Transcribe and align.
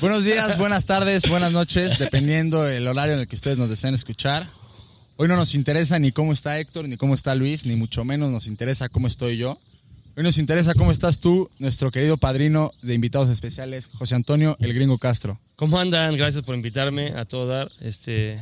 Buenos 0.00 0.24
días, 0.24 0.56
buenas 0.56 0.86
tardes, 0.86 1.28
buenas 1.28 1.52
noches, 1.52 1.98
dependiendo 1.98 2.66
el 2.66 2.88
horario 2.88 3.12
en 3.14 3.20
el 3.20 3.28
que 3.28 3.36
ustedes 3.36 3.58
nos 3.58 3.68
deseen 3.68 3.92
escuchar. 3.92 4.46
Hoy 5.16 5.28
no 5.28 5.36
nos 5.36 5.54
interesa 5.54 5.98
ni 5.98 6.10
cómo 6.10 6.32
está 6.32 6.58
Héctor, 6.58 6.88
ni 6.88 6.96
cómo 6.96 7.12
está 7.12 7.34
Luis, 7.34 7.66
ni 7.66 7.76
mucho 7.76 8.02
menos 8.02 8.30
nos 8.30 8.46
interesa 8.46 8.88
cómo 8.88 9.08
estoy 9.08 9.36
yo. 9.36 9.58
Hoy 10.16 10.22
nos 10.22 10.38
interesa 10.38 10.72
cómo 10.72 10.90
estás 10.90 11.20
tú, 11.20 11.50
nuestro 11.58 11.90
querido 11.90 12.16
padrino 12.16 12.72
de 12.80 12.94
invitados 12.94 13.28
especiales, 13.28 13.90
José 13.92 14.14
Antonio 14.14 14.56
El 14.58 14.72
Gringo 14.72 14.96
Castro. 14.96 15.38
¿Cómo 15.56 15.78
andan? 15.78 16.16
Gracias 16.16 16.44
por 16.44 16.54
invitarme 16.54 17.12
a 17.14 17.26
todo 17.26 17.46
dar. 17.46 17.70
Este, 17.80 18.40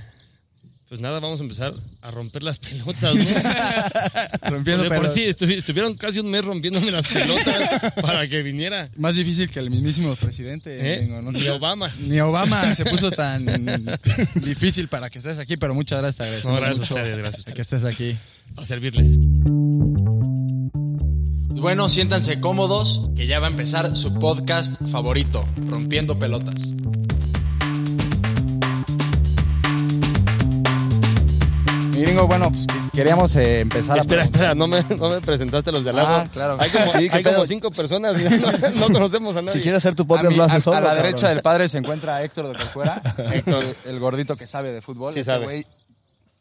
pues 0.89 1.03
nada, 1.03 1.21
vamos 1.21 1.39
a 1.41 1.43
empezar 1.43 1.75
a 2.01 2.11
romper 2.11 2.43
las 2.43 2.59
pelotas, 2.59 3.15
¿no? 3.15 3.25
Rompiendo 4.51 4.85
de 4.85 4.89
por 4.89 5.01
pelos. 5.01 5.13
sí, 5.15 5.25
estuvi- 5.27 5.57
estuvieron 5.59 5.97
casi 5.99 6.21
un 6.21 6.31
mes 6.31 6.43
rompiéndome 6.45 6.91
las 6.91 7.07
pelotas 7.07 7.93
para 8.03 8.27
que 8.27 8.43
viniera. 8.43 8.89
Más 8.97 9.15
difícil 9.17 9.51
que 9.51 9.59
el 9.61 9.69
mismísimo 9.71 10.17
presidente. 10.17 10.71
¿Eh? 10.95 11.21
Ni 11.33 11.49
Obama. 11.49 11.93
Ni 12.01 12.19
Obama 12.21 12.75
se 12.75 12.87
puso 12.87 13.11
tan 13.11 13.45
difícil 14.37 14.89
para 14.89 15.11
que 15.11 15.19
estés 15.19 15.39
aquí, 15.39 15.59
pero 15.59 15.75
muchas 15.75 15.99
gracias, 15.99 16.17
te 16.17 16.23
agradecemos 16.25 16.55
No, 16.59 16.61
gracias 16.67 16.79
a 16.79 16.81
mucho 16.81 16.95
ustedes, 16.95 17.19
gracias 17.19 17.47
a 17.47 17.53
que 17.53 17.61
estés 17.61 17.85
aquí. 17.85 18.17
A 18.57 18.65
servirles. 18.65 19.19
Bueno, 21.61 21.89
siéntanse 21.91 22.41
cómodos, 22.41 23.11
que 23.15 23.27
ya 23.27 23.41
va 23.41 23.49
a 23.49 23.51
empezar 23.51 23.95
su 23.97 24.15
podcast 24.15 24.75
favorito, 24.91 25.45
Rompiendo 25.69 26.19
Pelotas. 26.19 26.55
Mi 31.99 32.05
gringo, 32.05 32.27
bueno, 32.27 32.51
pues 32.53 32.67
que- 32.67 32.75
queríamos 32.97 33.35
eh, 33.37 33.61
empezar 33.61 33.99
Espera, 33.99 34.23
a... 34.23 34.25
espera, 34.25 34.55
no 34.55 34.67
me, 34.67 34.83
no 34.83 35.09
me 35.11 35.21
presentaste 35.21 35.73
los 35.73 35.83
de 35.85 35.91
al 35.91 35.97
lado. 35.97 36.09
Ah, 36.17 36.29
claro. 36.33 36.57
Hay 36.61 36.71
como, 36.71 36.93
Sí, 36.93 37.09
¿qué 37.11 37.17
hay 37.17 37.23
como 37.25 37.47
cinco 37.47 37.71
personas 37.71 38.17
y 38.21 38.25
no, 38.25 38.53
no 38.89 38.93
conocemos 38.93 39.37
a 39.37 39.43
nadie. 39.43 39.55
Si 39.55 39.61
quieres 39.61 39.79
hacer 39.85 39.95
tu 39.95 40.07
podcast, 40.07 40.37
lo 40.37 40.45
haces 40.45 40.59
a- 40.59 40.61
solo. 40.61 40.77
a 40.77 40.81
la 40.81 40.87
cabrón. 40.89 41.03
derecha 41.05 41.29
del 41.29 41.43
padre 41.43 41.69
se 41.69 41.79
encuentra 41.79 42.23
Héctor 42.23 42.49
de 42.49 42.55
Corcuera, 42.55 43.03
Héctor, 43.33 43.65
el 43.85 43.99
gordito 43.99 44.37
que 44.37 44.47
sabe 44.47 44.73
de 44.73 44.81
fútbol. 44.81 45.13
Sí 45.13 45.21
Este 45.21 45.33
sabe. 45.33 45.45
güey 45.45 45.67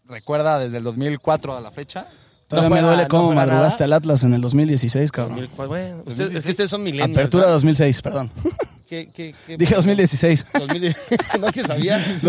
recuerda 0.08 0.60
desde 0.60 0.78
el 0.78 0.84
2004 0.84 1.58
a 1.58 1.62
la 1.62 1.72
fecha. 1.72 2.08
Todavía 2.48 2.70
No 2.70 2.76
me 2.76 2.82
duele 2.82 3.02
no 3.04 3.08
cómo 3.10 3.26
juega 3.28 3.46
madrugaste 3.46 3.84
al 3.84 3.92
Atlas 3.94 4.24
en 4.24 4.34
el 4.34 4.40
2016, 4.42 5.12
cabrón. 5.12 5.50
Bueno, 5.58 6.04
ustedes, 6.06 6.34
es 6.36 6.44
que 6.44 6.52
ustedes 6.52 6.70
son 6.70 6.82
milenios. 6.84 7.18
Apertura 7.18 7.42
¿verdad? 7.44 7.56
2006, 7.56 8.02
perdón. 8.02 8.32
¿Qué, 8.88 9.10
qué, 9.14 9.36
qué 9.46 9.58
Dije 9.58 9.76
2016. 9.76 10.46
2010. 10.54 10.96
no 11.42 11.48
que 11.52 11.64
sabía. 11.64 12.20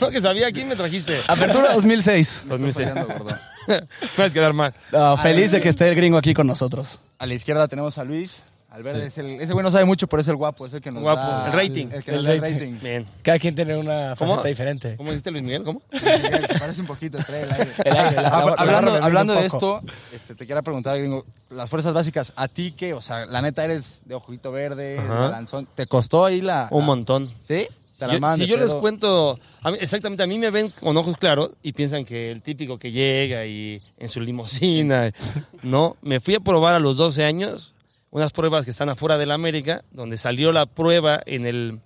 No 0.00 0.10
que 0.10 0.20
sabía. 0.20 0.50
¿Quién 0.50 0.68
me 0.68 0.74
trajiste? 0.74 1.20
Apertura 1.28 1.72
2006. 1.74 2.44
2006. 2.48 2.88
Fallando, 2.88 3.18
gordo. 3.18 3.38
Me 3.68 3.78
vas 4.18 4.30
a 4.30 4.34
quedar 4.34 4.52
mal. 4.52 4.74
No, 4.92 5.16
feliz 5.16 5.52
de 5.52 5.60
que 5.60 5.68
esté 5.68 5.88
el 5.88 5.94
gringo 5.94 6.18
aquí 6.18 6.34
con 6.34 6.46
nosotros. 6.46 7.00
A 7.18 7.26
la 7.26 7.34
izquierda 7.34 7.68
tenemos 7.68 7.96
a 7.98 8.04
Luis. 8.04 8.42
Al 8.74 8.82
verde 8.82 9.06
es 9.06 9.16
el, 9.18 9.40
ese 9.40 9.52
güey 9.52 9.62
no 9.62 9.70
sabe 9.70 9.84
mucho, 9.84 10.08
pero 10.08 10.20
es 10.20 10.26
el 10.26 10.34
guapo, 10.34 10.66
es 10.66 10.72
el 10.72 10.80
que 10.80 10.90
nos 10.90 11.00
Guapo, 11.00 11.20
da 11.20 11.46
el 11.46 11.52
rating. 11.52 11.86
El 11.92 12.02
que 12.02 12.10
El 12.10 12.16
nos 12.16 12.24
da 12.24 12.32
el 12.32 12.40
rating. 12.40 12.54
rating. 12.54 12.78
Bien. 12.82 13.06
Cada 13.22 13.38
quien 13.38 13.54
tiene 13.54 13.76
una 13.76 14.16
¿Cómo? 14.18 14.32
faceta 14.32 14.48
diferente. 14.48 14.96
¿Cómo 14.96 15.10
dijiste 15.10 15.30
Luis 15.30 15.44
Miguel? 15.44 15.62
¿Cómo? 15.62 15.80
Miguel, 15.92 16.46
se 16.50 16.58
parece 16.58 16.80
un 16.80 16.86
poquito, 16.88 17.18
trae 17.24 17.42
el 17.44 17.52
aire. 17.52 17.72
El 17.84 17.96
aire, 17.96 18.16
la- 18.16 18.22
la- 18.22 18.30
Hab- 18.32 18.46
la 18.46 18.52
hablando 18.62 18.94
hablando 19.04 19.32
de 19.34 19.46
esto, 19.46 19.80
este, 20.12 20.34
te 20.34 20.44
quiero 20.44 20.60
preguntar, 20.64 20.98
gringo, 20.98 21.24
las 21.50 21.70
fuerzas 21.70 21.92
básicas, 21.94 22.32
¿a 22.34 22.48
ti 22.48 22.72
qué? 22.76 22.94
O 22.94 23.00
sea, 23.00 23.26
la 23.26 23.40
neta 23.42 23.64
eres 23.64 24.00
de 24.06 24.16
ojito 24.16 24.50
verde, 24.50 24.98
Ajá. 24.98 25.14
balanzón. 25.20 25.68
¿Te 25.72 25.86
costó 25.86 26.24
ahí 26.24 26.40
la...? 26.40 26.66
Un 26.72 26.80
la- 26.80 26.86
montón. 26.86 27.32
¿Sí? 27.46 27.68
¿Te 27.96 28.08
la 28.08 28.14
Yo- 28.14 28.20
mandan 28.20 28.38
si 28.40 28.46
de 28.46 28.48
yo 28.50 28.56
les 28.56 28.74
cuento, 28.74 29.38
a 29.62 29.70
mí- 29.70 29.78
exactamente, 29.80 30.24
a 30.24 30.26
mí 30.26 30.36
me 30.36 30.50
ven 30.50 30.70
con 30.70 30.96
ojos 30.96 31.16
claros 31.16 31.50
y 31.62 31.72
piensan 31.74 32.04
que 32.04 32.32
el 32.32 32.42
típico 32.42 32.76
que 32.76 32.90
llega 32.90 33.46
y 33.46 33.80
en 33.98 34.08
su 34.08 34.20
limusina, 34.20 35.12
no, 35.62 35.96
me 36.02 36.18
fui 36.18 36.34
a 36.34 36.40
probar 36.40 36.74
a 36.74 36.80
los 36.80 36.96
12 36.96 37.24
años 37.24 37.70
unas 38.14 38.32
pruebas 38.32 38.64
que 38.64 38.70
están 38.70 38.88
afuera 38.88 39.18
de 39.18 39.26
la 39.26 39.34
América, 39.34 39.82
donde 39.90 40.18
salió 40.18 40.52
la 40.52 40.66
prueba 40.66 41.20
en 41.26 41.46
el, 41.46 41.80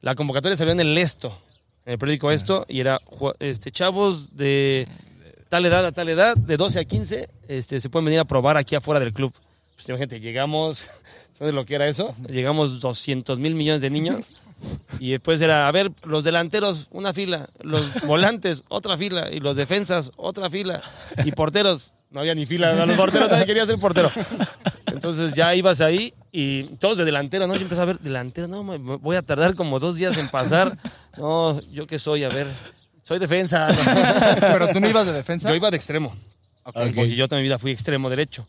la 0.00 0.16
convocatoria 0.16 0.56
salió 0.56 0.72
en 0.72 0.80
el 0.80 0.98
Esto, 0.98 1.38
en 1.86 1.92
el 1.92 1.98
periódico 1.98 2.32
Esto, 2.32 2.66
y 2.68 2.80
era 2.80 3.00
este, 3.38 3.70
chavos 3.70 4.36
de 4.36 4.88
tal 5.48 5.64
edad 5.64 5.86
a 5.86 5.92
tal 5.92 6.08
edad, 6.08 6.36
de 6.36 6.56
12 6.56 6.80
a 6.80 6.84
15, 6.84 7.28
este, 7.46 7.80
se 7.80 7.88
pueden 7.88 8.06
venir 8.06 8.18
a 8.18 8.24
probar 8.24 8.56
aquí 8.56 8.74
afuera 8.74 8.98
del 8.98 9.12
club. 9.12 9.32
Pues 9.76 9.88
imagínate, 9.88 10.18
llegamos, 10.18 10.88
¿sabes 11.38 11.54
lo 11.54 11.64
que 11.64 11.76
era 11.76 11.86
eso? 11.86 12.16
Llegamos 12.28 12.80
200 12.80 13.38
mil 13.38 13.54
millones 13.54 13.80
de 13.80 13.90
niños. 13.90 14.26
Y 14.98 15.12
después 15.12 15.40
era, 15.40 15.68
a 15.68 15.72
ver, 15.72 15.92
los 16.02 16.24
delanteros, 16.24 16.88
una 16.90 17.14
fila, 17.14 17.48
los 17.62 18.02
volantes, 18.06 18.64
otra 18.66 18.96
fila, 18.96 19.30
y 19.30 19.38
los 19.38 19.54
defensas, 19.54 20.10
otra 20.16 20.50
fila, 20.50 20.82
y 21.24 21.30
porteros, 21.30 21.92
no 22.10 22.18
había 22.18 22.34
ni 22.34 22.44
fila, 22.44 22.74
los 22.86 22.96
porteros 22.96 23.30
nadie 23.30 23.46
quería 23.46 23.66
ser 23.66 23.78
portero. 23.78 24.10
Entonces 24.94 25.34
ya 25.34 25.54
ibas 25.54 25.80
ahí 25.80 26.14
y 26.32 26.64
todos 26.78 26.98
de 26.98 27.04
delantero, 27.04 27.46
¿no? 27.46 27.54
Yo 27.54 27.62
empecé 27.62 27.82
a 27.82 27.84
ver, 27.84 27.98
delantero, 28.00 28.48
no, 28.48 28.62
me- 28.64 28.78
voy 28.78 29.16
a 29.16 29.22
tardar 29.22 29.54
como 29.54 29.78
dos 29.80 29.96
días 29.96 30.16
en 30.16 30.28
pasar. 30.28 30.78
No, 31.18 31.60
¿yo 31.70 31.86
qué 31.86 31.98
soy? 31.98 32.24
A 32.24 32.28
ver, 32.28 32.46
soy 33.02 33.18
defensa. 33.18 33.68
¿Pero 34.40 34.68
tú 34.68 34.80
no 34.80 34.88
ibas 34.88 35.06
de 35.06 35.12
defensa? 35.12 35.48
Yo 35.48 35.54
iba 35.54 35.70
de 35.70 35.76
extremo, 35.76 36.14
Ok. 36.64 36.74
porque 36.94 37.14
yo 37.16 37.28
toda 37.28 37.40
mi 37.40 37.44
vida 37.46 37.58
fui 37.58 37.70
extremo 37.72 38.08
derecho. 38.08 38.46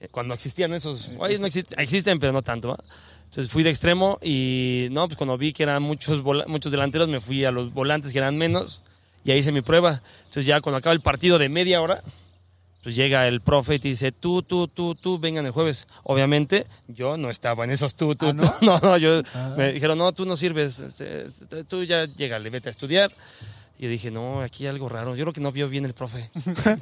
Eh, 0.00 0.08
Cuando 0.10 0.34
existían 0.34 0.72
esos, 0.74 1.10
hoy 1.18 1.38
no 1.38 1.46
existen, 1.46 1.78
existen, 1.80 2.18
pero 2.18 2.32
no 2.32 2.42
tanto. 2.42 2.68
¿va? 2.68 2.78
Entonces 3.24 3.50
fui 3.50 3.62
de 3.62 3.70
extremo 3.70 4.18
y 4.22 4.88
no, 4.92 5.08
pues 5.08 5.16
cuando 5.16 5.36
vi 5.38 5.52
que 5.52 5.62
eran 5.64 5.82
muchos, 5.82 6.22
muchos 6.46 6.70
delanteros, 6.70 7.08
me 7.08 7.20
fui 7.20 7.44
a 7.44 7.50
los 7.50 7.72
volantes 7.72 8.12
que 8.12 8.18
eran 8.18 8.36
menos 8.36 8.82
y 9.24 9.30
ahí 9.32 9.38
hice 9.40 9.52
mi 9.52 9.62
prueba. 9.62 10.02
Entonces 10.20 10.44
ya 10.46 10.60
cuando 10.60 10.76
acaba 10.78 10.92
el 10.94 11.00
partido 11.00 11.38
de 11.38 11.48
media 11.48 11.80
hora, 11.80 12.02
pues 12.86 12.94
llega 12.94 13.26
el 13.26 13.40
profe 13.40 13.74
y 13.74 13.78
te 13.80 13.88
dice, 13.88 14.12
tú, 14.12 14.44
tú, 14.44 14.68
tú, 14.68 14.94
tú, 14.94 15.18
vengan 15.18 15.44
el 15.44 15.50
jueves. 15.50 15.88
Obviamente 16.04 16.66
yo 16.86 17.16
no 17.16 17.30
estaba 17.30 17.64
en 17.64 17.72
esos 17.72 17.96
tú, 17.96 18.14
tú, 18.14 18.28
¿Ah, 18.28 18.36
tú. 18.36 18.64
No, 18.64 18.78
no, 18.82 18.96
yo 18.96 19.22
me 19.56 19.72
dijeron, 19.72 19.98
no, 19.98 20.12
tú 20.12 20.24
no 20.24 20.36
sirves, 20.36 20.78
este, 20.78 21.26
este, 21.26 21.64
tú 21.64 21.82
ya 21.82 22.04
llégale, 22.04 22.48
vete 22.48 22.68
a 22.68 22.70
estudiar. 22.70 23.10
Y 23.76 23.82
yo 23.82 23.88
dije, 23.88 24.12
no, 24.12 24.40
aquí 24.40 24.66
hay 24.66 24.68
algo 24.68 24.88
raro. 24.88 25.16
Yo 25.16 25.24
creo 25.24 25.32
que 25.32 25.40
no 25.40 25.50
vio 25.50 25.68
bien 25.68 25.84
el 25.84 25.94
profe. 25.94 26.30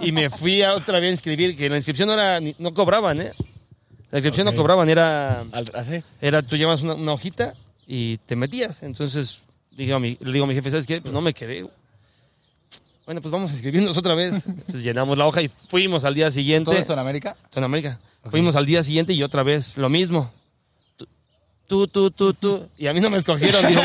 y 0.01 0.13
me 0.13 0.29
fui 0.29 0.61
a 0.61 0.75
otra 0.75 1.01
vez 1.01 1.09
a 1.09 1.13
inscribir, 1.13 1.57
que 1.57 1.71
la 1.71 1.77
inscripción 1.79 2.09
no 2.09 2.13
era, 2.13 2.39
no 2.59 2.75
cobraban, 2.75 3.23
¿eh? 3.23 3.33
La 4.11 4.19
inscripción 4.19 4.45
no 4.45 4.55
cobraban, 4.55 4.91
era, 4.91 5.43
era 6.21 6.43
tú 6.43 6.59
llevas 6.59 6.83
una, 6.83 6.93
una 6.93 7.15
hojita 7.15 7.55
y 7.87 8.19
te 8.19 8.37
metías. 8.37 8.83
Entonces 8.83 9.41
digo 9.71 9.99
mi, 9.99 10.19
le 10.21 10.33
digo 10.35 10.45
a 10.45 10.49
mi 10.49 10.55
jefe, 10.55 10.69
¿sabes 10.69 10.87
qué? 10.87 11.01
Pues 11.01 11.15
no 11.15 11.23
me 11.23 11.33
quedé. 11.33 11.67
Bueno, 13.07 13.21
pues 13.21 13.31
vamos 13.33 13.51
a 13.51 13.55
inscribirnos 13.55 13.97
otra 13.97 14.15
vez. 14.15 14.35
Entonces 14.47 14.83
llenamos 14.83 15.19
la 15.19 15.27
hoja 15.27 15.43
y 15.43 15.49
fuimos 15.49 16.05
al 16.05 16.15
día 16.15 16.27
¿Todo 16.27 16.33
siguiente. 16.33 16.79
esto 16.79 16.93
en 16.95 16.99
América? 16.99 17.37
En 17.55 17.65
América. 17.65 17.99
Fuimos 18.31 18.57
al 18.57 18.65
día 18.65 18.83
siguiente 18.83 19.13
y 19.13 19.23
otra 19.23 19.43
vez 19.43 19.77
lo 19.77 19.89
mismo. 19.91 20.33
Tú, 21.67 21.87
tú, 21.87 22.11
tú, 22.11 22.33
tú. 22.33 22.67
Y 22.79 22.87
a 22.87 22.95
mí 22.95 23.01
no 23.01 23.11
me 23.11 23.19
escogieron. 23.19 23.67
Digo. 23.67 23.83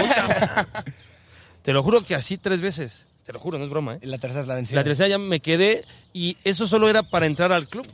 Te 1.64 1.74
lo 1.74 1.84
juro 1.84 2.04
que 2.04 2.16
así 2.16 2.38
tres 2.38 2.62
veces. 2.62 3.06
Te 3.26 3.34
lo 3.34 3.40
juro, 3.40 3.58
no 3.58 3.66
es 3.66 3.70
broma. 3.70 3.96
¿eh? 3.96 4.00
La 4.04 4.18
tercera 4.18 4.42
es 4.42 4.48
la 4.48 4.56
vencida. 4.56 4.80
La 4.80 4.84
tercera 4.84 5.10
ya 5.10 5.18
me 5.18 5.40
quedé 5.42 5.84
y 6.14 6.38
eso 6.44 6.68
solo 6.68 6.90
era 6.90 7.04
para 7.04 7.26
entrar 7.26 7.52
al 7.52 7.68
club. 7.68 7.86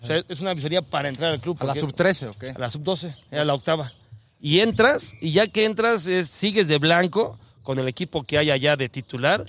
O 0.00 0.06
sea, 0.06 0.22
es 0.28 0.40
una 0.40 0.52
visoría 0.54 0.82
para 0.82 1.08
entrar 1.08 1.30
al 1.30 1.40
club. 1.40 1.56
¿A 1.60 1.64
la 1.66 1.74
porque- 1.74 1.80
sub-13 1.80 2.28
o 2.30 2.38
qué? 2.38 2.50
a 2.50 2.58
la 2.58 2.68
sub-12, 2.70 3.14
era 3.30 3.44
la 3.44 3.54
octava. 3.54 3.92
Y 4.40 4.60
entras, 4.60 5.14
y 5.20 5.32
ya 5.32 5.46
que 5.46 5.64
entras, 5.64 6.06
es- 6.06 6.28
sigues 6.28 6.68
de 6.68 6.76
blanco 6.78 7.38
con 7.62 7.78
el 7.78 7.88
equipo 7.88 8.22
que 8.24 8.36
hay 8.36 8.50
allá 8.50 8.76
de 8.76 8.88
titular 8.90 9.44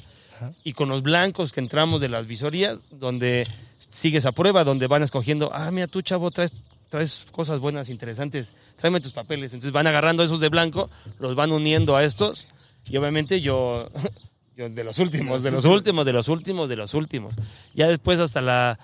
y 0.63 0.73
con 0.73 0.89
los 0.89 1.01
blancos 1.01 1.51
que 1.51 1.59
entramos 1.59 2.01
de 2.01 2.09
las 2.09 2.27
visorías, 2.27 2.79
donde 2.91 3.47
sigues 3.89 4.25
a 4.25 4.31
prueba, 4.31 4.63
donde 4.63 4.87
van 4.87 5.03
escogiendo, 5.03 5.51
ah, 5.53 5.71
mira, 5.71 5.87
tú, 5.87 6.01
chavo, 6.01 6.31
traes, 6.31 6.53
traes 6.89 7.25
cosas 7.31 7.59
buenas, 7.59 7.89
interesantes, 7.89 8.53
tráeme 8.75 8.99
tus 8.99 9.13
papeles. 9.13 9.53
Entonces 9.53 9.71
van 9.71 9.87
agarrando 9.87 10.23
esos 10.23 10.39
de 10.39 10.49
blanco, 10.49 10.89
los 11.19 11.35
van 11.35 11.51
uniendo 11.51 11.95
a 11.95 12.03
estos, 12.03 12.47
y 12.89 12.97
obviamente 12.97 13.41
yo, 13.41 13.89
yo 14.57 14.69
de 14.69 14.83
los 14.83 14.99
últimos, 14.99 15.43
de 15.43 15.51
los 15.51 15.65
últimos, 15.65 16.05
de 16.05 16.13
los 16.13 16.27
últimos, 16.27 16.69
de 16.69 16.75
los 16.75 16.93
últimos. 16.93 17.35
Ya 17.73 17.87
después 17.87 18.19
hasta 18.19 18.41
la, 18.41 18.79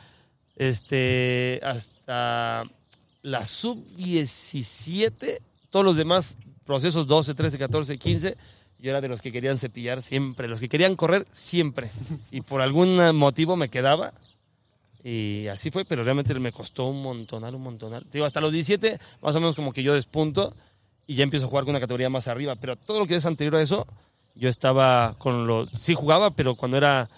este, 0.56 1.60
hasta 1.64 2.64
la 3.22 3.46
sub-17, 3.46 5.40
todos 5.70 5.86
los 5.86 5.96
demás 5.96 6.38
procesos 6.66 7.08
12, 7.08 7.34
13, 7.34 7.58
14, 7.58 7.98
15, 7.98 8.38
yo 8.82 8.90
era 8.90 9.00
de 9.00 9.08
los 9.08 9.22
que 9.22 9.32
querían 9.32 9.60
cepillar 9.60 10.02
siempre, 10.02 10.48
los 10.48 10.60
que 10.60 10.68
querían 10.68 10.96
correr 10.96 11.26
siempre. 11.32 11.90
Y 12.32 12.42
por 12.42 12.62
algún 12.62 13.16
motivo 13.16 13.56
me 13.56 13.70
quedaba. 13.70 14.14
Y 15.04 15.48
así 15.48 15.72
fue, 15.72 15.86
pero 15.86 16.04
realmente 16.04 16.34
me 16.36 16.52
costó 16.52 16.88
un 16.88 17.02
montonal, 17.02 17.56
un 17.56 17.62
montonal. 17.62 18.04
Te 18.04 18.18
Digo, 18.18 18.26
hasta 18.26 18.42
los 18.42 18.52
17, 18.52 19.00
más 19.22 19.36
o 19.36 19.40
menos 19.40 19.56
como 19.56 19.72
que 19.72 19.84
yo 19.84 19.94
despunto 19.94 20.54
y 21.08 21.16
ya 21.16 21.24
empiezo 21.24 21.46
a 21.46 21.50
jugar 21.50 21.66
con 21.66 21.72
una 21.72 21.80
categoría 21.80 22.10
más 22.10 22.28
arriba. 22.28 22.56
Pero 22.56 22.76
todo 22.76 23.00
lo 23.00 23.06
que 23.06 23.16
es 23.16 23.26
anterior 23.26 23.56
a 23.56 23.62
eso, 23.62 23.88
yo 24.36 24.50
estaba 24.50 25.16
con 25.20 25.46
los... 25.46 25.70
Sí 25.70 25.94
jugaba, 25.94 26.32
pero 26.32 26.56
cuando 26.56 26.78
era 26.78 27.10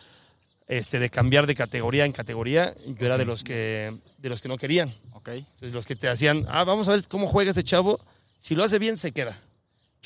este, 0.68 1.00
de 1.00 1.09
cambiar 1.09 1.48
de 1.48 1.56
categoría 1.56 2.06
en 2.06 2.12
categoría, 2.12 2.74
yo 2.86 3.06
era 3.06 3.18
de 3.18 3.25
los 3.25 3.44
que, 3.44 3.95
de 4.18 4.30
los 4.30 4.42
que 4.42 4.50
no 4.50 4.57
querían. 4.57 4.94
Ok. 5.13 5.30
Entonces, 5.30 5.74
los 5.74 5.86
que 5.86 5.95
te 5.95 6.09
hacían, 6.09 6.45
ah, 6.50 6.63
vamos 6.66 6.89
a 6.89 6.92
ver 6.92 7.07
cómo 7.07 7.27
juega 7.27 7.51
este 7.51 7.63
chavo. 7.63 8.00
Si 8.39 8.56
lo 8.56 8.63
hace 8.63 8.80
bien, 8.80 8.98
se 8.98 9.13
queda. 9.13 9.39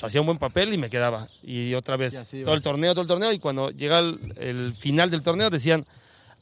Hacía 0.00 0.20
un 0.20 0.26
buen 0.26 0.38
papel 0.38 0.72
y 0.72 0.78
me 0.78 0.88
quedaba. 0.90 1.26
Y 1.42 1.74
otra 1.74 1.96
vez, 1.96 2.14
Y 2.32 2.42
todo 2.44 2.54
el 2.54 2.62
torneo, 2.62 2.92
todo 2.92 3.02
el 3.02 3.08
torneo. 3.08 3.32
Y 3.32 3.38
cuando 3.38 3.70
llega 3.70 3.98
el, 3.98 4.18
el 4.38 4.72
final 4.74 5.10
del 5.10 5.22
torneo, 5.22 5.50
decían, 5.50 5.84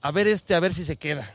a 0.03 0.11
ver 0.11 0.27
este, 0.29 0.55
a 0.55 0.61
ver 0.61 0.75
si 0.75 0.85
se 0.85 0.97
queda. 0.97 1.35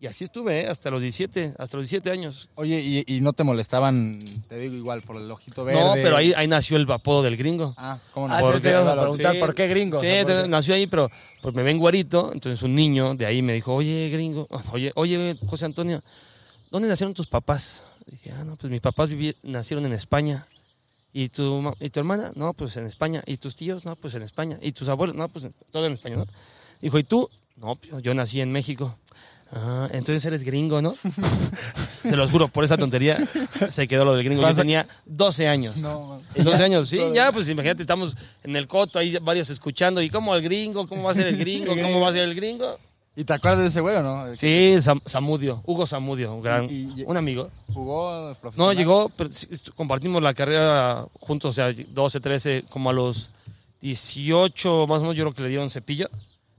Y 0.00 0.06
así 0.06 0.22
estuve, 0.22 0.60
¿eh? 0.60 0.68
hasta 0.68 0.90
los 0.90 1.02
17, 1.02 1.54
hasta 1.58 1.76
los 1.76 1.90
17 1.90 2.10
años. 2.12 2.48
Oye, 2.54 2.80
y, 2.80 3.16
y 3.16 3.20
no 3.20 3.32
te 3.32 3.42
molestaban, 3.42 4.20
te 4.48 4.56
digo 4.56 4.74
igual, 4.76 5.02
por 5.02 5.16
el 5.16 5.28
ojito 5.28 5.64
verde. 5.64 5.80
No, 5.80 5.92
pero 5.94 6.16
ahí, 6.16 6.32
ahí 6.36 6.46
nació 6.46 6.76
el 6.76 6.88
apodo 6.90 7.22
del 7.24 7.36
gringo. 7.36 7.74
Ah, 7.76 7.98
¿cómo 8.14 8.28
no? 8.28 8.34
Ah, 8.34 8.38
sí, 8.38 8.44
Porque- 8.44 8.60
te 8.60 8.70
ibas 8.70 8.86
a 8.86 8.96
preguntar 8.96 9.34
Sí. 9.34 9.40
por 9.40 9.54
qué 9.56 9.66
gringo. 9.66 9.98
Sí, 9.98 10.06
O 10.06 10.08
sea, 10.08 10.20
entonces 10.20 10.42
porque- 10.42 10.50
nació 10.50 10.74
ahí, 10.76 10.86
pero 10.86 11.10
pues 11.42 11.52
me 11.52 11.64
ven 11.64 11.78
güerito, 11.78 12.30
entonces 12.32 12.62
un 12.62 12.76
niño 12.76 13.14
de 13.14 13.26
ahí 13.26 13.42
me 13.42 13.52
dijo, 13.54 13.74
oye, 13.74 14.08
gringo, 14.10 14.46
oye, 14.72 14.92
oye, 14.94 15.36
José 15.48 15.64
Antonio, 15.64 16.00
¿dónde 16.70 16.86
nacieron 16.88 17.12
tus 17.12 17.26
papás? 17.26 17.82
Dije, 18.06 18.30
ah, 18.38 18.44
no, 18.44 18.54
pues 18.54 18.70
mis 18.70 18.80
papás 18.80 19.10
vivi- 19.10 19.34
nacieron 19.42 19.84
en 19.84 19.92
España. 19.94 20.46
¿Y 21.12 21.28
tu, 21.30 21.74
¿Y 21.80 21.90
tu 21.90 22.00
hermana? 22.00 22.30
No, 22.34 22.52
pues 22.52 22.76
en 22.76 22.86
España. 22.86 23.22
¿Y 23.26 23.38
tus 23.38 23.56
tíos? 23.56 23.84
No, 23.84 23.96
pues 23.96 24.14
en 24.14 24.22
España. 24.22 24.58
¿Y 24.60 24.72
tus 24.72 24.88
abuelos? 24.88 25.16
No, 25.16 25.28
pues 25.28 25.46
en- 25.46 25.54
todo 25.72 25.86
en 25.86 25.92
España, 25.94 26.16
¿no? 26.16 26.26
Dijo, 26.80 26.98
¿y 26.98 27.04
tú? 27.04 27.28
No, 27.56 27.74
pues, 27.76 28.02
yo 28.02 28.14
nací 28.14 28.40
en 28.40 28.52
México. 28.52 28.94
Ah, 29.50 29.88
entonces 29.92 30.22
eres 30.26 30.44
gringo, 30.44 30.82
¿no? 30.82 30.94
Se 32.02 32.14
los 32.16 32.30
juro, 32.30 32.48
por 32.48 32.64
esa 32.64 32.76
tontería 32.76 33.18
se 33.70 33.88
quedó 33.88 34.04
lo 34.04 34.14
del 34.14 34.22
gringo. 34.24 34.42
Yo 34.42 34.46
¿Cuántos- 34.46 34.62
tenía 34.62 34.86
12 35.06 35.48
años. 35.48 35.76
No, 35.78 36.20
12 36.36 36.62
años, 36.62 36.88
sí, 36.88 37.00
ya, 37.14 37.32
pues 37.32 37.48
imagínate, 37.48 37.82
estamos 37.82 38.14
en 38.44 38.54
el 38.56 38.66
coto, 38.68 38.98
ahí 38.98 39.16
varios 39.22 39.48
escuchando, 39.50 40.02
¿y 40.02 40.10
cómo 40.10 40.34
el 40.34 40.42
gringo? 40.42 40.86
¿Cómo 40.86 41.02
va 41.02 41.12
a 41.12 41.14
ser 41.14 41.26
el 41.28 41.38
gringo? 41.38 41.74
¿Cómo 41.82 41.98
va 42.00 42.10
a 42.10 42.12
ser 42.12 42.22
el 42.28 42.34
gringo? 42.34 42.78
¿Y 43.16 43.24
te 43.24 43.32
acuerdas 43.32 43.60
de 43.62 43.66
ese 43.68 43.80
güey 43.80 43.96
o 43.96 44.02
no? 44.02 44.36
Sí, 44.36 44.76
Sam- 44.80 45.02
Samudio, 45.06 45.60
Hugo 45.64 45.86
Samudio, 45.86 46.34
un 46.34 46.42
gran, 46.42 46.66
Y- 46.66 46.92
y- 47.00 47.04
un 47.04 47.16
amigo. 47.16 47.50
¿Jugó 47.78 48.34
profesional? 48.40 48.74
No, 48.74 48.78
llegó, 48.78 49.08
pero 49.10 49.30
compartimos 49.76 50.22
la 50.22 50.34
carrera 50.34 51.06
juntos, 51.20 51.50
o 51.50 51.52
sea, 51.52 51.72
12, 51.72 52.20
13, 52.20 52.64
como 52.68 52.90
a 52.90 52.92
los 52.92 53.30
18, 53.80 54.86
más 54.86 54.98
o 54.98 55.02
menos, 55.02 55.16
yo 55.16 55.24
creo 55.24 55.34
que 55.34 55.42
le 55.44 55.48
dieron 55.48 55.70
cepillo. 55.70 56.08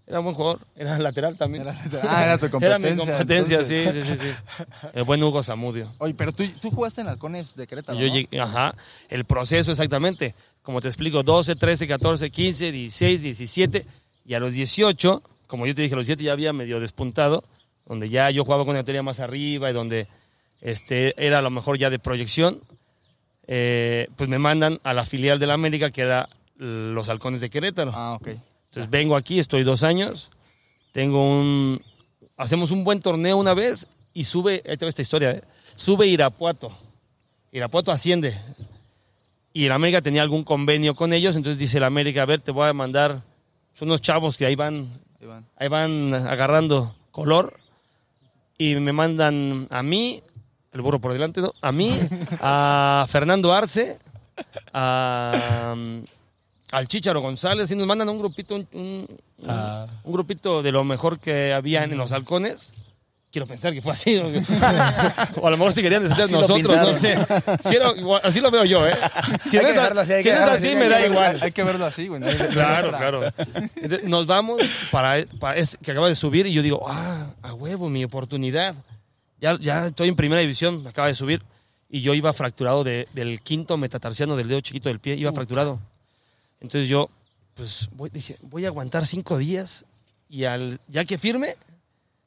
Era 0.07 0.19
un 0.19 0.25
buen 0.25 0.35
jugador, 0.35 0.59
era 0.75 0.97
lateral 0.99 1.37
también. 1.37 1.63
Era- 1.67 1.79
ah, 2.03 2.23
era 2.23 2.37
tu 2.37 2.45
Era 2.45 2.51
competencia. 2.51 2.89
mi 2.93 2.97
competencia, 2.97 3.65
sí, 3.65 3.83
sí, 3.93 4.01
sí, 4.03 4.17
sí. 4.17 4.87
El 4.93 5.03
buen 5.03 5.21
Hugo 5.21 5.43
Samudio. 5.43 5.91
Oye, 5.99 6.13
pero 6.13 6.31
tú, 6.31 6.43
tú 6.61 6.71
jugaste 6.71 7.01
en 7.01 7.07
Halcones 7.09 7.55
de 7.55 7.67
Yo 7.67 7.77
¿no? 7.93 7.99
llegué, 7.99 8.39
ajá, 8.39 8.73
el 9.09 9.25
proceso 9.25 9.71
exactamente. 9.71 10.33
Como 10.63 10.81
te 10.81 10.87
explico, 10.87 11.21
12, 11.21 11.55
13, 11.55 11.87
14, 11.87 12.29
15, 12.31 12.71
16, 12.71 13.21
17 13.21 13.85
y 14.25 14.33
a 14.35 14.39
los 14.39 14.53
18, 14.53 15.21
como 15.47 15.65
yo 15.65 15.75
te 15.75 15.81
dije, 15.81 15.93
a 15.95 15.97
los 15.97 16.07
17 16.07 16.23
ya 16.25 16.31
había 16.31 16.53
medio 16.53 16.79
despuntado, 16.79 17.43
donde 17.85 18.09
ya 18.09 18.29
yo 18.31 18.43
jugaba 18.45 18.63
con 18.65 18.71
una 18.75 18.83
teoría 18.83 19.03
más 19.03 19.19
arriba 19.19 19.69
y 19.69 19.73
donde 19.73 20.07
este, 20.61 21.13
era 21.23 21.39
a 21.39 21.41
lo 21.41 21.49
mejor 21.49 21.77
ya 21.77 21.89
de 21.89 21.99
proyección, 21.99 22.59
eh, 23.47 24.07
pues 24.15 24.29
me 24.29 24.39
mandan 24.39 24.79
a 24.83 24.93
la 24.93 25.05
filial 25.05 25.39
de 25.39 25.47
la 25.47 25.53
América 25.53 25.91
que 25.91 26.01
era 26.01 26.29
los 26.57 27.09
Halcones 27.09 27.41
de 27.41 27.49
Querétaro. 27.49 27.91
Ah, 27.95 28.13
ok. 28.13 28.27
Entonces 28.27 28.89
vengo 28.89 29.15
aquí, 29.15 29.39
estoy 29.39 29.63
dos 29.63 29.83
años, 29.83 30.29
tengo 30.91 31.23
un... 31.23 31.81
Hacemos 32.37 32.71
un 32.71 32.83
buen 32.83 33.01
torneo 33.01 33.37
una 33.37 33.53
vez 33.53 33.87
y 34.13 34.23
sube, 34.23 34.63
ahí 34.67 34.77
te 34.77 34.87
esta 34.87 35.01
historia, 35.01 35.31
¿eh? 35.31 35.43
sube 35.75 36.07
Irapuato. 36.07 36.71
Irapuato 37.51 37.91
asciende. 37.91 38.39
Y 39.51 39.65
el 39.65 39.71
América 39.71 40.01
tenía 40.01 40.21
algún 40.21 40.43
convenio 40.43 40.95
con 40.95 41.11
ellos, 41.11 41.35
entonces 41.35 41.57
dice 41.57 41.77
el 41.77 41.83
América, 41.83 42.21
a 42.21 42.25
ver, 42.25 42.39
te 42.39 42.51
voy 42.51 42.67
a 42.67 42.73
mandar, 42.73 43.23
son 43.73 43.89
unos 43.89 44.01
chavos 44.01 44.37
que 44.37 44.45
ahí 44.45 44.55
van, 44.55 44.89
ahí 45.57 45.67
van 45.67 46.13
agarrando 46.13 46.95
color 47.11 47.59
y 48.57 48.75
me 48.75 48.93
mandan 48.93 49.67
a 49.71 49.81
mí, 49.81 50.21
el 50.73 50.81
burro 50.81 50.99
por 50.99 51.13
delante, 51.13 51.41
¿no? 51.41 51.51
A 51.61 51.71
mí, 51.71 51.97
a 52.41 53.05
Fernando 53.09 53.53
Arce, 53.53 53.97
a, 54.73 55.75
al 56.71 56.87
Chícharo 56.87 57.21
González 57.21 57.69
y 57.71 57.75
nos 57.75 57.87
mandan 57.87 58.09
un 58.09 58.19
grupito, 58.19 58.55
un, 58.55 58.67
un- 58.73 59.07
Ah. 59.47 59.87
un 60.03 60.11
grupito 60.11 60.61
de 60.61 60.71
lo 60.73 60.83
mejor 60.83 61.17
que 61.17 61.53
había 61.53 61.85
en 61.85 61.97
los 61.97 62.11
halcones. 62.11 62.73
Quiero 63.31 63.45
pensar 63.47 63.71
que 63.73 63.81
fue 63.81 63.93
así. 63.93 64.19
¿no? 64.19 64.25
o 65.41 65.47
a 65.47 65.51
lo 65.51 65.55
mejor 65.57 65.71
si 65.71 65.81
querían 65.81 66.03
deshacer 66.03 66.29
nosotros, 66.31 66.75
no 66.75 66.93
sé. 66.93 67.15
Quiero, 67.69 67.95
igual, 67.95 68.19
así 68.23 68.41
lo 68.41 68.51
veo 68.51 68.65
yo, 68.65 68.85
¿eh? 68.85 68.97
Si 69.45 69.55
no 69.57 69.67
es, 69.67 69.77
así, 69.77 70.23
si 70.23 70.29
así, 70.29 70.75
me 70.75 70.89
da 70.89 71.05
igual. 71.05 71.37
Hay 71.41 71.51
que 71.53 71.63
verlo 71.63 71.85
así, 71.85 72.07
güey. 72.09 72.21
Claro, 72.51 72.89
claro. 72.91 73.21
Entonces, 73.77 74.03
nos 74.03 74.25
vamos 74.27 74.61
para, 74.91 75.23
para 75.39 75.57
este 75.57 75.77
que 75.77 75.91
acaba 75.91 76.09
de 76.09 76.15
subir 76.15 76.47
y 76.47 76.51
yo 76.53 76.61
digo, 76.61 76.83
ah, 76.89 77.27
a 77.43 77.53
huevo, 77.53 77.87
mi 77.87 78.03
oportunidad. 78.03 78.75
Ya, 79.41 79.57
ya 79.59 79.87
estoy 79.87 80.09
en 80.09 80.15
primera 80.15 80.41
división, 80.41 80.85
acaba 80.87 81.07
de 81.07 81.15
subir. 81.15 81.41
Y 81.89 82.01
yo 82.01 82.13
iba 82.13 82.31
fracturado 82.33 82.83
de- 82.83 83.07
del 83.13 83.41
quinto 83.41 83.77
metatarsiano 83.77 84.35
del 84.35 84.47
dedo 84.47 84.61
chiquito 84.61 84.89
del 84.89 84.99
pie, 84.99 85.15
iba 85.15 85.31
fracturado. 85.31 85.79
Entonces 86.61 86.87
yo, 86.89 87.09
pues, 87.55 87.89
voy, 87.93 88.09
dije, 88.09 88.37
voy 88.41 88.65
a 88.65 88.67
aguantar 88.67 89.05
cinco 89.05 89.37
días 89.37 89.85
y 90.29 90.43
al, 90.43 90.79
ya 90.87 91.05
que 91.05 91.17
firme, 91.17 91.55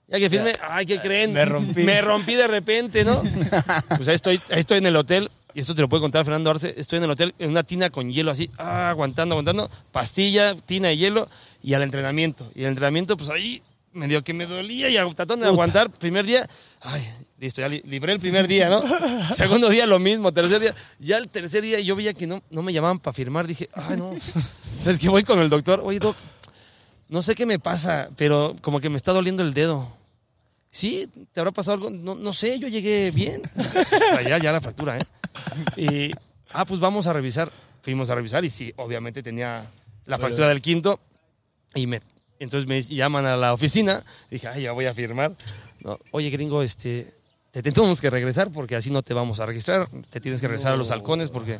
ya 0.08 0.18
que 0.18 0.28
firme, 0.28 0.52
ay, 0.62 0.84
¿qué 0.86 0.98
creen? 1.00 1.32
me 1.32 1.44
rompí. 1.44 1.82
Me 1.84 2.00
rompí 2.00 2.34
de 2.34 2.46
repente, 2.48 3.04
¿no? 3.04 3.22
Pues 3.96 4.08
ahí 4.08 4.14
estoy, 4.16 4.40
ahí 4.50 4.60
estoy 4.60 4.78
en 4.78 4.86
el 4.86 4.96
hotel, 4.96 5.30
y 5.54 5.60
esto 5.60 5.74
te 5.74 5.82
lo 5.82 5.88
puede 5.88 6.00
contar 6.00 6.24
Fernando 6.24 6.50
Arce, 6.50 6.74
estoy 6.76 6.96
en 6.96 7.04
el 7.04 7.10
hotel 7.10 7.34
en 7.38 7.50
una 7.50 7.62
tina 7.62 7.90
con 7.90 8.10
hielo 8.10 8.30
así, 8.30 8.50
ah, 8.58 8.90
aguantando, 8.90 9.34
aguantando, 9.34 9.70
pastilla, 9.92 10.54
tina 10.56 10.88
de 10.88 10.96
hielo, 10.96 11.28
y 11.62 11.74
al 11.74 11.82
entrenamiento. 11.82 12.50
Y 12.54 12.62
el 12.62 12.68
entrenamiento, 12.70 13.16
pues 13.16 13.30
ahí 13.30 13.62
medio 13.92 14.22
que 14.22 14.32
me 14.32 14.46
dolía 14.46 14.88
y 14.88 15.14
tratando 15.14 15.44
de 15.44 15.50
aguantar, 15.50 15.90
primer 15.90 16.24
día, 16.26 16.48
ay, 16.80 17.02
listo, 17.38 17.60
ya 17.60 17.68
li- 17.68 17.82
libré 17.84 18.12
el 18.12 18.20
primer 18.20 18.46
día, 18.48 18.68
¿no? 18.68 18.82
Segundo 19.34 19.68
día 19.68 19.86
lo 19.86 19.98
mismo, 19.98 20.32
tercer 20.32 20.60
día, 20.60 20.74
ya 20.98 21.18
el 21.18 21.28
tercer 21.28 21.62
día 21.62 21.80
yo 21.80 21.94
veía 21.96 22.14
que 22.14 22.26
no, 22.26 22.42
no 22.50 22.62
me 22.62 22.72
llamaban 22.72 22.98
para 22.98 23.12
firmar, 23.12 23.46
dije, 23.46 23.68
ay, 23.74 23.96
no, 23.96 24.12
es 24.86 24.98
que 24.98 25.08
voy 25.08 25.24
con 25.24 25.38
el 25.40 25.48
doctor, 25.48 25.80
oye, 25.84 25.98
doc, 25.98 26.16
no 27.08 27.20
sé 27.22 27.34
qué 27.34 27.44
me 27.46 27.58
pasa, 27.58 28.08
pero 28.16 28.56
como 28.62 28.80
que 28.80 28.88
me 28.88 28.96
está 28.96 29.12
doliendo 29.12 29.42
el 29.42 29.52
dedo. 29.52 29.88
Sí, 30.70 31.06
¿te 31.34 31.40
habrá 31.40 31.52
pasado 31.52 31.74
algo? 31.74 31.90
No, 31.90 32.14
no 32.14 32.32
sé, 32.32 32.58
yo 32.58 32.66
llegué 32.68 33.10
bien. 33.10 33.42
ya, 34.26 34.38
ya 34.38 34.52
la 34.52 34.60
fractura, 34.62 34.96
¿eh? 34.96 35.00
Y, 35.76 36.10
ah, 36.50 36.64
pues 36.64 36.80
vamos 36.80 37.06
a 37.06 37.12
revisar. 37.12 37.52
Fuimos 37.82 38.08
a 38.08 38.14
revisar 38.14 38.42
y 38.46 38.48
sí, 38.48 38.72
obviamente 38.76 39.22
tenía 39.22 39.66
la 40.06 40.16
fractura 40.16 40.48
del 40.48 40.62
quinto. 40.62 40.98
Y 41.74 41.86
me, 41.86 41.98
entonces 42.42 42.68
me 42.68 42.82
llaman 42.82 43.26
a 43.26 43.36
la 43.36 43.52
oficina. 43.52 44.04
Dije, 44.30 44.48
ay, 44.48 44.62
ya 44.62 44.72
voy 44.72 44.86
a 44.86 44.94
firmar. 44.94 45.32
No, 45.80 45.98
Oye, 46.10 46.30
gringo, 46.30 46.62
este, 46.62 47.12
te 47.52 47.62
tenemos 47.62 48.00
que 48.00 48.10
regresar 48.10 48.50
porque 48.50 48.76
así 48.76 48.90
no 48.90 49.02
te 49.02 49.14
vamos 49.14 49.40
a 49.40 49.46
registrar. 49.46 49.88
Te 50.10 50.20
tienes 50.20 50.40
que 50.40 50.48
regresar 50.48 50.72
a 50.72 50.76
los 50.76 50.90
halcones 50.90 51.28
porque 51.28 51.58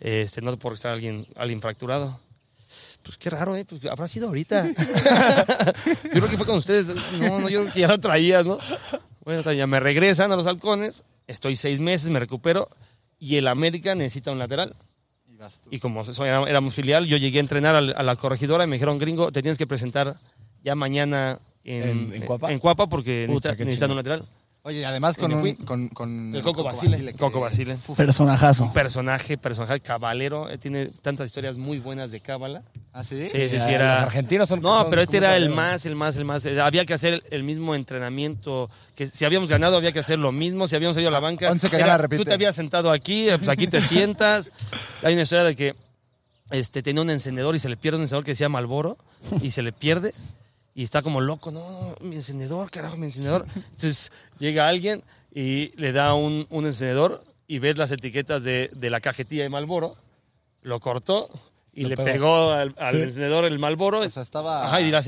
este, 0.00 0.42
no 0.42 0.56
por 0.58 0.74
estar 0.74 0.92
alguien, 0.92 1.26
alguien 1.36 1.60
fracturado. 1.60 2.20
Pues 3.02 3.16
qué 3.18 3.30
raro, 3.30 3.56
¿eh? 3.56 3.64
Pues 3.64 3.84
habrá 3.86 4.06
sido 4.06 4.28
ahorita. 4.28 4.66
yo 6.04 6.10
creo 6.10 6.28
que 6.28 6.36
fue 6.36 6.46
con 6.46 6.58
ustedes. 6.58 6.86
No, 6.86 7.40
no, 7.40 7.48
yo 7.48 7.62
creo 7.62 7.72
que 7.72 7.80
ya 7.80 7.88
lo 7.88 7.98
traías, 7.98 8.44
¿no? 8.46 8.58
Bueno, 9.24 9.50
ya 9.52 9.66
me 9.66 9.80
regresan 9.80 10.30
a 10.30 10.36
los 10.36 10.46
halcones. 10.46 11.04
Estoy 11.26 11.56
seis 11.56 11.80
meses, 11.80 12.10
me 12.10 12.20
recupero. 12.20 12.68
Y 13.18 13.36
el 13.36 13.48
América 13.48 13.94
necesita 13.94 14.30
un 14.30 14.38
lateral. 14.38 14.76
Y 15.70 15.78
como 15.78 16.02
éramos 16.46 16.74
filial, 16.74 17.06
yo 17.06 17.16
llegué 17.16 17.38
a 17.38 17.40
entrenar 17.40 17.76
a 17.76 18.02
la 18.02 18.16
corregidora 18.16 18.64
y 18.64 18.66
me 18.66 18.76
dijeron, 18.76 18.98
gringo, 18.98 19.30
te 19.32 19.42
tienes 19.42 19.58
que 19.58 19.66
presentar 19.66 20.16
ya 20.64 20.74
mañana 20.74 21.38
en, 21.64 21.82
¿En- 21.82 22.14
en 22.14 22.22
Cuapa? 22.26 22.52
En 22.52 22.58
Cuapa 22.58 22.88
porque 22.88 23.26
Puta, 23.28 23.50
necesitan 23.56 23.90
un 23.90 23.96
lateral. 23.96 24.24
Oye, 24.64 24.86
además 24.86 25.16
con, 25.16 25.32
Y 25.32 25.34
un, 25.34 25.54
con, 25.56 25.88
con 25.88 26.32
El 26.36 26.40
Coco 26.42 26.62
Basile. 26.62 26.96
que- 27.12 27.14
Coco 27.14 27.40
Basile. 27.40 27.78
Personajazo. 27.96 28.72
Personaje, 28.72 29.36
personaje 29.36 29.80
cabalero. 29.80 30.48
eh, 30.48 30.56
Tiene 30.56 30.86
tantas 30.86 31.26
historias 31.26 31.56
muy 31.56 31.80
buenas 31.80 32.12
de 32.12 32.20
cábala. 32.20 32.62
¿Ah, 32.92 33.02
sí? 33.02 33.28
Sí, 33.28 33.48
sí, 33.48 33.58
sí, 33.58 33.70
era... 33.70 33.94
Los 33.96 34.02
argentinos 34.04 34.48
son. 34.48 34.62
No, 34.62 34.78
son 34.82 34.90
pero 34.90 35.02
este 35.02 35.16
era 35.16 35.36
el 35.36 35.48
más, 35.50 35.84
el 35.84 35.96
más, 35.96 36.16
el 36.16 36.24
más. 36.24 36.44
Eh, 36.46 36.60
Había 36.60 36.84
que 36.84 36.94
hacer 36.94 37.24
el 37.30 37.42
mismo 37.42 37.74
entrenamiento. 37.74 38.70
Que 38.94 39.08
si 39.08 39.24
habíamos 39.24 39.48
ganado, 39.48 39.76
había 39.76 39.90
que 39.90 39.98
hacer 39.98 40.20
lo 40.20 40.30
mismo. 40.30 40.68
Si 40.68 40.76
habíamos 40.76 40.96
ido 40.96 41.08
a 41.08 41.12
la 41.12 41.18
banca. 41.20 41.50
once 41.50 41.68
que 41.68 41.74
era, 41.76 41.86
gana, 41.86 41.98
repite. 41.98 42.18
Tú 42.22 42.24
te 42.28 42.34
habías 42.34 42.54
sentado 42.54 42.92
aquí, 42.92 43.30
eh, 43.30 43.38
pues 43.38 43.48
aquí 43.48 43.66
te 43.66 43.82
sientas. 43.82 44.52
Hay 45.02 45.14
una 45.14 45.22
historia 45.22 45.42
de 45.42 45.56
que 45.56 45.74
este, 46.52 46.84
tenía 46.84 47.02
un 47.02 47.10
encendedor 47.10 47.56
y 47.56 47.58
se 47.58 47.68
le 47.68 47.76
pierde 47.76 47.96
un 47.96 48.02
encendedor 48.02 48.24
que 48.24 48.30
decía 48.32 48.48
Malboro 48.48 48.96
y 49.42 49.50
se 49.50 49.62
le 49.62 49.72
pierde. 49.72 50.14
Y 50.74 50.82
está 50.84 51.02
como 51.02 51.20
loco, 51.20 51.50
no, 51.50 51.60
no, 51.70 51.96
mi 52.00 52.16
encendedor, 52.16 52.70
carajo, 52.70 52.96
mi 52.96 53.06
encendedor. 53.06 53.46
Entonces 53.54 54.10
llega 54.38 54.68
alguien 54.68 55.02
y 55.34 55.72
le 55.80 55.92
da 55.92 56.14
un, 56.14 56.46
un 56.50 56.66
encendedor 56.66 57.20
y 57.46 57.58
ves 57.58 57.76
las 57.76 57.90
etiquetas 57.90 58.42
de, 58.42 58.70
de 58.74 58.90
la 58.90 59.00
cajetilla 59.00 59.42
de 59.42 59.48
Malboro. 59.50 59.96
Lo 60.62 60.80
cortó 60.80 61.28
y 61.74 61.82
Lo 61.82 61.88
le 61.90 61.96
pegó. 61.96 62.06
pegó 62.12 62.50
al, 62.52 62.74
al 62.78 63.02
encendedor 63.02 63.44
el 63.44 63.58
Malboro. 63.58 64.00
O 64.00 64.10
sea, 64.10 64.22
estaba... 64.22 64.66
Ajá, 64.66 64.80
y 64.80 64.84
dirás, 64.84 65.06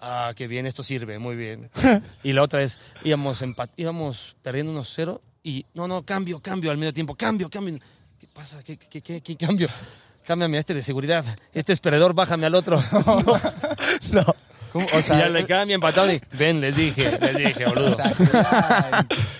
ah, 0.00 0.32
qué 0.36 0.46
bien, 0.46 0.66
esto 0.66 0.82
sirve, 0.82 1.18
muy 1.18 1.36
bien. 1.36 1.70
y 2.22 2.32
la 2.32 2.42
otra 2.42 2.62
es, 2.62 2.78
íbamos, 3.04 3.40
empat- 3.42 3.70
íbamos 3.76 4.36
perdiendo 4.42 4.72
unos 4.72 4.92
cero 4.94 5.22
y, 5.42 5.64
no, 5.74 5.86
no, 5.88 6.02
cambio, 6.02 6.40
cambio 6.40 6.70
al 6.70 6.76
medio 6.76 6.92
tiempo, 6.92 7.14
cambio, 7.14 7.48
cambio. 7.48 7.78
¿Qué 8.18 8.26
pasa? 8.34 8.62
¿Qué, 8.62 8.76
qué, 8.76 9.00
qué, 9.00 9.20
qué 9.22 9.36
cambio? 9.36 9.68
Cámbiame 10.24 10.56
a 10.56 10.60
este 10.60 10.74
de 10.74 10.82
seguridad, 10.82 11.24
este 11.54 11.72
es 11.72 11.78
perdedor, 11.80 12.12
bájame 12.12 12.46
al 12.46 12.54
otro. 12.56 12.82
¿Cómo? 14.76 14.86
O 14.86 14.98
y 14.98 15.02
ya 15.02 15.28
le 15.28 15.46
cambia 15.46 15.74
empatado 15.74 16.12
y, 16.12 16.20
ven, 16.32 16.60
les 16.60 16.76
dije, 16.76 17.18
les 17.18 17.36
dije, 17.36 17.64
boludo. 17.64 17.92
o 17.92 17.94
sea, 17.94 18.12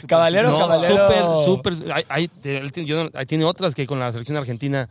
Caballero, 0.06 0.50
No, 0.50 0.60
caballero. 0.60 1.42
súper, 1.44 1.74
súper. 1.74 2.04
Hay, 2.08 2.30
yo 2.86 3.10
tiene 3.26 3.44
otras 3.44 3.74
que 3.74 3.86
con 3.86 3.98
la 3.98 4.10
selección 4.12 4.38
argentina 4.38 4.88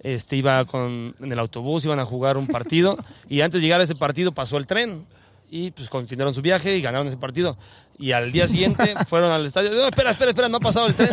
este, 0.00 0.36
iba 0.36 0.64
con, 0.66 1.14
en 1.20 1.32
el 1.32 1.38
autobús, 1.38 1.84
iban 1.84 1.98
a 1.98 2.04
jugar 2.04 2.36
un 2.36 2.46
partido 2.46 2.96
y 3.28 3.40
antes 3.40 3.60
de 3.60 3.66
llegar 3.66 3.80
a 3.80 3.84
ese 3.84 3.96
partido 3.96 4.30
pasó 4.32 4.56
el 4.56 4.66
tren. 4.66 5.04
Y 5.50 5.70
pues 5.70 5.88
continuaron 5.88 6.34
su 6.34 6.42
viaje 6.42 6.76
y 6.76 6.80
ganaron 6.82 7.06
ese 7.08 7.16
partido. 7.16 7.56
Y 7.98 8.12
al 8.12 8.30
día 8.30 8.46
siguiente 8.46 8.94
fueron 9.08 9.30
al 9.32 9.44
estadio. 9.46 9.70
No, 9.72 9.86
espera, 9.88 10.10
espera, 10.12 10.30
espera, 10.30 10.48
no 10.48 10.58
ha 10.58 10.60
pasado 10.60 10.86
el 10.86 10.94
tren. 10.94 11.10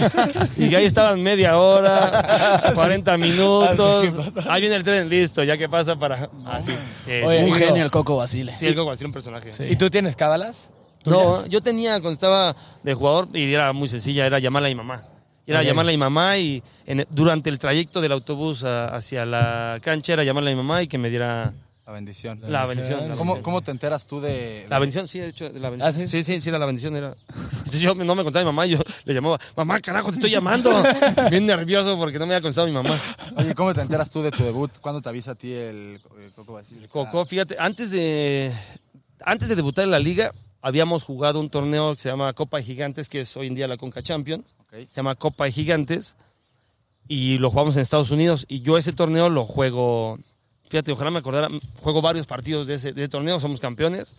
Y 0.58 0.74
ahí 0.76 0.86
estaban 0.86 1.22
media 1.22 1.58
hora, 1.58 2.72
40 2.76 3.18
minutos. 3.18 4.06
Ahí 4.48 4.62
viene 4.62 4.76
el 4.76 4.84
tren, 4.84 5.10
listo, 5.10 5.44
ya 5.44 5.58
que 5.58 5.68
pasa 5.70 5.96
para. 5.96 6.30
Así. 6.46 6.74
que 7.06 7.22
es 7.22 7.26
Oye, 7.26 7.44
Un 7.44 7.50
muy- 7.50 7.60
genio 7.60 7.84
el 7.84 7.92
Coco 7.92 8.18
Basile. 8.18 8.56
Sí, 8.56 8.68
el 8.68 8.76
Coco 8.76 8.90
Basile, 8.90 9.08
un 9.08 9.14
personaje. 9.14 9.50
¿Y 9.70 9.76
tú 9.76 9.90
tienes 9.90 10.16
cábalas? 10.16 10.70
No, 11.06 11.46
yo 11.46 11.62
tenía 11.62 11.94
cuando 12.02 12.12
estaba 12.14 12.56
de 12.84 12.94
jugador 12.94 13.28
y 13.34 13.54
era 13.54 13.72
muy 13.74 13.88
sencilla, 13.88 14.26
era 14.26 14.40
llamarle 14.40 14.70
a 14.70 14.72
mi 14.72 14.76
mamá. 14.76 15.04
Era 15.48 15.62
llamarle 15.62 15.92
a 15.92 15.94
mi 15.94 16.00
mamá 16.00 16.38
y 16.40 16.64
en- 16.88 17.06
durante 17.12 17.50
el 17.52 17.60
trayecto 17.60 18.02
del 18.02 18.12
autobús 18.12 18.64
a- 18.64 18.88
hacia 18.88 19.26
la 19.26 19.78
cancha 19.82 20.14
era 20.14 20.24
llamarle 20.24 20.52
a 20.52 20.56
mi 20.56 20.62
mamá 20.62 20.82
y 20.82 20.88
que 20.88 20.98
me 20.98 21.12
diera 21.12 21.54
La 21.86 21.94
bendición. 21.94 22.40
la 22.42 22.66
bendición. 22.66 23.10
la 23.10 23.16
¿Cómo, 23.16 23.34
bendición. 23.34 23.44
¿Cómo 23.44 23.62
te 23.62 23.72
enteras 23.72 24.08
tú 24.08 24.20
de...? 24.20 24.66
La 24.70 24.80
bendición, 24.80 25.08
sí, 25.08 25.20
de 25.20 25.28
hecho, 25.28 25.50
la 25.54 25.70
bendición. 25.70 25.82
¿Ah, 25.82 25.92
sí? 25.94 26.08
sí? 26.08 26.24
sí, 26.24 26.42
sí, 26.42 26.50
era 26.50 26.58
la 26.58 26.66
bendición. 26.66 26.96
Era. 26.96 27.16
Entonces 27.30 27.80
yo 27.80 27.94
no 27.94 28.16
me 28.16 28.24
contaba 28.24 28.44
mi 28.44 28.48
mamá 28.48 28.66
yo 28.66 28.80
le 29.04 29.14
llamaba, 29.14 29.40
mamá, 29.56 29.80
carajo, 29.80 30.10
te 30.10 30.16
estoy 30.16 30.32
llamando. 30.32 30.84
Bien 31.30 31.46
nervioso 31.46 31.96
porque 31.98 32.18
no 32.18 32.26
me 32.26 32.34
había 32.34 32.42
contestado 32.42 32.66
mi 32.66 32.74
mamá. 32.74 33.00
Oye, 33.38 33.54
¿cómo 33.54 33.74
te 33.74 33.82
enteras 33.82 34.10
tú 34.10 34.24
de 34.24 34.32
tu 34.32 34.44
debut? 34.44 34.72
¿Cuándo 34.82 35.02
te 35.02 35.10
avisa 35.10 35.32
a 35.32 35.36
ti 35.36 35.54
el, 35.54 36.02
el 36.20 36.32
Coco 36.36 36.54
Basile? 36.54 36.88
Coco, 36.88 37.24
fíjate, 37.26 37.56
antes 37.60 37.92
de, 37.92 38.52
antes 39.20 39.48
de 39.48 39.56
debutar 39.56 39.86
en 39.86 39.92
la 39.92 40.00
liga, 40.00 40.32
habíamos 40.62 41.04
jugado 41.04 41.40
un 41.40 41.50
torneo 41.50 41.94
que 41.94 42.02
se 42.02 42.10
llama 42.10 42.34
Copa 42.34 42.58
de 42.58 42.64
Gigantes, 42.64 43.08
que 43.10 43.22
es 43.22 43.38
hoy 43.38 43.46
en 43.46 43.54
día 43.54 43.68
la 43.68 43.78
Conca 43.78 44.02
Champions. 44.02 44.44
Se 44.72 44.88
llama 44.96 45.14
Copa 45.14 45.46
de 45.46 45.52
Gigantes. 45.52 46.16
Y 47.08 47.38
lo 47.38 47.52
jugamos 47.52 47.76
en 47.76 47.84
Estados 47.84 48.10
Unidos. 48.10 48.46
Y 48.48 48.62
yo 48.62 48.80
ese 48.80 48.92
torneo 48.92 49.30
lo 49.30 49.46
juego, 49.46 50.18
fíjate, 50.70 50.92
ojalá 50.92 51.12
me 51.12 51.20
acordara, 51.20 51.48
juego 51.82 52.02
varios 52.02 52.26
partidos 52.28 52.68
de 52.68 52.76
ese, 52.76 52.94
de 52.94 53.04
ese 53.04 53.10
torneo, 53.10 53.40
somos 53.40 53.60
campeones. 53.60 54.16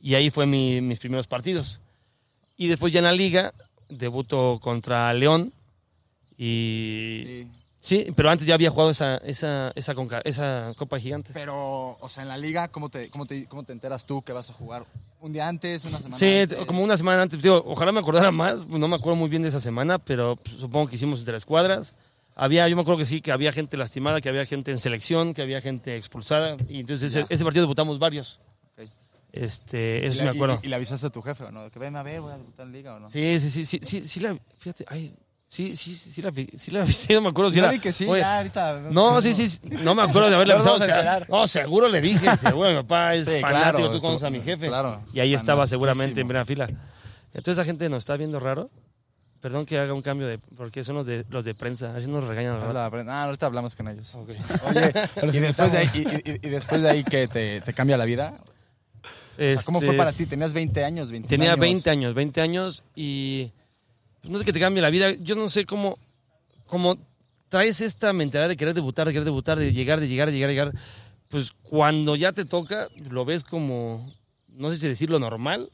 Y 0.00 0.14
ahí 0.14 0.30
fue 0.30 0.46
mi- 0.46 0.80
mis 0.80 0.98
primeros 1.00 1.26
partidos. 1.26 1.80
Y 2.56 2.68
después 2.68 2.92
ya 2.92 2.98
en 3.00 3.04
la 3.04 3.12
liga, 3.12 3.52
debuto 3.88 4.58
contra 4.62 5.12
León. 5.14 5.52
Y 6.36 7.22
Sí. 7.26 7.48
sí, 8.04 8.12
pero 8.14 8.30
antes 8.30 8.46
ya 8.46 8.54
había 8.54 8.70
jugado 8.70 8.90
esa, 8.90 9.16
esa, 9.18 9.72
esa, 9.74 9.94
Conca- 9.94 10.22
esa 10.24 10.72
Copa 10.76 10.96
de 10.96 11.02
Gigantes. 11.02 11.32
Pero, 11.34 11.96
o 12.00 12.08
sea, 12.08 12.22
en 12.22 12.28
la 12.28 12.38
liga, 12.38 12.68
¿cómo 12.68 12.88
te, 12.88 13.08
cómo, 13.10 13.26
te, 13.26 13.46
¿cómo 13.46 13.64
te 13.64 13.72
enteras 13.72 14.06
tú 14.06 14.22
que 14.22 14.32
vas 14.32 14.48
a 14.50 14.52
jugar? 14.52 14.84
¿Un 15.20 15.32
día 15.32 15.48
antes? 15.48 15.84
¿Una 15.84 15.98
semana 15.98 16.16
Sí, 16.16 16.26
antes? 16.42 16.64
como 16.66 16.82
una 16.82 16.96
semana 16.96 17.22
antes. 17.22 17.42
Digo, 17.42 17.60
ojalá 17.66 17.90
me 17.90 17.98
acordara 18.00 18.30
más, 18.30 18.64
pues, 18.64 18.78
no 18.78 18.86
me 18.86 18.94
acuerdo 18.96 19.16
muy 19.16 19.28
bien 19.28 19.42
de 19.42 19.48
esa 19.48 19.60
semana, 19.60 19.98
pero 19.98 20.36
pues, 20.36 20.56
supongo 20.56 20.86
que 20.88 20.94
hicimos 20.94 21.18
entre 21.20 21.40
cuadras. 21.40 21.94
Había, 22.40 22.68
yo 22.68 22.76
me 22.76 22.82
acuerdo 22.82 22.98
que 22.98 23.04
sí, 23.04 23.20
que 23.20 23.32
había 23.32 23.52
gente 23.52 23.76
lastimada, 23.76 24.20
que 24.20 24.28
había 24.28 24.46
gente 24.46 24.70
en 24.70 24.78
selección, 24.78 25.34
que 25.34 25.42
había 25.42 25.60
gente 25.60 25.96
expulsada. 25.96 26.56
Y 26.68 26.78
entonces 26.80 27.12
ese, 27.28 27.44
partido 27.44 27.62
debutamos 27.64 27.98
varios. 27.98 28.40
Este, 29.32 30.00
¿Y 30.02 30.06
eso 30.06 30.12
sí 30.12 30.18
le- 30.20 30.24
me 30.24 30.30
acuerdo. 30.30 30.60
Y, 30.62 30.66
y 30.66 30.68
le 30.70 30.76
avisaste 30.76 31.06
a 31.08 31.10
tu 31.10 31.20
jefe, 31.20 31.44
¿o 31.44 31.50
no? 31.50 31.68
Que 31.68 31.78
ven 31.78 31.96
a 31.96 32.02
ver, 32.02 32.20
voy 32.20 32.32
a 32.32 32.38
debutar 32.38 32.64
en 32.66 32.72
liga, 32.72 32.94
¿o 32.94 33.00
no? 33.00 33.08
Sí, 33.10 33.38
sí, 33.40 33.50
sí, 33.50 33.66
sí, 33.66 33.80
sí, 33.82 34.04
sí, 34.04 34.20
la, 34.20 34.36
fíjate, 34.56 34.84
ay, 34.88 35.14
sí, 35.48 35.76
sí, 35.76 35.96
sí, 35.96 36.10
sí 36.12 36.22
la, 36.22 36.32
sí 36.32 36.70
la 36.70 36.82
avisé, 36.82 37.14
no 37.14 37.20
me 37.22 37.28
acuerdo 37.28 37.50
si 37.50 37.58
era. 37.58 37.76
que 37.78 37.92
sí, 37.92 38.06
oye, 38.06 38.20
ya, 38.22 38.38
ahorita. 38.38 38.80
no, 38.90 39.20
sí, 39.20 39.34
sí, 39.34 39.46
sí, 39.48 39.60
no 39.68 39.94
me 39.94 40.02
acuerdo 40.02 40.28
de 40.30 40.34
haberle 40.36 40.54
avisado. 40.54 40.76
o 40.76 40.78
sea, 40.78 41.26
no, 41.28 41.46
seguro 41.46 41.88
le 41.88 42.00
dije, 42.00 42.36
seguro 42.40 42.70
mi 42.70 42.76
papá 42.76 43.14
es 43.16 43.24
Sí, 43.26 43.32
fanático, 43.40 43.78
claro, 43.78 43.90
tú 43.90 44.00
conoces 44.00 44.24
a 44.24 44.30
mi 44.30 44.40
jefe. 44.40 44.68
claro, 44.68 45.02
y 45.12 45.20
ahí 45.20 45.34
estaba 45.34 45.66
seguramente 45.66 46.20
en 46.20 46.26
primera 46.28 46.44
fila. 46.44 46.68
Entonces 47.34 47.52
esa 47.58 47.64
gente 47.66 47.88
nos 47.90 47.98
está 47.98 48.16
viendo 48.16 48.40
raro. 48.40 48.70
Perdón 49.40 49.66
que 49.66 49.78
haga 49.78 49.94
un 49.94 50.02
cambio 50.02 50.26
de, 50.26 50.38
porque 50.38 50.82
son 50.82 50.96
los 50.96 51.06
de 51.06 51.24
los 51.30 51.44
de 51.44 51.54
prensa, 51.54 51.94
así 51.94 52.08
nos 52.08 52.24
regañan 52.24 52.58
la 52.74 52.90
pre- 52.90 53.04
ah, 53.08 53.24
ahorita 53.24 53.46
hablamos 53.46 53.76
con 53.76 53.86
ellos. 53.88 54.12
Ok. 54.16 54.30
Oye, 54.68 54.92
y 55.32 55.38
después, 55.38 55.70
de 55.72 55.78
ahí, 55.78 55.86
necesitamos- 55.86 56.22
y, 56.24 56.30
y- 56.30 56.34
y 56.42 56.50
después 56.50 56.82
de 56.82 56.90
ahí 56.90 57.04
que 57.04 57.28
te, 57.28 57.60
te 57.60 57.72
cambia 57.72 57.96
la 57.96 58.04
vida. 58.04 58.34
O 58.40 59.40
sea, 59.40 59.62
¿Cómo 59.64 59.78
fue 59.78 59.90
Este, 59.90 59.98
para 59.98 60.12
ti? 60.12 60.26
¿Tenías 60.26 60.52
20 60.52 60.84
años? 60.84 61.12
21 61.12 61.28
Tenía 61.28 61.52
años? 61.52 61.60
20 61.60 61.90
años, 61.90 62.14
20 62.14 62.40
años 62.40 62.82
y 62.96 63.52
pues, 64.20 64.32
no 64.32 64.38
es 64.40 64.44
que 64.44 64.52
te 64.52 64.58
cambie 64.58 64.82
la 64.82 64.90
vida. 64.90 65.12
Yo 65.20 65.36
no 65.36 65.48
sé 65.48 65.64
cómo, 65.64 65.96
cómo 66.66 66.98
traes 67.48 67.80
esta 67.80 68.12
mentalidad 68.12 68.48
de 68.48 68.56
querer 68.56 68.74
debutar, 68.74 69.06
de 69.06 69.12
querer 69.12 69.24
debutar, 69.24 69.56
de 69.56 69.72
llegar, 69.72 70.00
de 70.00 70.08
llegar, 70.08 70.26
de 70.28 70.34
llegar, 70.34 70.48
de 70.48 70.54
llegar. 70.54 70.72
Pues 71.28 71.52
cuando 71.52 72.16
ya 72.16 72.32
te 72.32 72.44
toca, 72.44 72.88
lo 73.08 73.24
ves 73.24 73.44
como, 73.44 74.12
no 74.48 74.70
sé 74.72 74.78
si 74.78 74.88
decirlo 74.88 75.20
normal, 75.20 75.70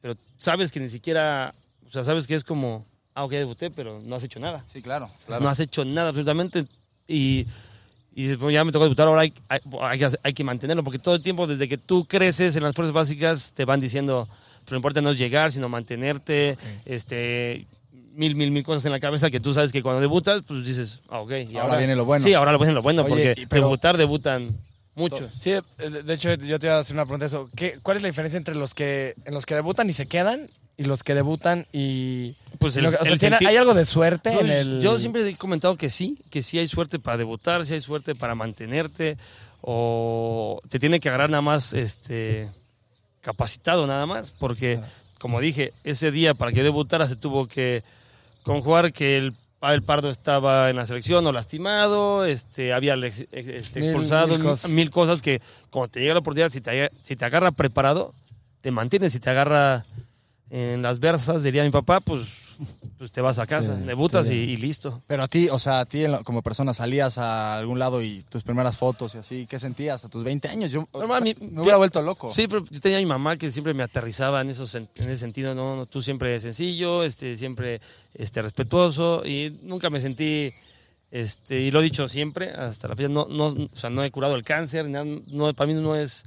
pero 0.00 0.16
sabes 0.38 0.72
que 0.72 0.80
ni 0.80 0.88
siquiera, 0.88 1.54
o 1.90 1.92
sea, 1.92 2.04
sabes 2.04 2.26
que 2.26 2.34
es 2.36 2.44
como, 2.44 2.86
ah, 3.14 3.24
ok, 3.24 3.32
debuté, 3.32 3.70
pero 3.70 4.00
no 4.00 4.14
has 4.16 4.22
hecho 4.22 4.38
nada. 4.40 4.64
Sí, 4.72 4.80
claro, 4.80 5.10
claro. 5.26 5.42
No 5.42 5.48
has 5.50 5.58
hecho 5.60 5.84
nada 5.84 6.08
absolutamente. 6.10 6.64
Y, 7.08 7.46
y 8.14 8.26
después 8.28 8.54
ya 8.54 8.64
me 8.64 8.70
tocó 8.72 8.84
debutar, 8.84 9.08
ahora 9.08 9.22
hay, 9.22 9.32
hay, 9.48 9.60
hay 9.80 9.98
que, 9.98 10.08
hay 10.22 10.32
que 10.32 10.44
mantenerlo, 10.44 10.84
porque 10.84 10.98
todo 11.00 11.16
el 11.16 11.22
tiempo, 11.22 11.46
desde 11.46 11.66
que 11.68 11.76
tú 11.78 12.04
creces 12.04 12.54
en 12.56 12.62
las 12.62 12.74
fuerzas 12.74 12.92
básicas, 12.92 13.52
te 13.52 13.64
van 13.64 13.80
diciendo, 13.80 14.28
pero 14.64 14.72
lo 14.74 14.76
importante 14.78 15.02
no 15.02 15.10
es 15.10 15.18
llegar, 15.18 15.50
sino 15.52 15.68
mantenerte, 15.68 16.56
este 16.84 17.66
mil, 18.14 18.34
mil, 18.34 18.50
mil 18.50 18.62
cosas 18.64 18.84
en 18.86 18.92
la 18.92 19.00
cabeza 19.00 19.30
que 19.30 19.40
tú 19.40 19.54
sabes 19.54 19.72
que 19.72 19.82
cuando 19.82 20.00
debutas, 20.00 20.42
pues 20.46 20.64
dices, 20.66 21.00
ah, 21.08 21.20
ok. 21.20 21.32
y 21.50 21.56
Ahora 21.56 21.76
viene 21.76 21.96
lo 21.96 22.04
bueno. 22.04 22.24
Sí, 22.24 22.34
ahora 22.34 22.56
viene 22.56 22.72
lo 22.74 22.82
bueno, 22.82 23.02
Oye, 23.02 23.10
porque 23.10 23.42
y- 23.42 23.46
pero- 23.46 23.62
debutar, 23.62 23.96
debutan 23.96 24.56
muchos. 24.94 25.30
Sí, 25.38 25.52
eh, 25.52 25.62
de 26.04 26.14
hecho 26.14 26.34
yo 26.34 26.58
te 26.58 26.66
iba 26.66 26.76
a 26.76 26.80
hacer 26.80 26.94
una 26.94 27.04
pregunta 27.04 27.24
de 27.24 27.28
eso. 27.28 27.48
¿Qué, 27.56 27.78
¿Cuál 27.82 27.96
es 27.96 28.02
la 28.02 28.08
diferencia 28.08 28.36
entre 28.36 28.54
los 28.56 28.74
que 28.74 29.14
en 29.24 29.32
los 29.34 29.46
que 29.46 29.54
debutan 29.54 29.88
y 29.88 29.92
se 29.92 30.06
quedan 30.06 30.48
y 30.80 30.84
los 30.84 31.04
que 31.04 31.14
debutan 31.14 31.66
y 31.72 32.34
Pues 32.58 32.74
el- 32.76 32.84
lo 32.84 32.90
que- 32.90 32.96
o 32.96 33.02
sea, 33.04 33.12
el 33.12 33.18
¿tiene- 33.20 33.36
hay 33.46 33.56
algo 33.56 33.74
de 33.74 33.84
suerte 33.84 34.32
Yo, 34.32 34.40
en 34.40 34.50
el 34.50 34.80
yo 34.80 34.98
siempre 34.98 35.28
he 35.28 35.36
comentado 35.36 35.76
que 35.76 35.90
sí, 35.90 36.16
que 36.30 36.42
sí 36.42 36.58
hay 36.58 36.66
suerte 36.66 36.98
para 36.98 37.18
debutar, 37.18 37.66
sí 37.66 37.74
hay 37.74 37.80
suerte 37.80 38.14
para 38.14 38.34
mantenerte, 38.34 39.18
o 39.60 40.60
te 40.70 40.78
tiene 40.78 40.98
que 41.00 41.08
agarrar 41.10 41.28
nada 41.30 41.42
más 41.42 41.72
este, 41.74 42.48
capacitado 43.20 43.86
nada 43.86 44.06
más, 44.06 44.30
porque 44.32 44.80
como 45.18 45.38
dije, 45.40 45.72
ese 45.84 46.10
día 46.10 46.32
para 46.32 46.50
que 46.50 46.58
yo 46.58 46.64
debutara 46.64 47.06
se 47.06 47.16
tuvo 47.16 47.46
que 47.46 47.82
conjugar 48.42 48.92
que 48.94 49.18
el 49.18 49.34
Pavel 49.58 49.82
Pardo 49.82 50.08
estaba 50.08 50.70
en 50.70 50.76
la 50.76 50.86
selección 50.86 51.26
o 51.26 51.32
lastimado, 51.32 52.24
este, 52.24 52.72
había 52.72 52.94
este, 52.94 53.40
expulsado, 53.80 54.28
mil 54.28 54.38
mil, 54.38 54.46
cosas. 54.46 54.70
mil 54.70 54.90
cosas 54.90 55.20
que 55.20 55.42
cuando 55.68 55.88
te 55.92 56.00
llega 56.00 56.14
la 56.14 56.20
oportunidad, 56.20 56.48
si 56.50 56.62
te, 56.62 56.90
si 57.02 57.16
te 57.16 57.24
agarra 57.26 57.50
preparado, 57.50 58.14
te 58.62 58.70
mantienes, 58.70 59.12
si 59.12 59.20
te 59.20 59.28
agarra 59.28 59.84
en 60.50 60.82
las 60.82 60.98
versas, 60.98 61.42
diría 61.42 61.62
mi 61.64 61.70
papá, 61.70 62.00
pues, 62.00 62.26
pues 62.98 63.10
te 63.12 63.20
vas 63.20 63.38
a 63.38 63.46
casa, 63.46 63.76
Sí, 63.78 63.84
debutas 63.84 64.28
y, 64.28 64.34
y 64.34 64.56
listo. 64.56 65.00
Pero 65.06 65.22
a 65.22 65.28
ti, 65.28 65.48
o 65.48 65.58
sea, 65.58 65.80
a 65.80 65.84
ti 65.86 66.02
como 66.24 66.42
persona 66.42 66.74
salías 66.74 67.16
a 67.18 67.56
algún 67.56 67.78
lado 67.78 68.02
y 68.02 68.22
tus 68.28 68.42
primeras 68.42 68.76
fotos 68.76 69.14
y 69.14 69.18
así, 69.18 69.46
¿qué 69.48 69.58
sentías 69.58 70.04
a 70.04 70.08
tus 70.08 70.24
20 70.24 70.48
años? 70.48 70.70
Yo 70.72 70.88
Normal, 70.92 71.22
mi- 71.22 71.34
me 71.40 71.60
hubiera 71.62 71.76
vuelto 71.78 72.02
loco. 72.02 72.32
Sí, 72.34 72.46
pero 72.48 72.64
yo 72.68 72.80
tenía 72.80 72.98
a 72.98 73.00
mi 73.00 73.06
mamá 73.06 73.36
que 73.36 73.50
siempre 73.50 73.72
me 73.74 73.82
aterrizaba 73.84 74.40
en, 74.40 74.50
esos, 74.50 74.74
en 74.74 74.88
ese 74.96 75.16
sentido, 75.18 75.54
¿no? 75.54 75.76
No, 75.76 75.86
Tú 75.86 76.02
siempre 76.02 76.38
sencillo, 76.40 77.04
este, 77.04 77.36
siempre 77.36 77.80
este, 78.14 78.42
respetuoso 78.42 79.22
y 79.24 79.56
nunca 79.62 79.88
me 79.88 80.00
sentí, 80.00 80.52
este, 81.12 81.60
y 81.60 81.70
lo 81.70 81.80
he 81.80 81.84
dicho 81.84 82.08
siempre, 82.08 82.50
hasta 82.50 82.88
la 82.88 82.96
fecha, 82.96 83.08
no, 83.08 83.26
no, 83.30 83.46
o 83.46 83.68
sea, 83.72 83.88
no 83.90 84.02
he 84.04 84.10
curado 84.10 84.34
el 84.36 84.42
cáncer, 84.44 84.86
no, 84.88 85.54
para 85.54 85.66
mí 85.72 85.74
no 85.80 85.96
es, 85.96 86.24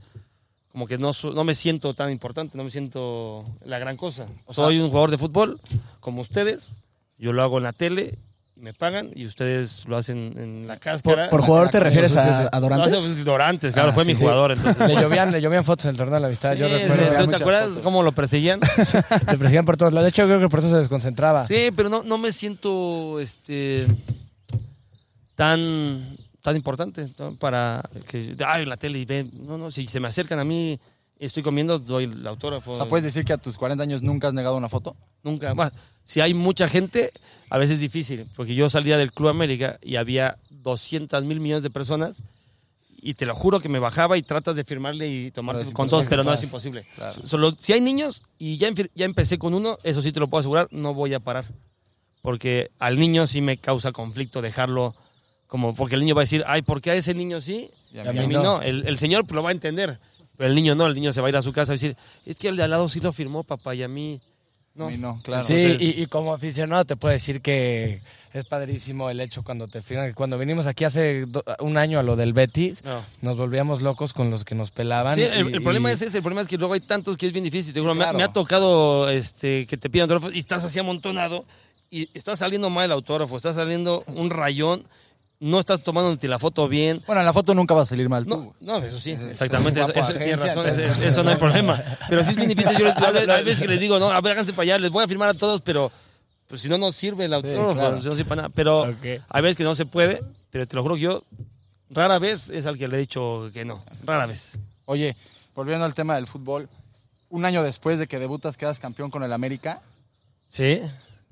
como 0.73 0.85
que 0.87 0.97
no, 0.97 1.11
no 1.33 1.43
me 1.45 1.55
siento 1.55 1.93
tan 1.93 2.11
importante, 2.11 2.57
no 2.57 2.63
me 2.65 2.69
siento 2.69 3.45
la 3.63 3.79
gran 3.79 3.95
cosa. 3.95 4.25
O 4.45 4.53
sea- 4.53 4.65
Soy 4.65 4.79
un 4.79 4.87
jugador 4.89 5.11
de 5.11 5.17
fútbol, 5.17 5.61
como 6.01 6.21
ustedes, 6.21 6.71
yo 7.17 7.31
lo 7.31 7.41
hago 7.43 7.59
en 7.59 7.63
la 7.63 7.71
tele, 7.73 8.17
me 8.55 8.73
pagan 8.73 9.11
y 9.15 9.25
ustedes 9.25 9.85
lo 9.87 9.97
hacen 9.97 10.33
en 10.37 10.67
la 10.67 10.75
¿Por, 10.75 10.79
cáscara. 10.81 11.29
por 11.29 11.41
jugador 11.41 11.69
te 11.69 11.79
refieres 11.79 12.15
a, 12.15 12.49
a 12.51 12.59
Dorantes? 12.59 12.99
sí, 12.99 13.23
Dorantes, 13.23 13.73
claro, 13.73 13.89
Ah, 13.89 13.93
fue 13.93 14.03
sí, 14.03 14.11
mi 14.11 14.15
jugador. 14.15 14.51
Entonces, 14.53 14.87
le 14.87 14.95
llovían, 14.95 15.31
le 15.31 15.41
llovían 15.41 15.63
fotos 15.63 15.85
en 15.85 15.91
el 15.91 15.97
torneo 15.97 16.15
de 16.15 16.21
la 16.21 16.27
amistad, 16.27 16.53
yo 16.53 16.67
recuerdo. 16.69 17.23
¿tú 17.25 17.29
¿Te 17.29 17.35
acuerdas 17.35 17.67
fotos. 17.69 17.83
cómo 17.83 18.01
lo 18.03 18.11
perseguían? 18.13 18.59
Te 19.25 19.37
perseguían 19.37 19.65
por 19.65 19.77
todos 19.77 19.93
lados. 19.93 20.05
De 20.05 20.09
hecho, 20.09 20.23
creo 20.25 20.39
que 20.39 20.49
por 20.49 20.59
eso 20.59 20.69
se 20.69 20.77
desconcentraba. 20.77 21.45
Sí, 21.45 21.69
pero 21.75 21.89
no, 21.89 22.01
no 22.03 22.17
me 22.17 22.31
siento 22.31 23.19
este 23.19 23.85
tan 25.35 26.17
tan 26.43 26.55
importante 26.55 27.09
¿no? 27.17 27.35
para 27.35 27.89
que 28.07 28.35
ay 28.45 28.65
la 28.65 28.77
tele 28.77 28.99
y 28.99 29.05
ven 29.05 29.31
no 29.33 29.57
no 29.57 29.71
si 29.71 29.87
se 29.87 29.99
me 29.99 30.09
acercan 30.09 30.37
a 30.37 30.43
mí 30.43 30.79
estoy 31.17 31.41
comiendo 31.41 31.79
doy 31.79 32.03
el 32.03 32.27
autógrafo 32.27 32.73
O 32.73 32.75
sea, 32.75 32.85
¿puedes 32.85 33.05
decir 33.05 33.25
que 33.25 33.33
a 33.33 33.37
tus 33.37 33.57
40 33.57 33.81
años 33.81 34.03
nunca 34.03 34.27
has 34.27 34.33
negado 34.35 34.55
una 34.55 34.69
foto? 34.69 34.95
nunca 35.23 35.55
más 35.55 35.71
si 36.03 36.19
hay 36.19 36.33
mucha 36.33 36.67
gente 36.67 37.11
a 37.49 37.57
veces 37.57 37.75
es 37.75 37.79
difícil 37.79 38.27
porque 38.35 38.53
yo 38.53 38.69
salía 38.69 38.97
del 38.97 39.11
Club 39.11 39.29
América 39.29 39.79
y 39.81 39.95
había 39.95 40.35
200 40.49 41.23
mil 41.23 41.39
millones 41.39 41.63
de 41.63 41.69
personas 41.69 42.17
y 43.01 43.15
te 43.15 43.25
lo 43.25 43.35
juro 43.35 43.59
que 43.59 43.69
me 43.69 43.79
bajaba 43.79 44.17
y 44.17 44.23
tratas 44.23 44.55
de 44.55 44.63
firmarle 44.63 45.09
y 45.09 45.31
tomarte 45.31 45.71
con 45.73 45.89
todos, 45.89 46.07
pero 46.07 46.23
no 46.23 46.33
es 46.33 46.41
imposible. 46.41 46.87
Claro. 46.95 47.27
Solo 47.27 47.51
si 47.59 47.73
hay 47.73 47.81
niños 47.81 48.23
y 48.39 48.55
ya, 48.55 48.69
ya 48.95 49.03
empecé 49.03 49.37
con 49.37 49.53
uno, 49.53 49.77
eso 49.83 50.01
sí 50.01 50.13
te 50.13 50.21
lo 50.21 50.29
puedo 50.29 50.39
asegurar, 50.39 50.69
no 50.71 50.93
voy 50.93 51.13
a 51.13 51.19
parar. 51.19 51.43
Porque 52.21 52.71
al 52.79 52.97
niño 52.97 53.27
sí 53.27 53.41
me 53.41 53.57
causa 53.57 53.91
conflicto 53.91 54.41
dejarlo 54.41 54.95
como, 55.53 55.75
porque 55.75 55.93
el 55.93 56.01
niño 56.01 56.15
va 56.15 56.21
a 56.21 56.25
decir, 56.25 56.43
ay, 56.47 56.63
¿por 56.63 56.81
qué 56.81 56.89
a 56.89 56.95
ese 56.95 57.13
niño 57.13 57.39
sí? 57.39 57.69
Y 57.91 57.97
Y 57.97 57.99
a 57.99 58.09
a 58.09 58.11
mí 58.11 58.25
mí, 58.25 58.33
no. 58.33 58.41
no. 58.41 58.61
El, 58.63 58.87
el 58.87 58.97
señor 58.97 59.31
lo 59.31 59.43
va 59.43 59.49
a 59.49 59.51
entender, 59.51 59.99
pero 60.35 60.49
el 60.49 60.55
niño 60.55 60.73
no, 60.73 60.87
el 60.87 60.95
niño 60.95 61.13
se 61.13 61.21
va 61.21 61.27
a 61.27 61.29
ir 61.29 61.35
a 61.37 61.43
su 61.43 61.53
casa 61.53 61.73
y 61.73 61.75
decir, 61.75 61.95
es 62.25 62.37
que 62.37 62.47
el 62.47 62.55
de 62.57 62.63
al 62.63 62.71
lado 62.71 62.89
sí 62.89 62.99
lo 63.01 63.13
firmó 63.13 63.43
papá 63.43 63.75
y 63.75 63.83
a 63.83 63.87
mí... 63.87 64.19
No. 64.73 64.87
A 64.87 64.89
mí 64.89 64.97
no, 64.97 65.21
claro. 65.21 65.43
sí, 65.45 65.53
Entonces- 65.53 65.97
y, 65.97 66.01
y 66.01 66.05
como 66.07 66.33
aficionado 66.33 66.85
te 66.85 66.95
puedo 66.95 67.13
decir 67.13 67.39
que 67.41 68.01
es 68.33 68.45
padrísimo 68.47 69.11
el 69.11 69.19
hecho 69.19 69.43
cuando 69.43 69.67
te 69.67 69.79
firman. 69.83 70.13
Cuando 70.13 70.39
vinimos 70.39 70.65
aquí 70.65 70.85
hace 70.85 71.27
do- 71.27 71.43
un 71.59 71.77
año 71.77 71.99
a 71.99 72.01
lo 72.03 72.15
del 72.15 72.33
Betis, 72.33 72.83
No. 72.83 72.99
nos 73.21 73.37
volvíamos 73.37 73.83
locos 73.83 74.11
con 74.11 74.31
los 74.31 74.43
que 74.43 74.55
nos 74.55 74.71
pelaban. 74.71 75.13
Sí, 75.13 75.21
el, 75.21 75.49
y- 75.51 75.53
el 75.53 75.61
problema 75.61 75.91
y- 75.91 75.93
es 75.93 76.01
ese, 76.01 76.17
el 76.17 76.23
problema 76.23 76.41
es 76.41 76.47
que 76.47 76.57
luego 76.57 76.73
hay 76.73 76.79
tantos 76.79 77.15
que 77.15 77.27
es 77.27 77.31
bien 77.31 77.43
difícil. 77.43 77.71
Te 77.75 77.79
juro, 77.79 77.93
me 77.93 78.01
ha- 78.05 78.05
Claro. 78.07 78.17
me, 78.17 78.23
ha 78.23 78.33
tocado 78.33 79.07
este, 79.11 79.67
que 79.67 79.77
te 79.77 79.87
pidan 79.91 80.05
autógrafos 80.09 80.35
y 80.35 80.39
estás 80.39 80.63
así 80.63 80.79
amontonado 80.79 81.45
y 81.91 82.09
está 82.17 82.35
saliendo 82.35 82.71
mal 82.71 82.85
el 82.85 82.93
autógrafo, 82.93 83.37
está 83.37 83.53
saliendo 83.53 84.03
un 84.07 84.31
rayón, 84.31 84.87
no 85.43 85.59
estás 85.59 85.83
tomando 85.83 86.17
la 86.27 86.39
foto 86.39 86.67
bien. 86.67 87.01
Bueno, 87.05 87.19
en 87.21 87.25
la 87.25 87.33
foto 87.33 87.53
nunca 87.53 87.73
va 87.73 87.81
a 87.81 87.85
salir 87.85 88.07
mal 88.09 88.25
tú. 88.25 88.53
No, 88.61 88.79
no, 88.79 88.85
eso 88.85 88.99
sí, 88.99 89.11
exactamente, 89.11 89.81
es 89.81 89.87
un 89.87 89.91
eso, 89.97 90.43
razón, 90.45 91.25
no 91.25 91.31
hay 91.31 91.37
problema. 91.37 91.83
Pero 92.09 92.23
sí 92.23 92.29
es 92.29 92.35
bien 92.35 92.49
difícil, 92.49 92.77
yo 92.77 92.85
les- 92.85 92.97
a 92.97 93.11
veces- 93.11 93.29
hay 93.29 93.43
veces 93.43 93.61
que 93.61 93.67
les 93.67 93.79
digo, 93.79 93.99
no, 93.99 94.09
a 94.11 94.21
ver, 94.21 94.31
háganse 94.33 94.53
para 94.53 94.63
allá, 94.63 94.77
les 94.79 94.89
voy 94.91 95.03
a 95.03 95.07
firmar 95.07 95.29
a 95.29 95.33
todos, 95.33 95.61
pero 95.61 95.91
pues 96.47 96.61
si 96.61 96.69
no, 96.69 96.77
no 96.77 96.91
sirve 96.91 97.25
el 97.25 97.33
autógrafo, 97.33 97.73
claro. 97.73 98.01
si 98.01 98.07
no 98.07 98.15
sirve 98.15 98.29
para 98.29 98.41
nada. 98.43 98.53
Pero 98.55 98.83
Ok. 98.83 99.05
hay 99.27 99.41
veces 99.41 99.57
que 99.57 99.63
no 99.63 99.75
se 99.75 99.85
puede, 99.85 100.21
pero 100.49 100.65
te 100.67 100.75
lo 100.75 100.81
juro 100.83 100.95
que 100.95 101.01
yo 101.01 101.23
rara 101.89 102.19
vez 102.19 102.49
es 102.49 102.65
al 102.65 102.77
que 102.77 102.87
le 102.87 102.95
he 102.97 102.99
dicho 102.99 103.49
que 103.53 103.65
no, 103.65 103.83
rara 104.05 104.25
vez. 104.25 104.57
Oye, 104.85 105.15
volviendo 105.55 105.83
al 105.85 105.93
tema 105.93 106.15
del 106.15 106.27
fútbol, 106.27 106.69
un 107.29 107.43
año 107.45 107.63
después 107.63 107.99
de 107.99 108.07
que 108.07 108.17
debutas 108.19 108.55
quedas 108.57 108.79
campeón 108.79 109.09
con 109.11 109.23
el 109.23 109.33
América. 109.33 109.81
Sí, 110.49 110.79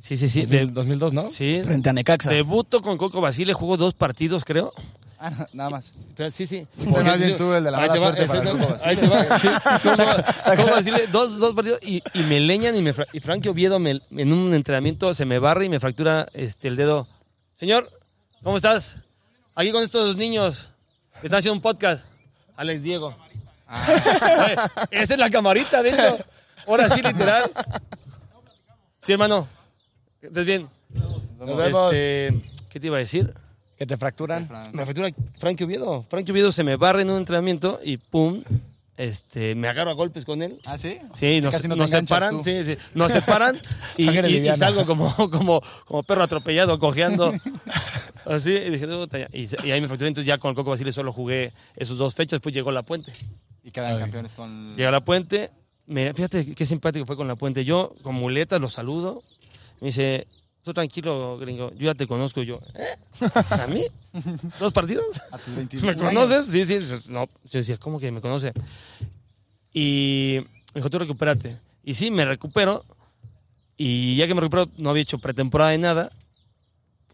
sí, 0.01 0.17
sí, 0.17 0.27
sí. 0.29 0.45
del 0.45 0.67
de- 0.67 0.73
2002, 0.73 1.13
¿no? 1.13 1.29
sí. 1.29 1.61
Frente 1.63 1.89
a 1.89 1.93
Necaxa. 1.93 2.29
Debuto 2.29 2.81
con 2.81 2.97
Coco 2.97 3.21
Basile, 3.21 3.53
jugó 3.53 3.77
dos 3.77 3.93
partidos, 3.93 4.43
creo. 4.45 4.73
Ah, 5.23 5.47
nada 5.53 5.69
más. 5.69 5.93
Sí, 6.31 6.47
sí. 6.47 6.65
Usted 6.77 7.03
más 7.03 7.19
bien 7.19 7.37
tú, 7.37 7.53
el 7.53 7.63
de 7.63 7.69
la 7.71 7.77
Ahí 7.77 7.89
mala 7.89 8.01
va, 8.01 8.11
para 8.15 8.43
no- 8.43 8.51
Coco 8.57 8.67
Basile. 8.73 8.89
Ahí 8.89 8.95
te 8.95 9.07
va. 9.07 9.39
sí. 9.39 9.47
Coco- 9.83 10.55
Coco 10.63 10.71
Basile, 10.71 11.07
dos, 11.07 11.37
dos 11.37 11.53
partidos 11.53 11.79
y, 11.83 12.01
y 12.15 12.23
me 12.23 12.39
leñan 12.39 12.75
y, 12.75 12.81
me, 12.81 12.91
y 13.13 13.19
Frankie 13.19 13.49
Oviedo 13.49 13.77
me- 13.77 14.01
en 14.11 14.33
un 14.33 14.53
entrenamiento 14.55 15.13
se 15.13 15.25
me 15.25 15.37
barre 15.37 15.65
y 15.65 15.69
me 15.69 15.79
fractura 15.79 16.27
este, 16.33 16.67
el 16.69 16.75
dedo. 16.75 17.07
Señor, 17.53 17.87
¿cómo 18.43 18.57
estás? 18.57 18.97
Aquí 19.53 19.71
con 19.71 19.83
estos 19.83 20.17
niños 20.17 20.71
que 21.19 21.27
están 21.27 21.37
haciendo 21.37 21.55
un 21.57 21.61
podcast. 21.61 22.03
Alex 22.57 22.81
Diego. 22.81 23.15
Oye, 23.69 24.55
Esa 24.89 25.13
es 25.13 25.19
la 25.19 25.29
camarita, 25.29 25.83
de 25.83 25.89
hecho. 25.91 26.17
Ahora 26.67 26.89
sí, 26.89 27.01
literal. 27.01 27.51
Sí, 29.03 29.11
hermano. 29.13 29.47
¿Estás 30.21 30.45
bien? 30.45 30.69
Nos 31.39 31.57
vemos. 31.57 31.93
Este, 31.93 32.39
¿Qué 32.69 32.79
te 32.79 32.87
iba 32.87 32.97
a 32.97 32.99
decir? 32.99 33.33
Que 33.75 33.87
te 33.87 33.97
fracturan. 33.97 34.47
Me 34.71 34.83
fractura 34.85 35.09
Frankie 35.39 35.63
Oviedo. 35.63 36.05
Frankie 36.09 36.31
Oviedo 36.31 36.51
se 36.51 36.63
me 36.63 36.75
barre 36.75 37.01
en 37.01 37.09
un 37.09 37.17
entrenamiento 37.17 37.79
y 37.83 37.97
pum, 37.97 38.43
este, 38.97 39.55
me 39.55 39.67
agarro 39.67 39.89
a 39.89 39.93
golpes 39.93 40.23
con 40.23 40.43
él. 40.43 40.59
¿Ah, 40.65 40.77
sí? 40.77 40.99
Sí, 41.15 41.41
nos, 41.41 41.55
Casi 41.55 41.67
no 41.67 41.75
nos 41.75 41.89
separan, 41.89 42.43
sí, 42.43 42.63
sí, 42.63 42.77
nos 42.93 43.11
separan 43.11 43.59
y, 43.97 44.05
salgo 44.55 44.85
como, 44.85 45.11
como, 45.31 45.61
como 45.85 46.03
perro 46.03 46.21
atropellado, 46.21 46.77
cojeando. 46.77 47.33
Así, 48.25 48.51
y 48.53 48.75
y, 48.75 49.71
ahí 49.71 49.81
me 49.81 49.87
fracturé, 49.87 50.09
entonces 50.09 50.27
ya 50.27 50.37
con 50.37 50.49
el 50.49 50.55
Coco 50.55 50.69
Basile 50.69 50.93
solo 50.93 51.11
jugué 51.11 51.51
esos 51.75 51.97
dos 51.97 52.13
fechas, 52.13 52.33
después 52.33 52.53
llegó 52.53 52.71
La 52.71 52.83
Puente. 52.83 53.11
Y 53.63 53.71
quedan 53.71 53.97
campeones 53.97 54.35
con. 54.35 54.75
Llega 54.75 54.91
La 54.91 55.01
Puente, 55.01 55.49
me, 55.87 56.13
fíjate 56.13 56.53
qué 56.53 56.65
simpático 56.67 57.07
fue 57.07 57.15
con 57.15 57.27
La 57.27 57.35
Puente. 57.35 57.65
Yo, 57.65 57.95
con 58.03 58.13
muletas, 58.13 58.61
lo 58.61 58.69
saludo, 58.69 59.23
me 59.81 59.87
dice, 59.87 60.27
tú 60.63 60.73
tranquilo, 60.73 61.37
gringo, 61.37 61.71
yo 61.71 61.87
ya 61.87 61.95
te 61.95 62.07
conozco. 62.07 62.41
Y 62.41 62.45
yo, 62.45 62.59
¿eh? 62.75 62.95
¿A 63.49 63.67
mí? 63.67 63.83
¿Dos 64.59 64.71
partidos? 64.71 65.05
A 65.31 65.37
tus 65.37 65.53
21 65.55 65.87
¿Me 65.87 65.95
conoces? 65.97 66.45
Sí, 66.47 66.65
sí. 66.65 66.79
No, 67.09 67.25
yo 67.43 67.59
decía, 67.59 67.75
¿cómo 67.77 67.99
que 67.99 68.11
me 68.11 68.21
conoce? 68.21 68.53
Y 69.73 70.39
me 70.73 70.79
dijo, 70.79 70.89
tú 70.89 70.99
recupérate. 70.99 71.57
Y 71.83 71.93
sí, 71.95 72.11
me 72.11 72.25
recupero. 72.25 72.85
Y 73.77 74.15
ya 74.15 74.27
que 74.27 74.35
me 74.35 74.41
recupero, 74.41 74.69
no 74.77 74.91
había 74.91 75.01
hecho 75.01 75.17
pretemporada 75.19 75.71
de 75.71 75.77
nada. 75.79 76.11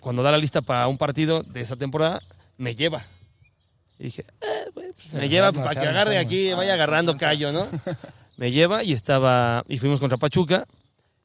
Cuando 0.02 0.24
da 0.24 0.32
la 0.32 0.38
lista 0.38 0.62
para 0.62 0.88
un 0.88 0.98
partido 0.98 1.44
de 1.44 1.62
esa 1.62 1.76
temporada, 1.76 2.22
me 2.58 2.76
lleva. 2.76 3.04
Y 4.00 4.06
dije, 4.06 4.26
eh, 4.42 4.70
pues, 4.74 5.14
me 5.14 5.30
lleva 5.30 5.48
arma, 5.48 5.64
para 5.64 5.82
que 5.82 5.88
agarre 5.88 6.18
arma. 6.18 6.28
aquí, 6.28 6.52
Ah, 6.52 6.56
vaya 6.56 6.74
agarrando 6.74 7.16
callo, 7.18 7.52
¿no? 7.52 7.66
Me 8.38 8.52
lleva 8.52 8.84
y 8.84 8.94
estaba, 8.94 9.64
y 9.68 9.80
fuimos 9.80 10.00
contra 10.00 10.20
Pachuca. 10.20 10.68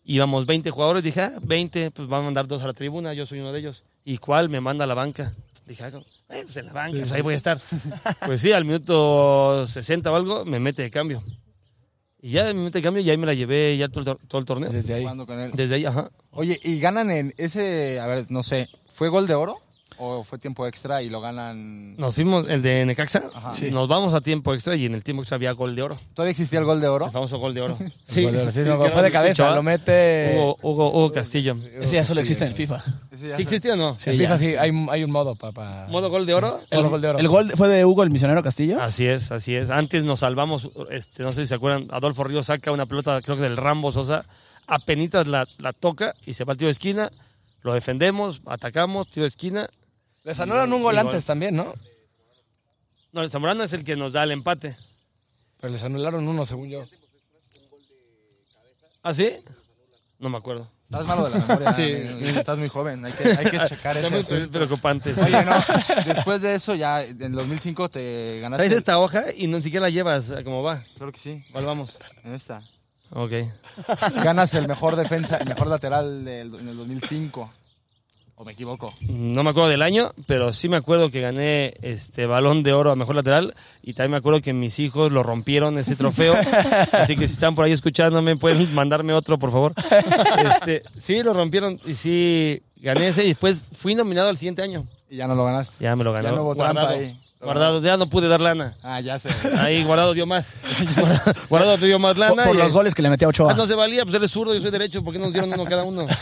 Íbamos 0.04 0.46
20 0.46 0.70
jugadores, 0.70 1.04
dije, 1.04 1.20
ah, 1.20 1.32
20, 1.42 1.90
pues 1.92 2.08
van 2.08 2.22
a 2.22 2.24
mandar 2.24 2.48
dos 2.48 2.62
a 2.62 2.66
la 2.66 2.72
tribuna, 2.72 3.12
yo 3.14 3.24
soy 3.26 3.40
uno 3.40 3.52
de 3.52 3.60
ellos. 3.60 3.84
¿Y 4.04 4.18
cuál 4.18 4.48
me 4.48 4.60
manda 4.60 4.84
a 4.84 4.86
la 4.88 4.94
banca? 4.94 5.32
Dije, 5.66 5.84
ah, 5.84 5.88
eh, 6.30 6.42
pues 6.44 6.56
en 6.56 6.66
la 6.66 6.72
banca, 6.72 6.98
pues 6.98 7.12
ahí 7.12 7.20
voy 7.22 7.34
a 7.34 7.36
estar. 7.36 7.60
Pues 8.26 8.40
sí, 8.40 8.50
al 8.52 8.64
minuto 8.64 9.64
60 9.66 10.10
o 10.10 10.16
algo, 10.16 10.44
me 10.44 10.58
mete 10.58 10.82
de 10.82 10.90
cambio. 10.90 11.22
Y 12.20 12.30
ya 12.30 12.44
me 12.46 12.54
mete 12.54 12.78
de 12.78 12.82
cambio 12.82 13.02
y 13.02 13.10
ahí 13.10 13.16
me 13.16 13.26
la 13.26 13.34
llevé 13.34 13.76
ya 13.76 13.88
todo 13.88 14.00
el, 14.00 14.06
tor- 14.06 14.18
todo 14.28 14.38
el 14.40 14.44
torneo. 14.44 14.70
Desde 14.70 14.94
ahí. 14.94 15.02
Jugando 15.02 15.26
con 15.26 15.38
él. 15.40 15.52
Desde 15.54 15.76
ahí, 15.76 15.84
ajá. 15.84 16.10
Oye, 16.30 16.58
y 16.62 16.78
ganan 16.80 17.10
en 17.10 17.34
ese. 17.36 17.98
A 18.00 18.06
ver, 18.06 18.26
no 18.30 18.42
sé. 18.42 18.68
¿Fue 18.92 19.08
gol 19.08 19.26
de 19.26 19.34
oro? 19.34 19.58
¿O 19.98 20.24
fue 20.24 20.38
tiempo 20.38 20.66
extra 20.66 21.02
y 21.02 21.08
lo 21.10 21.20
ganan? 21.20 21.96
Nos 21.96 22.14
fuimos, 22.14 22.48
el 22.48 22.62
de 22.62 22.84
Necaxa, 22.86 23.22
Ajá. 23.34 23.52
Sí. 23.52 23.70
nos 23.70 23.88
vamos 23.88 24.14
a 24.14 24.20
tiempo 24.20 24.52
extra 24.54 24.74
y 24.76 24.86
en 24.86 24.94
el 24.94 25.02
tiempo 25.02 25.22
extra 25.22 25.36
había 25.36 25.52
gol 25.52 25.76
de 25.76 25.82
oro. 25.82 25.96
¿Todavía 26.14 26.30
existía 26.32 26.58
el 26.58 26.64
gol 26.64 26.80
de 26.80 26.88
oro? 26.88 27.06
El 27.06 27.10
famoso 27.12 27.38
gol 27.38 27.54
de 27.54 27.60
oro. 27.62 27.78
Sí, 28.04 28.26
sí, 28.50 28.60
no, 28.60 28.78
fue 28.90 29.02
de 29.02 29.10
cabeza, 29.10 29.54
lo 29.54 29.62
mete. 29.62 30.34
Hugo, 30.36 30.56
Hugo, 30.62 30.88
Hugo 30.90 31.12
Castillo. 31.12 31.56
Ese 31.80 31.96
ya 31.96 32.04
solo 32.04 32.20
existe 32.20 32.44
en 32.44 32.50
el 32.50 32.56
FIFA. 32.56 32.82
¿Sí 33.12 33.16
se- 33.16 33.34
existe 33.42 33.72
o 33.72 33.76
no? 33.76 33.98
Sí, 33.98 34.10
en 34.10 34.16
FIFA 34.18 34.28
ya, 34.30 34.38
sí, 34.38 34.46
sí. 34.48 34.56
Hay, 34.56 34.70
hay 34.90 35.04
un 35.04 35.10
modo 35.10 35.34
para. 35.34 35.86
¿Modo 35.88 36.10
gol 36.10 36.26
de 36.26 36.34
oro? 36.34 36.60
El 36.70 36.88
gol 36.88 37.00
de 37.00 37.08
oro. 37.08 37.18
¿El 37.18 37.28
gol 37.28 37.50
fue 37.56 37.68
de 37.68 37.84
Hugo 37.84 38.02
el 38.02 38.10
misionero 38.10 38.42
Castillo? 38.42 38.80
Así 38.82 39.06
es, 39.06 39.30
así 39.32 39.54
es. 39.56 39.70
Antes 39.70 40.04
nos 40.04 40.20
salvamos, 40.20 40.68
este, 40.90 41.22
no 41.22 41.32
sé 41.32 41.42
si 41.42 41.46
se 41.48 41.54
acuerdan, 41.54 41.88
Adolfo 41.90 42.24
Ríos 42.24 42.46
saca 42.46 42.70
una 42.72 42.86
pelota, 42.86 43.20
creo 43.22 43.36
que 43.36 43.42
del 43.42 43.56
Rambo 43.56 43.92
Sosa, 43.92 44.24
apenitas 44.66 45.26
la, 45.26 45.46
la 45.58 45.72
toca 45.72 46.14
y 46.26 46.34
se 46.34 46.44
va 46.44 46.52
al 46.52 46.58
tiro 46.58 46.66
de 46.68 46.72
esquina, 46.72 47.10
lo 47.62 47.74
defendemos, 47.74 48.42
atacamos, 48.46 49.08
tiro 49.08 49.22
de 49.24 49.28
esquina. 49.28 49.68
Les 50.24 50.38
anularon 50.40 50.72
un 50.72 50.82
gol 50.82 50.98
antes 50.98 51.24
también, 51.24 51.56
¿no? 51.56 51.74
No, 53.12 53.22
el 53.22 53.30
Zamorano 53.30 53.62
es 53.64 53.72
el 53.72 53.84
que 53.84 53.96
nos 53.96 54.12
da 54.14 54.22
el 54.24 54.30
empate. 54.30 54.76
Pero 55.60 55.72
les 55.72 55.82
anularon 55.84 56.26
uno, 56.26 56.44
según 56.44 56.70
yo. 56.70 56.84
¿Ah, 59.02 59.12
sí? 59.14 59.30
No 60.18 60.28
me 60.28 60.38
acuerdo. 60.38 60.70
Estás 60.84 61.06
malo 61.06 61.28
de 61.28 61.38
la 61.38 61.44
memoria. 61.46 61.72
Sí. 61.74 61.82
amigo. 61.94 62.38
Estás 62.38 62.58
muy 62.58 62.68
joven. 62.68 63.04
Hay 63.04 63.12
que, 63.12 63.28
hay 63.30 63.46
que 63.50 63.58
checar 63.66 63.96
eso. 63.96 64.10
me 64.10 64.20
estoy 64.20 64.46
preocupante. 64.46 65.14
sí. 65.14 65.20
Oye, 65.20 65.44
no. 65.44 65.52
Después 66.06 66.40
de 66.42 66.54
eso, 66.54 66.74
ya 66.74 67.02
en 67.04 67.20
el 67.22 67.32
2005 67.32 67.88
te 67.88 68.40
ganaste. 68.40 68.64
Traes 68.64 68.78
esta 68.78 68.98
hoja 68.98 69.24
y 69.36 69.46
no 69.48 69.56
ni 69.56 69.62
siquiera 69.62 69.86
la 69.86 69.90
llevas, 69.90 70.32
¿cómo 70.44 70.62
va? 70.62 70.82
Claro 70.96 71.10
que 71.12 71.18
sí. 71.18 71.44
¿Cuál 71.52 71.66
vamos? 71.66 71.98
En 72.24 72.34
esta. 72.34 72.62
Ok. 73.10 73.32
Ganas 74.22 74.54
el 74.54 74.68
mejor 74.68 74.96
defensa, 74.96 75.36
el 75.38 75.48
mejor 75.48 75.66
lateral 75.66 76.24
del- 76.24 76.54
en 76.54 76.68
el 76.68 76.76
2005. 76.76 77.52
¿O 78.42 78.44
me 78.44 78.54
equivoco? 78.54 78.92
No 79.08 79.44
me 79.44 79.50
acuerdo 79.50 79.68
del 79.68 79.82
año, 79.82 80.10
pero 80.26 80.52
sí 80.52 80.68
me 80.68 80.76
acuerdo 80.76 81.10
que 81.12 81.20
gané 81.20 81.74
este 81.80 82.26
balón 82.26 82.64
de 82.64 82.72
oro 82.72 82.90
a 82.90 82.96
mejor 82.96 83.14
lateral 83.14 83.54
y 83.84 83.92
también 83.92 84.10
me 84.10 84.16
acuerdo 84.16 84.40
que 84.40 84.52
mis 84.52 84.80
hijos 84.80 85.12
lo 85.12 85.22
rompieron 85.22 85.78
ese 85.78 85.94
trofeo. 85.94 86.34
Así 86.92 87.14
que 87.14 87.28
si 87.28 87.34
están 87.34 87.54
por 87.54 87.66
ahí 87.66 87.70
escuchándome, 87.70 88.34
pueden 88.34 88.74
mandarme 88.74 89.12
otro, 89.12 89.38
por 89.38 89.52
favor. 89.52 89.74
Este, 90.56 90.82
sí, 90.98 91.22
lo 91.22 91.32
rompieron 91.32 91.78
y 91.84 91.94
sí 91.94 92.60
gané 92.78 93.06
ese 93.06 93.22
y 93.22 93.28
después 93.28 93.64
fui 93.78 93.94
nominado 93.94 94.28
al 94.28 94.36
siguiente 94.36 94.60
año. 94.62 94.88
Y 95.08 95.18
ya 95.18 95.28
no 95.28 95.36
lo 95.36 95.44
ganaste. 95.44 95.76
Ya 95.78 95.94
me 95.94 96.02
lo 96.02 96.12
ganó. 96.12 96.30
Ya 96.30 96.34
no 96.34 96.42
hubo 96.42 96.56
trampa 96.56 96.88
ahí. 96.88 97.16
Guardado, 97.42 97.80
ya 97.80 97.96
no 97.96 98.06
pude 98.08 98.28
dar 98.28 98.40
lana. 98.40 98.74
Ah, 98.82 99.00
ya 99.00 99.18
sé. 99.18 99.28
Ahí 99.58 99.84
guardado 99.84 100.14
dio 100.14 100.26
más. 100.26 100.52
guardado 101.48 101.76
dio 101.78 101.98
más 101.98 102.12
Por, 102.14 102.18
lana. 102.20 102.44
por 102.44 102.54
y- 102.54 102.58
los 102.58 102.72
goles 102.72 102.94
que 102.94 103.02
le 103.02 103.10
metió 103.10 103.26
a 103.26 103.28
Ah, 103.28 103.30
Ochoa. 103.30 103.54
no 103.54 103.66
se 103.66 103.74
valía, 103.74 104.04
pues 104.04 104.14
él 104.14 104.22
es 104.24 104.30
zurdo, 104.30 104.54
yo 104.54 104.60
soy 104.60 104.70
derecho, 104.70 105.02
¿por 105.02 105.12
qué 105.12 105.18
nos 105.18 105.32
dieron 105.32 105.52
uno 105.52 105.64
cada 105.64 105.84
uno? 105.84 106.06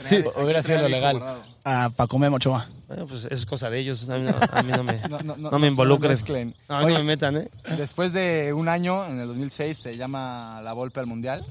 Sí, 0.00 0.24
hubiera 0.42 0.62
sido 0.62 0.80
lo 0.82 0.88
legal. 0.88 1.20
A 1.62 1.90
Paco 1.94 2.18
Memo 2.18 2.36
Ochoa. 2.36 2.66
Bueno, 2.88 3.06
pues 3.06 3.24
eso 3.26 3.34
es 3.34 3.44
cosa 3.46 3.68
de 3.68 3.78
ellos, 3.78 4.08
a 4.08 4.16
mí 4.16 4.24
no, 4.26 4.34
a 4.50 4.62
mí 4.62 4.72
no 4.72 4.82
me, 4.82 4.94
No, 5.10 5.18
no, 5.20 5.36
no, 5.36 5.50
no 5.50 5.58
me 5.58 5.66
involucres. 5.66 6.20
mezclen. 6.20 6.54
No, 6.68 6.76
a 6.76 6.78
mí 6.80 6.84
Oye, 6.86 6.94
no 6.94 7.00
me 7.00 7.04
metan, 7.04 7.36
¿eh? 7.36 7.50
Después 7.76 8.12
de 8.14 8.52
un 8.54 8.68
año, 8.68 9.04
en 9.06 9.20
el 9.20 9.28
2006, 9.28 9.82
te 9.82 9.96
llama 9.96 10.60
la 10.62 10.72
Volpe 10.72 11.00
al 11.00 11.06
Mundial. 11.06 11.44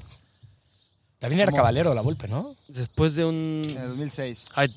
También 1.20 1.40
era 1.40 1.50
¿Cómo? 1.50 1.58
caballero 1.58 1.94
la 1.94 2.00
Volpe, 2.00 2.26
¿no? 2.28 2.56
Después 2.66 3.14
de 3.14 3.24
un... 3.26 3.62
En 3.68 3.78
el 3.78 3.88
2006. 3.90 4.46
Ahí, 4.54 4.68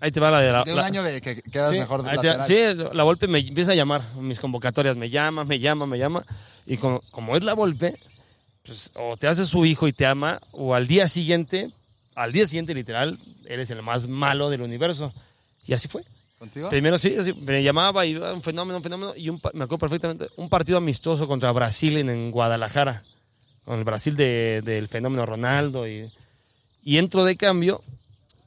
ahí 0.00 0.10
te 0.10 0.18
va 0.18 0.30
la 0.30 0.40
de 0.40 0.50
la... 0.52 0.64
De 0.64 0.70
un 0.72 0.76
la- 0.78 0.86
año 0.86 1.02
de 1.02 1.20
que 1.20 1.36
quedas 1.42 1.70
sí, 1.72 1.78
mejor 1.78 2.02
te- 2.02 2.16
lateral. 2.16 2.46
sí, 2.46 2.56
la 2.92 3.04
Volpe 3.04 3.28
me 3.28 3.38
empieza 3.38 3.72
a 3.72 3.74
llamar, 3.74 4.02
mis 4.16 4.40
convocatorias, 4.40 4.96
me 4.96 5.10
llama, 5.10 5.44
me 5.44 5.58
llama, 5.60 5.86
me 5.86 5.98
llama. 5.98 6.24
Y 6.66 6.78
como, 6.78 7.00
como 7.10 7.36
es 7.36 7.44
la 7.44 7.52
Volpe, 7.54 7.94
pues 8.64 8.90
o 8.96 9.16
te 9.18 9.26
hace 9.28 9.44
su 9.44 9.64
hijo 9.66 9.86
y 9.88 9.92
te 9.92 10.06
ama, 10.06 10.40
o 10.52 10.74
al 10.74 10.86
día 10.86 11.06
siguiente, 11.06 11.70
al 12.14 12.32
día 12.32 12.46
siguiente 12.46 12.72
literal, 12.74 13.18
eres 13.46 13.70
el 13.70 13.82
más 13.82 14.08
malo 14.08 14.48
del 14.48 14.62
universo. 14.62 15.12
Y 15.66 15.74
así 15.74 15.86
fue. 15.86 16.02
¿Contigo? 16.38 16.70
Primero 16.70 16.96
sí, 16.96 17.14
así, 17.18 17.34
me 17.34 17.62
llamaba 17.62 18.06
y 18.06 18.14
ah, 18.16 18.32
un 18.32 18.40
fenómeno, 18.42 18.78
un 18.78 18.82
fenómeno. 18.82 19.12
Y 19.14 19.28
un, 19.28 19.36
me 19.52 19.64
acuerdo 19.64 19.78
perfectamente, 19.78 20.28
un 20.38 20.48
partido 20.48 20.78
amistoso 20.78 21.28
contra 21.28 21.52
Brasil 21.52 21.98
en, 21.98 22.08
en 22.08 22.30
Guadalajara. 22.30 23.02
Con 23.64 23.78
el 23.78 23.84
Brasil 23.84 24.16
de- 24.16 24.62
del 24.64 24.88
fenómeno 24.88 25.26
Ronaldo. 25.26 25.86
Y, 25.88 26.10
y 26.84 26.98
entro 26.98 27.24
de 27.24 27.36
cambio 27.36 27.82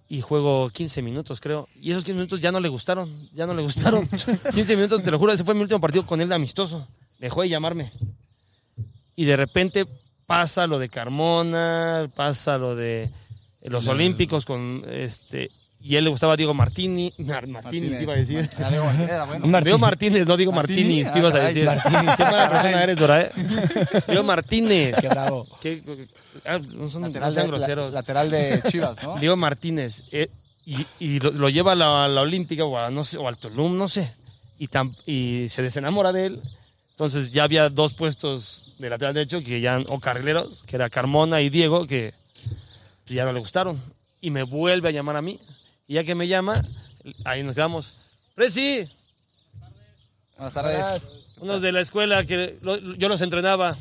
y 0.09 0.21
juego 0.21 0.69
15 0.69 1.01
minutos, 1.01 1.39
creo. 1.39 1.67
Y 1.79 1.91
esos 1.91 2.03
15 2.03 2.15
minutos 2.17 2.39
ya 2.39 2.51
no 2.51 2.59
le 2.59 2.69
gustaron. 2.69 3.09
Ya 3.33 3.45
no 3.47 3.53
le 3.53 3.61
gustaron. 3.63 4.07
15 4.53 4.75
minutos, 4.75 5.03
te 5.03 5.11
lo 5.11 5.19
juro, 5.19 5.31
ese 5.33 5.43
fue 5.43 5.53
mi 5.55 5.61
último 5.61 5.79
partido 5.79 6.05
con 6.05 6.21
él 6.21 6.29
de 6.29 6.35
amistoso. 6.35 6.87
Dejó 7.19 7.41
de 7.41 7.49
llamarme. 7.49 7.89
Y 9.15 9.25
de 9.25 9.37
repente 9.37 9.85
pasa 10.25 10.67
lo 10.67 10.79
de 10.79 10.89
Carmona, 10.89 12.07
pasa 12.15 12.57
lo 12.57 12.75
de 12.75 13.11
los 13.63 13.87
Olímpicos 13.87 14.45
con 14.45 14.83
este 14.89 15.51
y 15.83 15.95
él 15.97 16.05
le 16.05 16.09
gustaba 16.09 16.35
Diego 16.37 16.53
Martini, 16.53 17.13
Mar- 17.19 17.45
Martínez, 17.47 18.01
iba 18.01 18.13
a 18.13 18.15
decir. 18.15 18.49
Ah, 18.63 18.69
Diego 18.69 18.85
Martínez 18.85 19.09
bueno. 19.27 19.47
Martín. 19.47 19.63
Diego 19.65 19.77
Martínez, 19.79 20.25
no 20.27 20.27
Martini, 20.37 20.51
Martínez, 20.53 21.11
te 21.11 21.19
ibas 21.19 21.35
a 21.35 21.39
decir. 21.39 21.65
Martínez. 21.65 22.15
Qué 22.17 22.23
mala 22.23 22.49
persona 22.49 22.83
eres, 22.83 22.97
¿eh? 22.99 23.31
Diego 24.07 24.23
Martínez. 24.23 24.95
Qué 25.01 25.07
bravo. 25.09 25.47
¿Qué- 25.61 25.81
ah, 26.45 26.59
no 26.75 26.89
son, 26.89 27.01
no 27.01 27.07
Lateral, 27.09 27.33
sean 27.33 27.45
de, 27.47 27.51
la- 27.51 27.57
groseros. 27.57 27.93
lateral 27.93 28.29
de 28.29 28.61
Chivas, 28.69 29.03
¿no? 29.03 29.15
Diego 29.17 29.35
Martínez. 29.35 30.03
eh, 30.11 30.29
y 30.65 30.85
y 30.99 31.19
lo, 31.19 31.31
lo 31.31 31.49
lleva 31.49 31.73
a 31.73 31.75
la, 31.75 32.05
a 32.05 32.07
la 32.07 32.21
Olímpica 32.21 32.63
o, 32.63 32.77
a, 32.77 32.89
no 32.89 33.03
sé, 33.03 33.17
o 33.17 33.27
al 33.27 33.37
Tulum, 33.37 33.77
no 33.77 33.89
sé. 33.89 34.13
Y, 34.59 34.69
tam- 34.69 34.95
y 35.05 35.47
se 35.49 35.61
desenamora 35.61 36.13
de 36.13 36.27
él. 36.27 36.41
Entonces 36.91 37.31
ya 37.31 37.43
había 37.43 37.67
dos 37.69 37.93
puestos 37.93 38.73
de 38.79 38.89
lateral 38.89 39.13
derecho 39.13 39.43
que 39.43 39.59
ya, 39.59 39.79
o 39.89 39.99
carrileros, 39.99 40.63
que 40.65 40.75
era 40.77 40.89
Carmona 40.89 41.41
y 41.41 41.49
Diego, 41.49 41.85
que 41.85 42.13
ya 43.07 43.25
no 43.25 43.33
le 43.33 43.39
gustaron. 43.41 43.81
Y 44.21 44.29
me 44.29 44.43
vuelve 44.43 44.87
a 44.87 44.91
llamar 44.91 45.17
a 45.17 45.21
mí. 45.21 45.37
Y 45.87 45.95
ya 45.95 46.03
que 46.03 46.15
me 46.15 46.27
llama, 46.27 46.63
ahí 47.25 47.43
nos 47.43 47.55
quedamos. 47.55 47.93
Presi, 48.35 48.87
Buenas 50.37 50.53
tardes. 50.53 51.01
unos 51.39 51.61
de 51.61 51.71
la 51.71 51.81
escuela 51.81 52.25
que 52.25 52.57
lo- 52.61 52.77
yo 52.95 53.09
los 53.09 53.21
entrenaba. 53.21 53.77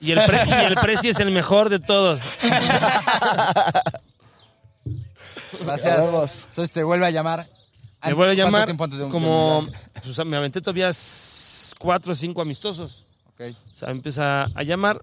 Y 0.00 0.12
el, 0.12 0.24
pre- 0.24 0.44
y 0.46 0.50
el 0.64 0.74
Presi 0.76 1.08
es 1.10 1.20
el 1.20 1.30
mejor 1.30 1.68
de 1.68 1.78
todos. 1.78 2.20
Gracias. 5.60 6.46
Entonces 6.48 6.70
te 6.72 6.82
vuelve 6.82 7.06
a 7.06 7.10
llamar. 7.10 7.46
Me 8.02 8.14
vuelve 8.14 8.32
a 8.32 8.36
¿Cuánto 8.36 8.44
llamar 8.46 8.64
tiempo 8.66 8.84
antes 8.84 8.98
de 8.98 9.04
un- 9.04 9.10
como... 9.10 9.66
pues, 9.92 10.06
o 10.06 10.14
sea, 10.14 10.24
me 10.24 10.36
aventé 10.36 10.60
todavía 10.62 10.90
cuatro 11.78 12.12
o 12.12 12.16
cinco 12.16 12.40
amistosos. 12.40 13.04
Ok. 13.28 13.54
O 13.72 13.76
sea, 13.76 13.90
empieza 13.90 14.44
a 14.54 14.62
llamar 14.62 15.00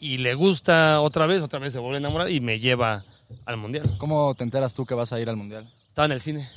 y 0.00 0.18
le 0.18 0.34
gusta 0.34 1.00
otra 1.00 1.26
vez, 1.26 1.42
otra 1.42 1.58
vez 1.58 1.72
se 1.72 1.78
vuelve 1.78 1.96
a 1.96 1.98
enamorar 2.00 2.30
y 2.30 2.40
me 2.40 2.58
lleva 2.60 3.04
al 3.46 3.56
Mundial. 3.56 3.96
¿Cómo 3.98 4.34
te 4.34 4.44
enteras 4.44 4.74
tú 4.74 4.84
que 4.86 4.94
vas 4.94 5.12
a 5.12 5.20
ir 5.20 5.28
al 5.28 5.36
Mundial? 5.36 5.68
Estaba 5.88 6.06
en 6.06 6.12
el 6.12 6.20
cine. 6.20 6.48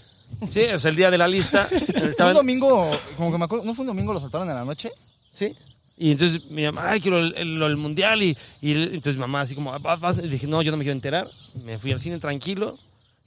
Sí, 0.49 0.61
es 0.61 0.85
el 0.85 0.95
día 0.95 1.11
de 1.11 1.17
la 1.17 1.27
lista. 1.27 1.67
Estaba 1.95 2.29
un 2.31 2.37
en- 2.37 2.41
domingo, 2.41 2.89
como 3.17 3.31
que 3.31 3.37
me 3.37 3.45
acuerdo, 3.45 3.65
¿no 3.65 3.73
fue 3.73 3.83
un 3.83 3.87
domingo 3.87 4.13
lo 4.13 4.19
soltaron 4.19 4.47
en 4.49 4.55
la 4.55 4.63
noche? 4.65 4.89
Sí. 5.31 5.55
Y 5.97 6.11
entonces 6.13 6.49
mi 6.49 6.63
mamá, 6.63 6.89
ay, 6.91 7.01
quiero 7.01 7.19
el, 7.19 7.33
el- 7.37 7.61
el 7.61 7.77
mundial. 7.77 8.23
Y, 8.23 8.35
y 8.61 8.71
entonces 8.71 9.17
mamá, 9.17 9.41
así 9.41 9.53
como. 9.55 9.73
Y 9.75 10.27
dije, 10.27 10.47
no, 10.47 10.61
yo 10.61 10.71
no 10.71 10.77
me 10.77 10.83
quiero 10.83 10.95
enterar. 10.95 11.27
Me 11.65 11.77
fui 11.77 11.91
al 11.91 11.99
cine 12.01 12.17
tranquilo. 12.19 12.77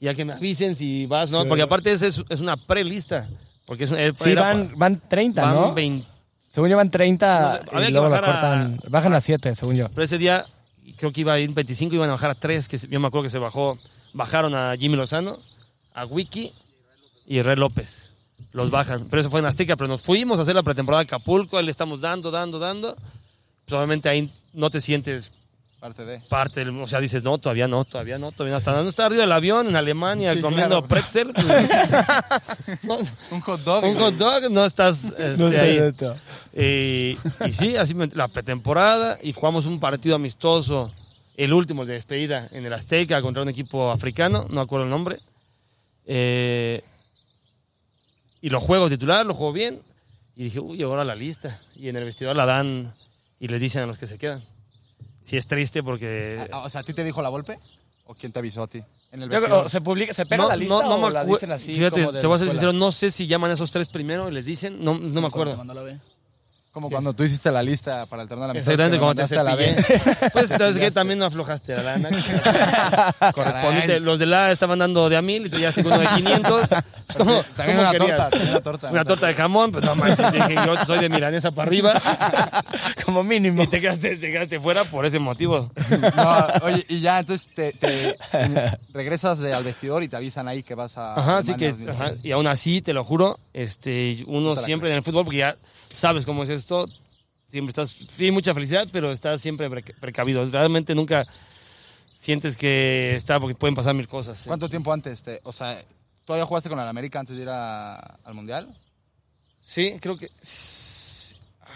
Ya 0.01 0.13
que 0.15 0.25
me 0.25 0.33
avisen 0.33 0.75
si 0.75 1.07
vas, 1.07 1.31
¿no? 1.31 1.43
Sí. 1.43 1.49
Porque 1.49 1.63
aparte 1.63 1.93
ese 1.93 2.09
es, 2.09 2.23
es 2.29 2.41
una 2.41 2.57
prelista. 2.57 3.29
Porque 3.65 3.85
es, 3.85 3.93
un- 3.93 3.99
Sí, 4.17 4.35
van, 4.35 4.69
pa- 4.69 4.75
van 4.77 5.01
30, 5.09 5.43
van 5.43 5.55
¿no? 5.55 5.75
20. 5.75 6.07
Según 6.51 6.69
yo 6.71 6.77
van 6.77 6.91
30 6.91 7.39
No 7.41 7.53
sé, 7.65 7.71
había 7.77 7.83
y 7.83 7.87
que 7.89 7.93
luego 7.93 8.09
la 8.09 8.21
bajar 8.21 8.31
a- 8.37 8.41
cortan. 8.41 8.81
Bajan 8.89 9.15
a 9.15 9.21
7, 9.21 9.55
según 9.55 9.75
yo. 9.77 9.89
Pero 9.91 10.03
ese 10.05 10.19
día 10.19 10.45
creo 10.97 11.13
que 11.13 11.21
iba 11.23 11.33
a 11.33 11.41
ir 11.41 11.51
25, 11.51 11.95
iban 11.95 12.09
a 12.09 12.13
bajar 12.13 12.31
a 12.31 12.35
3, 12.35 12.69
que 12.69 12.79
yo 12.79 13.01
me 13.01 13.07
acuerdo 13.07 13.25
que 13.25 13.31
se 13.31 13.39
bajó, 13.39 13.79
bajaron 14.13 14.55
a 14.55 14.77
Jimmy 14.77 14.97
Lozano, 14.97 15.39
a 15.93 16.05
Wiki 16.05 16.53
y 17.27 17.43
Red 17.43 17.59
López. 17.59 18.09
Los 18.53 18.71
bajan. 18.71 19.07
Pero 19.09 19.21
eso 19.21 19.31
fue 19.31 19.41
en 19.41 19.47
Azteca, 19.47 19.77
pero 19.77 19.89
nos 19.89 20.03
fuimos 20.03 20.39
a 20.39 20.43
hacer 20.43 20.55
la 20.55 20.63
pretemporada 20.63 21.03
de 21.03 21.07
Acapulco, 21.07 21.59
ahí 21.59 21.65
le 21.65 21.71
estamos 21.71 22.01
dando, 22.01 22.31
dando, 22.31 22.59
dando. 22.59 22.95
Pues 23.65 23.73
obviamente 23.73 24.09
ahí 24.09 24.31
no 24.53 24.71
te 24.71 24.81
sientes 24.81 25.33
Parte 25.85 26.07
de. 26.07 26.19
parte 26.31 26.65
del, 26.65 26.81
o 26.81 26.87
sea, 26.87 26.99
dices, 26.99 27.23
no, 27.23 27.37
todavía 27.37 27.69
no, 27.69 27.85
todavía 27.85 28.17
no, 28.17 28.33
todavía 28.33 28.53
no. 28.53 28.57
Hasta 28.57 28.73
no 28.73 28.89
está 28.89 29.05
arriba 29.05 29.21
del 29.21 29.33
avión 29.33 29.67
en 29.67 29.77
Alemania 29.77 30.33
Sí, 30.33 30.41
comiendo 30.41 30.83
claro. 30.83 30.87
pretzel. 30.87 31.31
no, 32.85 32.97
Un 33.31 33.41
hot 33.43 33.61
dog. 33.61 33.85
un 33.85 33.99
hot 33.99 34.15
dog, 34.15 34.51
no 34.51 34.65
estás 34.65 35.05
este, 35.05 35.37
No 35.37 35.49
está 35.49 35.61
ahí. 35.63 35.93
Y, 36.55 37.19
y 37.47 37.53
sí, 37.53 37.77
así 37.77 37.95
me- 37.95 38.07
la 38.15 38.29
pretemporada 38.29 39.19
y 39.23 39.35
jugamos 39.35 39.67
un 39.67 39.79
partido 39.79 40.17
amistoso, 40.17 40.91
el 41.37 41.53
último 41.53 41.85
de 41.85 41.93
despedida 41.93 42.49
en 42.53 42.65
el 42.65 42.73
Azteca 42.73 43.21
contra 43.21 43.43
un 43.43 43.51
equipo 43.51 43.91
africano, 43.91 44.47
no 44.49 44.63
acuerdo 44.63 44.85
el 44.85 44.91
nombre. 44.91 45.19
Eh, 46.07 46.83
y 48.41 48.49
lo 48.49 48.59
juego 48.59 48.89
titular, 48.89 49.27
lo 49.27 49.35
juego 49.35 49.53
bien. 49.53 49.83
Y 50.35 50.45
dije, 50.45 50.61
uy, 50.61 50.83
ahora 50.83 51.05
la 51.05 51.15
lista. 51.15 51.61
Y 51.77 51.91
en 51.91 51.97
el 51.97 52.05
vestidor 52.05 52.35
la 52.37 52.47
dan 52.47 52.91
y 53.39 53.49
les 53.49 53.61
dicen 53.61 53.83
a 53.83 53.87
los 53.87 53.99
que 53.99 54.07
se 54.07 54.17
quedan. 54.17 54.43
Sí 55.25 55.37
es 55.37 55.47
triste 55.47 55.83
porque... 55.83 56.47
Ah, 56.53 56.59
O 56.59 56.71
sea, 56.71 56.83
¿a 56.83 56.85
ti 56.85 56.93
te 56.93 57.03
dijo 57.03 57.21
la 57.21 57.31
golpe? 57.31 57.59
¿O 58.07 58.15
quién 58.15 58.31
te 58.31 58.39
avisó 58.39 58.63
a 58.63 58.67
ti? 58.67 58.83
En 59.11 59.23
el 59.23 59.31
Yo. 59.31 59.69
¿Se 59.69 59.81
publica, 59.81 60.13
se 60.13 60.27
pega 60.27 60.43
No, 60.43 60.49
la 60.51 60.57
lista 60.57 60.75
no, 60.75 60.83
no 60.83 60.95
o 60.97 61.07
me 61.07 61.11
la 61.11 61.25
dicen 61.25 61.51
así 61.51 61.73
Fíjate, 61.73 62.01
como 62.03 62.13
de 62.13 62.21
te 62.21 62.27
voy 62.27 62.37
a 62.37 62.39
ser 62.39 62.47
la 62.47 62.53
sincero, 62.53 62.73
no 62.75 62.93
sé 62.93 63.11
si 63.11 63.27
llaman 63.27 63.51
a 63.51 63.55
esos 63.55 63.71
tres 63.71 63.89
primero 63.89 64.29
y 64.29 64.33
les 64.33 64.45
dicen, 64.45 64.85
no, 64.85 64.99
no 64.99 65.21
me 65.21 65.27
acuerdo. 65.27 65.57
Como 66.75 66.91
cuando 66.91 67.13
tú 67.13 67.23
hiciste 67.23 67.53
la 67.53 67.63
lista 67.63 68.05
para 68.07 68.23
el 68.23 68.29
torneo 68.29 68.49
de 68.49 68.55
la 68.55 68.59
amistad. 68.59 68.73
Exactamente, 68.73 68.99
que 68.99 69.01
me 69.01 69.01
como 69.01 69.15
te 69.15 69.77
la 69.85 69.97
cepillé. 70.09 70.31
Pues, 70.33 70.49
¿sabes 70.49 70.77
qué? 70.77 70.91
También 70.91 71.21
no 71.21 71.27
aflojaste 71.27 71.73
la 71.77 71.83
lana. 71.85 72.09
Correspondiente. 73.33 74.01
Los 74.01 74.19
de 74.19 74.27
la 74.27 74.51
estaban 74.51 74.81
dando 74.81 75.09
de 75.09 75.17
a 75.17 75.23
mil 75.23 75.47
y 75.47 75.51
tú 75.51 75.59
ya 75.59 75.73
con 75.73 75.87
uno 75.87 75.99
de 75.99 76.09
500. 76.17 76.69
Pues, 76.69 77.17
¿cómo, 77.17 77.43
También 77.57 77.79
cómo 77.79 77.89
una 77.91 77.99
torta. 77.99 78.29
Una 78.51 78.61
torta. 78.61 78.91
Una 78.91 79.05
torta 79.05 79.27
de 79.29 79.35
jamón, 79.35 79.71
pues 79.71 79.85
no 79.85 79.95
manches, 79.95 80.33
dije, 80.33 80.55
yo 80.67 80.85
soy 80.85 80.99
de 80.99 81.09
milanesa 81.09 81.53
para 81.53 81.69
arriba. 81.69 81.93
Como 83.05 83.23
mínimo. 83.23 83.63
Y 83.63 83.67
te 83.69 83.81
quedaste, 83.81 84.17
te 84.17 84.33
quedaste 84.33 84.59
fuera 84.59 84.83
por 84.85 85.07
ese 85.07 85.21
motivo. 85.21 85.71
No, 86.17 86.47
oye, 86.65 86.85
y 86.89 87.01
ya, 87.01 87.21
entonces 87.21 87.49
te, 87.55 87.73
te- 87.73 88.17
regresas 88.93 89.39
de- 89.39 89.55
al 89.55 89.63
vestidor 89.63 90.03
y 90.03 90.09
te 90.09 90.17
avisan 90.17 90.49
ahí 90.49 90.65
que 90.65 90.75
vas 90.75 90.99
a. 90.99 91.15
Ajá, 91.15 91.39
así 91.39 91.55
que, 91.55 91.73
ajá, 91.89 92.11
y 92.23 92.33
aún 92.33 92.49
así, 92.49 92.83
te 92.83 92.93
lo 92.93 93.05
juro, 93.05 93.39
este, 93.53 94.25
uno 94.27 94.57
siempre 94.57 94.91
en 94.91 94.97
el 94.97 95.03
fútbol, 95.05 95.25
porque 95.25 95.39
ya 95.39 95.55
sabes 95.95 96.25
cómo 96.27 96.43
es 96.43 96.49
esto, 96.51 96.87
siempre 97.49 97.71
estás, 97.71 97.91
sí, 97.91 98.31
mucha 98.31 98.53
felicidad, 98.55 98.89
pero 98.93 99.13
estás 99.13 99.41
siempre 99.41 99.71
pre- 99.71 99.83
precavido. 100.01 100.45
Realmente 100.47 100.95
nunca 100.95 101.27
sientes 102.19 102.57
que 102.57 103.15
está, 103.17 103.39
porque 103.41 103.55
pueden 103.55 103.75
pasar 103.75 103.95
mil 103.95 104.09
cosas. 104.09 104.41
¿eh? 104.41 104.45
¿Cuánto 104.49 104.69
tiempo 104.69 104.93
antes? 104.93 105.23
Te, 105.23 105.41
o 105.45 105.53
sea, 105.53 105.81
¿tú 106.27 106.35
ya 106.37 106.45
jugaste 106.47 106.69
con 106.69 106.79
el 106.81 106.87
América 106.89 107.21
antes 107.21 107.37
de 107.37 107.43
ir 107.43 107.49
a- 107.49 107.97
al 107.97 108.35
Mundial? 108.35 108.77
Sí, 109.65 109.97
creo 110.01 110.17
que. 110.17 110.29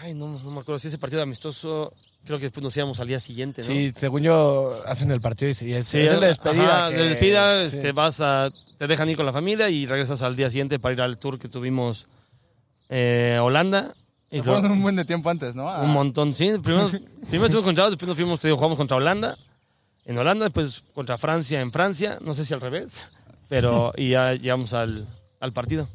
Ay, 0.01 0.13
no, 0.13 0.39
no 0.39 0.51
me 0.51 0.61
acuerdo 0.61 0.79
si 0.79 0.87
ese 0.87 0.97
partido 0.97 1.21
amistoso. 1.21 1.91
Creo 2.25 2.37
que 2.37 2.45
después 2.45 2.63
nos 2.63 2.75
íbamos 2.75 2.99
al 2.99 3.07
día 3.07 3.19
siguiente, 3.19 3.61
¿no? 3.61 3.67
Sí, 3.67 3.93
según 3.95 4.23
yo, 4.23 4.81
hacen 4.85 5.09
el 5.11 5.21
partido 5.21 5.51
y 5.51 5.53
sí, 5.53 5.73
es, 5.73 5.93
es 5.95 6.11
el 6.11 6.19
de 6.19 6.27
despedida. 6.27 6.85
ajá, 6.87 6.89
que- 6.91 6.97
de 6.97 7.09
despedida, 7.09 7.69
sí. 7.69 7.77
este, 7.77 7.91
vas 7.93 8.19
a. 8.21 8.49
Te 8.77 8.87
dejan 8.87 9.09
ir 9.09 9.15
con 9.17 9.25
la 9.25 9.33
familia 9.33 9.69
y 9.69 9.85
regresas 9.85 10.21
al 10.21 10.35
día 10.35 10.49
siguiente 10.49 10.79
para 10.79 10.93
ir 10.93 11.01
al 11.01 11.17
tour 11.17 11.39
que 11.39 11.47
tuvimos 11.49 12.07
eh, 12.89 13.39
Holanda. 13.41 13.93
Y 14.31 14.37
Se 14.37 14.43
fueron 14.43 14.71
un 14.71 14.81
buen 14.81 14.95
de 14.95 15.05
tiempo 15.05 15.29
antes, 15.29 15.55
¿no? 15.55 15.69
A- 15.69 15.81
un 15.81 15.91
montón, 15.91 16.33
sí. 16.33 16.51
Primero, 16.63 16.87
primero 17.29 17.45
estuvimos 17.45 17.63
contra 17.63 17.89
después 17.89 18.07
nos 18.07 18.15
fuimos, 18.17 18.39
te 18.39 18.47
digo, 18.47 18.57
jugamos 18.57 18.77
contra 18.77 18.97
Holanda. 18.97 19.37
En 20.05 20.17
Holanda, 20.17 20.45
después 20.45 20.83
contra 20.93 21.17
Francia 21.17 21.61
en 21.61 21.71
Francia. 21.71 22.17
No 22.21 22.33
sé 22.33 22.45
si 22.45 22.53
al 22.53 22.61
revés. 22.61 23.01
Pero, 23.47 23.91
y 23.97 24.09
ya 24.09 24.33
llegamos 24.33 24.73
al, 24.73 25.07
al 25.39 25.51
partido. 25.53 25.87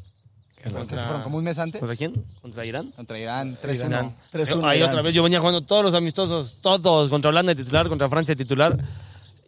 Se 0.63 0.71
fueron 0.71 1.23
como 1.23 1.37
un 1.39 1.45
mes 1.45 1.59
antes. 1.59 1.79
¿Contra 1.79 1.95
quién? 1.97 2.25
¿Contra 2.41 2.65
Irán? 2.65 2.91
Contra 2.93 3.19
Irán, 3.19 3.59
3-1. 3.63 3.87
Irán. 3.87 4.17
3-1 4.33 4.65
Ahí 4.65 4.79
Irán. 4.79 4.91
otra 4.91 5.03
vez 5.03 5.15
yo 5.15 5.23
venía 5.23 5.39
jugando 5.39 5.61
todos 5.61 5.85
los 5.85 5.95
amistosos, 5.95 6.57
todos, 6.63 7.11
contra 7.11 7.29
Holanda 7.29 7.55
de 7.55 7.63
titular, 7.63 7.87
contra 7.89 8.09
Francia 8.09 8.35
de 8.35 8.43
titular. 8.45 8.79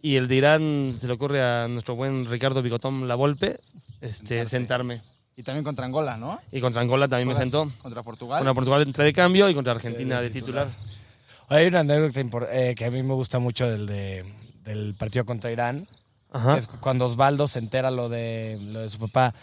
Y 0.03 0.17
el 0.17 0.29
de 0.29 0.35
Irán 0.37 0.95
se 1.01 1.07
le 1.07 1.15
ocurre 1.15 1.43
a 1.43 1.69
nuestro 1.69 1.97
buen 1.97 2.27
Ricardo 2.27 2.61
Bigotón 2.63 3.09
La 3.09 3.15
Volpe 3.15 3.59
este, 4.03 4.45
sentarme. 4.47 5.01
Y 5.37 5.43
también 5.43 5.65
contra 5.65 5.85
Angola, 5.85 6.17
¿no? 6.17 6.41
Y 6.51 6.61
contra 6.61 6.81
Angola 6.81 7.09
también 7.09 7.29
me 7.29 7.35
Juegas 7.35 7.51
sentó. 7.51 7.71
Contra 7.83 8.03
Portugal. 8.03 8.39
Contra 8.39 8.55
Portugal 8.55 8.83
entré 8.83 9.05
de 9.05 9.13
cambio 9.13 9.49
y 9.51 9.55
contra 9.55 9.73
Argentina 9.75 10.21
de 10.21 10.31
titular. 10.31 10.67
Hay 11.49 11.67
una 11.67 11.81
anécdota 11.81 12.49
eh, 12.53 12.75
que 12.75 12.85
a 12.87 12.91
mí 12.91 13.03
me 13.03 13.13
gusta 13.15 13.39
mucho 13.39 13.71
del, 13.71 13.87
de, 13.87 14.25
del 14.65 14.95
partido 14.95 15.25
contra 15.27 15.53
Irán. 15.53 15.87
Ajá. 16.33 16.59
es 16.59 16.67
cuando 16.67 17.07
Osvaldo 17.07 17.49
se 17.49 17.59
entera 17.61 17.91
lo 17.91 18.09
de, 18.09 18.59
lo 18.61 18.81
de 18.81 18.89
su 18.89 18.99
papá. 18.99 19.35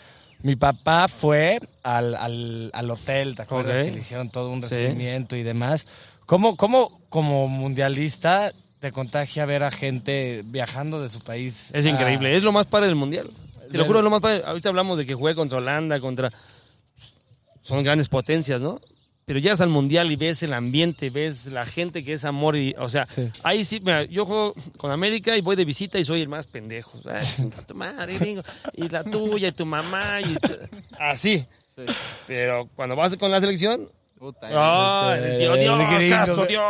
Mi 0.42 0.56
papá 0.56 1.08
fue 1.08 1.60
al, 1.84 2.16
al, 2.16 2.72
al 2.74 2.92
hotel, 2.92 3.36
¿te 3.36 3.44
acuerdas? 3.44 3.78
Ok. 3.80 3.86
Que 3.86 3.92
le 3.92 4.00
hicieron 4.02 4.30
todo 4.30 4.50
un 4.50 4.62
Sí. 4.64 4.76
recibimiento 4.76 5.36
y 5.36 5.44
demás. 5.44 5.88
¿Cómo, 6.26 6.58
cómo 6.58 7.00
como 7.10 7.48
mundialista 7.48 8.52
te 8.80 8.92
contagia 8.92 9.46
ver 9.46 9.64
a 9.64 9.72
gente 9.72 10.42
viajando 10.46 11.02
de 11.02 11.10
su 11.10 11.22
país? 11.22 11.70
Es 11.72 11.86
a- 11.86 11.90
increíble, 11.90 12.36
es 12.36 12.44
lo 12.44 12.52
más 12.52 12.66
padre 12.68 12.88
del 12.88 12.96
mundial. 12.96 13.30
Te 13.72 13.78
lo 13.78 13.86
juro, 13.86 14.02
lo 14.02 14.10
más 14.10 14.22
padre. 14.22 14.44
Ahorita 14.46 14.70
hablamos 14.70 14.98
de 14.98 15.06
que 15.06 15.16
juegue 15.16 15.36
contra 15.36 15.58
Holanda, 15.58 16.00
contra. 16.00 16.30
Son 17.62 17.84
grandes 17.84 18.10
potencias, 18.10 18.62
¿no? 18.62 18.78
Pero 19.26 19.40
llegas 19.40 19.62
al 19.62 19.70
mundial 19.70 20.12
y 20.12 20.18
ves 20.18 20.44
el 20.44 20.54
ambiente, 20.54 21.10
ves 21.10 21.46
la 21.46 21.66
gente 21.66 22.04
que 22.04 22.14
es 22.14 22.26
amor 22.26 22.58
y. 22.58 22.76
O 22.78 22.90
sea, 22.90 23.06
Sí. 23.06 23.30
ahí 23.44 23.64
sí, 23.64 23.80
mira, 23.80 24.04
yo 24.04 24.26
juego 24.26 24.54
con 24.78 24.92
América 24.92 25.38
y 25.38 25.42
voy 25.42 25.56
de 25.56 25.64
visita 25.64 25.98
y 25.98 26.04
soy 26.04 26.22
el 26.22 26.28
más 26.28 26.46
pendejo. 26.48 27.00
Ay, 27.10 27.50
tu 27.66 27.74
madre, 27.74 28.18
gringo, 28.18 28.44
y 28.74 28.90
la 28.90 29.04
tuya 29.06 29.48
y 29.48 29.52
tu 29.54 29.66
mamá 29.66 30.20
y. 30.20 30.36
tu- 30.36 30.58
Así. 31.00 31.46
Sí. 31.76 31.84
Pero 32.28 32.68
cuando 32.76 32.96
vas 32.98 33.16
con 33.16 33.32
la 33.32 33.40
selección, 33.40 33.88
Puta, 34.20 34.48
¡Ay, 35.14 35.22
el- 35.24 35.40
Dios, 35.40 35.60
Dios, 35.60 35.80
el 35.82 35.96
gringo, 35.98 36.16
Castro. 36.16 36.46
Dios! 36.46 36.64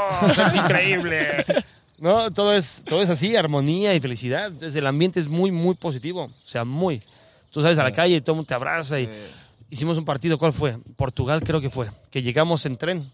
Es 0.48 0.56
increíble. 0.56 1.46
No, 2.04 2.32
todo 2.32 2.52
es, 2.52 2.84
todo 2.86 3.02
es 3.02 3.10
así, 3.10 3.34
armonía 3.38 3.96
y 3.96 4.02
felicidad. 4.02 4.48
Entonces 4.48 4.76
el 4.76 4.86
ambiente 4.86 5.22
es 5.22 5.30
muy, 5.30 5.52
muy 5.52 5.74
positivo. 5.74 6.24
O 6.26 6.48
sea, 6.48 6.66
muy. 6.66 7.02
Tú 7.50 7.62
sales 7.62 7.80
a 7.80 7.84
la 7.84 7.94
calle 7.94 8.18
y 8.18 8.20
todo 8.20 8.34
el 8.34 8.36
mundo 8.40 8.48
te 8.50 8.54
abraza. 8.54 9.00
Y 9.00 9.06
Eh, 9.06 9.28
hicimos 9.70 9.98
un 9.98 10.04
partido, 10.04 10.38
¿cuál 10.38 10.52
fue? 10.52 10.78
Portugal 10.98 11.42
creo 11.42 11.62
que 11.62 11.70
fue. 11.70 11.90
Que 12.12 12.22
llegamos 12.22 12.66
en 12.66 12.76
tren. 12.76 13.10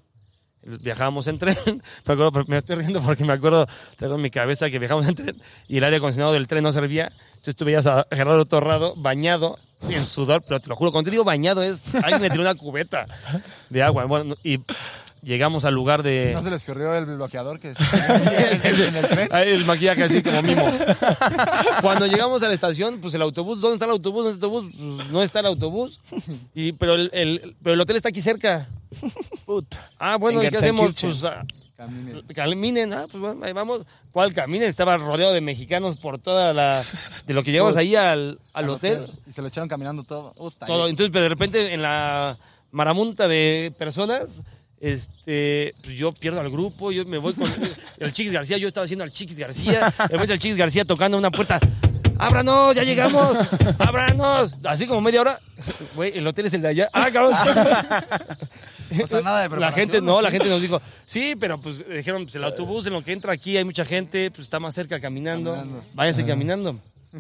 Viajábamos 0.64 1.28
en 1.28 1.38
tren, 1.38 1.56
me, 2.06 2.14
acuerdo, 2.14 2.44
me 2.48 2.58
estoy 2.58 2.78
riendo 2.78 3.00
porque 3.02 3.24
me 3.24 3.32
acuerdo, 3.32 3.66
tengo 3.96 4.16
en 4.16 4.22
mi 4.22 4.30
cabeza 4.30 4.70
que 4.70 4.78
viajamos 4.78 5.08
en 5.08 5.16
tren 5.16 5.42
y 5.70 5.78
el 5.78 5.84
aire 5.86 5.98
acondicionado 5.98 6.34
del 6.34 6.48
tren 6.48 6.64
no 6.64 6.74
servía. 6.74 7.14
Entonces 7.30 7.56
tú 7.56 7.64
veías 7.66 7.88
a 7.88 8.06
Gerardo 8.12 8.44
Torrado 8.44 8.94
bañado 8.98 9.58
en 9.88 10.06
sudor, 10.06 10.44
pero 10.46 10.60
te 10.60 10.68
lo 10.68 10.76
juro, 10.76 10.92
cuando 10.92 11.08
te 11.08 11.12
digo 11.12 11.24
bañado 11.24 11.62
es, 11.62 11.96
alguien 11.96 12.22
me 12.22 12.30
tiró 12.30 12.42
una 12.42 12.56
cubeta 12.56 13.06
de 13.70 13.84
agua. 13.84 14.04
Bueno, 14.04 14.36
y 14.44 14.60
llegamos 15.24 15.66
al 15.66 15.74
lugar 15.74 16.04
de... 16.04 16.32
¿No 16.34 16.44
se 16.44 16.50
les 16.50 16.64
corrió 16.64 16.94
el 16.96 17.06
bloqueador 17.06 17.60
que 17.60 17.74
se 17.76 17.84
en 18.88 18.96
el 18.96 19.08
tren? 19.08 19.30
Ahí 19.32 19.50
el 19.50 19.66
maquillaje 19.66 20.04
así 20.04 20.22
como 20.22 20.42
mimo. 20.42 20.66
Cuando 21.82 22.08
llegamos 22.08 22.42
a 22.44 22.48
la 22.48 22.54
estación, 22.54 23.00
pues 23.02 23.14
el 23.14 23.22
autobús, 23.22 23.62
¿dónde 23.62 23.76
está 23.76 23.86
el 23.86 23.92
autobús? 23.92 24.24
¿Dónde 24.26 24.36
está 24.36 24.48
el 24.48 24.54
autobús? 24.56 24.76
Pues 24.98 25.10
no 25.12 25.24
está 25.24 25.40
el 25.40 25.46
autobús. 25.48 26.00
Y, 26.54 26.72
pero, 26.74 26.96
el, 26.96 27.10
el- 27.14 27.56
pero 27.64 27.74
el 27.76 27.82
hotel 27.82 27.96
está 27.98 28.10
aquí 28.10 28.22
cerca. 28.22 28.68
Ah, 29.98 30.18
bueno, 30.18 30.44
¿y 30.44 30.50
qué 30.50 30.58
hacemos? 30.58 30.94
Pues 31.00 31.24
ah, 31.24 31.44
Caminen. 31.78 32.22
caminen, 32.36 32.94
ah, 32.94 33.06
pues 33.10 33.22
bueno, 33.22 33.46
ahí 33.46 33.54
vamos. 33.54 33.84
¿Cuál 34.12 34.34
caminen? 34.34 34.68
Estaba 34.70 34.98
rodeado 34.98 35.32
de 35.34 35.40
mexicanos 35.40 35.98
por 36.00 36.20
toda 36.20 36.54
la... 36.54 36.82
De 37.26 37.34
lo 37.34 37.42
que 37.44 37.52
llegamos 37.52 37.78
ahí 37.78 37.96
al, 37.96 38.40
al 38.54 38.70
hotel. 38.70 39.08
Y 39.28 39.32
se 39.32 39.42
lo 39.42 39.48
echaron 39.48 39.70
caminando 39.70 40.04
todo. 40.04 40.34
Todo. 40.68 40.88
Entonces, 40.90 41.10
pero 41.12 41.24
de 41.24 41.30
repente 41.30 41.74
en 41.74 41.82
la 41.82 42.38
maramunta 42.72 43.28
de 43.30 43.74
personas, 43.78 44.42
este, 44.80 45.74
pues 45.84 45.96
yo 45.98 46.12
pierdo 46.12 46.40
al 46.40 46.50
grupo, 46.50 46.92
yo 46.92 47.06
me 47.06 47.18
voy 47.18 47.34
con 47.34 47.52
el 48.00 48.14
Chiquis 48.14 48.34
García, 48.34 48.58
yo 48.58 48.68
estaba 48.68 48.86
haciendo 48.86 49.04
al 49.04 49.12
Chiquis 49.12 49.38
García, 49.38 49.94
de 49.98 50.08
repente 50.08 50.34
el 50.34 50.40
Chiquis 50.40 50.58
García 50.58 50.86
tocando 50.86 51.18
una 51.18 51.32
puerta. 51.32 51.60
¡Ábranos! 52.22 52.76
¡Ya 52.76 52.84
llegamos! 52.84 53.38
¡Ábranos! 53.78 54.54
Así 54.66 54.86
como 54.86 55.00
media 55.00 55.22
hora. 55.22 55.40
Güey, 55.96 56.18
el 56.18 56.28
hotel 56.28 56.48
es 56.48 56.54
el 56.54 56.62
de 56.62 56.68
allá. 56.68 56.90
¡Ah, 56.94 57.10
cabrón! 57.12 57.34
O 59.04 59.06
sea, 59.06 59.22
nada 59.22 59.38
de 59.42 59.46
La 59.46 59.50
preparación, 59.50 59.80
gente, 59.88 60.02
¿no? 60.02 60.14
no, 60.14 60.22
la 60.24 60.32
gente 60.32 60.50
nos 60.50 60.62
dijo, 60.64 60.82
sí, 61.06 61.36
pero 61.40 61.60
pues 61.62 61.88
dijeron, 61.88 62.24
pues 62.24 62.36
el 62.36 62.44
autobús 62.44 62.88
en 62.88 62.94
lo 62.94 63.04
que 63.04 63.12
entra 63.12 63.32
aquí 63.32 63.56
hay 63.56 63.64
mucha 63.64 63.86
gente, 63.86 64.32
pues 64.32 64.48
está 64.48 64.60
más 64.60 64.74
cerca 64.74 65.00
caminando, 65.00 65.54
Caminando. 65.54 65.86
váyanse 65.94 66.26
caminando. 66.26 66.80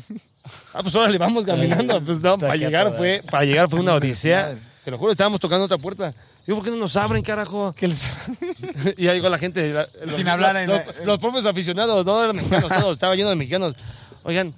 Ah, 0.74 0.82
pues 0.82 0.96
ahora 0.96 1.12
le 1.12 1.20
vamos 1.20 1.46
caminando. 1.46 2.04
Pues 2.04 2.22
no, 2.22 2.38
para 2.38 2.56
llegar 2.56 2.96
fue, 2.98 3.22
para 3.30 3.46
llegar 3.46 3.70
fue 3.70 3.80
una 3.80 3.94
odisea. 3.94 4.56
Te 4.84 4.90
lo 4.90 4.98
juro, 4.98 5.12
estábamos 5.12 5.40
tocando 5.40 5.66
otra 5.66 5.78
puerta. 5.78 6.14
Yo, 6.50 6.56
¿por 6.56 6.64
qué 6.64 6.72
no 6.72 6.78
nos 6.78 6.98
abren, 6.98 7.22
carajo? 7.22 7.76
y 8.98 9.08
ahí 9.08 9.18
llegó 9.18 9.30
la 9.30 9.38
gente. 9.38 9.72
la- 9.72 9.88
los, 10.04 10.16
Sin 10.16 10.28
hablar 10.28 10.58
en- 10.58 10.68
los, 10.68 10.82
los 11.06 11.20
propios 11.20 11.46
aficionados, 11.46 12.04
no 12.04 12.24
eran 12.24 12.36
mexicanos 12.36 12.70
todos, 12.70 12.94
estaba 12.94 13.16
lleno 13.16 13.30
de 13.30 13.36
mexicanos. 13.36 13.76
Oigan, 14.24 14.56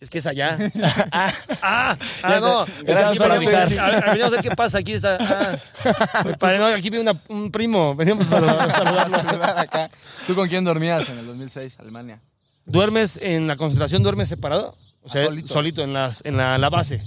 es 0.00 0.08
que 0.08 0.16
es 0.16 0.26
allá. 0.26 0.56
ah, 1.12 1.32
ah, 1.60 1.96
ah, 2.22 2.38
no. 2.40 2.64
Gracias 2.84 3.10
Aquí 3.10 3.18
venimos- 3.18 3.36
avisar. 3.54 3.78
a 3.78 3.90
ver, 3.90 4.04
Venimos 4.06 4.26
a 4.28 4.30
ver 4.30 4.40
qué 4.40 4.50
pasa. 4.56 4.78
Aquí 4.78 4.92
está. 4.94 5.18
Ah. 5.20 6.34
Para- 6.40 6.56
no, 6.58 6.66
aquí 6.68 6.88
viene 6.88 7.10
una- 7.10 7.20
un 7.28 7.50
primo. 7.52 7.94
Veníamos 7.94 8.32
a 8.32 8.40
saludar- 8.70 9.58
acá. 9.58 9.90
¿Tú 10.26 10.34
con 10.34 10.48
quién 10.48 10.64
dormías 10.64 11.06
en 11.10 11.18
el 11.18 11.26
2006, 11.26 11.76
Alemania? 11.80 12.18
¿Duermes 12.64 13.18
en 13.22 13.46
la 13.46 13.56
concentración, 13.56 14.02
duermes 14.02 14.30
separado? 14.30 14.74
O 15.02 15.10
sea, 15.10 15.20
Ah, 15.20 15.26
solito, 15.26 15.48
solito. 15.52 15.82
en, 15.82 15.92
las, 15.92 16.22
en 16.24 16.38
la, 16.38 16.56
la 16.56 16.70
base. 16.70 17.02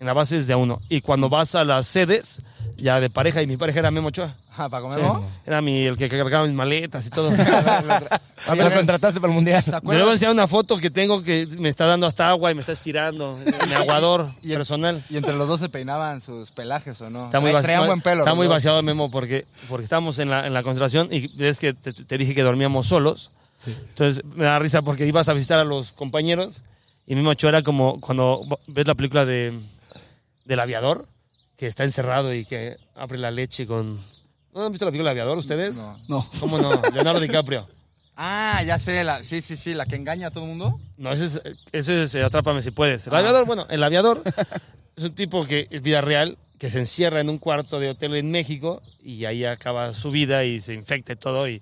En 0.00 0.06
la 0.06 0.14
base 0.14 0.38
es 0.38 0.46
de 0.46 0.54
a 0.54 0.56
uno. 0.56 0.80
Y 0.88 1.02
cuando 1.02 1.28
vas 1.28 1.54
a 1.54 1.64
las 1.64 1.86
sedes, 1.86 2.40
ya 2.76 3.00
de 3.00 3.10
pareja, 3.10 3.42
y 3.42 3.46
mi 3.46 3.56
pareja 3.56 3.78
era 3.80 3.90
Memo 3.90 4.08
Ochoa. 4.08 4.34
Ah, 4.56 4.68
¿para 4.68 4.82
comer, 4.82 5.00
Sí. 5.00 5.06
Era 5.46 5.60
mi, 5.60 5.84
el 5.84 5.96
que 5.96 6.08
cargaba 6.08 6.46
mis 6.46 6.54
maletas 6.54 7.06
y 7.06 7.10
todo. 7.10 7.30
Ah, 8.46 8.54
lo 8.56 8.70
contrataste 8.70 9.20
para 9.20 9.32
el 9.32 9.34
mundial. 9.34 9.64
¿Te 9.64 9.70
Le 9.70 9.80
voy 9.80 9.96
a 9.96 10.12
enseñar 10.12 10.34
una 10.34 10.46
foto 10.46 10.76
que 10.76 10.90
tengo 10.90 11.22
que 11.22 11.46
me 11.58 11.70
está 11.70 11.86
dando 11.86 12.06
hasta 12.06 12.28
agua 12.28 12.50
y 12.50 12.54
me 12.54 12.60
está 12.60 12.72
estirando. 12.72 13.38
Mi 13.68 13.72
aguador 13.72 14.32
Y 14.42 14.50
el- 14.52 14.58
personal. 14.58 15.02
Y 15.08 15.16
entre 15.16 15.32
los 15.34 15.48
dos 15.48 15.60
se 15.60 15.70
peinaban 15.70 16.20
sus 16.20 16.50
pelajes, 16.50 17.00
¿o 17.00 17.08
no? 17.08 17.24
Está 17.26 17.40
muy, 17.40 17.52
vaciado, 17.52 17.86
buen 17.86 18.02
pelo. 18.02 18.20
está 18.22 18.34
muy 18.34 18.46
dos. 18.46 18.56
vaciado 18.56 18.82
Memo 18.82 19.10
porque, 19.10 19.46
porque 19.66 19.84
estábamos 19.84 20.18
en 20.18 20.28
la, 20.28 20.46
en 20.46 20.52
la 20.52 20.62
concentración 20.62 21.08
y 21.10 21.26
ves 21.38 21.58
que 21.58 21.72
te, 21.72 21.94
te 21.94 22.18
dije 22.18 22.34
que 22.34 22.42
dormíamos 22.42 22.86
solos. 22.86 23.30
Entonces 23.66 24.22
me 24.26 24.44
da 24.44 24.58
risa 24.58 24.82
porque 24.82 25.06
ibas 25.06 25.30
a 25.30 25.32
visitar 25.32 25.58
a 25.58 25.64
los 25.64 25.92
compañeros 25.92 26.60
y 27.06 27.14
Memo 27.14 27.30
Ochoa 27.30 27.48
era 27.48 27.62
como 27.62 27.98
cuando 28.02 28.42
ves 28.66 28.86
la 28.86 28.94
película 28.94 29.24
de 29.24 29.58
del 30.44 30.60
aviador 30.60 31.06
que 31.56 31.66
está 31.66 31.84
encerrado 31.84 32.34
y 32.34 32.44
que 32.44 32.76
abre 32.94 33.18
la 33.18 33.30
leche 33.30 33.66
con... 33.66 34.00
¿No 34.52 34.64
han 34.64 34.72
visto 34.72 34.84
la 34.84 34.90
película 34.90 35.10
del 35.10 35.18
aviador 35.18 35.38
ustedes? 35.38 35.74
No. 35.74 35.98
no. 36.08 36.28
¿Cómo 36.40 36.58
no? 36.58 36.70
Leonardo 36.92 37.20
DiCaprio. 37.20 37.68
Ah, 38.16 38.62
ya 38.64 38.78
sé, 38.78 39.02
la, 39.02 39.22
sí, 39.24 39.40
sí, 39.40 39.56
sí, 39.56 39.74
la 39.74 39.86
que 39.86 39.96
engaña 39.96 40.28
a 40.28 40.30
todo 40.30 40.44
el 40.44 40.50
mundo. 40.50 40.78
No, 40.96 41.12
ese 41.12 41.24
es, 41.24 41.40
ese 41.72 42.02
es 42.04 42.14
eh, 42.14 42.22
Atrápame 42.22 42.62
si 42.62 42.70
puedes. 42.70 43.06
El 43.08 43.14
aviador, 43.14 43.44
bueno, 43.44 43.66
el 43.68 43.82
aviador 43.82 44.22
es 44.96 45.04
un 45.04 45.14
tipo 45.14 45.44
que 45.46 45.66
es 45.70 45.82
vida 45.82 46.00
real, 46.00 46.38
que 46.58 46.70
se 46.70 46.78
encierra 46.78 47.20
en 47.20 47.28
un 47.28 47.38
cuarto 47.38 47.80
de 47.80 47.90
hotel 47.90 48.14
en 48.14 48.30
México 48.30 48.80
y 49.02 49.24
ahí 49.24 49.44
acaba 49.44 49.94
su 49.94 50.12
vida 50.12 50.44
y 50.44 50.60
se 50.60 50.74
infecta 50.74 51.14
y 51.14 51.16
todo 51.16 51.48
y, 51.48 51.60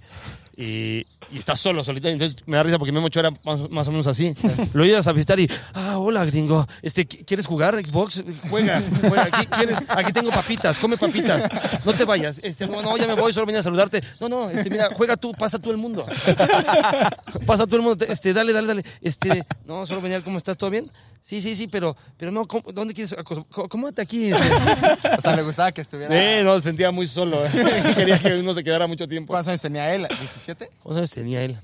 y, 0.57 1.03
y 1.31 1.39
está 1.39 1.57
solo, 1.57 1.83
solitario. 1.85 2.13
Entonces 2.13 2.37
me 2.47 2.57
da 2.57 2.63
risa 2.63 2.79
porque 2.79 2.93
Memo 2.93 3.07
Ochoa 3.07 3.21
era 3.21 3.31
más, 3.71 3.89
o 3.89 3.91
menos 3.91 4.07
así. 4.07 4.35
Lo 4.75 4.85
ibas 4.85 5.07
a 5.07 5.13
visitar 5.13 5.39
y, 5.41 5.49
ah, 5.75 5.99
hola 5.99 6.25
gringo, 6.25 6.67
este, 6.83 7.09
¿qui- 7.09 7.25
¿quieres 7.25 7.47
jugar 7.47 7.75
Xbox? 7.85 8.23
Juega, 8.51 8.83
juega. 9.01 9.29
Aquí, 9.33 9.47
aquí 9.89 10.13
tengo 10.13 10.31
papitas, 10.31 10.79
come 10.79 10.97
papitas. 10.97 11.49
No 11.85 11.93
te 11.95 12.05
vayas. 12.05 12.41
Este, 12.43 12.67
no, 12.67 12.83
no, 12.83 12.97
ya 12.97 13.07
me 13.07 13.15
voy, 13.15 13.33
solo 13.33 13.47
vine 13.47 13.59
a 13.59 13.63
saludarte. 13.63 14.03
No, 14.21 14.29
no, 14.29 14.51
este, 14.51 14.69
mira, 14.71 14.89
juega 14.95 15.17
tú, 15.17 15.33
pasa 15.33 15.59
tú 15.59 15.71
el 15.71 15.77
mundo. 15.79 16.05
Pasa 17.47 17.67
todo 17.67 17.77
el 17.77 17.83
mundo, 17.83 18.05
este, 18.09 18.33
dale, 18.33 18.53
dale, 18.53 18.69
dale. 18.69 18.85
Este, 19.01 19.45
no, 19.67 19.85
solo 19.87 20.01
venía, 20.01 20.23
¿cómo 20.23 20.39
estás? 20.39 20.57
¿Todo 20.57 20.71
bien? 20.71 20.91
Sí, 21.23 21.41
sí, 21.41 21.55
sí, 21.55 21.67
pero, 21.69 21.97
pero 22.17 22.31
no, 22.33 22.47
¿cómo- 22.47 22.71
¿dónde 22.73 22.93
quieres? 22.93 23.15
Acomódate 23.19 24.03
aquí. 24.03 24.33
O 25.19 25.21
sea, 25.23 25.37
le 25.37 25.43
gustaba 25.43 25.71
que 25.73 25.81
estuviera. 25.81 26.13
Eh, 26.15 26.43
no, 26.43 26.57
se 26.57 26.63
sentía 26.63 26.91
muy 26.91 27.07
solo. 27.09 27.39
Quería 27.97 28.19
que 28.19 28.35
uno 28.35 28.53
se 28.53 28.63
quedara 28.65 28.87
mucho 28.87 29.07
tiempo. 29.09 29.33
¿Cuántos 29.33 29.49
años 29.49 29.61
tenía 29.63 29.95
él? 29.95 30.03
¿17? 30.09 30.69
¿Cuántos 30.83 30.97
años 30.97 31.11
tenía 31.11 31.43
él? 31.43 31.59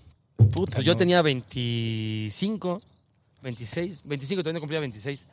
Pues 0.55 0.85
yo 0.85 0.97
tenía 0.97 1.21
25, 1.23 2.81
26, 3.43 4.01
25, 4.05 4.43
todavía 4.43 4.55
no 4.55 4.61
cumplía 4.61 4.81
26. 4.81 5.27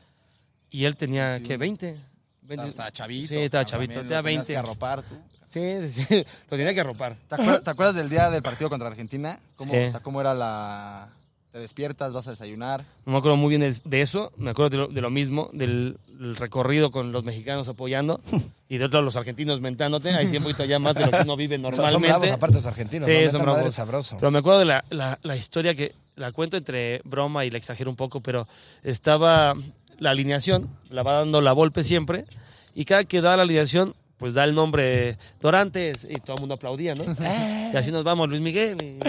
Y 0.71 0.85
él 0.85 0.95
tenía, 0.97 1.39
¿qué? 1.41 1.57
20. 1.57 1.99
20. 2.41 2.69
Estaba 2.69 2.91
chavito. 2.91 3.27
Sí, 3.29 3.35
estaba 3.39 3.63
chavito, 3.65 3.93
tenía 4.01 4.03
lo 4.03 4.23
tenías 4.23 4.23
20. 4.23 4.53
que 4.53 4.57
arropar 4.57 5.01
tú. 5.03 5.15
Sí, 5.47 5.61
sí, 5.89 6.03
sí, 6.07 6.25
lo 6.49 6.57
tenía 6.57 6.73
que 6.73 6.81
arropar. 6.81 7.15
¿Te 7.29 7.35
acuerdas, 7.35 7.63
te 7.63 7.69
acuerdas 7.69 7.95
del 7.95 8.09
día 8.09 8.29
del 8.29 8.41
partido 8.41 8.69
contra 8.69 8.87
Argentina? 8.89 9.39
¿Cómo, 9.55 9.71
Sí. 9.73 9.79
o 9.79 9.91
sea, 9.91 9.99
¿Cómo 10.01 10.19
era 10.21 10.33
la...? 10.33 11.09
¿Te 11.55 11.61
despiertas, 11.61 12.11
vas 12.11 12.27
a 12.27 12.31
desayunar? 12.31 12.83
No 13.05 13.13
me 13.13 13.17
acuerdo 13.19 13.37
muy 13.37 13.47
bien 13.47 13.61
de, 13.61 13.73
de 13.85 14.01
eso, 14.01 14.33
me 14.35 14.49
acuerdo 14.49 14.71
de 14.71 14.77
lo, 14.77 14.87
de 14.89 14.99
lo 14.99 15.09
mismo, 15.09 15.49
del, 15.53 15.97
del 16.09 16.35
recorrido 16.35 16.91
con 16.91 17.13
los 17.13 17.23
mexicanos 17.23 17.69
apoyando 17.69 18.19
y 18.67 18.77
de 18.77 18.83
otros 18.83 19.05
los 19.05 19.15
argentinos 19.15 19.61
mentándote. 19.61 20.09
Ahí 20.13 20.27
sí 20.27 20.35
un 20.35 20.43
poquito 20.43 20.65
ya 20.65 20.79
más 20.79 20.95
de 20.95 21.05
lo 21.05 21.11
que 21.11 21.21
uno 21.23 21.37
vive 21.37 21.55
Son 21.61 21.61
bravos 21.71 21.91
normalmente. 21.93 22.31
aparte 22.31 22.57
los 22.57 22.65
argentinos. 22.65 23.07
Sí, 23.09 23.19
¿no? 23.23 23.31
son 23.31 23.41
bravos. 23.43 23.73
sabroso. 23.73 24.17
Pero 24.19 24.31
me 24.31 24.39
acuerdo 24.39 24.59
de 24.59 24.65
la, 24.65 24.83
la- 24.89 25.17
la 25.23 25.35
historia 25.37 25.73
que 25.75 25.95
la 26.17 26.33
cuento 26.33 26.57
entre 26.57 26.99
broma 27.05 27.45
y 27.45 27.51
la 27.51 27.57
exagero 27.57 27.89
un 27.89 27.95
poco, 27.95 28.19
pero 28.19 28.45
estaba 28.83 29.53
la 29.97 30.09
alineación, 30.09 30.67
la 30.89 31.03
va 31.03 31.13
dando 31.19 31.39
la 31.39 31.53
Volpe 31.53 31.85
siempre, 31.85 32.25
y 32.73 32.83
cada 32.83 33.05
que 33.05 33.21
da 33.21 33.37
la 33.37 33.43
alineación, 33.43 33.95
pues 34.17 34.33
da 34.33 34.43
el 34.43 34.55
nombre 34.55 35.15
Dorantes, 35.39 36.05
y 36.09 36.15
todo 36.19 36.35
el 36.35 36.41
mundo 36.41 36.55
aplaudía, 36.55 36.95
¿no? 36.95 37.03
y 37.73 37.77
así 37.77 37.93
nos 37.93 38.03
vamos, 38.03 38.27
Luis 38.27 38.41
Miguel. 38.41 38.75
Y, 38.81 38.99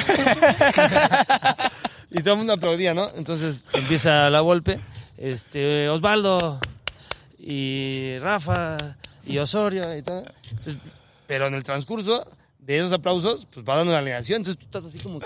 y 2.17 2.23
todo 2.23 2.33
el 2.33 2.39
mundo 2.39 2.55
aplaudía, 2.55 2.95
¿no? 2.95 3.11
Entonces 3.15 3.65
empieza 3.75 4.31
la 4.31 4.41
Volpe, 4.41 4.81
este, 5.19 5.89
Osvaldo, 5.91 6.59
y 7.39 8.19
Rafa, 8.21 8.79
y 9.27 9.37
Osorio, 9.37 9.95
y 9.97 10.03
todo. 10.03 10.25
Entonces, 10.51 10.77
pero 11.27 11.47
en 11.49 11.55
el 11.55 11.63
transcurso 11.63 12.27
de 12.59 12.79
esos 12.79 12.93
aplausos, 12.93 13.47
pues 13.53 13.67
va 13.69 13.77
dando 13.77 13.93
la 13.93 13.99
alineación. 13.99 14.39
Entonces 14.39 14.59
tú 14.59 14.65
estás 14.65 14.85
así 14.87 14.99
como 14.99 15.21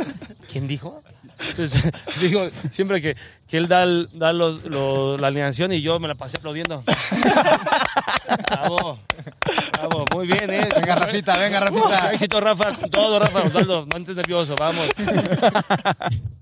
¿quién 0.52 0.68
dijo? 0.68 1.02
Entonces, 1.50 1.82
digo, 2.20 2.48
siempre 2.70 3.00
que, 3.00 3.16
que 3.48 3.56
él 3.56 3.68
da, 3.68 3.82
el- 3.82 4.08
da 4.12 4.32
los, 4.32 4.64
los- 4.64 5.20
la 5.20 5.28
alineación 5.28 5.72
y 5.72 5.80
yo 5.82 5.98
me 6.00 6.08
la 6.08 6.14
pasé 6.14 6.36
aplaudiendo. 6.38 6.82
Bravo, 8.50 8.98
bravo, 9.72 10.04
muy 10.14 10.26
bien, 10.26 10.50
¿eh? 10.52 10.68
Venga, 10.74 10.94
Rafita, 10.96 11.36
venga, 11.38 11.60
Rafita. 11.60 12.12
Éxito, 12.12 12.40
Rafa, 12.40 12.72
con 12.74 12.90
todo, 12.90 13.18
Rafa, 13.18 13.42
Osvaldo, 13.42 13.86
no 13.90 13.98
estés 13.98 14.16
nervioso, 14.16 14.54
vamos. 14.58 14.86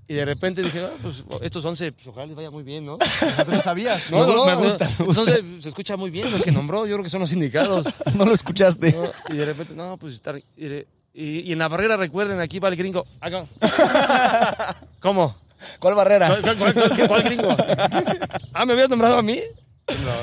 Y 0.07 0.13
de 0.13 0.25
repente 0.25 0.61
dije, 0.61 0.83
ah, 0.85 0.95
pues 1.01 1.23
estos 1.41 1.65
11, 1.65 1.91
pues 1.93 2.07
ojalá 2.07 2.27
les 2.27 2.35
vaya 2.35 2.51
muy 2.51 2.63
bien, 2.63 2.85
¿no? 2.85 2.97
¿Tú 2.97 3.51
no 3.51 3.61
sabías? 3.61 4.09
No, 4.11 4.25
no, 4.25 4.45
me 4.45 4.55
gusta, 4.55 4.89
11 4.99 5.43
se 5.61 5.69
escucha 5.69 5.95
muy 5.97 6.09
bien, 6.11 6.31
los 6.31 6.43
que 6.43 6.51
nombró, 6.51 6.85
yo 6.85 6.93
creo 6.95 7.03
que 7.03 7.09
son 7.09 7.21
los 7.21 7.33
indicados. 7.33 7.87
No 8.15 8.25
lo 8.25 8.33
escuchaste. 8.33 8.93
¿no? 8.93 9.33
Y 9.33 9.37
de 9.37 9.45
repente, 9.45 9.73
no, 9.73 9.97
pues 9.97 10.13
estar. 10.13 10.39
Y, 10.55 10.65
de- 10.67 10.87
y- 11.15 11.39
y 11.41 11.51
en 11.53 11.59
la 11.59 11.67
barrera, 11.67 11.95
recuerden, 11.97 12.39
aquí 12.39 12.59
va 12.59 12.69
el 12.69 12.75
gringo. 12.75 13.05
Acá. 13.21 13.43
¿Cómo? 14.99 15.35
¿Cuál 15.79 15.95
barrera? 15.95 16.37
¿Cuál, 16.41 16.57
cuál- 16.57 16.73
cuál- 16.73 17.07
cuál 17.07 17.23
gringo? 17.23 17.49
Ah, 18.57 18.65
¿me 18.65 18.71
habías 18.73 18.89
nombrado 18.89 19.17
a 19.17 19.21
mí? 19.21 19.41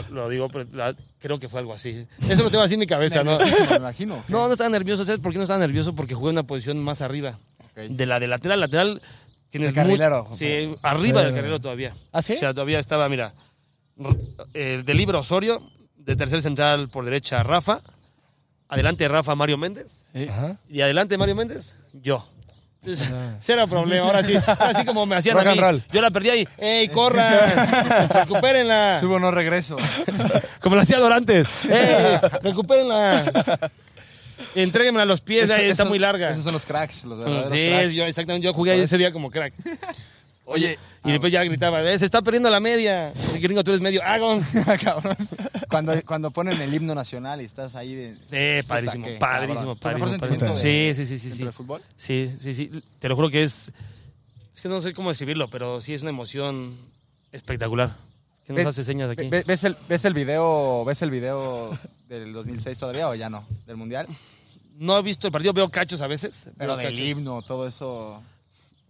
Lo, 0.09 0.15
lo 0.15 0.29
digo, 0.31 0.49
pero 0.49 0.67
la- 0.73 0.95
creo 1.19 1.39
que 1.39 1.49
fue 1.49 1.61
algo 1.61 1.75
así. 1.75 2.07
Eso 2.29 2.43
lo 2.45 2.51
tengo 2.51 2.65
así 2.65 2.75
en 2.75 2.81
mi 2.81 2.87
cabeza, 2.87 3.23
¿no? 3.23 3.39
Me 3.39 3.77
imagino. 3.77 4.25
No, 4.29 4.47
no 4.47 4.53
estaba 4.53 4.71
nervioso. 4.71 5.05
¿Sabes 5.05 5.21
por 5.21 5.33
qué 5.33 5.39
no 5.39 5.45
estaba 5.45 5.61
nervioso? 5.61 5.95
Porque 5.95 6.15
jugué 6.15 6.31
en 6.31 6.37
una 6.39 6.43
posición 6.45 6.79
más 6.83 7.03
arriba. 7.03 7.39
De 7.75 8.07
la 8.07 8.19
de 8.21 8.27
lateral, 8.27 8.61
lateral. 8.61 9.03
Tienes 9.51 9.71
De 9.71 9.75
carrilero. 9.75 10.25
muy- 10.31 10.37
sí, 10.39 10.75
arriba 10.83 11.23
del 11.23 11.35
carrilero 11.35 11.61
todavía. 11.61 11.95
¿Ah, 12.11 12.23
sí? 12.23 12.33
O 12.33 12.39
sea, 12.39 12.55
todavía 12.55 12.79
estaba, 12.79 13.07
mira, 13.11 13.35
el 14.55 14.85
de 14.85 14.95
libro 14.95 15.19
Osorio, 15.21 15.63
de 15.97 16.17
tercer 16.17 16.41
central 16.41 16.89
por 16.89 17.05
derecha 17.05 17.43
Rafa, 17.43 17.81
adelante 18.73 19.05
de 19.05 19.09
Rafa 19.09 19.35
Mario 19.35 19.59
Méndez. 19.59 20.03
Sí. 20.15 20.29
Y 20.69 20.81
adelante 20.81 21.15
de 21.15 21.19
Mario 21.19 21.35
Méndez, 21.37 21.77
yo. 21.93 22.27
Entonces, 22.83 23.13
cero 23.41 23.67
problema. 23.69 24.07
Ahora 24.07 24.25
sí, 24.25 24.35
así 24.47 24.85
como 24.85 25.07
me 25.07 25.17
hacían 25.17 25.37
Rock 25.37 25.47
a 25.47 25.53
mí. 25.53 25.61
roll. 25.61 25.83
Yo 25.93 26.01
la 26.03 26.11
perdí 26.11 26.31
ahí. 26.31 26.49
¡Ey, 26.59 26.89
corran! 26.89 28.09
¡Recupérenla! 28.09 28.99
Subo, 28.99 29.19
no 29.21 29.31
regreso. 29.31 29.77
Como 30.61 30.77
lo 30.77 30.83
hacía 30.83 30.99
Dorantes. 30.99 31.47
¡Ey, 31.69 32.19
recupérenla! 32.43 33.71
Entréguenmela 34.55 35.03
a 35.05 35.07
los 35.07 35.21
pies, 35.21 35.45
Eso- 35.45 35.55
ahí 35.55 35.69
está 35.71 35.85
muy 35.85 35.99
larga. 35.99 36.31
Esos 36.31 36.45
son 36.45 36.53
los 36.55 36.65
cracks, 36.67 37.05
los 37.05 37.19
verdaderos 37.19 37.51
Sí, 37.51 37.69
cracks. 37.69 37.95
yo, 37.95 38.05
exactamente. 38.05 38.45
Yo 38.45 38.53
jugué 38.53 38.73
ahí 38.73 38.81
ese 38.81 38.99
día 38.99 39.13
como 39.13 39.31
crack. 39.31 39.55
Oye, 40.53 40.79
Y 41.05 41.11
después 41.11 41.33
ya 41.33 41.43
gritaba, 41.43 41.83
"Eh, 41.83 41.99
se 41.99 42.05
está 42.05 42.23
perdiendo 42.23 42.49
la 42.49 42.61
media. 42.61 43.13
Sí, 43.15 43.41
Gringo, 43.41 43.65
tú 43.65 43.73
eres 43.73 43.81
medio. 43.81 44.01
¡Ah, 44.05 44.19
gon". 44.19 44.41
cabrón. 44.83 45.17
Cuando, 45.69 46.01
cuando 46.07 46.31
ponen 46.31 46.61
el 46.61 46.73
himno 46.73 46.95
nacional 46.95 47.41
y 47.41 47.45
estás 47.45 47.75
ahí 47.75 47.95
de... 47.95 48.17
Eh, 48.31 48.63
padrísimo, 48.69 49.07
padrísimo, 49.19 49.75
cabrón. 49.77 50.01
¿Tu 50.01 50.05
mejor 50.07 50.21
padrísimo. 50.21 50.21
padrísimo. 50.21 50.55
de- 50.55 50.95
Sí, 50.95 51.07
sí, 51.07 51.19
sí, 51.19 51.31
sí. 51.35 51.43
del 51.45 51.53
fútbol? 51.53 51.81
Sí, 51.97 52.31
sí, 52.39 52.53
sí. 52.55 52.71
Te 52.99 53.09
lo 53.09 53.17
juro 53.17 53.31
que 53.31 53.43
es. 53.43 53.73
Es 54.55 54.61
que 54.61 54.69
no 54.69 54.81
sé 54.83 54.93
cómo 54.93 55.09
describirlo, 55.09 55.49
pero 55.49 55.81
sí 55.81 55.95
es 55.95 56.03
una 56.03 56.11
emoción 56.11 56.77
espectacular. 57.33 57.91
¿Qué 58.47 58.53
nos 58.53 58.59
¿Ves- 58.59 58.67
hace 58.67 58.85
señas 58.85 59.11
aquí? 59.11 59.29
ve- 59.29 59.45
¿Ves 59.47 59.65
el, 59.65 59.77
ves 59.89 60.05
el 60.05 60.15
video 60.15 60.85
ves 60.85 61.01
el 61.03 61.11
video 61.11 61.77
del 62.09 62.33
2006 62.33 62.77
todavía 62.79 63.09
o 63.09 63.15
ya 63.15 63.31
no? 63.31 63.47
¿Del 63.67 63.77
Mundial? 63.77 64.07
No 64.79 64.99
he 64.99 65.03
visto 65.03 65.27
el 65.29 65.33
partido, 65.33 65.53
veo 65.53 65.69
cachos 65.71 66.01
a 66.03 66.07
veces. 66.07 66.49
Pero 66.59 66.77
del 66.77 66.87
cachos. 66.89 67.01
himno, 67.01 67.41
todo 67.43 67.67
eso... 67.67 68.23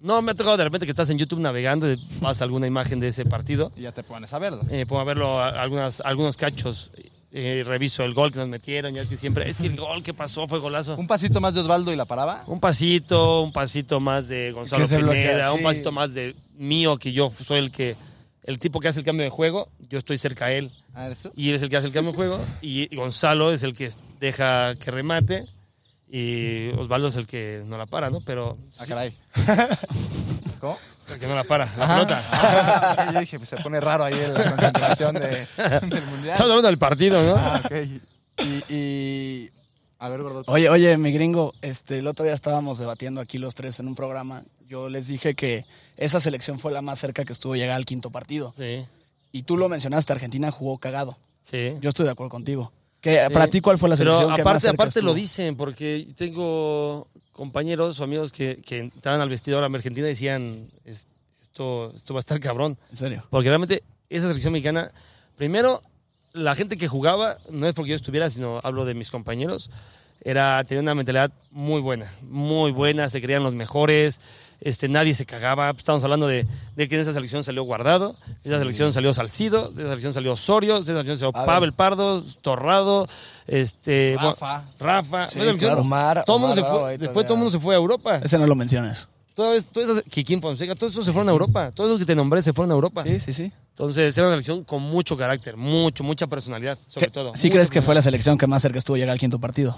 No, 0.03 0.21
me 0.21 0.33
ha 0.33 0.35
tocado 0.35 0.57
de 0.57 0.65
repente 0.65 0.85
que 0.87 0.91
estás 0.93 1.09
en 1.11 1.19
YouTube 1.19 1.38
navegando 1.41 1.91
y 1.91 1.99
vas 2.21 2.41
a 2.41 2.45
alguna 2.45 2.67
imagen 2.67 2.99
de 3.01 3.09
ese 3.09 3.25
partido. 3.25 3.71
Y 3.77 3.83
ya 3.83 3.93
te 3.93 4.03
pones 4.03 4.33
a 4.35 4.38
verlo. 4.38 4.61
Eh, 4.71 4.85
puedo 4.87 5.05
verlo 5.05 5.38
a- 5.41 5.49
algunas, 5.51 6.01
algunos 6.01 6.37
cachos. 6.37 6.91
Eh, 7.35 7.62
reviso 7.65 8.05
el 8.05 8.12
gol 8.12 8.31
que 8.31 8.38
nos 8.41 8.49
metieron, 8.49 8.93
ya 8.93 9.07
que 9.07 9.17
siempre. 9.17 9.49
Es 9.49 9.57
que 9.59 9.69
el 9.69 9.77
gol 9.77 10.03
que 10.03 10.12
pasó 10.12 10.47
fue 10.47 10.59
golazo. 10.59 10.97
Un 10.97 11.07
pasito 11.07 11.41
más 11.41 11.55
de 11.55 11.61
Osvaldo 11.61 11.91
y 11.93 11.97
la 11.97 12.05
paraba. 12.05 12.45
Un 12.47 12.61
pasito, 12.61 13.41
un 13.43 13.53
pasito 13.53 14.01
más 14.01 14.29
de 14.29 14.53
Gonzalo 14.53 14.87
se 14.87 14.99
bloquea, 14.99 15.31
Pineda, 15.31 15.53
un 15.53 15.59
sí. 15.61 15.65
pasito 15.65 15.93
más 15.93 16.12
de 16.12 16.35
mío, 16.57 16.99
que 16.99 17.12
yo 17.12 17.31
soy 17.43 17.59
el 17.61 17.71
que. 17.73 17.97
El 18.45 18.59
tipo 18.59 18.81
que 18.81 18.88
hace 18.88 18.99
el 18.99 19.05
cambio 19.07 19.23
de 19.25 19.31
juego, 19.31 19.69
yo 19.88 19.97
estoy 19.99 20.19
cerca 20.19 20.47
a 20.47 20.53
él. 20.53 20.73
Ah, 20.95 21.07
¿eres 21.07 21.21
tú? 21.21 21.31
Y 21.37 21.49
él 21.51 21.55
es 21.55 21.62
el 21.62 21.69
que 21.71 21.77
hace 21.77 21.87
el 21.87 21.93
cambio 21.93 22.11
de 22.12 22.17
juego. 22.17 22.41
Y 22.61 22.95
Gonzalo 22.95 23.53
es 23.53 23.62
el 23.62 23.75
que 23.77 23.88
deja 24.21 24.75
que 24.75 24.91
remate. 24.91 25.47
Y 26.14 26.68
Osvaldo 26.79 27.09
es 27.09 27.16
el 27.16 27.27
que 27.27 27.62
no 27.64 27.79
la 27.79 27.87
para, 27.87 28.11
¿no? 28.11 28.20
Pero. 28.20 28.59
Ah, 28.79 28.85
caray. 28.87 29.16
¿Cómo? 30.61 30.77
el 31.09 31.18
que 31.18 31.27
no 31.27 31.35
la 31.35 31.44
para, 31.44 31.66
la 31.77 31.85
Ajá. 31.85 31.94
pelota. 31.94 32.25
Ah, 32.31 33.11
yo 33.12 33.20
dije, 33.20 33.38
pues 33.38 33.48
se 33.48 33.57
pone 33.57 33.81
raro 33.81 34.05
ahí 34.05 34.14
en 34.14 34.35
la 34.35 34.44
concentración 34.51 35.14
de, 35.14 35.46
del 35.88 36.05
Mundial. 36.07 36.33
Estamos 36.35 36.51
hablando 36.51 36.68
del 36.68 36.79
partido, 36.79 37.22
¿no? 37.22 37.35
Ah, 37.37 37.61
ok. 37.64 37.72
Y, 38.44 38.75
y... 38.75 39.51
A 39.98 40.09
ver, 40.09 40.22
gordo. 40.22 40.42
Oye, 40.48 40.68
oye, 40.68 40.96
mi 40.98 41.12
gringo, 41.12 41.55
este, 41.62 41.98
el 41.98 42.07
otro 42.07 42.25
día 42.25 42.35
estábamos 42.35 42.79
debatiendo 42.79 43.20
aquí 43.20 43.38
los 43.38 43.55
tres 43.55 43.79
en 43.81 43.88
un 43.88 43.94
programa. 43.94 44.42
Yo 44.68 44.88
les 44.88 45.07
dije 45.07 45.35
que 45.35 45.64
esa 45.96 46.18
selección 46.20 46.59
fue 46.59 46.72
la 46.72 46.83
más 46.83 46.98
cerca 46.98 47.25
que 47.25 47.33
estuvo 47.33 47.57
llegar 47.57 47.77
al 47.77 47.85
quinto 47.85 48.11
partido. 48.11 48.53
Sí, 48.57 48.85
Y 49.33 49.42
tú 49.44 49.57
lo 49.57 49.68
mencionaste, 49.68 50.12
Argentina 50.12 50.51
jugó 50.51 50.79
cagado. 50.79 51.16
sí. 51.51 51.75
Yo 51.81 51.88
estoy 51.88 52.05
de 52.07 52.12
acuerdo 52.12 52.31
contigo. 52.31 52.72
¿Qué, 53.03 53.25
Sí. 53.27 53.33
¿Para 53.35 53.49
ti 53.49 53.61
cuál 53.61 53.77
fue 53.79 53.91
la 53.91 53.97
Pero 53.97 54.12
selección 54.15 54.35
que 54.37 54.43
más 54.43 54.51
aparte, 54.53 54.61
cerca 54.61 54.75
aparte 54.83 55.03
lo 55.03 55.12
dicen, 55.12 55.57
porque 55.57 56.07
tengo 56.17 57.09
compañeros 57.33 58.01
o 58.01 58.05
amigos 58.05 58.33
que, 58.33 58.62
que 58.65 58.79
entraban 58.79 59.21
al 59.21 59.29
vestidor 59.29 59.62
a 59.62 59.67
Argentina 59.67 60.07
y 60.07 60.11
decían, 60.11 60.69
"Es- 60.87 61.07
esto, 61.43 61.93
esto 61.95 62.15
va 62.15 62.19
a 62.19 62.21
estar 62.21 62.41
cabrón. 62.41 62.79
En 62.91 62.97
serio. 62.97 63.25
Porque 63.29 63.49
realmente 63.51 63.83
esa 64.09 64.29
selección 64.29 64.53
mexicana, 64.55 64.91
primero, 65.37 65.83
la 66.33 66.55
gente 66.55 66.79
que 66.79 66.88
jugaba, 66.88 67.37
no 67.51 67.67
es 67.69 67.75
porque 67.75 67.91
yo 67.91 67.97
estuviera, 67.97 68.31
sino 68.31 68.61
hablo 68.62 68.85
de 68.87 68.95
mis 68.95 69.11
compañeros, 69.11 69.69
era 70.25 70.62
tenía 70.65 70.81
una 70.81 70.95
mentalidad 70.95 71.31
muy 71.51 71.81
buena, 71.83 72.15
muy 72.23 72.71
buena, 72.71 73.09
se 73.09 73.21
creían 73.21 73.43
los 73.43 73.53
mejores, 73.55 74.21
este, 74.64 74.88
nadie 74.88 75.14
se 75.14 75.27
cagaba. 75.27 75.70
Estamos 75.70 76.03
hablando 76.05 76.27
de, 76.27 76.46
de 76.77 76.88
que 76.88 76.94
en 76.94 77.01
esa 77.03 77.12
selección 77.12 77.44
salió 77.44 77.62
Guardado, 77.64 78.16
de 78.42 78.51
esa 78.51 78.59
selección 78.59 78.92
salió 78.92 79.12
Salcido, 79.12 79.70
de 79.70 79.83
esa 79.83 79.88
selección 79.90 80.12
salió 80.14 80.33
Osorio, 80.33 80.75
de 80.75 80.81
esa 80.81 80.92
selección 81.03 81.18
salió 81.18 81.31
A 81.37 81.46
Pavel 81.46 81.72
Pardo, 81.72 82.22
Torrado, 82.40 83.09
este, 83.46 84.16
Rafa. 84.18 84.64
Rafa. 84.79 85.29
Sí, 85.29 85.38
Esa 85.38 85.44
selección, 85.46 85.59
claro. 85.70 85.81
Omar- 85.83 86.25
todo 86.25 86.37
el 86.37 86.40
mundo 86.40 86.53
Omar 86.53 86.55
se 86.55 86.61
Bravo 86.62 86.81
fue, 86.81 86.90
ahí 86.90 86.96
después 86.96 87.12
todavía. 87.12 87.27
todo 87.29 87.35
el 87.35 87.38
mundo 87.38 87.51
se 87.53 87.59
fue 87.61 87.75
a 87.75 87.79
Europa. 87.79 88.16
Ese 88.22 88.38
no 88.38 88.46
lo 88.46 88.55
vez, 89.53 89.64
todas 89.66 89.88
esas, 89.90 90.03
Kikín 90.11 90.40
Fonseca, 90.42 90.75
todos 90.75 90.92
esos 90.92 91.07
se 91.07 91.12
fueron 91.12 91.29
a 91.29 91.33
Europa. 91.33 91.70
Todos 91.75 91.90
los 91.90 91.98
que 91.98 92.05
te 92.05 92.14
nombré 92.14 92.42
se 92.42 92.53
fueron 92.53 92.70
a 92.70 92.75
Europa. 92.75 93.03
Sí, 93.03 93.18
sí, 93.18 93.33
sí. 93.33 93.53
Entonces, 93.70 94.16
era 94.18 94.27
una 94.27 94.35
selección 94.35 94.62
con 94.64 94.83
mucho 94.83 95.16
carácter, 95.16 95.57
mucho, 95.57 96.05
mucha 96.05 96.27
personalidad, 96.27 96.79
sobre 96.87 97.07
¿Qué- 97.07 97.12
todo. 97.12 97.33
¿Sí 97.35 97.51
crees 97.51 97.70
que 97.70 97.81
fue 97.81 97.94
la 97.94 98.03
selección 98.03 98.37
que 98.37 98.46
más 98.46 98.61
cerca 98.61 98.79
estuvo 98.79 98.96
llegar 98.96 99.11
al 99.14 99.18
quinto 99.18 99.38
partido? 99.40 99.77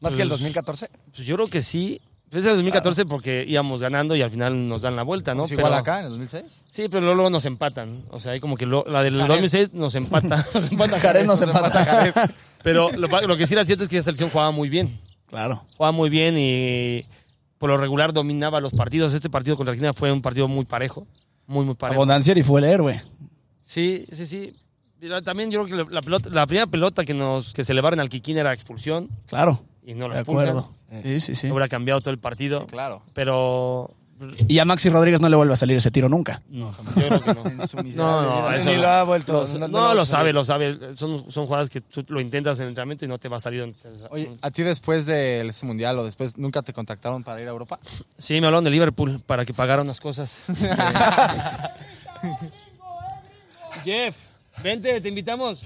¿Más 0.00 0.14
que 0.16 0.22
el 0.22 0.28
Pues- 0.28 0.40
2014? 0.40 0.90
Pues 1.14 1.26
yo 1.26 1.36
creo 1.36 1.46
que 1.46 1.62
sí. 1.62 2.00
Pues 2.32 2.44
es 2.44 2.50
el 2.50 2.56
2014 2.56 3.04
porque 3.04 3.44
íbamos 3.46 3.80
ganando 3.82 4.16
y 4.16 4.22
al 4.22 4.30
final 4.30 4.66
nos 4.66 4.80
dan 4.82 4.96
la 4.96 5.02
vuelta, 5.02 5.34
¿no? 5.34 5.44
¿Es 5.44 5.52
igual 5.52 5.66
Pero- 5.66 5.76
acá 5.80 5.98
en 5.98 6.04
el 6.06 6.10
2006? 6.12 6.62
Sí, 6.72 6.86
pero 6.90 7.14
luego 7.14 7.28
nos 7.28 7.44
empatan. 7.44 8.04
O 8.10 8.18
sea, 8.20 8.32
hay 8.32 8.40
como 8.40 8.56
que 8.56 8.64
lo- 8.64 8.84
la 8.88 9.02
del 9.02 9.18
2006 9.18 9.74
nos 9.74 9.94
empata. 9.94 10.36
nos 10.54 10.72
empata 10.72 10.98
Jared 10.98 11.26
nos 11.26 11.42
empata. 11.42 12.32
Pero 12.62 12.90
lo, 12.92 13.06
lo 13.26 13.36
que 13.36 13.46
sí 13.46 13.52
era 13.52 13.64
cierto 13.64 13.84
es 13.84 13.90
que 13.90 13.96
la 13.98 14.02
selección 14.02 14.30
jugaba 14.30 14.50
muy 14.50 14.70
bien. 14.70 14.98
Claro. 15.28 15.62
Jugaba 15.76 15.92
muy 15.92 16.08
bien 16.08 16.36
y 16.38 17.04
por 17.58 17.68
lo 17.68 17.76
regular 17.76 18.14
dominaba 18.14 18.60
los 18.60 18.72
partidos. 18.72 19.12
Este 19.12 19.28
partido 19.28 19.56
contra 19.56 19.72
Argentina 19.72 19.92
fue 19.92 20.10
un 20.10 20.22
partido 20.22 20.48
muy 20.48 20.64
parejo. 20.64 21.06
Muy, 21.46 21.66
muy 21.66 21.74
parejo. 21.74 21.96
Abondancieri 22.00 22.42
fue 22.42 22.60
el 22.62 22.66
héroe. 22.66 23.02
Sí, 23.64 24.06
sí, 24.10 24.26
sí. 24.26 24.56
Pero 25.00 25.20
También 25.22 25.50
yo 25.50 25.64
creo 25.66 25.86
que 25.86 25.92
la, 25.92 26.00
pelota, 26.00 26.28
la 26.30 26.46
primera 26.46 26.66
pelota 26.66 27.04
que 27.04 27.12
nos 27.12 27.52
que 27.52 27.64
se 27.64 27.72
elevaron 27.72 28.00
al 28.00 28.08
Kikín 28.08 28.38
era 28.38 28.52
expulsión 28.54 29.10
Claro. 29.26 29.60
y 29.84 29.92
no 29.94 30.08
la 30.08 30.14
De 30.14 30.20
expulsan. 30.20 30.48
acuerdo. 30.48 30.70
Sí, 31.02 31.20
sí, 31.20 31.34
sí. 31.34 31.50
Hubiera 31.50 31.68
cambiado 31.68 32.00
todo 32.00 32.10
el 32.10 32.18
partido. 32.18 32.66
Claro. 32.66 33.02
Pero 33.14 33.94
Y 34.46 34.58
a 34.58 34.64
Maxi 34.64 34.88
Rodríguez 34.90 35.20
no 35.20 35.28
le 35.28 35.36
vuelve 35.36 35.54
a 35.54 35.56
salir 35.56 35.76
ese 35.76 35.90
tiro 35.90 36.08
nunca. 36.08 36.42
no, 36.48 36.70
yo 36.96 37.08
creo 37.08 37.20
que 37.22 37.34
no. 37.34 37.46
En 37.46 37.66
su 37.68 37.76
No, 37.78 38.22
no, 38.22 38.52
eso 38.52 38.70
Ni 38.70 38.76
no. 38.76 38.82
lo 38.82 38.88
ha 38.88 39.02
vuelto. 39.04 39.48
No, 39.54 39.58
no- 39.58 39.68
no 39.68 39.94
lo 39.94 40.04
sabe, 40.04 40.32
lo 40.32 40.44
sabe. 40.44 40.94
Son, 40.96 41.30
son 41.30 41.46
jugadas 41.46 41.70
que 41.70 41.80
tú 41.80 42.04
lo 42.08 42.20
intentas 42.20 42.58
en 42.58 42.64
el 42.64 42.68
entrenamiento 42.70 43.04
y 43.04 43.08
no 43.08 43.18
te 43.18 43.28
va 43.28 43.38
a 43.38 43.40
salir. 43.40 43.74
Oye, 44.10 44.30
¿a 44.42 44.50
ti 44.50 44.62
después 44.62 45.06
de 45.06 45.46
ese 45.48 45.66
mundial 45.66 45.98
o 45.98 46.04
después 46.04 46.36
nunca 46.38 46.62
te 46.62 46.72
contactaron 46.72 47.24
para 47.24 47.40
ir 47.40 47.48
a 47.48 47.50
Europa? 47.50 47.80
Sí, 48.18 48.40
me 48.40 48.46
hablaron 48.46 48.64
de 48.64 48.70
Liverpool 48.70 49.20
para 49.26 49.44
que 49.44 49.54
pagara 49.54 49.82
unas 49.82 49.98
cosas. 49.98 50.42
Jeff, 53.84 54.16
vente, 54.62 55.00
te 55.00 55.08
invitamos. 55.08 55.62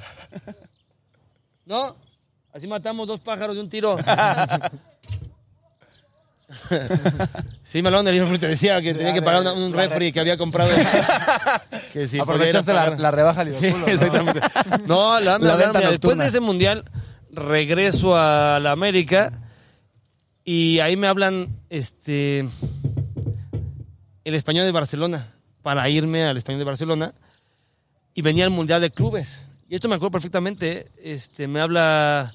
¿No? 1.67 1.97
Así 2.53 2.67
matamos 2.67 3.07
dos 3.09 3.21
pájaros 3.21 3.57
de 3.57 3.62
un 3.62 3.69
tiro. 3.69 3.97
Sí, 7.65 7.83
me 7.83 7.89
hablaron 7.89 8.07
de 8.07 8.13
Liverpool, 8.13 8.39
te 8.39 8.49
decía 8.49 8.81
que 8.81 8.95
tenía 8.95 9.13
que 9.13 9.23
pagar 9.23 9.41
una- 9.43 9.53
un 9.53 9.73
refri 9.73 10.13
que 10.13 10.21
había 10.21 10.37
comprado. 10.37 10.71
Que 11.93 12.07
si 12.07 12.19
Aprovechaste 12.19 12.73
la, 12.73 12.85
pagar. 12.85 13.01
la 13.01 13.11
rebaja 13.11 13.45
Sí, 13.45 13.51
Liverpool. 13.67 13.83
¿o 13.83 13.87
no? 13.87 13.93
exactamente. 13.93 14.41
No, 14.87 15.15
la, 15.19 15.25
La 15.25 15.35
hablaron, 15.35 15.59
venta 15.59 15.79
mira, 15.79 15.91
después 15.91 16.17
nocturna. 16.17 16.23
de 16.25 16.29
ese 16.29 16.41
mundial 16.41 16.85
regreso 17.31 18.17
a 18.17 18.61
la 18.61 18.71
América 18.73 19.33
y 20.45 20.79
ahí 20.81 20.97
me 20.97 21.07
hablan 21.07 21.49
este 21.71 22.47
el 24.25 24.35
español 24.35 24.65
de 24.67 24.73
Barcelona 24.73 25.33
para 25.63 25.89
irme 25.89 26.25
al 26.25 26.37
español 26.37 26.59
de 26.61 26.65
Barcelona 26.65 27.15
y 28.15 28.23
venía 28.23 28.45
el 28.45 28.51
mundial 28.51 28.81
de 28.81 28.91
clubes. 28.91 29.43
Y 29.69 29.75
esto 29.75 29.89
me 29.89 29.97
acuerdo 29.97 30.13
perfectamente. 30.13 30.89
Este 31.03 31.49
me 31.49 31.61
habla 31.61 32.35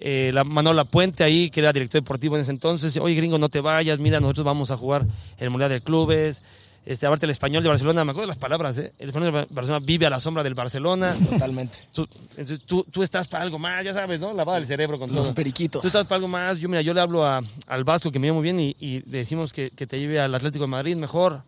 eh, 0.00 0.30
la, 0.34 0.44
Manuel 0.44 0.76
Lapuente 0.76 1.24
ahí, 1.24 1.50
que 1.50 1.60
era 1.60 1.72
director 1.72 2.00
deportivo 2.00 2.36
en 2.36 2.42
ese 2.42 2.50
entonces. 2.50 2.96
Oye, 2.98 3.14
gringo, 3.14 3.38
no 3.38 3.48
te 3.48 3.60
vayas, 3.60 3.98
mira, 3.98 4.20
nosotros 4.20 4.44
vamos 4.44 4.70
a 4.70 4.76
jugar 4.76 5.06
el 5.38 5.50
mundial 5.50 5.70
de 5.70 5.80
clubes. 5.80 6.42
Este, 6.86 7.06
aparte 7.06 7.24
el 7.24 7.30
español 7.30 7.62
de 7.62 7.70
Barcelona, 7.70 8.04
me 8.04 8.10
acuerdo 8.10 8.26
de 8.26 8.32
las 8.32 8.36
palabras, 8.36 8.76
¿eh? 8.76 8.92
El 8.98 9.08
español 9.08 9.32
de 9.32 9.46
Barcelona 9.54 9.82
vive 9.86 10.04
a 10.04 10.10
la 10.10 10.20
sombra 10.20 10.42
del 10.42 10.52
Barcelona. 10.52 11.14
Totalmente. 11.30 11.78
Tú, 11.94 12.06
entonces, 12.32 12.60
tú, 12.60 12.84
tú 12.90 13.02
estás 13.02 13.26
para 13.26 13.42
algo 13.42 13.58
más, 13.58 13.82
ya 13.82 13.94
sabes, 13.94 14.20
¿no? 14.20 14.34
Lavada 14.34 14.58
el 14.58 14.66
cerebro 14.66 14.98
con 14.98 15.08
Los 15.10 15.28
todo. 15.28 15.34
periquitos. 15.34 15.80
Tú 15.80 15.86
estás 15.86 16.06
para 16.06 16.16
algo 16.16 16.28
más. 16.28 16.58
Yo, 16.58 16.68
mira, 16.68 16.82
yo 16.82 16.92
le 16.92 17.00
hablo 17.00 17.24
a- 17.26 17.40
al 17.68 17.84
Vasco, 17.84 18.10
que 18.12 18.18
me 18.18 18.26
lleva 18.26 18.34
muy 18.34 18.42
bien, 18.42 18.60
y, 18.60 18.76
y 18.78 19.00
le 19.08 19.18
decimos 19.18 19.50
que, 19.54 19.70
que 19.70 19.86
te 19.86 19.98
lleve 19.98 20.20
al 20.20 20.34
Atlético 20.34 20.64
de 20.64 20.68
Madrid 20.70 20.94
mejor. 20.96 21.40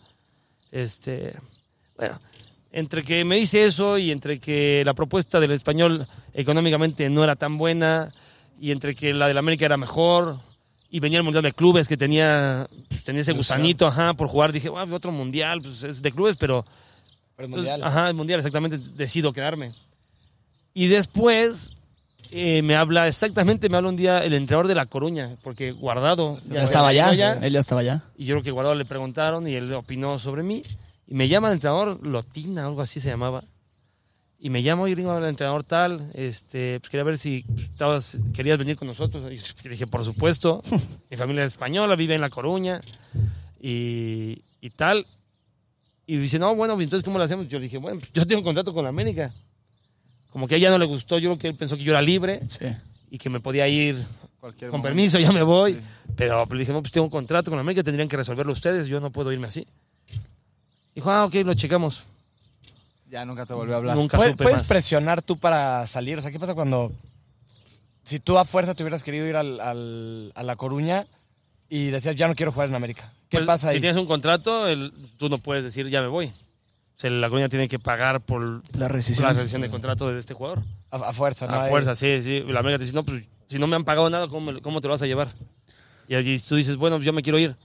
Este, 0.72 1.35
bueno, 1.98 2.18
entre 2.72 3.02
que 3.02 3.24
me 3.24 3.37
dice 3.37 3.64
eso 3.64 3.98
y 3.98 4.11
entre 4.11 4.38
que 4.38 4.82
la 4.85 4.94
propuesta 4.94 5.38
del 5.40 5.52
español 5.52 6.06
económicamente 6.35 7.09
no 7.09 7.22
era 7.24 7.37
tan 7.37 7.56
buena 7.59 8.11
y 8.61 8.73
entre 8.73 8.95
que 8.95 9.12
la 9.12 9.29
del 9.29 9.38
América 9.38 9.64
era 9.66 9.77
mejor 9.77 10.38
y 10.90 11.01
venía 11.01 11.19
el 11.19 11.25
Mundial 11.25 11.42
de 11.42 11.53
Clubes 11.53 11.88
que 11.88 11.97
tenía, 11.97 12.69
pues, 12.88 13.05
tenía 13.05 13.23
ese 13.23 13.33
gusanito, 13.33 13.87
ajá, 13.87 14.14
por 14.14 14.29
jugar, 14.29 14.53
dije, 14.53 14.69
"Guau, 14.69 14.92
otro 14.94 15.13
Mundial, 15.13 15.61
pues 15.63 15.83
es 15.85 16.02
de 16.02 16.13
clubes, 16.13 16.37
pero... 16.38 16.65
Pero 17.37 17.48
entonces, 17.48 17.71
mundial. 17.73 17.87
ajá, 17.87 18.09
el 18.09 18.15
Mundial, 18.15 18.40
exactamente, 18.40 18.79
decido 18.96 19.33
quedarme. 19.33 19.73
Y 20.73 20.87
después 20.87 21.77
eh, 22.31 22.63
me 22.63 22.77
habla, 22.77 23.09
exactamente, 23.09 23.69
me 23.69 23.77
habla 23.77 23.90
un 23.90 23.96
día 23.96 24.25
el 24.25 24.33
entrenador 24.33 24.69
de 24.69 24.75
La 24.75 24.87
Coruña, 24.87 25.37
porque 25.42 25.73
Guardado... 25.73 26.38
Ya 26.48 26.63
estaba 26.63 26.92
ya 26.92 27.09
allá. 27.09 27.38
Él 27.42 27.52
ya 27.52 27.61
estaba 27.61 27.83
allá. 27.83 28.02
y 28.17 28.25
yo 28.25 28.35
creo 28.37 28.42
que 28.42 28.50
Guardado 28.50 28.75
le 28.75 28.85
preguntaron 28.85 29.46
y 29.46 29.54
él 29.54 29.73
opinó 29.75 30.19
sobre 30.19 30.42
mí. 30.42 30.63
Y 31.07 31.15
me 31.15 31.29
llama 31.29 31.48
el 31.48 31.54
entrenador 31.54 32.04
Lotina, 32.04 32.67
algo 32.67 32.81
así 32.81 33.00
se 33.00 33.11
llamaba. 33.11 33.44
Y 34.38 34.50
me 34.50 34.60
llamo 34.60 34.87
y 34.87 34.90
gringo, 34.92 35.16
el 35.16 35.24
entrenador 35.24 35.64
tal, 35.64 36.10
este, 36.14 36.78
pues 36.80 36.90
quería 36.90 37.04
ver 37.04 37.16
si 37.16 37.42
pues, 37.42 37.70
estabas, 37.70 38.18
querías 38.34 38.58
venir 38.58 38.76
con 38.76 38.87
nosotros. 38.87 39.24
Y 39.32 39.68
dije, 39.68 39.87
por 39.87 40.04
supuesto, 40.04 40.62
mi 41.10 41.16
familia 41.16 41.44
es 41.44 41.52
española, 41.52 41.96
vive 41.96 42.14
en 42.14 42.20
La 42.20 42.28
Coruña 42.30 42.80
y, 43.60 44.42
y 44.60 44.70
tal. 44.70 45.06
Y 46.06 46.18
dice, 46.18 46.38
no, 46.38 46.54
bueno, 46.54 46.74
entonces, 46.80 47.02
¿cómo 47.04 47.18
lo 47.18 47.24
hacemos? 47.24 47.48
Yo 47.48 47.58
le 47.58 47.64
dije, 47.64 47.78
bueno, 47.78 47.98
pues, 47.98 48.12
yo 48.12 48.26
tengo 48.26 48.40
un 48.40 48.44
contrato 48.44 48.72
con 48.74 48.84
la 48.84 48.90
América. 48.90 49.32
Como 50.30 50.46
que 50.46 50.54
a 50.54 50.58
ella 50.58 50.70
no 50.70 50.78
le 50.78 50.84
gustó, 50.84 51.18
yo 51.18 51.30
creo 51.30 51.38
que 51.38 51.48
él 51.48 51.54
pensó 51.54 51.76
que 51.76 51.82
yo 51.82 51.92
era 51.92 52.02
libre 52.02 52.42
Sí. 52.46 52.66
y 53.10 53.16
que 53.18 53.30
me 53.30 53.40
podía 53.40 53.66
ir 53.66 53.96
Cualquier 54.38 54.70
con 54.70 54.80
momento. 54.80 54.94
permiso, 54.94 55.18
ya 55.18 55.32
me 55.32 55.42
voy. 55.42 55.74
Sí. 55.74 55.80
Pero 56.14 56.46
pues, 56.46 56.52
le 56.58 56.60
dije, 56.60 56.72
no, 56.74 56.82
pues 56.82 56.92
tengo 56.92 57.06
un 57.06 57.10
contrato 57.10 57.50
con 57.50 57.56
la 57.56 57.62
América, 57.62 57.82
tendrían 57.82 58.06
que 58.06 58.18
resolverlo 58.18 58.52
ustedes, 58.52 58.87
yo 58.87 59.00
no 59.00 59.10
puedo 59.10 59.32
irme 59.32 59.46
así. 59.46 59.66
Dijo, 60.94 61.10
ah, 61.10 61.24
ok, 61.24 61.34
lo 61.37 61.54
checamos. 61.54 62.04
Ya 63.09 63.25
nunca 63.25 63.46
te 63.46 63.54
volvió 63.54 63.75
a 63.75 63.79
hablar. 63.79 63.96
Nunca 63.96 64.17
¿Puedes, 64.17 64.33
supe 64.33 64.44
puedes 64.44 64.61
más. 64.61 64.69
presionar 64.69 65.23
tú 65.23 65.37
para 65.38 65.87
salir? 65.87 66.19
O 66.19 66.23
sea, 66.23 66.31
¿qué 66.31 66.38
pasa 66.38 66.54
cuando... 66.54 66.92
Si 68.02 68.21
tú 68.21 68.38
a 68.38 68.44
fuerza 68.44 68.75
te 68.75 68.83
hubieras 68.83 69.02
querido 69.02 69.27
ir 69.27 69.37
al, 69.37 69.61
al- 69.61 70.33
a 70.35 70.42
La 70.42 70.57
Coruña 70.57 71.07
y 71.69 71.87
decías, 71.87 72.15
ya 72.17 72.29
no 72.29 72.35
quiero 72.37 72.52
jugar 72.52 72.69
en 72.69 72.75
América. 72.77 73.13
¿Qué 73.29 73.38
Pues, 73.38 73.46
pasa 73.46 73.69
ahí? 73.69 73.77
Si 73.77 73.81
tienes 73.81 73.96
un 74.00 74.07
contrato, 74.07 74.69
el- 74.69 74.92
tú 75.17 75.29
no 75.29 75.38
puedes 75.38 75.65
decir, 75.65 75.88
ya 75.88 76.02
me 76.02 76.09
voy. 76.09 76.27
O 76.27 76.98
sea, 76.98 77.11
la 77.11 77.29
Coruña 77.29 77.48
tiene 77.48 77.69
que 77.69 77.79
pagar 77.79 78.21
por 78.21 78.63
La 78.77 78.88
rescisión. 78.88 79.27
la 79.27 79.33
rescisión 79.33 79.63
de 79.63 79.69
contrato 79.71 80.13
de 80.13 80.19
este 80.21 80.35
jugador. 80.35 80.61
A, 80.90 80.96
a 80.96 81.13
fuerza, 81.13 81.46
¿no? 81.46 81.54
A 81.54 81.65
Hay- 81.65 81.71
fuerza, 81.71 81.94
sí, 81.96 82.23
sí. 82.23 82.44
La 82.48 82.61
América 82.61 82.79
te 82.79 82.85
dice, 82.85 82.94
no, 82.94 83.04
pues 83.04 83.25
si 83.48 83.59
no 83.59 83.67
me 83.67 83.75
han 83.77 83.85
pagado 83.85 84.09
nada, 84.09 84.29
¿cómo, 84.29 84.52
me- 84.52 84.61
cómo 84.61 84.81
te 84.81 84.87
lo 84.88 84.94
vas 84.94 85.02
a 85.02 85.07
llevar? 85.07 85.29
Y 86.09 86.15
allí 86.15 86.38
tú 86.38 86.54
dices, 86.57 86.77
bueno, 86.77 86.98
yo 87.00 87.13
me 87.13 87.23
quiero 87.23 87.38
ir. 87.40 87.57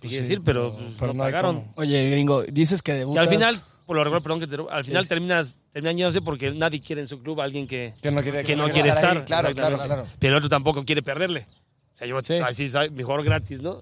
Pues 0.00 0.10
Quiere 0.10 0.24
sí, 0.26 0.30
decir, 0.30 0.42
pero, 0.44 0.72
pero- 0.72 0.84
pues, 0.86 0.96
pero 0.98 1.12
no, 1.12 1.18
no 1.18 1.24
hay 1.24 1.32
pagaron. 1.32 1.56
cómo. 1.60 1.72
Oye, 1.76 2.10
gringo, 2.10 2.42
dices 2.44 2.82
que 2.82 2.94
debutas... 2.94 3.22
al 3.24 3.28
final, 3.28 3.62
por 3.86 3.96
lo 3.96 4.02
regular, 4.04 4.22
perdón, 4.22 4.40
que 4.40 4.46
te- 4.48 4.56
al 4.70 4.84
final 4.84 5.04
Sí. 5.04 5.08
terminas, 5.08 5.56
terminan 5.72 5.96
yéndose 5.96 6.20
porque 6.20 6.50
nadie 6.50 6.80
quiere 6.80 7.02
en 7.02 7.08
su 7.08 7.20
club 7.22 7.40
a 7.40 7.44
alguien 7.44 7.66
que, 7.66 7.94
Que 8.02 8.10
no 8.10 8.22
quiere, 8.22 8.42
que 8.44 8.56
no 8.56 8.64
quiere 8.68 8.90
ahí. 8.90 8.96
estar. 8.96 9.24
Claro, 9.24 9.54
claro, 9.54 9.78
claro. 9.78 10.06
Pero 10.18 10.32
el 10.34 10.38
otro 10.38 10.48
tampoco 10.48 10.84
quiere 10.84 11.02
perderle. 11.02 11.46
O 11.94 11.98
sea, 11.98 12.06
yo 12.06 12.20
Sí. 12.20 12.34
así 12.34 12.70
mejor 12.92 13.22
gratis, 13.24 13.62
¿no? 13.62 13.80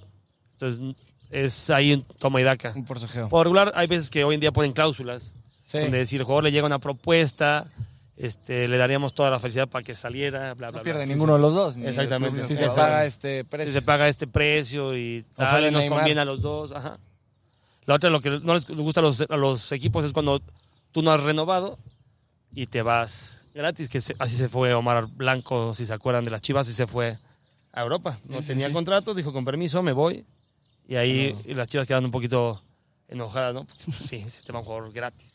Entonces, 0.53 0.95
es 1.31 1.71
ahí 1.71 1.95
un 1.95 2.03
toma 2.03 2.41
y 2.41 2.45
daca. 2.45 2.73
Un 2.77 2.85
porcejeo. 2.85 3.29
Por 3.29 3.47
regular, 3.47 3.73
hay 3.75 3.87
veces 3.89 4.09
que 4.11 4.23
hoy 4.25 4.35
en 4.35 4.41
día 4.41 4.53
ponen 4.53 4.73
cláusulas. 4.73 5.33
Sí. 5.67 5.79
Donde 5.79 6.05
si 6.07 6.17
el 6.17 6.23
jugador 6.23 6.45
le 6.45 6.53
llega 6.53 6.67
una 6.67 6.79
propuesta, 6.79 7.67
este, 8.17 8.69
le 8.69 8.77
daríamos 8.77 9.15
toda 9.15 9.31
la 9.31 9.41
felicidad 9.41 9.67
para 9.67 9.83
que 9.83 9.95
saliera, 9.97 10.55
bla, 10.55 10.55
bla, 10.55 10.67
No 10.69 10.73
bla. 10.75 10.83
pierde 10.83 11.07
Sí, 11.07 11.13
ninguno 11.13 11.33
de 11.35 11.41
los 11.41 11.53
dos. 11.55 11.77
Exactamente. 11.79 12.47
Si 12.47 12.55
se 12.55 12.67
paga 12.69 13.05
este 13.05 13.39
Si 13.41 13.45
precio. 13.45 13.73
se 13.73 13.83
paga 13.83 14.09
este 14.09 14.27
precio 14.29 14.97
y 14.97 15.25
tal, 15.35 15.73
nos 15.73 15.87
conviene 15.87 16.21
a 16.21 16.25
los 16.25 16.41
dos. 16.41 16.71
Ajá. 16.73 16.99
La 17.87 17.95
otra, 17.95 18.11
lo 18.11 18.21
que 18.21 18.31
no 18.41 18.55
les 18.55 18.67
gusta 18.67 19.01
a 19.01 19.03
los, 19.03 19.21
a 19.29 19.37
los 19.37 19.71
equipos 19.73 20.05
es 20.05 20.13
cuando 20.13 20.41
tú 20.93 21.03
no 21.03 21.11
has 21.13 21.23
renovado 21.23 21.79
y 22.55 22.67
te 22.67 22.83
vas 22.83 23.33
gratis, 23.55 23.89
que 23.89 24.01
se- 24.01 24.17
así 24.19 24.37
se 24.37 24.49
fue 24.49 24.73
Omar 24.75 25.07
Blanco, 25.07 25.75
si 25.75 25.85
se 25.87 25.93
acuerdan 25.93 26.25
de 26.25 26.31
las 26.31 26.41
Chivas, 26.43 26.69
y 26.69 26.73
se 26.73 26.87
fue 26.87 27.19
a 27.73 27.83
Europa. 27.83 28.19
No 28.29 28.41
tenía 28.43 28.73
contrato, 28.73 29.15
dijo 29.15 29.33
con 29.33 29.45
permiso, 29.45 29.83
me 29.83 29.93
voy. 29.93 30.25
Y 30.89 30.97
ahí 30.97 31.37
y 31.45 31.55
las 31.55 31.69
Chivas 31.69 31.87
quedan 31.87 32.05
un 32.05 32.11
poquito 32.11 32.63
enojadas, 33.09 33.55
¿no? 33.55 33.65
Porque, 33.65 33.85
pues, 33.87 33.97
sí, 34.09 34.31
se 34.31 34.43
te 34.43 34.53
va 34.53 34.61
un 34.61 34.65
jugador 34.65 34.93
gratis. 34.93 35.35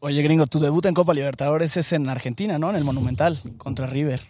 Oye, 0.00 0.20
gringo, 0.22 0.46
tu 0.46 0.58
debut 0.60 0.84
en 0.86 0.94
Copa 0.94 1.14
Libertadores 1.14 1.76
es 1.76 1.92
en 1.92 2.08
Argentina, 2.08 2.58
¿no? 2.58 2.70
En 2.70 2.76
el 2.76 2.84
Monumental, 2.84 3.40
contra 3.56 3.86
River. 3.86 4.20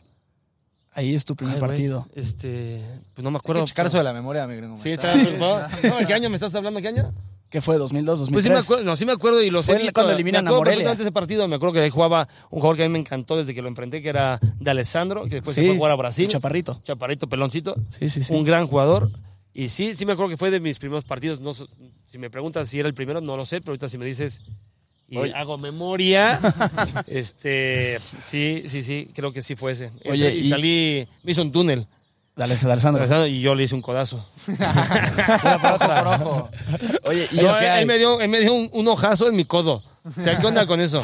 Ahí 0.93 1.15
es 1.15 1.25
tu 1.25 1.35
primer 1.35 1.57
Ay, 1.57 1.61
partido. 1.61 2.07
Este, 2.15 2.81
pues 3.15 3.25
no 3.25 3.31
me 3.33 3.37
Hay 3.37 3.41
acuerdo. 3.41 3.63
que 3.63 3.69
checar 3.69 3.85
pero- 3.85 3.89
eso 3.89 3.99
de 3.99 4.05
la 4.05 4.13
memoria, 4.13 4.47
mi 4.47 4.55
gringo. 4.57 4.77
Sí, 4.77 4.91
está 4.91 5.09
está- 5.13 5.19
preocupado. 5.25 5.69
No, 6.01 6.07
¿Qué 6.07 6.15
año 6.15 6.29
me 6.31 6.37
estás 6.37 6.55
hablando? 6.55 6.81
¿Qué 6.81 6.89
año? 6.89 7.13
¿Qué 7.55 7.61
fue? 7.61 7.77
¿2002, 7.79 8.05
2003? 8.05 8.33
Pues 8.33 8.43
sí 8.45 8.51
me 8.51 8.57
acuerdo, 8.59 8.83
no, 8.85 8.97
sí 8.97 9.07
me 9.07 9.13
acuerdo 9.13 9.41
y 9.41 9.49
los 9.49 9.67
Fue 9.67 9.77
he 9.77 9.79
visto. 9.79 9.93
cuando 9.95 10.13
eliminan 10.13 10.43
me 10.43 10.51
a 10.51 10.55
Morelia. 10.55 10.73
perfectamente 10.73 11.03
ese 11.05 11.13
partido, 11.13 11.47
me 11.47 11.55
acuerdo 11.55 11.75
que 11.75 11.81
ahí 11.83 11.91
jugaba 11.91 12.27
un 12.51 12.59
jugador 12.59 12.77
que 12.79 12.83
a 12.83 12.89
mí 12.89 12.93
me 12.95 12.99
encantó 12.99 13.37
desde 13.37 13.55
que 13.55 13.63
lo 13.63 13.69
enfrenté, 13.69 14.03
que 14.03 14.09
era 14.09 14.41
de 14.59 14.71
Alessandro, 14.73 15.23
que 15.27 15.37
después 15.37 15.55
se 15.55 15.61
Sí, 15.61 15.67
fue 15.69 15.75
a 15.77 15.79
jugar 15.79 15.93
a 15.93 15.95
Brasil. 15.95 16.27
Chaparrito. 16.27 16.81
Chaparrito, 16.83 17.29
peloncito. 17.29 17.77
Sí, 17.97 18.09
sí, 18.09 18.25
sí. 18.25 18.35
Un 18.35 18.43
gran 18.43 18.67
jugador. 18.67 19.09
Y 19.53 19.69
sí, 19.69 19.95
sí 19.95 20.05
me 20.05 20.15
acuerdo 20.15 20.31
que 20.31 20.37
fue 20.37 20.51
de 20.51 20.59
mis 20.59 20.81
primeros 20.81 21.05
partidos. 21.05 21.39
No, 21.39 21.55
si 21.55 22.19
me 22.19 22.29
preguntas 22.29 22.69
si 22.69 22.81
era 22.81 22.89
el 22.89 22.95
primero, 22.95 23.21
no 23.21 23.37
lo 23.37 23.47
sé, 23.47 23.61
pero 23.61 23.71
ahorita 23.71 23.89
si 23.89 23.99
me 23.99 24.05
dices 24.07 24.43
y 25.09 25.17
Oye. 25.19 25.33
hago 25.33 25.57
memoria, 25.57 26.41
este, 27.07 28.01
sí, 28.21 28.65
sí, 28.67 28.83
sí, 28.83 29.09
creo 29.15 29.33
que 29.33 29.43
sí 29.43 29.55
fue 29.55 29.71
ese. 29.73 29.93
Oye, 30.07 30.35
y, 30.35 30.47
y- 30.47 30.51
salí, 30.51 31.09
me 31.23 31.31
hizo 31.31 31.43
un 31.43 31.53
túnel 31.53 31.87
Dale, 32.37 32.55
Alessandro. 32.55 33.27
y 33.29 33.41
yo 33.41 33.55
le 33.55 33.63
hice 33.65 33.75
un 33.77 33.83
codazo. 33.83 34.25
Oye, 37.05 37.29
y 37.31 37.37
No, 37.37 37.51
es 37.51 37.57
que 37.57 37.65
él, 37.65 37.71
hay- 37.71 37.87
me 37.87 37.99
dio, 37.99 38.21
él 38.21 38.29
me 38.29 38.41
dio 38.41 38.53
un, 38.55 38.69
un 38.73 38.89
ojazo 38.89 39.29
en 39.29 39.37
mi 39.37 39.45
codo. 39.45 39.83
O 40.05 40.21
sea, 40.21 40.39
¿qué 40.39 40.47
onda 40.47 40.67
con 40.67 40.81
eso? 40.81 41.03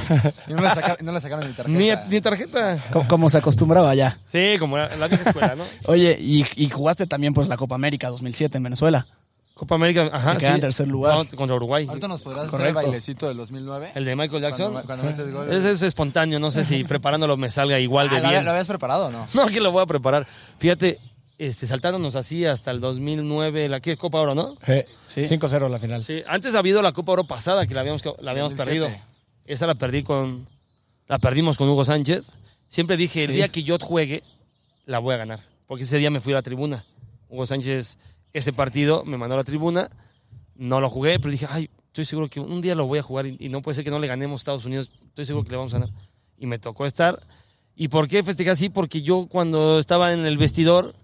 Y 0.48 0.52
no 0.52 0.60
le 0.60 0.68
sacaron, 0.68 0.96
no 1.00 1.12
le 1.12 1.20
sacaron 1.20 1.46
ni 1.48 1.54
tarjeta. 1.54 1.78
Ni, 1.78 1.90
ni 2.14 2.20
tarjeta. 2.20 2.78
co- 2.92 3.04
como 3.08 3.30
se 3.30 3.38
acostumbraba 3.38 3.94
ya. 3.94 4.18
Sí, 4.26 4.56
como 4.58 4.76
la, 4.76 4.94
la 4.96 5.08
vieja 5.08 5.30
escuela, 5.30 5.54
¿no? 5.56 5.64
Oye, 5.86 6.16
y, 6.20 6.44
y 6.56 6.68
jugaste 6.68 7.06
también 7.06 7.32
pues 7.32 7.48
la 7.48 7.56
Copa 7.56 7.76
América 7.76 8.10
2007 8.10 8.58
en 8.58 8.64
Venezuela. 8.64 9.06
Copa 9.54 9.74
América, 9.74 10.08
ajá. 10.12 10.38
Sí. 10.40 10.46
en 10.46 10.60
tercer 10.60 10.88
lugar. 10.88 11.14
No, 11.16 11.36
contra 11.36 11.54
Uruguay. 11.54 11.86
Ahorita 11.86 12.08
nos 12.08 12.22
podrás 12.22 12.40
hacer 12.46 12.50
Correcto. 12.50 12.80
el 12.80 12.86
bailecito 12.86 13.28
del 13.28 13.36
2009. 13.36 13.92
El 13.94 14.04
de 14.06 14.16
Michael 14.16 14.42
Jackson. 14.42 14.72
Cuando, 14.72 14.86
cuando 14.86 15.04
metes 15.06 15.32
gol. 15.32 15.52
Ese 15.52 15.70
es 15.72 15.82
espontáneo, 15.82 16.38
no 16.40 16.50
sé 16.50 16.64
si 16.64 16.82
preparándolo 16.84 17.36
me 17.36 17.50
salga 17.50 17.78
igual 17.78 18.08
de 18.08 18.16
Ah, 18.16 18.20
¿lo, 18.20 18.28
bien. 18.30 18.44
¿Lo 18.44 18.50
habías 18.52 18.66
preparado 18.66 19.06
o 19.06 19.10
no? 19.10 19.26
No, 19.34 19.46
que 19.46 19.60
lo 19.60 19.70
voy 19.70 19.82
a 19.82 19.86
preparar. 19.86 20.26
Fíjate, 20.58 20.98
este, 21.42 21.66
saltándonos 21.66 22.16
así 22.16 22.44
hasta 22.44 22.70
el 22.70 22.80
2009, 22.80 23.68
la 23.70 23.80
que 23.80 23.96
Copa 23.96 24.20
Oro, 24.20 24.34
¿no? 24.34 24.56
Sí. 25.06 25.22
5-0 25.22 25.70
la 25.70 25.78
final. 25.78 26.02
Sí, 26.02 26.22
antes 26.26 26.54
ha 26.54 26.58
habido 26.58 26.82
la 26.82 26.92
Copa 26.92 27.12
Oro 27.12 27.24
pasada 27.24 27.66
que 27.66 27.72
la 27.74 27.80
habíamos, 27.80 28.04
la 28.20 28.30
habíamos 28.32 28.54
2007. 28.56 28.64
perdido. 28.64 28.88
Esa 29.46 29.66
la 29.66 29.74
perdí 29.74 30.02
con 30.02 30.46
la 31.08 31.18
perdimos 31.18 31.56
con 31.56 31.68
Hugo 31.68 31.84
Sánchez. 31.84 32.30
Siempre 32.68 32.96
dije, 32.96 33.24
el 33.24 33.30
Sí. 33.30 33.36
día 33.36 33.48
que 33.48 33.62
yo 33.62 33.78
juegue, 33.78 34.22
la 34.84 34.98
voy 34.98 35.14
a 35.14 35.16
ganar. 35.16 35.40
Porque 35.66 35.84
ese 35.84 35.96
día 35.98 36.10
me 36.10 36.20
fui 36.20 36.32
a 36.34 36.36
la 36.36 36.42
tribuna. 36.42 36.84
Hugo 37.28 37.46
Sánchez, 37.46 37.96
ese 38.32 38.52
partido, 38.52 39.02
me 39.04 39.16
mandó 39.16 39.34
a 39.34 39.38
la 39.38 39.44
tribuna. 39.44 39.88
No 40.56 40.80
lo 40.80 40.90
jugué, 40.90 41.18
pero 41.18 41.30
dije, 41.32 41.46
ay, 41.48 41.70
estoy 41.86 42.04
seguro 42.04 42.28
que 42.28 42.38
un 42.38 42.60
día 42.60 42.74
lo 42.74 42.86
voy 42.86 42.98
a 42.98 43.02
jugar 43.02 43.26
y, 43.26 43.36
y 43.40 43.48
no 43.48 43.62
puede 43.62 43.76
ser 43.76 43.84
que 43.84 43.90
no 43.90 43.98
le 43.98 44.06
ganemos 44.06 44.40
a 44.40 44.42
Estados 44.42 44.66
Unidos. 44.66 44.90
Estoy 45.06 45.24
seguro 45.24 45.44
que 45.44 45.50
le 45.52 45.56
vamos 45.56 45.72
a 45.74 45.78
ganar. 45.78 45.94
Y 46.38 46.46
me 46.46 46.58
tocó 46.58 46.84
estar. 46.86 47.20
¿Y 47.74 47.88
por 47.88 48.08
qué 48.08 48.22
festejar 48.22 48.52
así? 48.52 48.68
Porque 48.68 49.00
yo 49.02 49.26
cuando 49.26 49.78
estaba 49.78 50.12
en 50.12 50.26
el 50.26 50.36
vestidor 50.36 50.94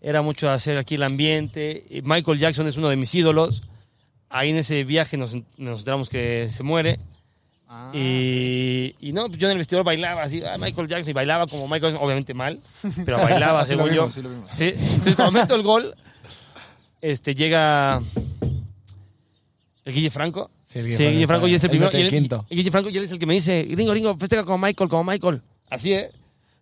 era 0.00 0.22
mucho 0.22 0.50
hacer 0.50 0.78
aquí 0.78 0.94
el 0.94 1.02
ambiente. 1.02 1.84
Michael 2.04 2.38
Jackson 2.38 2.66
es 2.66 2.76
uno 2.76 2.88
de 2.88 2.96
mis 2.96 3.14
ídolos. 3.14 3.62
Ahí 4.28 4.50
en 4.50 4.56
ese 4.58 4.84
viaje 4.84 5.16
nos, 5.16 5.36
nos 5.56 5.80
enteramos 5.80 6.08
que 6.08 6.48
se 6.50 6.62
muere. 6.62 6.98
Ah. 7.68 7.92
Y, 7.94 8.96
y 9.00 9.12
no, 9.12 9.26
pues 9.26 9.38
yo 9.38 9.46
en 9.46 9.52
el 9.52 9.58
vestidor 9.58 9.84
bailaba 9.84 10.24
así, 10.24 10.42
ah, 10.44 10.56
Michael 10.58 10.88
Jackson, 10.88 11.10
y 11.10 11.12
bailaba 11.12 11.46
como 11.46 11.66
Michael 11.68 11.92
Jackson, 11.92 12.04
obviamente 12.04 12.34
mal, 12.34 12.58
pero 13.04 13.18
bailaba 13.22 13.64
Sí 13.64 13.76
lo 13.76 13.84
según 13.84 13.90
vimos, 13.92 14.06
yo. 14.06 14.10
sí 14.10 14.22
lo 14.22 14.30
vimos. 14.30 14.50
Sí, 14.52 14.72
entonces 14.76 15.14
cuando 15.14 15.38
meto 15.38 15.54
el 15.54 15.62
gol, 15.62 15.94
este, 17.00 17.34
llega 17.34 18.02
el 19.84 19.94
Guille 19.94 20.10
Franco. 20.10 20.50
Sí, 20.64 20.80
el 20.80 20.84
Sí, 20.92 20.98
Guille 20.98 21.10
Guille 21.10 21.26
Franco 21.26 21.40
Franco 21.42 21.48
y 21.48 21.54
es 21.54 21.62
el 21.64 21.70
primero. 21.70 21.90
Y 21.92 21.96
el 21.96 22.02
el, 22.02 22.08
quinto. 22.10 22.44
y 22.50 22.56
Guille 22.56 22.70
Franco 22.72 22.88
y 22.90 22.96
él 22.96 23.04
es 23.04 23.12
el 23.12 23.18
que 23.20 23.26
me 23.26 23.34
dice, 23.34 23.62
gringo, 23.62 23.92
gringo, 23.92 24.16
festeja 24.16 24.44
como 24.44 24.58
Michael, 24.58 24.90
como 24.90 25.04
Michael. 25.04 25.40
Así, 25.68 25.92
¿eh? 25.92 26.10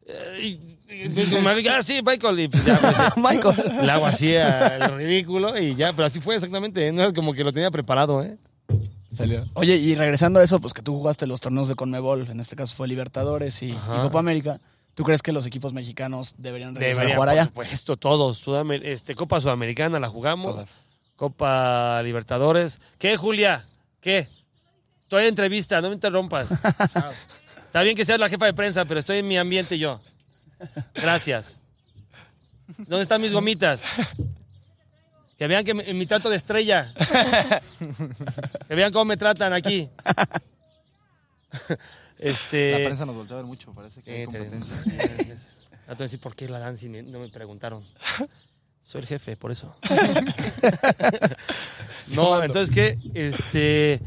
Eh, 0.07 0.41
Y, 0.43 0.78
ah, 0.89 1.82
sí, 1.82 2.01
Michael. 2.05 2.41
Y 2.41 2.49
pues 2.49 2.64
ya, 2.64 2.78
pues, 2.78 2.97
Michael. 3.16 3.86
le 3.86 3.91
hago 3.93 4.07
así 4.07 4.34
al 4.36 4.97
ridículo 4.97 5.59
y 5.59 5.74
ya, 5.74 5.93
pero 5.93 6.07
así 6.07 6.20
fue 6.20 6.34
exactamente. 6.36 6.86
¿eh? 6.86 6.93
No 6.93 7.05
es 7.05 7.12
como 7.12 7.32
que 7.34 7.45
lo 7.45 7.53
tenía 7.53 7.70
preparado, 7.70 8.22
¿eh? 8.22 8.36
Salió. 9.16 9.45
Oye, 9.55 9.76
y 9.76 9.95
regresando 9.95 10.39
a 10.41 10.45
eso, 10.45 10.61
pues 10.61 10.74
que 10.74 10.82
tú 10.82 10.97
jugaste 10.97 11.26
los 11.26 11.41
torneos 11.41 11.68
de 11.68 11.74
Conmebol, 11.74 12.28
en 12.30 12.41
este 12.41 12.57
caso 12.57 12.74
fue 12.76 12.89
Libertadores 12.89 13.62
y. 13.62 13.72
Copa 13.72 14.18
América. 14.18 14.61
¿Tú 14.95 15.05
crees 15.05 15.22
que 15.22 15.30
los 15.30 15.47
equipos 15.47 15.72
mexicanos 15.72 16.34
deberían 16.39 16.74
regresar 16.74 16.97
Debería, 17.05 17.14
a 17.14 17.16
jugar 17.16 17.28
por 17.28 17.32
allá? 17.32 17.45
supuesto, 17.45 17.97
todos. 17.97 18.45
Sudamer- 18.45 18.84
este, 18.84 19.14
Copa 19.14 19.41
Sudamericana 19.41 20.01
la 20.01 20.09
jugamos. 20.09 20.53
Todas. 20.55 20.74
Copa 21.14 22.03
Libertadores. 22.03 22.80
¿Qué, 22.99 23.16
Julia? 23.16 23.64
¿Qué? 24.01 24.28
Estoy 25.03 25.22
en 25.22 25.28
entrevista, 25.28 25.80
no 25.80 25.89
me 25.89 25.95
interrumpas. 25.95 26.49
Está 27.66 27.82
bien 27.82 27.95
que 27.97 28.05
seas 28.05 28.18
la 28.18 28.28
jefa 28.28 28.47
de 28.47 28.55
prensa, 28.55 28.84
pero 28.86 28.99
estoy 29.01 29.18
en 29.18 29.28
mi 29.28 29.36
ambiente 29.39 29.78
yo. 29.78 29.99
Gracias. 30.94 31.61
¿Dónde 32.78 33.02
están 33.02 33.20
mis 33.20 33.32
gomitas? 33.32 33.82
Que 35.38 35.46
vean 35.46 35.64
que 35.64 35.74
mi, 35.74 35.82
mi 35.94 36.06
trato 36.06 36.28
de 36.30 36.36
estrella. 36.36 36.92
Que 38.68 38.74
vean 38.74 38.92
cómo 38.92 39.04
me 39.06 39.16
tratan 39.16 39.52
aquí. 39.52 39.88
Este. 42.18 42.72
La 42.72 42.78
prensa 42.78 43.06
nos 43.06 43.14
volteó 43.14 43.36
a 43.36 43.38
ver 43.38 43.46
mucho, 43.46 43.72
parece 43.72 44.02
que 44.02 44.11
hay 44.11 44.18
Sí, 44.20 44.24
competencia. 44.26 44.74
te- 44.84 45.36
Trato 45.86 46.02
de 46.02 46.04
decir 46.04 46.20
por 46.20 46.34
qué 46.36 46.48
la 46.48 46.59
dan 46.59 46.76
si 46.76 46.88
no 46.88 47.18
me 47.20 47.28
preguntaron. 47.28 47.84
Soy 48.84 49.00
el 49.02 49.06
jefe, 49.06 49.36
por 49.36 49.50
eso. 49.52 49.74
no, 52.09 52.42
entonces 52.42 52.74
que 52.74 52.98
este 53.14 54.00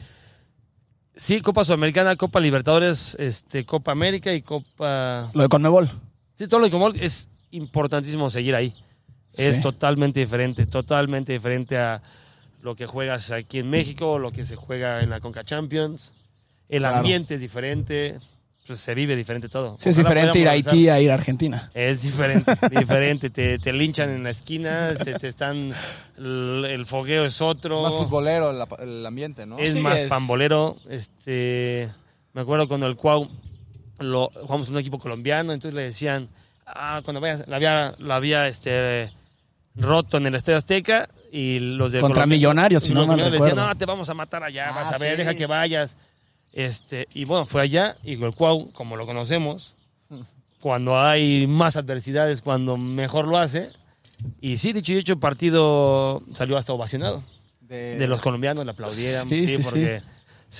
sí, 1.15 1.41
Copa 1.41 1.63
Sudamericana, 1.65 2.15
Copa 2.15 2.39
Libertadores, 2.39 3.15
este 3.19 3.65
Copa 3.65 3.91
América 3.91 4.33
y 4.33 4.41
Copa 4.41 5.29
Lo 5.33 5.43
de 5.43 5.49
Conmebol. 5.49 5.89
Sí, 6.41 6.47
todo 6.47 6.59
lo 6.59 6.91
que 6.91 7.05
es 7.05 7.29
importantísimo 7.51 8.31
seguir 8.31 8.55
ahí. 8.55 8.73
Es 9.35 9.57
Sí. 9.57 9.61
totalmente 9.61 10.19
diferente, 10.21 10.65
totalmente 10.65 11.33
diferente 11.33 11.77
a 11.77 12.01
lo 12.63 12.75
que 12.75 12.87
juegas 12.87 13.29
aquí 13.29 13.59
en 13.59 13.69
México, 13.69 14.17
lo 14.17 14.31
que 14.31 14.43
se 14.43 14.55
juega 14.55 15.01
en 15.03 15.11
la 15.11 15.19
Conca 15.19 15.43
Champions. 15.43 16.11
El 16.67 16.79
Claro. 16.79 16.97
ambiente 16.97 17.35
es 17.35 17.41
diferente. 17.41 18.17
pues 18.67 18.79
se 18.79 18.93
vive 18.95 19.15
diferente 19.17 19.49
todo. 19.49 19.75
Sí, 19.79 19.89
es 19.89 19.97
diferente 19.97 20.39
ir 20.39 20.47
a 20.47 20.51
Haití 20.51 20.87
a 20.87 21.01
ir 21.01 21.11
a 21.11 21.15
Argentina. 21.15 21.69
es 21.73 22.03
diferente, 22.03 22.45
diferente. 22.71 23.29
Te, 23.29 23.59
te 23.59 23.73
linchan 23.73 24.09
en 24.11 24.23
la 24.23 24.29
esquina, 24.29 24.93
se 24.95 25.13
te 25.15 25.27
están. 25.27 25.73
El, 26.17 26.65
el 26.69 26.85
fogueo 26.85 27.25
es 27.25 27.41
otro. 27.41 27.81
Más 27.81 27.93
futbolero 27.93 28.51
el 28.79 29.05
ambiente, 29.05 29.45
¿no? 29.45 29.59
es 29.59 29.73
Sí, 29.73 29.79
más 29.79 29.97
es- 29.97 30.09
pambolero. 30.09 30.77
Este, 30.89 31.89
me 32.33 32.41
acuerdo 32.41 32.67
cuando 32.69 32.87
el 32.87 32.95
Cuau 32.95 33.27
lo, 34.01 34.29
jugamos 34.33 34.67
en 34.67 34.73
un 34.73 34.79
equipo 34.79 34.99
colombiano, 34.99 35.53
entonces 35.53 35.75
le 35.75 35.83
decían, 35.83 36.29
ah, 36.65 37.01
cuando 37.03 37.21
vayas, 37.21 37.47
la 37.47 37.55
había, 37.57 37.95
la 37.99 38.15
había 38.15 38.47
este, 38.47 39.11
roto 39.75 40.17
en 40.17 40.27
el 40.27 40.35
Estadio 40.35 40.57
Azteca 40.57 41.09
y 41.31 41.59
los 41.59 41.91
de 41.91 41.99
Contra 41.99 42.23
Colombia- 42.23 42.37
Millonarios, 42.37 42.83
si 42.83 42.91
y 42.91 42.93
no 42.93 43.01
colombianos 43.01 43.31
le 43.31 43.37
decían, 43.39 43.55
no, 43.55 43.75
te 43.75 43.85
vamos 43.85 44.09
a 44.09 44.13
matar 44.13 44.43
allá, 44.43 44.69
Ah, 44.69 44.75
vas 44.75 44.91
a 44.91 44.97
ver, 44.97 45.11
sí. 45.15 45.17
deja 45.23 45.33
que 45.35 45.45
vayas. 45.45 45.95
Este, 46.53 47.07
y 47.13 47.23
bueno, 47.25 47.45
fue 47.45 47.61
allá 47.61 47.95
y 48.03 48.21
el 48.21 48.33
Cuau, 48.35 48.71
como 48.71 48.97
lo 48.97 49.05
conocemos, 49.05 49.73
cuando 50.59 50.99
hay 50.99 51.47
más 51.47 51.77
adversidades, 51.77 52.41
cuando 52.41 52.75
mejor 52.77 53.27
lo 53.27 53.37
hace. 53.37 53.69
Y 54.41 54.57
sí, 54.57 54.73
dicho 54.73 54.93
y 54.93 54.97
hecho, 54.97 55.13
el 55.13 55.19
partido 55.19 56.21
salió 56.33 56.57
hasta 56.57 56.73
ovacionado 56.73 57.23
de 57.61 58.05
los 58.05 58.21
colombianos 58.21 58.65
le 58.65 58.71
aplaudieran, 58.71 59.29
Sí, 59.29 59.47
sí, 59.47 59.55
sí, 59.57 59.63
porque 59.63 60.01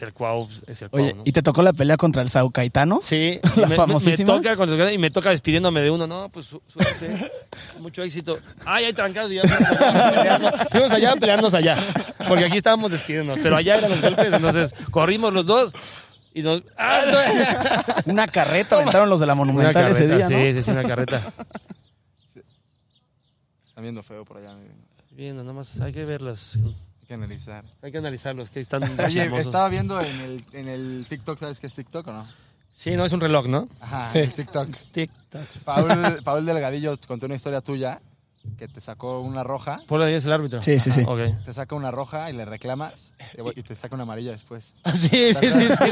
el 0.04 0.14
Cuau, 0.14 0.48
es 0.68 0.82
el 0.82 0.90
Cuau, 0.90 1.04
Oye, 1.04 1.14
¿no? 1.14 1.22
¿y 1.26 1.32
te 1.32 1.42
tocó 1.42 1.62
la 1.64 1.74
pelea 1.74 1.98
contra 1.98 2.22
el 2.22 2.30
Sao 2.30 2.50
Caetano? 2.52 3.02
Sí, 3.04 3.40
la 3.44 3.52
me, 3.56 3.62
me- 3.64 3.68
me 3.70 3.76
famosísima. 3.76 4.42
toca 4.42 4.92
y 4.94 4.98
me 4.98 5.12
toca 5.12 5.32
despidiéndome 5.32 5.82
de 5.82 5.90
uno, 5.92 6.08
no, 6.08 6.30
pues 6.30 6.46
su- 6.46 6.62
suerte, 6.68 7.32
mucho 7.80 8.02
éxito. 8.04 8.38
Ay, 8.66 8.86
hay 8.86 8.94
trancados 8.94 9.32
y 9.32 9.36
ya 9.36 9.44
fuimos 9.44 9.72
allá, 9.72 10.08
a 10.08 10.14
pelearnos- 10.14 10.70
fuimos 10.72 10.92
allá 10.94 11.12
a 11.12 11.16
pelearnos 11.16 11.54
allá, 11.54 11.78
porque 12.28 12.46
aquí 12.46 12.58
estábamos 12.58 12.92
despidiéndonos, 12.92 13.44
pero 13.44 13.58
allá 13.58 13.78
eran 13.78 13.92
los 13.92 14.02
golpes, 14.02 14.32
entonces 14.34 14.74
corrimos 14.92 15.34
los 15.34 15.46
dos 15.46 15.74
y 16.34 16.42
nos... 16.44 16.64
¡Ah, 16.78 17.02
no! 18.06 18.12
Una 18.14 18.28
carreta 18.28 18.78
aventaron 18.78 19.10
los 19.10 19.20
de 19.20 19.26
la 19.26 19.34
Una 19.34 19.44
Monumental 19.44 19.88
ese 19.92 20.08
carreta, 20.08 20.28
día, 20.30 20.38
¿no? 20.38 20.46
sí, 20.46 20.54
sí, 20.54 20.64
sí, 20.64 20.72
una 20.72 20.84
carreta. 20.84 21.34
Está 23.68 23.82
viendo 23.82 24.02
feo 24.04 24.24
por 24.26 24.38
allá. 24.38 24.54
miren. 24.54 24.78
Viendo, 25.12 25.44
nada 25.44 25.54
más 25.54 25.80
hay 25.82 25.92
que 25.92 26.06
verlos, 26.06 26.58
que 27.12 27.16
analizar. 27.16 27.66
hay 27.82 27.92
que 27.92 27.98
analizarlos, 27.98 28.50
que 28.50 28.62
están 28.62 28.84
Oye, 29.06 29.30
estaba 29.40 29.68
viendo 29.68 30.00
en 30.00 30.20
el, 30.22 30.46
en 30.54 30.68
el 30.70 31.06
TikTok, 31.10 31.38
¿sabes 31.38 31.60
qué 31.60 31.68
es 31.68 31.74
TikTok 31.74 32.08
o 32.08 32.14
no? 32.14 32.28
Sí, 32.76 32.96
no, 32.96 33.04
es 33.06 33.12
un 33.12 33.20
reloj, 33.20 33.48
¿no? 33.48 33.68
Ajá, 33.82 34.08
Sí. 34.08 34.20
el 34.20 34.32
TikTok. 34.34 34.70
Tic-tac. 34.94 35.48
Paul, 35.66 36.22
Paul 36.24 36.46
Delgadillo 36.46 36.98
contó 37.08 37.26
una 37.26 37.36
historia 37.36 37.60
tuya 37.60 38.00
que 38.58 38.68
te 38.68 38.80
sacó 38.82 39.20
una 39.20 39.44
roja. 39.44 39.82
Paul 39.88 40.02
ahí 40.04 40.14
es 40.14 40.26
el 40.26 40.32
árbitro. 40.32 40.62
Sí, 40.62 40.80
sí, 40.80 40.90
sí. 40.92 41.04
Ok. 41.06 41.44
Te 41.46 41.54
saca 41.54 41.76
una 41.76 41.92
roja 41.92 42.30
y 42.30 42.34
le 42.34 42.46
reclamas 42.46 43.12
y 43.56 43.62
te 43.62 43.76
saca 43.76 43.94
una 43.94 44.04
amarilla 44.04 44.32
después. 44.32 44.74
Ah, 44.84 44.96
Sí, 44.96 45.34
sí, 45.34 45.52
sí, 45.52 45.68
sí. 45.68 45.90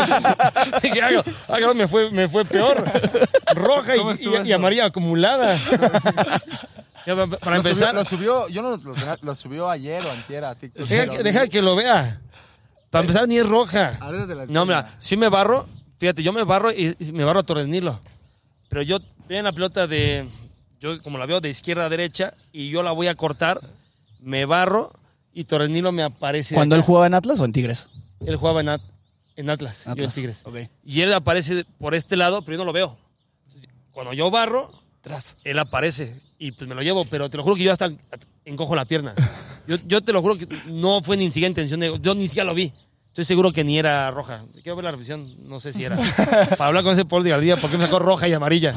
Dije, 0.82 1.02
ah, 1.02 1.24
ah, 1.50 1.74
me 1.76 1.88
fue, 1.88 2.10
me 2.10 2.28
fue 2.30 2.46
peor. 2.46 2.84
Roja 3.54 3.96
¿Cómo 3.98 4.14
y, 4.46 4.52
amarilla 4.52 4.86
acumulada. 4.86 5.60
Para 7.16 7.52
Lo 7.52 7.58
empezar, 7.58 7.90
Subió, 7.90 7.94
lo 7.94 8.06
subió, 8.06 8.48
yo 8.50 8.62
no 8.62 8.78
lo, 8.78 9.18
lo 9.22 9.36
subió 9.36 9.70
ayer 9.70 10.06
o 10.06 10.12
antier 10.12 10.44
a 10.46 10.56
TikTok. 10.56 10.86
deja, 10.86 11.08
que- 11.08 11.24
deja 11.24 11.48
que 11.48 11.62
lo 11.62 11.76
vea. 11.76 12.22
Para 12.90 13.02
empezar, 13.04 13.28
ni 13.28 13.38
es 13.38 13.46
roja. 13.48 13.98
Ahorita 14.02 14.28
te 14.28 14.36
la 14.36 14.46
No, 14.48 14.66
mira, 14.66 14.96
si 15.00 15.16
me 15.18 15.30
barro, 15.30 15.68
fíjate, 15.98 16.24
yo 16.24 16.34
me 16.34 16.44
barro 16.44 16.72
y, 16.72 16.96
y 17.00 17.12
me 17.12 17.24
barro 17.24 17.42
a 17.42 17.44
Torres 17.44 17.68
Nilo. 17.68 18.00
Pero 18.70 18.82
yo 18.82 19.00
veo 19.28 19.42
la 19.44 19.52
pelota 19.52 19.86
de, 19.88 20.28
yo 20.80 21.00
como 21.02 21.18
la 21.18 21.26
veo 21.26 21.40
de 21.42 21.50
izquierda 21.50 21.86
a 21.86 21.90
derecha 21.90 22.34
y 22.52 22.70
yo 22.70 22.82
la 22.84 22.92
voy 22.92 23.08
a 23.08 23.16
cortar, 23.16 23.60
me 24.20 24.46
barro 24.46 24.92
y 25.34 25.44
Torres 25.46 25.70
Nilo 25.70 25.92
me 25.92 26.04
aparece. 26.04 26.56
¿Cuando 26.56 26.76
él 26.76 26.82
jugaba 26.82 27.06
en 27.08 27.14
Atlas 27.14 27.40
o 27.40 27.46
en 27.46 27.54
Tigres? 27.54 27.90
Él 28.26 28.36
jugaba 28.36 28.62
en, 28.62 28.70
At- 28.70 28.82
en 29.36 29.50
Atlas, 29.50 29.84
yo 29.86 29.92
en 29.92 29.92
Atlas. 29.94 30.16
Tigres. 30.16 30.42
Ok. 30.44 30.56
Y 30.84 31.02
él 31.02 31.14
aparece 31.14 31.66
por 31.80 31.94
este 31.96 32.16
lado, 32.18 32.42
pero 32.44 32.56
yo 32.56 32.60
no 32.60 32.66
lo 32.66 32.74
veo. 32.74 32.98
Cuando 33.92 34.14
yo 34.14 34.30
barro, 34.32 34.72
Tras. 35.02 35.38
él 35.44 35.60
aparece 35.60 36.20
y 36.40 36.52
pues 36.54 36.68
me 36.68 36.74
lo 36.76 36.82
llevo, 36.82 37.04
pero 37.06 37.30
te 37.30 37.38
lo 37.38 37.44
juro 37.44 37.56
que 37.56 37.64
yo 37.64 37.72
hasta 37.72 37.90
encojo 38.46 38.76
la 38.76 38.86
pierna. 38.86 39.14
Yo, 39.68 39.78
yo 39.86 40.02
te 40.02 40.12
lo 40.14 40.22
juro 40.22 40.36
que 40.38 40.48
no 40.68 41.04
fue 41.04 41.18
ni 41.18 41.26
siquiera 41.28 41.50
intención 41.50 41.80
de... 41.80 42.00
Yo 42.02 42.16
ni 42.16 42.28
siquiera 42.28 42.46
lo 42.46 42.56
vi. 42.56 42.72
Estoy 43.10 43.26
seguro 43.26 43.52
que 43.52 43.64
ni 43.64 43.78
era 43.78 44.10
roja. 44.12 44.44
Quiero 44.64 44.76
ver 44.78 44.86
la 44.86 44.92
revisión, 44.92 45.28
no 45.50 45.60
sé 45.60 45.74
si 45.74 45.84
era. 45.84 45.98
Para 46.58 46.68
hablar 46.68 46.84
con 46.84 46.94
ese 46.94 47.06
Paul 47.06 47.24
de 47.24 47.32
Galdía, 47.32 47.58
¿por 47.58 47.70
qué 47.70 47.78
me 47.78 47.84
sacó 47.84 48.00
roja 48.00 48.28
y 48.28 48.34
amarilla? 48.34 48.74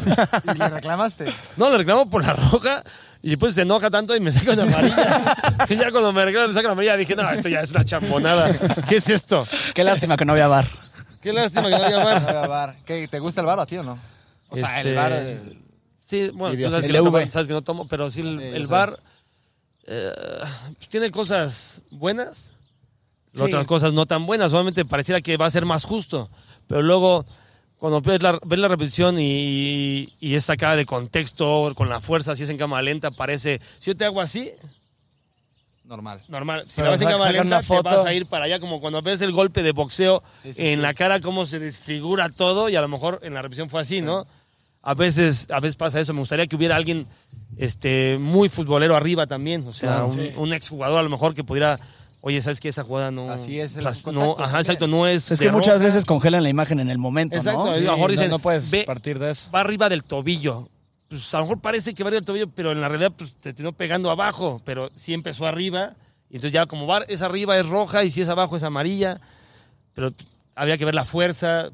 ¿Y 0.53 0.59
le 0.59 0.69
reclamaste? 0.69 1.33
No, 1.57 1.71
le 1.71 1.79
reclamo 1.79 2.11
por 2.11 2.25
la 2.27 2.33
roja 2.33 2.83
y 3.23 3.31
después 3.31 3.55
se 3.55 3.63
enoja 3.63 3.89
tanto 3.91 4.17
y 4.17 4.21
me 4.21 4.33
saca 4.33 4.53
una 4.55 4.65
amarilla. 4.65 5.37
y 5.69 5.77
ya 5.77 5.91
cuando 5.93 6.13
me 6.13 6.25
reclama, 6.25 6.49
le 6.49 6.55
saca 6.55 6.67
la 6.69 6.73
amarilla, 6.73 6.97
dije, 6.97 7.15
no, 7.15 7.31
esto 7.31 7.49
ya 7.49 7.61
es 7.61 7.71
una 7.71 7.85
champonada. 7.85 8.51
¿Qué 8.89 8.97
es 8.97 9.09
esto? 9.09 9.45
Qué 9.75 9.85
lástima 9.85 10.17
que 10.17 10.25
no 10.25 10.33
había 10.33 10.49
bar. 10.49 10.67
Qué 11.21 11.33
lástima 11.33 11.65
que 11.65 11.71
no 11.79 11.85
haya 11.85 12.05
bar. 12.05 12.25
Oiga, 12.27 12.47
Bar, 12.49 12.77
¿qué, 12.85 13.07
¿Te 13.07 13.19
gusta 13.21 13.43
el 13.43 13.47
bar 13.47 13.61
a 13.61 13.67
ti 13.67 13.77
o 13.79 13.85
no? 13.85 13.97
O 14.49 14.57
sea, 14.57 14.79
Este, 14.79 14.91
el 14.91 14.97
bar... 14.97 15.13
el- 15.13 15.62
Sí, 16.07 16.31
bueno, 16.35 16.57
tú 16.57 16.71
sabes 16.71 16.87
que, 16.87 16.93
no 16.93 17.05
tomo, 17.05 17.31
sabes 17.31 17.49
que 17.49 17.55
no 17.55 17.63
tomo, 17.63 17.89
pero 17.89 18.11
sí 18.11 18.21
el, 18.21 18.39
Sí, 18.39 18.45
el 18.45 18.63
yo 18.65 18.69
bar 18.69 18.99
eh, 19.87 20.13
pues 20.77 20.89
tiene 20.89 21.11
cosas 21.11 21.81
buenas, 21.91 22.51
Sí. 23.35 23.41
otras 23.41 23.67
cosas 23.67 23.95
no 23.95 24.05
tan 24.05 24.27
buenas. 24.27 24.51
Solamente 24.51 24.85
pareciera 24.85 25.23
que 25.23 25.39
va 25.39 25.47
a 25.47 25.51
ser 25.51 25.65
más 25.65 25.85
justo, 25.85 26.29
pero 26.67 26.83
luego 26.83 27.25
cuando 27.79 28.01
ves 28.03 28.23
la, 28.23 28.39
ves 28.45 28.59
la 28.59 28.69
repetición 28.69 29.19
y, 29.19 30.13
y 30.21 30.35
es 30.35 30.45
sacada 30.45 30.77
de 30.77 30.85
contexto, 30.85 31.73
con 31.75 31.89
la 31.89 32.01
fuerza, 32.01 32.37
si 32.37 32.43
es 32.43 32.51
en 32.51 32.59
cámara 32.59 32.83
lenta, 32.83 33.11
parece, 33.11 33.61
si 33.79 33.91
yo 33.91 33.97
te 33.97 34.05
hago 34.05 34.21
así, 34.21 34.51
normal. 35.85 36.23
normal. 36.29 36.65
Si 36.69 36.77
Pero 36.77 36.87
la 36.87 36.91
ves 36.93 37.01
en 37.01 37.09
cámara 37.09 37.33
lenta, 37.33 37.59
una 37.59 37.61
te 37.83 37.83
vas 37.97 38.05
a 38.07 38.13
ir 38.15 38.27
para 38.27 38.45
allá, 38.45 38.61
como 38.61 38.81
cuando 38.81 39.03
ves 39.03 39.21
el 39.23 39.33
golpe 39.33 39.63
de 39.63 39.73
boxeo 39.73 40.23
Sí, 40.43 40.53
en 40.59 40.83
la 40.83 40.95
cara, 40.95 41.19
cómo 41.21 41.45
se 41.45 41.59
desfigura 41.59 42.29
todo, 42.29 42.69
y 42.69 42.77
a 42.77 42.81
lo 42.81 42.89
mejor 42.89 43.19
en 43.23 43.35
la 43.35 43.43
repetición 43.43 43.69
fue 43.71 43.81
así, 43.81 44.01
¿no? 44.01 44.27
A 44.83 44.95
veces, 44.95 45.47
a 45.51 45.61
veces 45.61 45.77
pasa 45.77 46.01
eso. 46.01 46.13
Me 46.13 46.21
gustaría 46.21 46.47
que 46.47 46.57
hubiera 46.57 46.75
alguien 46.77 47.07
este, 47.57 48.19
muy 48.21 48.49
futbolero 48.49 48.97
arriba 48.97 49.27
también. 49.27 49.67
O 49.67 49.73
sea, 49.73 49.91
Claro, 49.91 50.07
un, 50.09 50.13
sí. 50.15 50.31
un 50.37 50.53
exjugador 50.53 50.99
a 50.99 51.03
lo 51.03 51.09
mejor 51.11 51.35
que 51.35 51.45
pudiera. 51.45 51.79
Oye, 52.21 52.41
¿sabes 52.41 52.61
qué? 52.61 52.69
Esa 52.69 52.85
jugada 52.85 53.11
no. 53.11 53.31
Así 53.31 53.59
es, 53.61 53.77
el 53.77 53.85
no, 54.13 54.37
ajá, 54.39 54.61
exacto, 54.61 54.87
no 54.87 55.07
es. 55.09 55.31
Es 55.31 55.41
que 55.41 55.51
muchas 55.51 55.81
veces 55.81 56.05
congelan 56.05 56.43
la 56.45 56.49
imagen 56.51 56.79
en 56.81 56.89
el 56.91 56.99
momento, 56.99 57.37
Exacto, 57.37 57.65
¿no? 57.67 57.71
a 57.73 57.77
lo 57.79 57.81
mejor 57.93 57.99
no- 57.99 58.09
dicen, 58.09 58.31
no, 58.31 58.39
puedes 58.39 58.71
ve- 58.71 58.85
partir 58.85 59.19
de 59.19 59.31
eso. 59.33 59.51
Va 59.51 59.61
arriba 59.61 59.89
del 59.89 60.05
tobillo. 60.05 60.69
Pues 61.09 61.35
a 61.35 61.39
lo 61.39 61.45
mejor 61.45 61.61
parece 61.61 61.95
que 61.95 62.03
va 62.05 62.09
arriba 62.09 62.21
del 62.21 62.27
tobillo, 62.27 62.49
pero 62.55 62.73
en 62.73 62.81
la 62.81 62.89
realidad 62.89 63.13
pues, 63.17 63.35
te 63.35 63.53
terminó 63.53 63.73
pegando 63.73 64.11
abajo. 64.11 64.61
Pero 64.65 64.89
sí 64.95 65.13
empezó 65.15 65.47
arriba. 65.47 65.95
Y 66.31 66.37
entonces 66.37 66.53
ya 66.53 66.67
como 66.67 66.87
va, 66.87 67.01
es 67.09 67.23
arriba 67.23 67.59
es 67.59 67.67
roja 67.67 68.05
y 68.05 68.11
si 68.11 68.23
es 68.23 68.29
abajo 68.29 68.57
es 68.57 68.63
amarilla. 68.63 69.21
Pero 69.95 70.13
había 70.55 70.79
que 70.79 70.85
ver 70.85 70.95
la 70.95 71.05
fuerza. 71.05 71.71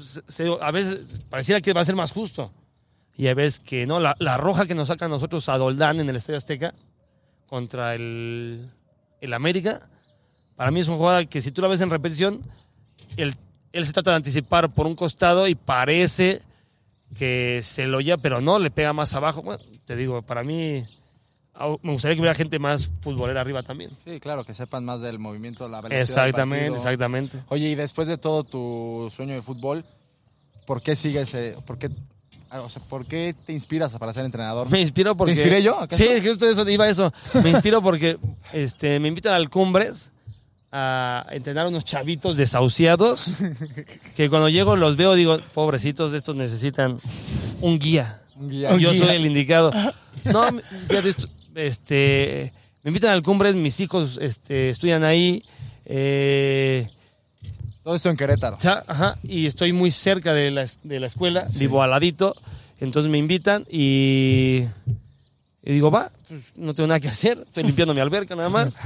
Se- 0.00 0.58
a 0.60 0.70
veces 0.70 1.00
pareciera 1.28 1.60
que 1.60 1.72
va 1.72 1.80
a 1.82 1.84
ser 1.84 1.96
más 1.96 2.12
justo. 2.12 2.52
Y 3.16 3.26
a 3.28 3.34
veces 3.34 3.60
que 3.60 3.86
no. 3.86 4.00
La, 4.00 4.36
roja 4.38 4.66
que 4.66 4.74
nos 4.74 4.88
saca 4.88 5.04
a 5.04 5.08
nosotros 5.08 5.48
a 5.48 5.58
Doldán 5.58 6.00
en 6.00 6.08
el 6.08 6.16
Estadio 6.16 6.38
Azteca 6.38 6.72
contra 7.46 7.94
el, 7.94 8.70
el 9.20 9.34
América, 9.34 9.88
para 10.56 10.70
mí 10.70 10.80
es 10.80 10.88
una 10.88 10.96
jugada 10.96 11.24
que 11.26 11.42
si 11.42 11.52
tú 11.52 11.60
la 11.60 11.68
ves 11.68 11.80
en 11.82 11.90
repetición, 11.90 12.40
el- 13.16 13.34
él 13.72 13.86
se 13.86 13.92
trata 13.92 14.10
de 14.10 14.16
anticipar 14.16 14.72
por 14.72 14.86
un 14.86 14.96
costado 14.96 15.46
y 15.46 15.54
parece 15.54 16.40
que 17.18 17.60
se 17.62 17.86
lo 17.86 18.00
lleva, 18.00 18.16
pero 18.22 18.40
no, 18.40 18.58
le 18.58 18.70
pega 18.70 18.92
más 18.94 19.14
abajo. 19.14 19.42
Te 19.84 19.96
digo, 19.96 20.22
para 20.22 20.42
mí 20.42 20.82
me 21.82 21.92
gustaría 21.92 22.14
que 22.16 22.20
hubiera 22.20 22.34
gente 22.34 22.58
más 22.58 22.90
futbolera 23.02 23.40
arriba 23.40 23.62
también. 23.62 23.90
Sí, 24.04 24.20
claro, 24.20 24.44
que 24.44 24.54
sepan 24.54 24.84
más 24.84 25.00
del 25.00 25.18
movimiento, 25.18 25.68
la 25.68 25.80
velocidad 25.80 26.00
Exactamente, 26.00 26.64
del 26.64 26.74
exactamente. 26.74 27.38
Oye, 27.48 27.68
y 27.68 27.74
después 27.74 28.08
de 28.08 28.18
todo 28.18 28.44
tu 28.44 29.08
sueño 29.14 29.34
de 29.34 29.42
fútbol, 29.42 29.84
¿por 30.66 30.82
qué 30.82 30.96
sigues, 30.96 31.34
eh, 31.34 31.56
por 31.66 31.78
qué, 31.78 31.90
ah, 32.50 32.62
o 32.62 32.70
sea, 32.70 32.82
por 32.82 33.06
qué 33.06 33.34
te 33.46 33.52
inspiras 33.52 33.96
para 33.98 34.12
ser 34.12 34.24
entrenador? 34.24 34.70
Me 34.70 34.80
inspiro 34.80 35.16
porque... 35.16 35.32
inspiré 35.32 35.62
yo, 35.62 35.78
acaso? 35.78 36.02
Sí, 36.02 36.26
justo 36.26 36.48
eso, 36.48 36.68
iba 36.68 36.86
a 36.86 36.88
eso. 36.88 37.12
Me 37.42 37.50
inspiro 37.50 37.82
porque 37.82 38.18
este, 38.52 38.98
me 38.98 39.08
invitan 39.08 39.34
al 39.34 39.50
Cumbres 39.50 40.10
a 40.74 41.26
entrenar 41.30 41.66
unos 41.66 41.84
chavitos 41.84 42.38
desahuciados 42.38 43.26
que 44.16 44.30
cuando 44.30 44.48
llego 44.48 44.74
los 44.74 44.96
veo 44.96 45.14
digo, 45.14 45.38
pobrecitos, 45.52 46.14
estos 46.14 46.34
necesitan 46.34 46.98
un 47.60 47.78
guía. 47.78 48.22
Un 48.36 48.48
guía. 48.48 48.74
Yo 48.78 48.94
soy 48.94 49.16
el 49.16 49.26
indicado. 49.26 49.70
No, 50.24 50.44
fíjate, 50.88 51.14
este, 51.54 52.52
me 52.82 52.90
invitan 52.90 53.10
al 53.10 53.22
Cumbres, 53.22 53.56
mis 53.56 53.78
hijos 53.80 54.18
este, 54.20 54.70
estudian 54.70 55.04
ahí. 55.04 55.42
eh, 55.84 56.88
Todo 57.82 57.94
esto 57.96 58.10
en 58.10 58.16
Querétaro. 58.16 58.56
Cha- 58.58 58.84
ajá, 58.86 59.18
y 59.22 59.46
estoy 59.46 59.72
muy 59.72 59.90
cerca 59.90 60.32
de 60.32 60.50
la, 60.50 60.66
de 60.82 61.00
la 61.00 61.06
escuela, 61.06 61.48
vivo 61.54 61.82
al 61.82 61.90
ladito, 61.90 62.34
entonces 62.80 63.10
me 63.10 63.18
invitan 63.18 63.64
y, 63.70 64.66
y 65.62 65.72
digo, 65.72 65.90
va, 65.90 66.10
pues, 66.28 66.40
no 66.56 66.74
tengo 66.74 66.86
nada 66.88 67.00
que 67.00 67.08
hacer, 67.08 67.38
estoy 67.46 67.64
limpiando 67.64 67.94
mi 67.94 68.00
alberca 68.00 68.34
nada 68.36 68.48
más. 68.48 68.78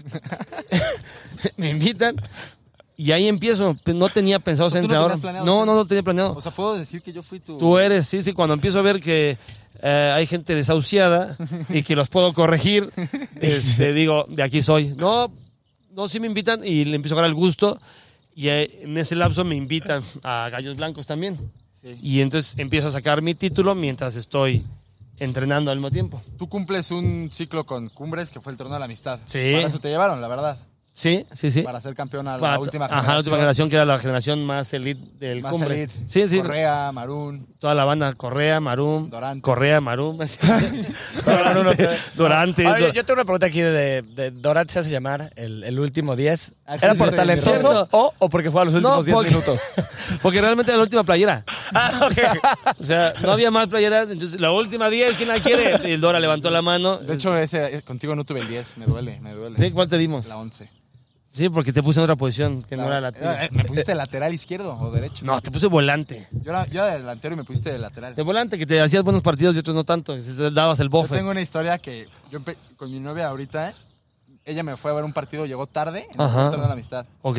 me 1.56 1.70
invitan 1.70 2.16
y 2.96 3.12
ahí 3.12 3.28
empiezo, 3.28 3.76
Pues, 3.84 3.94
no 3.96 4.08
tenía 4.08 4.38
pensado 4.38 4.70
ser 4.70 4.82
¿Tú 4.82 4.88
no 4.88 4.94
entrenador. 4.94 5.20
planeado 5.20 5.46
No, 5.46 5.58
ser- 5.58 5.66
no, 5.66 5.74
no 5.74 5.86
tenía 5.86 6.02
planeado. 6.02 6.34
O 6.34 6.40
sea, 6.40 6.52
puedo 6.52 6.76
decir 6.76 7.02
que 7.02 7.12
yo 7.12 7.22
fui 7.22 7.40
tu... 7.40 7.58
Tú 7.58 7.78
eres, 7.78 8.08
sí, 8.08 8.22
sí, 8.22 8.32
cuando 8.32 8.54
empiezo 8.54 8.78
a 8.78 8.82
ver 8.82 9.00
que 9.00 9.36
eh, 9.82 10.12
hay 10.14 10.26
gente 10.26 10.54
desahuciada 10.54 11.36
y 11.68 11.82
que 11.82 11.94
los 11.94 12.08
puedo 12.08 12.32
corregir, 12.32 12.90
este, 13.40 13.92
digo, 13.92 14.24
de 14.28 14.42
aquí 14.42 14.62
soy. 14.62 14.94
No, 14.96 15.30
no, 15.92 16.08
sí 16.08 16.20
me 16.20 16.26
invitan 16.26 16.64
y 16.64 16.84
le 16.84 16.96
empiezo 16.96 17.14
a 17.14 17.18
agarrar 17.18 17.30
el 17.30 17.34
gusto 17.34 17.78
Y 18.34 18.48
eh, 18.48 18.80
en 18.82 18.96
ese 18.98 19.14
lapso 19.16 19.44
me 19.44 19.54
invitan 19.56 20.02
a 20.22 20.48
Gallos 20.50 20.76
Blancos 20.76 21.06
también. 21.06 21.38
Sí. 21.82 21.98
Y 22.02 22.20
entonces 22.20 22.54
empiezo 22.58 22.88
a 22.88 22.90
sacar 22.92 23.20
mi 23.22 23.34
título 23.34 23.74
mientras 23.74 24.16
estoy 24.16 24.64
entrenando 25.18 25.70
al 25.70 25.78
mismo 25.78 25.90
tiempo. 25.90 26.22
Tú 26.38 26.48
cumples 26.48 26.90
un 26.90 27.30
ciclo 27.32 27.64
con 27.64 27.88
Cumbres 27.88 28.30
que 28.30 28.40
fue 28.40 28.52
el 28.52 28.58
torneo 28.58 28.74
de 28.74 28.80
la 28.80 28.84
amistad. 28.86 29.20
Sí. 29.26 29.52
Para 29.54 29.66
eso 29.68 29.78
te 29.80 29.88
llevaron, 29.88 30.20
la 30.20 30.28
verdad. 30.28 30.58
Sí, 30.96 31.26
sí, 31.34 31.50
sí. 31.50 31.60
Para 31.60 31.78
ser 31.78 31.94
campeón 31.94 32.26
a 32.26 32.36
la 32.36 32.40
Para- 32.40 32.58
última 32.58 32.86
ajá, 32.86 32.94
generación. 32.94 33.12
la 33.14 33.18
última 33.18 33.36
generación 33.36 33.68
que 33.68 33.76
era 33.76 33.84
la 33.84 33.98
generación 33.98 34.44
más 34.46 34.72
elite 34.72 35.02
del 35.18 35.42
Más 35.42 35.52
Cumbres. 35.52 35.78
elite. 35.92 35.92
Sí, 36.08 36.26
sí. 36.26 36.38
Correa, 36.38 36.90
Marún. 36.90 37.46
Toda 37.58 37.74
la 37.74 37.84
banda, 37.84 38.14
Correa, 38.14 38.60
Marum. 38.60 39.10
Dorantes. 39.10 39.42
Correa, 39.42 39.82
Marum. 39.82 40.18
Durante. 42.16 42.66
Ahora, 42.66 42.80
yo, 42.80 42.92
yo 42.94 43.04
tengo 43.04 43.14
una 43.14 43.24
pregunta 43.24 43.44
aquí 43.46 43.60
de, 43.60 44.00
de 44.02 44.32
se 44.68 44.78
hace 44.78 44.90
llamar 44.90 45.32
el, 45.36 45.64
el 45.64 45.78
último 45.78 46.16
10. 46.16 46.52
Ah, 46.64 46.76
¿Era 46.80 46.92
sí, 46.94 46.98
por 46.98 47.14
talentoso 47.14 47.88
o, 47.90 48.14
o 48.18 48.28
porque 48.30 48.50
fue 48.50 48.62
a 48.62 48.64
los 48.64 48.74
últimos 48.74 49.04
10 49.04 49.14
porque, 49.14 49.30
minutos? 49.30 49.60
porque 50.22 50.40
realmente 50.40 50.70
era 50.72 50.78
la 50.78 50.84
última 50.84 51.04
playera. 51.04 51.44
Ah, 51.74 52.08
ok. 52.10 52.78
O 52.80 52.84
sea, 52.84 53.12
no 53.20 53.32
había 53.32 53.50
más 53.50 53.66
playeras. 53.66 54.08
Entonces, 54.08 54.40
la 54.40 54.50
última 54.50 54.88
10, 54.88 55.16
¿quién 55.16 55.28
la 55.28 55.40
quiere? 55.40 55.88
Y 55.88 55.92
el 55.92 56.00
Dora 56.00 56.20
levantó 56.20 56.50
la 56.50 56.62
mano. 56.62 56.96
De 56.96 57.14
hecho, 57.14 57.36
ese, 57.36 57.82
contigo 57.82 58.16
no 58.16 58.24
tuve 58.24 58.40
el 58.40 58.48
10. 58.48 58.78
Me 58.78 58.86
duele, 58.86 59.20
me 59.20 59.32
duele. 59.32 59.56
¿Sí? 59.58 59.70
¿Cuál 59.72 59.88
te 59.88 59.98
dimos? 59.98 60.26
La 60.26 60.38
11. 60.38 60.68
Sí, 61.36 61.50
porque 61.50 61.70
te 61.72 61.82
puse 61.82 62.00
en 62.00 62.04
otra 62.04 62.16
posición 62.16 62.62
que 62.62 62.76
no 62.78 62.86
era 62.86 62.98
la 63.00 63.12
tuya. 63.12 63.44
Eh, 63.44 63.48
¿Me 63.52 63.62
pusiste 63.64 63.94
lateral 63.94 64.32
izquierdo 64.32 64.74
o 64.80 64.90
derecho? 64.90 65.22
No, 65.24 65.38
te 65.42 65.50
puse 65.50 65.66
volante. 65.66 66.26
Yo 66.32 66.50
era, 66.50 66.66
yo 66.66 66.82
era 66.82 66.94
delantero 66.96 67.34
y 67.34 67.36
me 67.36 67.44
pusiste 67.44 67.70
de 67.70 67.78
lateral. 67.78 68.14
De 68.14 68.22
volante, 68.22 68.56
que 68.56 68.64
te 68.64 68.80
hacías 68.80 69.04
buenos 69.04 69.22
partidos 69.22 69.54
y 69.54 69.58
otros 69.58 69.76
no 69.76 69.84
tanto. 69.84 70.16
Dabas 70.50 70.80
el 70.80 70.86
Yo 70.86 70.90
bofe. 70.92 71.14
tengo 71.16 71.30
una 71.30 71.42
historia 71.42 71.76
que 71.78 72.08
yo 72.30 72.38
con 72.76 72.90
mi 72.90 73.00
novia 73.00 73.28
ahorita, 73.28 73.74
ella 74.46 74.62
me 74.62 74.76
fue 74.78 74.90
a 74.90 74.94
ver 74.94 75.04
un 75.04 75.12
partido, 75.12 75.44
llegó 75.44 75.66
tarde 75.66 76.06
en 76.12 76.18
el 76.20 76.26
Ajá. 76.26 76.42
torneo 76.44 76.62
de 76.62 76.66
la 76.68 76.72
amistad. 76.72 77.06
Ok. 77.20 77.38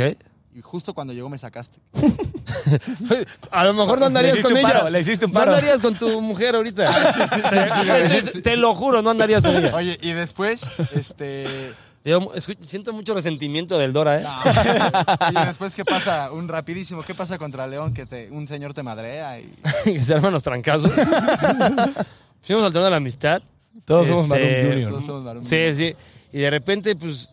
Y 0.53 0.61
justo 0.61 0.93
cuando 0.93 1.13
llegó 1.13 1.29
me 1.29 1.37
sacaste. 1.39 1.79
A 3.51 3.65
lo 3.65 3.73
mejor 3.73 3.99
no 3.99 4.05
andarías 4.07 4.39
con 4.39 4.55
ella. 4.57 4.67
paro, 4.67 4.89
le 4.89 5.01
hiciste 5.01 5.25
un 5.25 5.31
No 5.31 5.39
paro. 5.39 5.51
andarías 5.55 5.81
con 5.81 5.95
tu 5.95 6.21
mujer 6.21 6.55
ahorita. 6.55 6.85
Sí, 7.29 8.19
sí, 8.21 8.31
sí, 8.33 8.41
Te 8.41 8.57
lo 8.57 8.73
juro, 8.75 9.01
no 9.01 9.09
andarías 9.11 9.43
con 9.43 9.55
ella. 9.55 9.75
Oye, 9.75 9.97
y 10.01 10.11
después, 10.13 10.69
este... 10.93 11.73
Yo 12.07 12.31
siento 12.61 12.93
mucho 12.93 13.13
resentimiento 13.13 13.77
del 13.77 13.91
Dora, 13.91 14.21
¿eh? 14.21 14.25
y 15.31 15.45
después, 15.45 15.75
¿qué 15.75 15.83
pasa? 15.83 16.31
Un 16.31 16.47
rapidísimo, 16.47 17.03
¿qué 17.03 17.13
pasa 17.13 17.37
contra 17.37 17.67
León? 17.67 17.93
Que 17.93 18.05
te, 18.05 18.31
un 18.31 18.47
señor 18.47 18.73
te 18.73 18.81
madrea 18.81 19.41
y... 19.41 19.53
que 19.83 19.99
se 19.99 20.13
arman 20.13 20.31
los 20.31 20.41
trancazos. 20.41 20.89
Fuimos 22.41 22.65
al 22.65 22.71
torneo 22.71 22.85
de 22.85 22.91
la 22.91 22.97
amistad. 22.97 23.41
Todos 23.83 24.07
somos 24.07 24.25
Maroon 24.25 24.47
Este, 24.47 24.69
Junior. 24.69 24.91
Todos 24.91 25.05
somos 25.05 25.23
varones. 25.25 25.49
Sí, 25.49 25.75
sí. 25.75 25.95
Y 26.31 26.39
de 26.39 26.49
repente, 26.49 26.95
pues, 26.95 27.29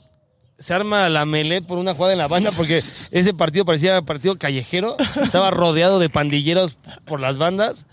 se 0.58 0.74
arma 0.74 1.08
la 1.08 1.24
melee 1.24 1.62
por 1.62 1.78
una 1.78 1.94
jugada 1.94 2.14
en 2.14 2.18
la 2.18 2.26
banda 2.26 2.50
porque 2.50 2.78
ese 2.78 3.34
partido 3.34 3.64
parecía 3.64 4.02
partido 4.02 4.36
callejero. 4.38 4.96
Estaba 5.22 5.52
rodeado 5.52 6.00
de 6.00 6.08
pandilleros 6.08 6.78
por 7.04 7.20
las 7.20 7.38
bandas. 7.38 7.86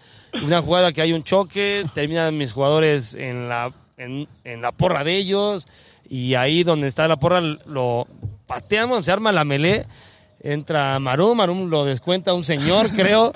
Una 0.44 0.64
jugada 0.64 0.94
que 0.94 1.04
hay 1.04 1.14
un 1.14 1.22
choque, 1.22 1.86
terminan 1.94 2.36
mis 2.38 2.54
jugadores 2.54 3.14
en 3.14 3.50
la, 3.50 3.72
en, 3.98 4.28
en 4.46 4.64
la 4.64 4.72
porra 4.72 5.04
de 5.04 5.18
ellos. 5.18 5.68
Y 6.12 6.36
ahí 6.36 6.66
donde 6.66 6.90
está 6.90 7.08
la 7.08 7.16
porra 7.16 7.40
lo 7.40 8.06
pateamos, 8.46 9.06
se 9.06 9.14
arma 9.14 9.32
la 9.32 9.46
melee. 9.46 9.86
Entra 10.42 11.00
Marum, 11.00 11.38
Marum 11.38 11.70
lo 11.70 11.86
descuenta 11.86 12.34
un 12.34 12.44
señor, 12.44 12.90
creo. 12.96 13.32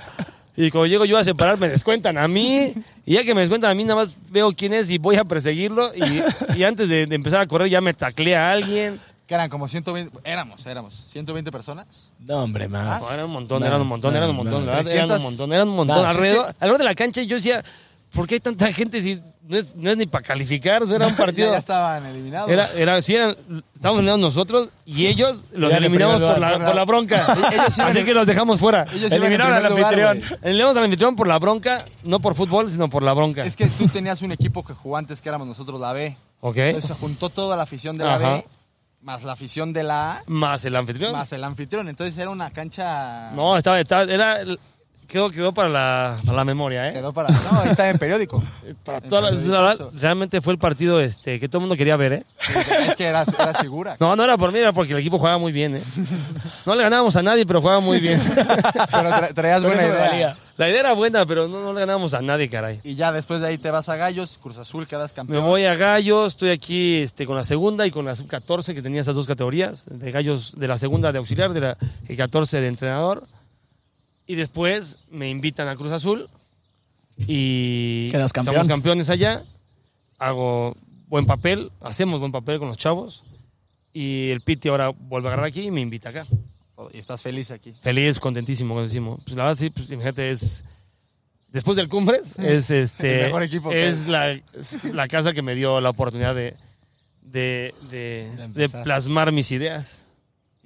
Y 0.57 0.71
cuando 0.71 0.87
llego 0.87 1.05
yo 1.05 1.17
a 1.17 1.23
separar, 1.23 1.57
me 1.57 1.69
descuentan 1.69 2.17
a 2.17 2.27
mí. 2.27 2.73
Y 3.05 3.13
ya 3.13 3.23
que 3.23 3.33
me 3.33 3.39
descuentan 3.39 3.71
a 3.71 3.75
mí, 3.75 3.85
nada 3.85 3.95
más 3.95 4.13
veo 4.29 4.51
quién 4.51 4.73
es 4.73 4.89
y 4.89 4.97
voy 4.97 5.15
a 5.15 5.23
perseguirlo. 5.23 5.93
Y, 5.95 6.21
y 6.59 6.63
antes 6.65 6.89
de, 6.89 7.05
de 7.05 7.15
empezar 7.15 7.39
a 7.39 7.47
correr, 7.47 7.69
ya 7.69 7.79
me 7.79 7.93
taclea 7.93 8.49
a 8.49 8.51
alguien. 8.51 8.99
Que 9.25 9.35
eran 9.35 9.49
como 9.49 9.69
120... 9.69 10.19
Éramos, 10.25 10.65
éramos. 10.65 11.01
120 11.07 11.49
personas. 11.53 12.11
No, 12.19 12.43
hombre, 12.43 12.67
más. 12.67 13.01
No, 13.01 13.09
eran 13.09 13.25
un 13.27 13.31
montón, 13.31 13.61
Más, 13.61 13.67
eran 13.69 13.81
un 13.81 13.87
montón, 13.87 14.11
más, 14.11 14.17
eran 14.17 14.29
un 14.31 14.35
montón. 14.35 14.65
más. 14.65 14.73
Eran 14.73 14.79
un 14.79 14.83
300. 14.91 15.21
montón, 15.21 15.53
eran 15.53 15.69
un 15.69 15.75
montón. 15.77 16.05
Alrededor, 16.05 16.47
alrededor 16.59 16.77
de 16.79 16.83
la 16.83 16.93
cancha 16.93 17.21
yo 17.21 17.37
decía, 17.37 17.63
¿por 18.11 18.27
qué 18.27 18.33
hay 18.35 18.41
tanta 18.41 18.69
gente 18.73 19.01
si 19.01 19.21
no 19.47 19.57
es, 19.57 19.75
no 19.75 19.89
es 19.89 19.97
ni 19.97 20.05
para 20.05 20.23
calificar? 20.25 20.83
O 20.83 20.85
sea, 20.85 20.95
era 20.97 21.07
un 21.07 21.15
partido... 21.17 21.51
ya 21.51 21.57
estaban 21.57 22.05
eliminados. 22.05 22.49
Era, 22.49 22.71
era, 22.73 23.01
sí, 23.01 23.15
eran, 23.15 23.31
estábamos 23.75 23.99
eliminados 23.99 24.19
nosotros 24.19 24.69
y 24.85 25.05
ellos 25.07 25.41
los 25.51 25.71
Ya 25.71 25.77
eliminamos 25.77 26.21
por 26.21 26.39
la, 26.39 26.59
por 26.65 26.75
la 26.75 26.85
bronca. 26.85 27.35
Ellos 27.51 27.79
Así 27.79 28.03
que 28.03 28.13
los 28.13 28.25
dejamos 28.27 28.59
fuera. 28.59 28.85
Eliminaron 28.91 29.53
al 29.53 29.65
anfitrión. 29.65 30.21
Eliminamos 30.41 30.77
al 30.77 30.83
anfitrión 30.85 31.15
por 31.15 31.27
la 31.27 31.37
bronca, 31.39 31.83
no 32.03 32.19
por 32.19 32.35
fútbol, 32.35 32.69
sino 32.69 32.89
por 32.89 33.03
la 33.03 33.13
bronca. 33.13 33.43
Es 33.43 33.55
que 33.55 33.67
tú 33.67 33.87
tenías 33.87 34.21
un 34.21 34.31
equipo 34.31 34.63
que 34.63 34.73
jugó 34.73 34.97
antes 34.97 35.21
que 35.21 35.29
éramos 35.29 35.47
nosotros 35.47 35.79
la 35.79 35.93
B. 35.93 36.17
¿Ok? 36.41 36.57
Entonces 36.57 36.89
se 36.89 36.95
juntó 36.99 37.29
toda 37.29 37.55
la 37.57 37.63
afición 37.63 37.97
de 37.97 38.03
la 38.05 38.15
Ajá. 38.15 38.31
B, 38.33 38.45
más 39.01 39.23
la 39.23 39.33
afición 39.33 39.71
de 39.73 39.83
la 39.83 40.13
A, 40.17 40.23
Más 40.27 40.65
el 40.65 40.75
anfitrión. 40.75 41.11
más 41.11 41.31
el 41.33 41.43
anfitrión. 41.43 41.87
Entonces 41.87 42.17
era 42.17 42.29
una 42.29 42.49
cancha... 42.51 43.31
No, 43.31 43.57
estaba, 43.57 43.79
estaba- 43.79 44.03
era, 44.03 44.37
quedó, 45.07 45.29
quedó 45.29 45.53
para 45.53 45.69
la, 45.69 46.17
para 46.25 46.37
la 46.37 46.45
memoria, 46.45 46.89
¿eh? 46.89 46.93
Quedó 46.93 47.13
para... 47.13 47.29
No, 47.29 47.63
está 47.63 47.89
en 47.89 47.97
periódico. 47.97 48.43
Para 48.83 48.97
En 48.99 49.07
toda 49.09 49.29
periódico 49.29 49.53
la 49.53 49.75
realmente 49.99 50.41
fue 50.41 50.53
el 50.53 50.59
partido 50.59 50.99
este, 50.99 51.39
que 51.39 51.47
todo 51.47 51.59
el 51.59 51.61
mundo 51.61 51.75
quería 51.75 51.95
ver, 51.95 52.13
¿eh? 52.13 52.23
Es 52.87 52.95
que 52.95 53.05
eras, 53.05 53.27
eras 53.29 53.59
figura. 53.59 53.95
No, 53.99 54.15
no 54.15 54.23
era 54.23 54.37
por 54.37 54.51
mí, 54.51 54.59
era 54.59 54.73
porque 54.73 54.93
el 54.93 54.99
equipo 54.99 55.17
jugaba 55.17 55.37
muy 55.37 55.51
bien, 55.51 55.75
¿eh? 55.77 55.83
No 56.65 56.75
le 56.75 56.83
ganábamos 56.83 57.15
a 57.15 57.23
nadie, 57.23 57.45
pero 57.45 57.61
jugaba 57.61 57.79
muy 57.79 57.99
bien. 57.99 58.19
Pero 58.35 59.09
tra- 59.09 59.33
traías 59.33 59.63
buena 59.63 59.81
me 59.81 59.87
idea. 60.17 60.37
La 60.57 60.69
idea 60.69 60.79
era 60.79 60.93
buena, 60.93 61.25
pero 61.25 61.49
no, 61.49 61.61
no 61.61 61.73
le 61.73 61.81
ganábamos 61.81 62.13
a 62.13 62.21
nadie, 62.21 62.47
caray. 62.49 62.79
Y 62.83 62.95
ya 62.95 63.11
después 63.11 63.41
de 63.41 63.47
ahí 63.47 63.57
te 63.57 63.69
vas 63.71 63.89
a 63.89 63.97
Gallos, 63.97 64.37
Cruz 64.41 64.57
Azul, 64.57 64.87
quedas 64.87 65.11
Me 65.11 65.15
campeón. 65.15 65.43
voy 65.43 65.65
a 65.65 65.75
Gallos, 65.75 66.27
estoy 66.33 66.51
aquí 66.51 66.95
este, 67.01 67.25
con 67.25 67.35
la 67.35 67.43
segunda 67.43 67.85
y 67.85 67.91
con 67.91 68.05
la 68.05 68.15
sub-14, 68.15 68.73
que 68.73 68.81
tenía 68.81 69.01
esas 69.01 69.15
dos 69.15 69.27
categorías, 69.27 69.83
de 69.89 70.11
Gallos 70.11 70.53
de 70.57 70.67
la 70.69 70.77
segunda 70.77 71.11
de 71.11 71.17
auxiliar, 71.17 71.51
de 71.51 71.59
la 71.59 71.77
y 72.07 72.15
14 72.15 72.61
de 72.61 72.67
entrenador. 72.67 73.23
Y 74.27 74.35
después 74.35 74.97
me 75.09 75.29
invitan 75.29 75.67
a 75.67 75.75
Cruz 75.75 75.91
Azul 75.91 76.27
y 77.17 78.09
Quedas 78.11 78.33
campeón. 78.33 78.55
somos 78.55 78.67
campeones 78.67 79.09
allá. 79.09 79.43
Hago 80.17 80.75
buen 81.07 81.25
papel, 81.25 81.71
hacemos 81.81 82.19
buen 82.19 82.31
papel 82.31 82.59
con 82.59 82.67
los 82.67 82.77
chavos. 82.77 83.23
Y 83.93 84.29
el 84.31 84.41
Piti 84.41 84.67
ahora 84.67 84.89
vuelve 84.89 85.27
a 85.27 85.31
agarrar 85.31 85.45
aquí 85.47 85.61
y 85.61 85.71
me 85.71 85.81
invita 85.81 86.09
acá. 86.09 86.25
Y 86.93 86.97
estás 86.97 87.21
feliz 87.21 87.51
aquí. 87.51 87.71
Feliz, 87.81 88.19
contentísimo, 88.19 88.73
contentísimo. 88.73 89.17
Pues 89.23 89.35
la 89.37 89.43
verdad 89.45 89.57
sí, 89.57 89.69
pues 89.69 89.89
imagínate, 89.91 90.31
es... 90.31 90.63
Después 91.51 91.77
del 91.77 91.87
cumbre, 91.87 92.19
es 92.37 92.69
este... 92.69 93.19
El 93.19 93.25
mejor 93.27 93.43
equipo 93.43 93.71
Es 93.71 94.07
la, 94.07 94.31
es 94.31 94.83
la 94.83 95.07
casa 95.07 95.31
que 95.31 95.41
me 95.41 95.55
dio 95.55 95.79
la 95.79 95.91
oportunidad 95.91 96.35
de, 96.35 96.53
de, 97.21 97.73
de, 97.89 98.29
de 98.35 98.43
empezar. 98.43 98.83
plasmar 98.83 99.31
mis 99.31 99.51
ideas. 99.51 100.01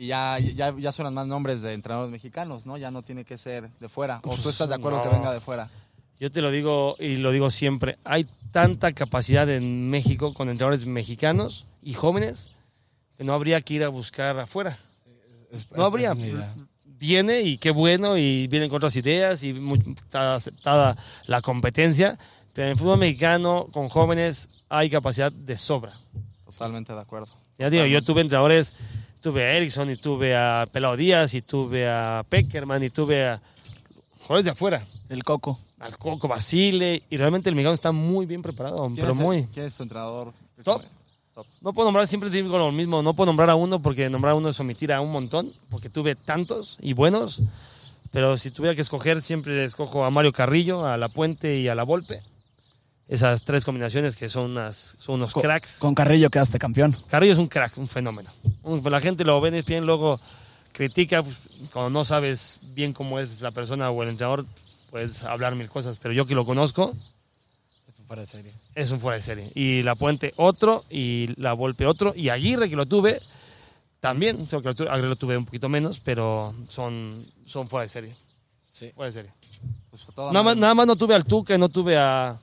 Y 0.01 0.07
ya, 0.07 0.39
ya, 0.39 0.73
ya 0.77 0.93
suenan 0.93 1.13
más 1.13 1.27
nombres 1.27 1.61
de 1.61 1.73
entrenadores 1.73 2.09
mexicanos, 2.09 2.65
¿no? 2.65 2.77
Ya 2.77 2.89
no 2.89 3.01
tiene 3.01 3.25
que 3.25 3.37
ser 3.37 3.69
de 3.81 3.89
fuera. 3.89 4.21
¿O 4.23 4.37
tú 4.37 4.47
estás 4.47 4.69
de 4.69 4.75
acuerdo 4.75 4.99
no. 4.99 5.03
que 5.03 5.09
venga 5.09 5.33
de 5.33 5.41
fuera? 5.41 5.69
Yo 6.17 6.31
te 6.31 6.41
lo 6.41 6.51
digo 6.51 6.95
y 6.99 7.17
lo 7.17 7.31
digo 7.31 7.51
siempre, 7.51 7.97
hay 8.05 8.25
tanta 8.51 8.93
capacidad 8.93 9.49
en 9.49 9.89
México 9.89 10.33
con 10.33 10.47
entrenadores 10.47 10.85
mexicanos 10.85 11.65
y 11.83 11.95
jóvenes 11.95 12.51
que 13.17 13.25
no 13.25 13.33
habría 13.33 13.59
que 13.59 13.73
ir 13.73 13.83
a 13.83 13.89
buscar 13.89 14.39
afuera. 14.39 14.79
No 15.75 15.83
habría. 15.83 16.15
Viene 16.85 17.41
y 17.41 17.57
qué 17.57 17.71
bueno 17.71 18.17
y 18.17 18.47
vienen 18.47 18.69
con 18.69 18.77
otras 18.77 18.95
ideas 18.95 19.43
y 19.43 19.51
muy- 19.51 19.83
está 19.99 20.35
aceptada 20.35 20.95
la 21.25 21.41
competencia, 21.41 22.17
pero 22.53 22.67
en 22.67 22.71
el 22.71 22.77
fútbol 22.77 22.99
mexicano 22.99 23.67
con 23.73 23.89
jóvenes 23.89 24.63
hay 24.69 24.89
capacidad 24.89 25.29
de 25.31 25.57
sobra. 25.57 25.91
Totalmente 26.45 26.93
de 26.93 27.01
acuerdo. 27.01 27.27
Ya 27.57 27.69
digo, 27.69 27.85
yo 27.85 28.01
tuve 28.01 28.21
entrenadores, 28.21 28.73
tuve 29.21 29.43
a 29.43 29.53
Erickson 29.57 29.89
y 29.89 29.95
tuve 29.97 30.35
a 30.35 30.67
Pelao 30.71 30.95
Díaz 30.95 31.33
y 31.33 31.41
tuve 31.41 31.87
a 31.89 32.23
Peckerman 32.27 32.83
y 32.83 32.89
tuve 32.89 33.27
a 33.27 33.41
jugadores 34.21 34.45
de 34.45 34.51
afuera, 34.51 34.85
El 35.09 35.23
Coco. 35.23 35.59
al 35.79 35.97
Coco 35.97 36.27
Basile 36.27 37.03
y 37.09 37.17
realmente 37.17 37.49
el 37.49 37.55
mexicano 37.55 37.73
está 37.73 37.91
muy 37.91 38.25
bien 38.25 38.41
preparado, 38.41 38.83
¿Quién, 38.85 38.95
pero 38.95 39.11
es 39.11 39.17
el- 39.17 39.23
muy. 39.23 39.43
¿Quién 39.53 39.65
es 39.65 39.75
tu 39.75 39.83
entrenador? 39.83 40.33
Top. 40.63 40.81
Top. 41.33 41.45
No 41.61 41.71
puedo 41.73 41.87
nombrar, 41.87 42.05
siempre 42.07 42.29
digo 42.29 42.57
lo 42.57 42.71
mismo, 42.71 43.01
no 43.01 43.13
puedo 43.13 43.27
nombrar 43.27 43.49
a 43.49 43.55
uno 43.55 43.79
porque 43.81 44.09
nombrar 44.09 44.33
a 44.33 44.35
uno 44.35 44.49
es 44.49 44.59
omitir 44.59 44.91
a 44.91 44.99
un 45.01 45.11
montón, 45.11 45.51
porque 45.69 45.89
tuve 45.89 46.15
tantos 46.15 46.77
y 46.81 46.93
buenos, 46.93 47.41
pero 48.11 48.35
si 48.37 48.51
tuviera 48.51 48.75
que 48.75 48.81
escoger, 48.81 49.21
siempre 49.21 49.63
escojo 49.63 50.03
a 50.03 50.09
Mario 50.09 50.33
Carrillo, 50.33 50.85
a 50.85 50.97
La 50.97 51.07
Puente 51.09 51.57
y 51.59 51.67
a 51.69 51.75
La 51.75 51.83
Volpe. 51.83 52.21
Esas 53.09 53.41
tres 53.41 53.65
combinaciones 53.65 54.15
que 54.15 54.29
son, 54.29 54.51
unas, 54.51 54.95
son 54.99 55.15
unos 55.15 55.33
cracks. 55.33 55.77
Con 55.79 55.95
Carrillo 55.95 56.29
quedaste 56.29 56.59
campeón. 56.59 56.95
Carrillo 57.09 57.33
es 57.33 57.39
un 57.39 57.47
crack, 57.47 57.75
un 57.77 57.87
fenómeno. 57.87 58.29
Un- 58.61 58.81
La 58.89 59.01
gente 59.01 59.25
lo 59.25 59.41
ve 59.41 59.63
bien, 59.65 59.85
luego 59.85 60.21
critica, 60.71 61.23
pues, 61.23 61.35
cuando 61.73 61.89
no 61.89 62.05
sabes 62.05 62.59
bien 62.75 62.93
cómo 62.93 63.19
es 63.19 63.41
la 63.41 63.49
persona 63.51 63.89
o 63.89 64.03
el 64.03 64.09
entrenador, 64.09 64.45
puedes 64.91 65.23
hablar 65.23 65.55
mil 65.55 65.67
cosas, 65.69 65.97
pero 65.97 66.13
yo 66.13 66.25
que 66.27 66.35
lo 66.35 66.45
conozco, 66.45 66.93
Fuera 68.07 68.21
de 68.21 68.27
serie. 68.27 68.53
es 68.75 68.91
un 68.91 68.99
fuera 68.99 69.15
de 69.17 69.21
serie. 69.23 69.51
Y 69.55 69.81
La 69.83 69.95
Puente 69.95 70.33
otro, 70.37 70.85
y 70.89 71.33
La 71.41 71.53
Volpe 71.53 71.85
otro, 71.87 72.13
y 72.15 72.29
Aguirre 72.29 72.69
que 72.69 72.75
lo 72.75 72.85
tuve, 72.85 73.19
también, 73.99 74.47
solo 74.47 74.61
que 74.75 74.83
lo 74.85 74.97
lo 74.97 75.15
tuve 75.15 75.35
un 75.35 75.45
poquito 75.45 75.67
menos, 75.67 75.99
pero 75.99 76.53
son, 76.67 77.25
son 77.45 77.67
fuera 77.67 77.83
de 77.83 77.89
serie. 77.89 78.15
Sí. 78.71 78.91
Fuera 78.95 79.07
de 79.07 79.13
serie. 79.13 79.31
Pues, 79.89 80.03
Nada 80.15 80.43
más, 80.43 80.55
nada 80.57 80.73
más 80.75 80.85
no 80.87 80.95
tuve 80.95 81.15
al 81.15 81.25
Tuca, 81.25 81.57
no 81.57 81.69
tuve 81.69 81.97
a, 81.97 82.39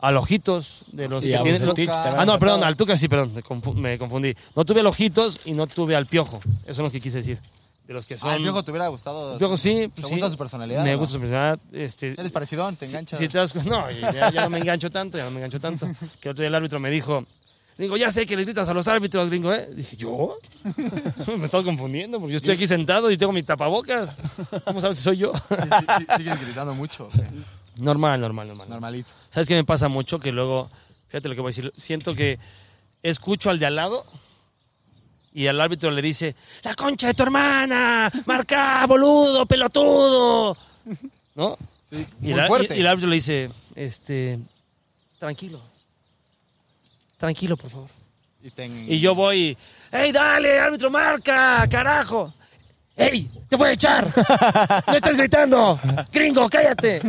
a 0.00 0.12
Lojitos, 0.12 0.84
de 0.92 1.08
los 1.08 1.24
Y 1.24 1.30
que 1.32 1.38
tienen- 1.38 1.60
Bucetich 1.62 1.88
lo-. 1.88 1.94
Ah, 2.20 2.24
no, 2.26 2.38
perdón, 2.38 2.62
al 2.64 2.76
Tuca 2.76 2.96
sí, 2.96 3.08
perdón, 3.08 3.32
me 3.34 3.42
confu- 3.42 3.74
me 3.74 3.98
confundí. 3.98 4.34
No 4.54 4.64
tuve 4.64 4.80
al 4.80 4.86
Ojitos 4.86 5.40
y 5.44 5.52
no 5.52 5.66
tuve 5.66 5.96
al 5.96 6.06
Piojo, 6.06 6.40
eso 6.62 6.70
es 6.70 6.78
lo 6.78 6.90
que 6.90 7.00
quise 7.00 7.18
decir. 7.18 7.38
de 7.86 7.94
los 7.94 8.04
que 8.06 8.18
son... 8.18 8.28
Ah, 8.30 8.36
el 8.36 8.42
Piojo 8.42 8.62
te 8.62 8.70
hubiera 8.70 8.86
gustado. 8.88 9.32
El 9.32 9.38
Piojo 9.38 9.56
sí. 9.56 9.90
¿Te 9.94 10.02
pues, 10.02 10.10
gusta 10.12 10.26
sí. 10.26 10.32
su 10.32 10.38
personalidad? 10.38 10.84
Me 10.84 10.92
no? 10.92 10.98
gusta 10.98 11.14
su 11.14 11.20
personalidad. 11.20 11.58
Este, 11.72 12.12
Eres 12.12 12.32
parecidón, 12.32 12.76
te 12.76 12.86
si- 12.86 12.92
enganchas. 12.92 13.18
si 13.18 13.28
te 13.28 13.38
das 13.38 13.54
no, 13.64 13.90
ya, 13.90 14.30
ya 14.30 14.42
no 14.42 14.50
me 14.50 14.58
engancho 14.58 14.90
tanto, 14.90 15.16
ya 15.16 15.24
no 15.24 15.30
me 15.30 15.36
engancho 15.38 15.58
tanto. 15.58 15.88
Que 16.20 16.28
otro 16.28 16.42
día 16.42 16.48
el 16.48 16.54
árbitro 16.54 16.78
me 16.80 16.90
dijo, 16.90 17.24
Gringo, 17.78 17.96
ya 17.96 18.10
sé 18.12 18.26
que 18.26 18.36
le 18.36 18.42
gritas 18.44 18.68
a 18.68 18.74
los 18.74 18.88
árbitros, 18.88 19.28
gringo, 19.30 19.52
¿eh? 19.54 19.68
Dije, 19.72 19.96
¿yo? 19.96 20.36
me 21.38 21.44
estás 21.44 21.62
confundiendo 21.62 22.18
porque 22.18 22.32
yo 22.32 22.36
estoy 22.38 22.54
aquí 22.56 22.66
sentado 22.66 23.10
y 23.10 23.16
tengo 23.16 23.32
mi 23.32 23.42
tapabocas. 23.42 24.16
¿Cómo 24.64 24.80
sabes 24.80 24.96
si 24.98 25.04
soy 25.04 25.16
yo? 25.18 25.32
Sí, 25.34 25.54
sí, 25.56 25.86
sí, 25.98 26.04
sigues 26.18 26.40
gritando 26.40 26.74
mucho. 26.74 27.04
¿o 27.04 27.08
qué? 27.08 27.22
Normal, 27.78 28.20
normal, 28.20 28.48
normal. 28.48 28.68
Normalito. 28.68 29.12
¿Sabes 29.30 29.48
qué 29.48 29.54
me 29.54 29.64
pasa 29.64 29.88
mucho? 29.88 30.18
Que 30.18 30.32
luego, 30.32 30.70
fíjate 31.08 31.28
lo 31.28 31.34
que 31.34 31.40
voy 31.40 31.48
a 31.50 31.54
decir, 31.54 31.72
siento 31.76 32.14
que 32.14 32.38
escucho 33.02 33.50
al 33.50 33.58
de 33.58 33.66
al 33.66 33.76
lado 33.76 34.04
y 35.32 35.46
al 35.46 35.60
árbitro 35.60 35.90
le 35.90 36.02
dice, 36.02 36.34
la 36.62 36.74
concha 36.74 37.06
de 37.08 37.14
tu 37.14 37.22
hermana, 37.22 38.10
marca, 38.26 38.84
boludo, 38.86 39.46
pelotudo. 39.46 40.56
¿No? 41.34 41.56
Sí, 41.88 42.06
Y 42.20 42.32
muy 42.32 42.40
el, 42.40 42.46
fuerte. 42.46 42.76
y 42.76 42.80
el 42.80 42.86
árbitro 42.86 43.08
le 43.10 43.16
dice, 43.16 43.50
este, 43.74 44.38
tranquilo, 45.18 45.60
tranquilo, 47.16 47.56
por 47.56 47.70
favor. 47.70 47.88
Y, 48.42 48.94
Y 48.94 49.00
yo 49.00 49.14
voy, 49.14 49.56
¡Ey, 49.90 50.12
dale, 50.12 50.58
árbitro, 50.58 50.90
marca, 50.90 51.66
carajo! 51.70 52.32
¡Ey, 52.96 53.30
te 53.48 53.56
voy 53.56 53.68
a 53.68 53.72
echar! 53.72 54.06
¡No 54.86 54.94
estás 54.94 55.16
gritando! 55.16 55.78
¡Gringo, 56.12 56.48
cállate! 56.48 57.00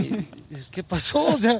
Dices, 0.49 0.67
¿Qué 0.69 0.81
pasó? 0.81 1.25
O 1.25 1.37
sea, 1.37 1.59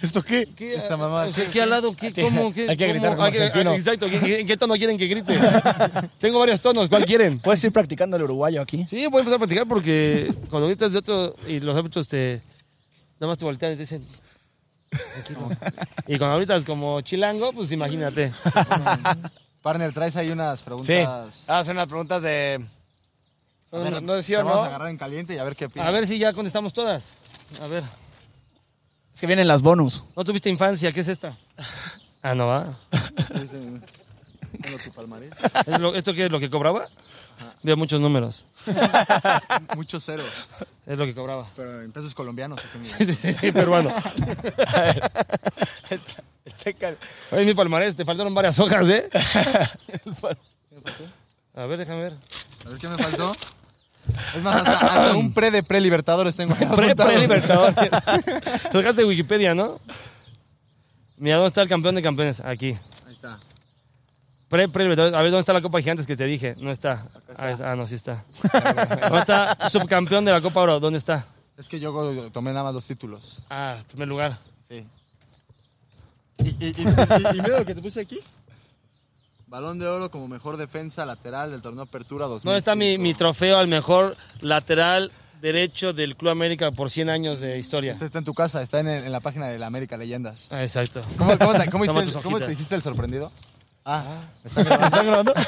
¿Esto 0.00 0.22
qué? 0.22 0.48
¿qué, 0.56 0.74
Esa 0.76 0.96
mamá. 0.96 1.24
o 1.24 1.32
sea, 1.32 1.50
¿qué 1.50 1.60
al 1.60 1.68
lado? 1.68 1.94
¿Qué, 1.94 2.06
Hay 2.06 2.12
que- 2.14 2.22
cómo, 2.22 2.50
qué, 2.52 2.66
hay 2.68 2.76
que 2.78 2.86
gritar 2.88 3.10
como 3.14 3.24
argentino. 3.26 3.74
Exacto, 3.74 4.08
¿qué- 4.08 4.40
¿en 4.40 4.46
qué 4.46 4.56
tono 4.56 4.74
quieren 4.74 4.96
que 4.96 5.06
grite? 5.06 5.34
Tengo 6.18 6.38
varios 6.38 6.60
tonos, 6.62 6.88
¿cuál 6.88 7.04
quieren? 7.04 7.38
Puedes 7.40 7.62
ir 7.64 7.72
practicando 7.72 8.16
el 8.16 8.22
uruguayo 8.22 8.62
aquí. 8.62 8.86
Sí, 8.88 9.06
voy 9.06 9.18
a 9.18 9.20
empezar 9.20 9.36
a 9.36 9.38
platicar 9.38 9.68
porque 9.68 10.32
cuando 10.48 10.66
gritas 10.68 10.92
de 10.92 10.98
otro 10.98 11.36
y 11.46 11.60
los 11.60 11.76
árbitros 11.76 12.08
te... 12.08 12.40
Nada 13.20 13.30
más 13.32 13.38
te 13.38 13.44
voltean 13.44 13.72
y 13.72 13.76
te 13.76 13.82
dicen... 13.82 14.08
Tranquilo. 15.12 15.50
Y 16.06 16.16
cuando 16.18 16.36
gritas 16.38 16.64
como 16.64 17.00
chilango, 17.02 17.52
pues 17.52 17.70
imagínate. 17.72 18.32
Partner, 19.62 19.92
traes 19.92 20.16
ahí 20.16 20.30
unas 20.30 20.58
Sí. 20.58 20.64
preguntas. 20.64 21.44
Ah, 21.46 21.64
son 21.64 21.76
unas 21.76 21.86
preguntas 21.86 22.20
de. 22.22 22.60
Ver, 23.70 23.90
no, 23.92 24.00
no 24.02 24.12
de 24.14 24.22
sí 24.22 24.32
te 24.32 24.38
o 24.38 24.44
Vamos 24.44 24.58
a 24.58 24.60
no. 24.62 24.68
agarrar 24.68 24.88
en 24.90 24.98
caliente 24.98 25.34
y 25.34 25.38
a 25.38 25.44
ver 25.44 25.54
qué 25.56 25.64
opinas. 25.66 25.88
A 25.88 25.90
ver 25.92 26.06
si 26.06 26.18
ya 26.18 26.32
contestamos 26.34 26.72
todas. 26.74 27.04
A 27.62 27.66
ver. 27.68 27.84
Es 29.14 29.20
que 29.20 29.26
vienen 29.26 29.48
las 29.48 29.62
bonus. 29.62 30.04
¿No 30.16 30.24
tuviste 30.24 30.48
infancia? 30.50 30.92
¿Qué 30.92 31.00
es 31.00 31.08
esta? 31.08 31.36
Ah, 32.24 32.36
no 32.36 32.46
va. 32.46 32.78
Tengo 33.32 34.78
tu 34.84 34.92
palmarés. 34.92 35.32
¿Es 35.66 35.80
lo- 35.80 35.92
¿Esto 35.96 36.14
qué 36.14 36.26
es 36.26 36.30
lo 36.30 36.38
que 36.38 36.48
cobraba? 36.48 36.86
Veo 37.64 37.76
muchos 37.76 38.00
números. 38.00 38.44
Muchos 39.74 40.04
ceros. 40.04 40.30
Es 40.86 40.96
lo 40.96 41.04
que 41.04 41.16
cobraba. 41.16 41.48
Pero 41.56 41.82
en 41.82 41.90
pesos 41.90 42.14
colombianos. 42.14 42.60
¿o 42.60 42.62
qué 42.70 42.78
me 42.78 42.84
Sí, 42.84 43.04
sí, 43.06 43.14
sí, 43.16 43.32
sí, 43.32 43.50
peruano. 43.50 43.90
Checa. 46.62 46.94
Oye, 47.32 47.44
mi 47.44 47.54
palmarés, 47.54 47.96
te 47.96 48.04
faltaron 48.04 48.32
varias 48.34 48.56
hojas, 48.60 48.88
¿eh? 48.88 49.08
A 51.56 51.64
ver, 51.66 51.78
déjame 51.80 52.02
ver. 52.02 52.12
A 52.64 52.68
ver 52.68 52.78
qué 52.78 52.88
me 52.88 52.94
faltó. 52.96 53.32
Es 54.34 54.42
más, 54.42 54.56
hasta, 54.56 54.72
hasta 54.78 55.16
un 55.16 55.32
pre 55.32 55.50
de 55.50 55.62
pre-libertadores 55.62 56.34
tengo 56.36 56.54
ahí 56.54 56.66
Pre, 56.66 56.86
apuntado. 56.92 57.08
pre 57.10 57.18
Libertador. 57.20 57.74
Te 57.74 58.78
dejaste 58.78 59.04
Wikipedia, 59.04 59.54
¿no? 59.54 59.80
Mira, 61.16 61.36
¿dónde 61.36 61.48
está 61.48 61.62
el 61.62 61.68
campeón 61.68 61.94
de 61.94 62.02
campeones? 62.02 62.40
Aquí. 62.40 62.76
Ahí 63.06 63.12
está. 63.14 63.38
Pre, 64.48 64.68
pre 64.68 64.82
Libertadores. 64.84 65.16
A 65.16 65.22
ver, 65.22 65.30
¿dónde 65.30 65.40
está 65.40 65.52
la 65.52 65.62
Copa 65.62 65.78
Gigantes 65.80 66.06
que 66.06 66.16
te 66.16 66.24
dije? 66.24 66.54
No 66.58 66.70
está. 66.70 67.06
Ah, 67.38 67.56
Ah, 67.64 67.76
no, 67.76 67.86
sí 67.86 67.94
está. 67.94 68.24
¿Dónde 69.02 69.20
está 69.20 69.68
subcampeón 69.70 70.24
de 70.24 70.32
la 70.32 70.40
Copa 70.40 70.60
Oro? 70.60 70.80
¿Dónde 70.80 70.98
está? 70.98 71.24
Es 71.56 71.68
que 71.68 71.78
yo 71.78 72.30
tomé 72.32 72.50
nada 72.52 72.64
más 72.64 72.74
dos 72.74 72.86
títulos. 72.86 73.42
Ah, 73.48 73.76
primer 73.88 74.08
lugar. 74.08 74.38
Sí. 74.68 74.84
Y, 76.38 76.48
y, 76.48 76.56
y, 76.58 76.70
y- 76.70 77.36
y 77.38 77.42
mira 77.42 77.58
lo 77.60 77.64
que 77.64 77.74
te 77.74 77.80
puse 77.82 78.00
aquí. 78.00 78.18
Balón 79.52 79.78
de 79.78 79.86
oro 79.86 80.10
como 80.10 80.28
mejor 80.28 80.56
defensa 80.56 81.04
lateral 81.04 81.50
del 81.50 81.60
torneo 81.60 81.82
Apertura 81.82 82.24
2005. 82.24 82.48
¿Dónde 82.48 82.58
está 82.60 82.74
mi, 82.74 82.96
mi 82.96 83.12
trofeo 83.12 83.58
al 83.58 83.68
mejor 83.68 84.16
lateral 84.40 85.12
derecho 85.42 85.92
del 85.92 86.16
Club 86.16 86.30
América 86.30 86.70
por 86.70 86.90
100 86.90 87.10
años 87.10 87.40
de 87.40 87.58
historia? 87.58 87.92
Este 87.92 88.06
está 88.06 88.16
en 88.20 88.24
tu 88.24 88.32
casa, 88.32 88.62
está 88.62 88.80
en, 88.80 88.88
el- 88.88 89.04
en 89.04 89.12
la 89.12 89.20
página 89.20 89.48
de 89.48 89.58
la 89.58 89.66
América 89.66 89.98
Leyendas. 89.98 90.46
Ah, 90.50 90.62
exacto. 90.62 91.02
¿Cómo, 91.18 91.36
cómo 91.36 91.52
te, 91.52 91.70
cómo 91.70 91.84
hiciste 91.84 92.00
el- 92.00 92.22
cómo 92.22 92.36
hojitas. 92.36 92.46
te 92.46 92.52
hiciste 92.54 92.74
el 92.76 92.80
sorprendido? 92.82 93.30
Ah, 93.84 94.22
¿me 94.42 94.48
están 94.48 94.64
grabando? 94.64 94.84
¿Me 94.86 94.86
están 94.86 95.06
grabando? 95.06 95.34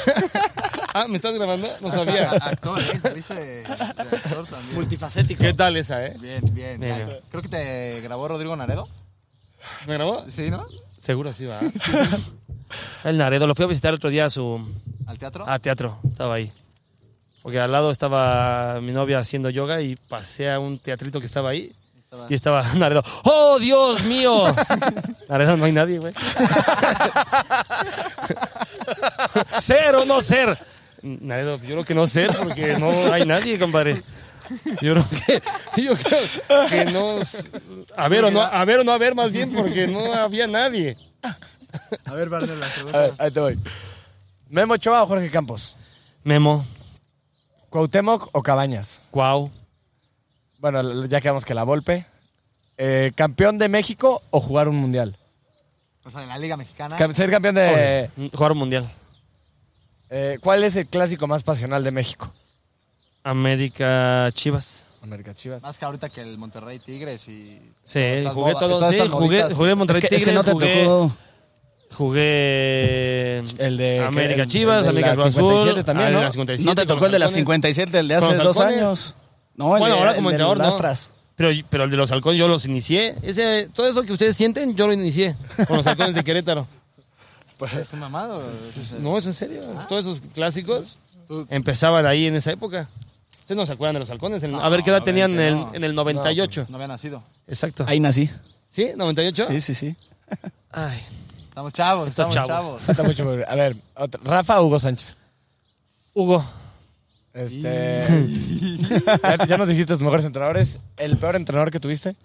Ah, 0.97 1.07
¿me 1.09 1.17
estás 1.17 1.35
grabando? 1.35 1.69
No 1.81 1.91
sabía. 1.91 2.31
Actor, 2.31 2.81
¿eh? 2.81 3.01
De, 3.03 3.15
de 3.15 3.65
actor 3.67 4.47
también. 4.47 4.75
Multifacético. 4.77 5.43
¿Qué 5.43 5.53
tal 5.55 5.77
esa, 5.77 6.07
eh? 6.07 6.15
Bien, 6.21 6.41
bien. 6.53 6.79
Bien. 6.79 7.19
Creo 7.31 7.43
que 7.43 7.49
te 7.49 8.01
grabó 8.03 8.29
Rodrigo 8.29 8.55
Naredo. 8.55 8.87
¿Me 9.89 9.95
grabó? 9.95 10.25
Sí, 10.31 10.51
¿no? 10.51 10.65
Seguro 10.99 11.33
sí 11.33 11.47
va. 11.47 11.59
El 13.05 13.19
Naredo, 13.19 13.47
lo 13.47 13.55
fui 13.55 13.65
a 13.65 13.69
visitar 13.69 13.91
el 13.91 13.97
otro 13.97 14.11
día 14.11 14.25
a 14.27 14.31
su 14.31 14.61
Al 15.07 15.19
teatro. 15.19 15.45
a 15.49 15.59
teatro, 15.59 15.99
estaba 16.09 16.35
ahí. 16.35 16.51
Porque 17.43 17.61
al 17.61 17.71
lado 17.71 17.91
estaba 17.91 18.81
mi 18.81 18.93
novia 18.93 19.19
haciendo 19.19 19.51
yoga 19.51 19.81
y 19.83 19.97
pasé 19.97 20.51
a 20.51 20.59
un 20.59 20.79
teatrito 20.79 21.21
que 21.21 21.27
estaba 21.27 21.51
ahí 21.51 21.73
Estaba- 22.05 22.27
y 22.31 22.35
estaba 22.35 22.63
Naredo. 22.75 23.03
¡Oh, 23.25 23.59
Dios 23.59 24.03
mío! 24.05 24.45
Naredo, 25.29 25.57
no 25.57 25.65
hay 25.67 25.73
nadie, 25.73 25.99
güey. 25.99 26.13
¿Ser 29.61 29.95
o 29.97 30.05
no 30.05 30.21
ser? 30.21 30.57
Naredo, 31.03 31.57
yo 31.59 31.67
creo 31.67 31.85
que 31.85 31.95
no 31.95 32.07
ser 32.07 32.35
porque 32.37 32.77
no 32.79 33.13
hay 33.13 33.27
nadie, 33.27 33.59
compadre. 33.59 33.95
Yo 34.83 34.93
creo 34.95 35.07
que, 35.27 35.83
yo 35.83 35.95
creo 35.97 36.69
que 36.69 36.85
no. 36.87 37.17
A 37.97 38.09
ver 38.09 38.25
o 38.25 38.31
no, 38.31 38.43
a 38.43 38.65
ver 38.65 38.81
o 38.81 38.85
no 38.85 38.93
a 38.93 38.99
ver 38.99 39.15
más 39.15 39.33
bien 39.33 39.53
porque 39.53 39.87
no 39.87 40.13
había 40.15 40.47
nadie. 40.47 40.97
A 42.05 42.15
ver, 42.15 42.31
la 42.31 42.39
A 42.39 42.41
pregunta. 42.75 42.99
ver, 42.99 43.13
ahí 43.19 43.31
te 43.31 43.41
voy. 43.41 43.59
¿Memo 44.49 44.75
Ochoa 44.75 45.03
o 45.03 45.07
Jorge 45.07 45.31
Campos? 45.31 45.77
Memo, 46.23 46.65
¿Cuauhtémoc 47.71 48.29
o 48.33 48.43
Cabañas? 48.43 49.01
Cuau, 49.11 49.51
Bueno, 50.59 51.07
ya 51.07 51.21
quedamos 51.21 51.45
que 51.45 51.55
la 51.55 51.65
Volpe. 51.65 52.07
Eh, 52.79 53.13
¿Campeón 53.15 53.59
de 53.59 53.69
México 53.69 54.23
o 54.31 54.41
jugar 54.41 54.69
un 54.69 54.77
mundial? 54.77 55.17
O 56.05 56.11
sea, 56.11 56.23
en 56.23 56.29
la 56.29 56.39
Liga 56.39 56.57
Mexicana. 56.57 56.97
Cam- 56.97 57.13
Ser 57.15 57.31
campeón 57.31 57.55
de... 57.57 58.11
jugar 58.33 58.53
un 58.53 58.59
mundial. 58.59 58.91
Eh, 60.11 60.39
¿Cuál 60.41 60.63
es 60.65 60.77
el 60.77 60.87
clásico 60.87 61.27
más 61.27 61.43
pasional 61.43 61.83
de 61.83 61.91
México? 61.91 62.31
América 63.23 64.31
Chivas. 64.33 64.85
América 65.03 65.35
Chivas. 65.35 65.63
Más 65.63 65.79
que 65.79 65.85
ahorita 65.85 66.09
que 66.09 66.21
el 66.23 66.39
Monterrey 66.39 66.79
Tigres 66.79 67.27
y. 67.29 67.61
Sí, 67.85 67.99
Estas 67.99 68.33
jugué 68.33 68.53
modas- 68.53 68.61
todo. 68.61 68.79
todas 68.79 68.91
Sí, 68.93 68.97
estas 69.01 69.13
jugué, 69.13 69.27
moditas. 69.39 69.55
jugué 69.55 69.75
Monterrey 69.75 70.01
Es 70.03 70.09
que, 70.09 70.15
es 70.17 70.23
que 70.23 70.27
Tigres, 70.31 70.35
no 70.35 70.45
te 70.45 70.53
jugué, 70.53 70.85
tocó. 70.85 71.17
Jugué 71.95 73.39
El 73.59 73.77
de 73.77 74.01
América 74.01 74.43
el- 74.43 74.49
Chivas, 74.49 74.83
el 74.85 74.91
América 74.91 75.13
Azul, 75.13 75.33
57 75.33 75.85
también, 75.85 76.09
ah, 76.09 76.13
¿no? 76.13 76.23
la 76.23 76.31
57 76.31 76.69
No 76.69 76.75
te 76.75 76.87
tocó 76.87 77.07
el 77.07 77.13
de 77.13 77.19
las 77.19 77.29
halcones. 77.31 77.43
57, 77.43 77.99
el 77.99 78.09
de 78.09 78.15
hace 78.17 78.27
¿Con 78.27 78.37
los 78.39 78.45
dos 78.57 78.61
años. 78.61 79.15
No, 79.57 79.77
el 79.77 79.81
Bueno, 79.81 79.95
de, 79.95 80.01
ahora 80.01 80.11
el 80.13 80.17
como 80.17 80.29
de 80.31 80.35
entrenador, 80.37 80.59
no. 80.59 80.95
Pero, 81.37 81.51
pero 81.71 81.85
el 81.85 81.91
de 81.91 81.97
los 81.97 82.13
halcones 82.13 82.39
yo 82.39 82.47
los 82.49 82.65
inicié. 82.67 83.17
Ese, 83.23 83.69
todo 83.73 83.89
eso 83.89 84.03
que 84.03 84.13
ustedes 84.13 84.37
sienten, 84.37 84.75
yo 84.77 84.87
lo 84.87 84.93
inicié 84.93 85.35
con 85.67 85.79
los 85.79 85.87
halcones 85.87 86.15
de 86.15 86.23
Querétaro. 86.23 86.67
¿Es 87.79 87.95
mamado? 87.95 88.43
Es- 88.71 88.93
es- 88.93 89.01
No, 89.01 89.17
es 89.17 89.27
en 89.27 89.35
serio. 89.35 89.63
Todos 89.89 90.05
esos 90.07 90.21
clásicos 90.35 90.99
empezaban 91.49 92.05
ahí 92.07 92.27
en 92.27 92.35
esa 92.37 92.53
época. 92.53 92.89
¿Ustedes 93.41 93.57
no 93.57 93.67
se 93.67 93.73
acuerdan 93.73 93.95
de 93.95 94.01
los 94.01 94.11
halcones? 94.11 94.43
En- 94.43 94.55
a 94.55 94.69
ver 94.69 94.83
qué 94.83 94.91
edad 94.91 95.01
No, 95.01 95.05
tenían 95.05 95.33
en 95.33 95.41
el, 95.41 95.65
en 95.75 95.85
el 95.85 95.95
98. 95.95 96.67
No 96.69 96.77
había 96.77 96.89
nacido. 96.89 97.23
Exacto. 97.47 97.85
Ahí 97.87 98.01
nací. 98.01 98.29
¿Sí? 98.71 98.91
¿98? 98.97 99.47
Sí, 99.49 99.61
sí, 99.61 99.75
sí. 99.75 99.97
Ay. 100.73 100.99
Estamos 101.55 101.73
chavos, 101.73 102.09
estamos 102.09 102.35
chavo. 102.35 102.49
chavos. 102.49 102.83
Falta 102.83 103.03
mucho 103.05 103.31
A 103.47 103.55
ver, 103.55 103.77
otra- 103.95 104.21
¿Rafa 104.25 104.61
o 104.61 104.67
Hugo 104.67 104.81
Sánchez? 104.81 105.17
Hugo. 106.13 106.45
Este... 107.33 108.05
ya, 109.23 109.47
ya 109.47 109.57
nos 109.57 109.69
dijiste 109.69 109.93
tus 109.93 110.01
mejores 110.03 110.25
entrenadores. 110.25 110.81
¿El 110.97 111.17
peor 111.17 111.37
entrenador 111.37 111.71
que 111.71 111.79
tuviste? 111.79 112.17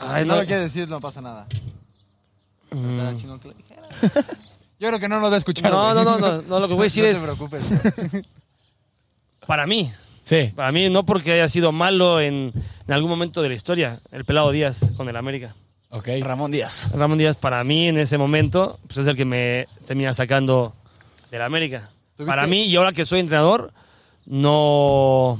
Ay, 0.00 0.24
no 0.24 0.34
no. 0.34 0.40
lo 0.42 0.46
quieres 0.46 0.72
decir, 0.72 0.88
no 0.88 1.00
pasa 1.00 1.20
nada. 1.20 1.46
Mm. 2.70 2.90
Estará 2.90 3.16
chingón 3.16 3.40
que 3.40 3.48
lo 3.48 3.54
dijera. 3.54 3.82
Yo 4.78 4.86
creo 4.88 5.00
que 5.00 5.08
no 5.08 5.18
nos 5.18 5.32
va 5.32 5.34
a 5.34 5.38
escuchar. 5.38 5.72
No, 5.72 5.92
no, 5.92 6.04
no, 6.04 6.18
no, 6.20 6.42
no, 6.42 6.60
lo 6.60 6.68
que 6.68 6.74
voy 6.74 6.82
a 6.82 6.84
decir 6.84 7.02
no 7.02 7.10
es, 7.10 7.16
te 7.18 7.24
preocupes. 7.24 7.64
para 9.48 9.66
mí, 9.66 9.92
Sí. 10.22 10.52
para 10.54 10.70
mí 10.70 10.88
no 10.90 11.04
porque 11.04 11.32
haya 11.32 11.48
sido 11.48 11.72
malo 11.72 12.20
en, 12.20 12.52
en 12.86 12.92
algún 12.94 13.10
momento 13.10 13.42
de 13.42 13.48
la 13.48 13.54
historia, 13.56 13.98
el 14.12 14.24
pelado 14.24 14.52
Díaz 14.52 14.78
con 14.96 15.08
el 15.08 15.16
América. 15.16 15.56
Ok. 15.90 16.08
Ramón 16.22 16.50
Díaz. 16.50 16.90
Ramón 16.94 17.18
Díaz 17.18 17.36
para 17.36 17.62
mí 17.64 17.88
en 17.88 17.96
ese 17.98 18.18
momento 18.18 18.78
pues 18.86 18.98
es 18.98 19.06
el 19.06 19.16
que 19.16 19.24
me 19.24 19.66
termina 19.86 20.12
sacando 20.14 20.74
del 21.30 21.42
América. 21.42 21.90
¿Tuviste- 22.16 22.26
Para 22.26 22.46
mí 22.46 22.64
y 22.64 22.76
ahora 22.76 22.92
que 22.92 23.04
soy 23.06 23.20
entrenador 23.20 23.72
no 24.26 25.38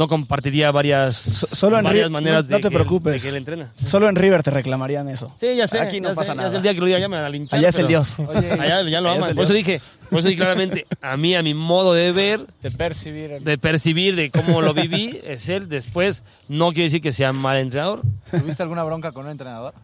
no 0.00 0.08
compartiría 0.08 0.70
varias, 0.72 1.14
solo 1.16 1.76
en 1.78 1.84
varias 1.84 2.08
Ri- 2.08 2.10
maneras 2.10 2.44
no- 2.44 2.56
de, 2.56 2.62
te 2.62 2.68
que, 2.70 2.74
preocupes. 2.74 3.12
de 3.12 3.20
que 3.20 3.28
él 3.28 3.36
entrena. 3.36 3.70
Solo 3.84 4.08
en 4.08 4.16
River 4.16 4.42
te 4.42 4.50
reclamarían 4.50 5.10
eso. 5.10 5.30
Sí, 5.38 5.54
ya 5.54 5.68
sé. 5.68 5.78
Aquí 5.78 6.00
no 6.00 6.08
ya 6.08 6.14
pasa 6.14 6.32
sé, 6.32 6.36
ya 6.36 6.36
nada. 6.36 6.50
sé, 6.50 6.56
el 6.56 6.62
día 6.62 6.72
que 6.72 6.80
lo 6.80 6.86
diga 6.86 6.98
ya 6.98 7.06
me 7.08 7.16
van 7.16 7.26
a 7.26 7.28
linchar. 7.28 7.58
Allá 7.58 7.68
es 7.68 7.74
el 7.74 7.86
pero- 7.86 7.88
Dios. 7.88 8.18
Oye, 8.18 8.50
Allá 8.52 8.82
ya 8.88 9.00
lo 9.02 9.10
Allá 9.10 9.18
es 9.18 9.24
aman. 9.24 9.30
el 9.30 9.36
Por 9.36 9.44
eso 9.44 9.52
Dios. 9.52 9.66
dije, 9.66 9.80
por 10.08 10.18
eso 10.20 10.28
dije 10.28 10.38
claramente, 10.38 10.86
a 11.02 11.16
mí, 11.18 11.34
a 11.34 11.42
mi 11.42 11.52
modo 11.52 11.92
de 11.92 12.12
ver, 12.12 12.40
De 12.62 12.70
percibir. 12.70 13.30
el- 13.30 13.44
de 13.44 13.58
percibir, 13.58 14.16
de 14.16 14.30
cómo 14.30 14.62
lo 14.62 14.72
viví, 14.72 15.20
es 15.24 15.50
él. 15.50 15.68
Después, 15.68 16.22
no 16.48 16.68
quiere 16.72 16.84
decir 16.84 17.02
que 17.02 17.12
sea 17.12 17.34
mal 17.34 17.58
entrenador. 17.58 18.00
¿tuviste 18.30 18.62
alguna 18.62 18.82
bronca 18.84 19.12
con 19.12 19.26
un 19.26 19.32
entrenador? 19.32 19.74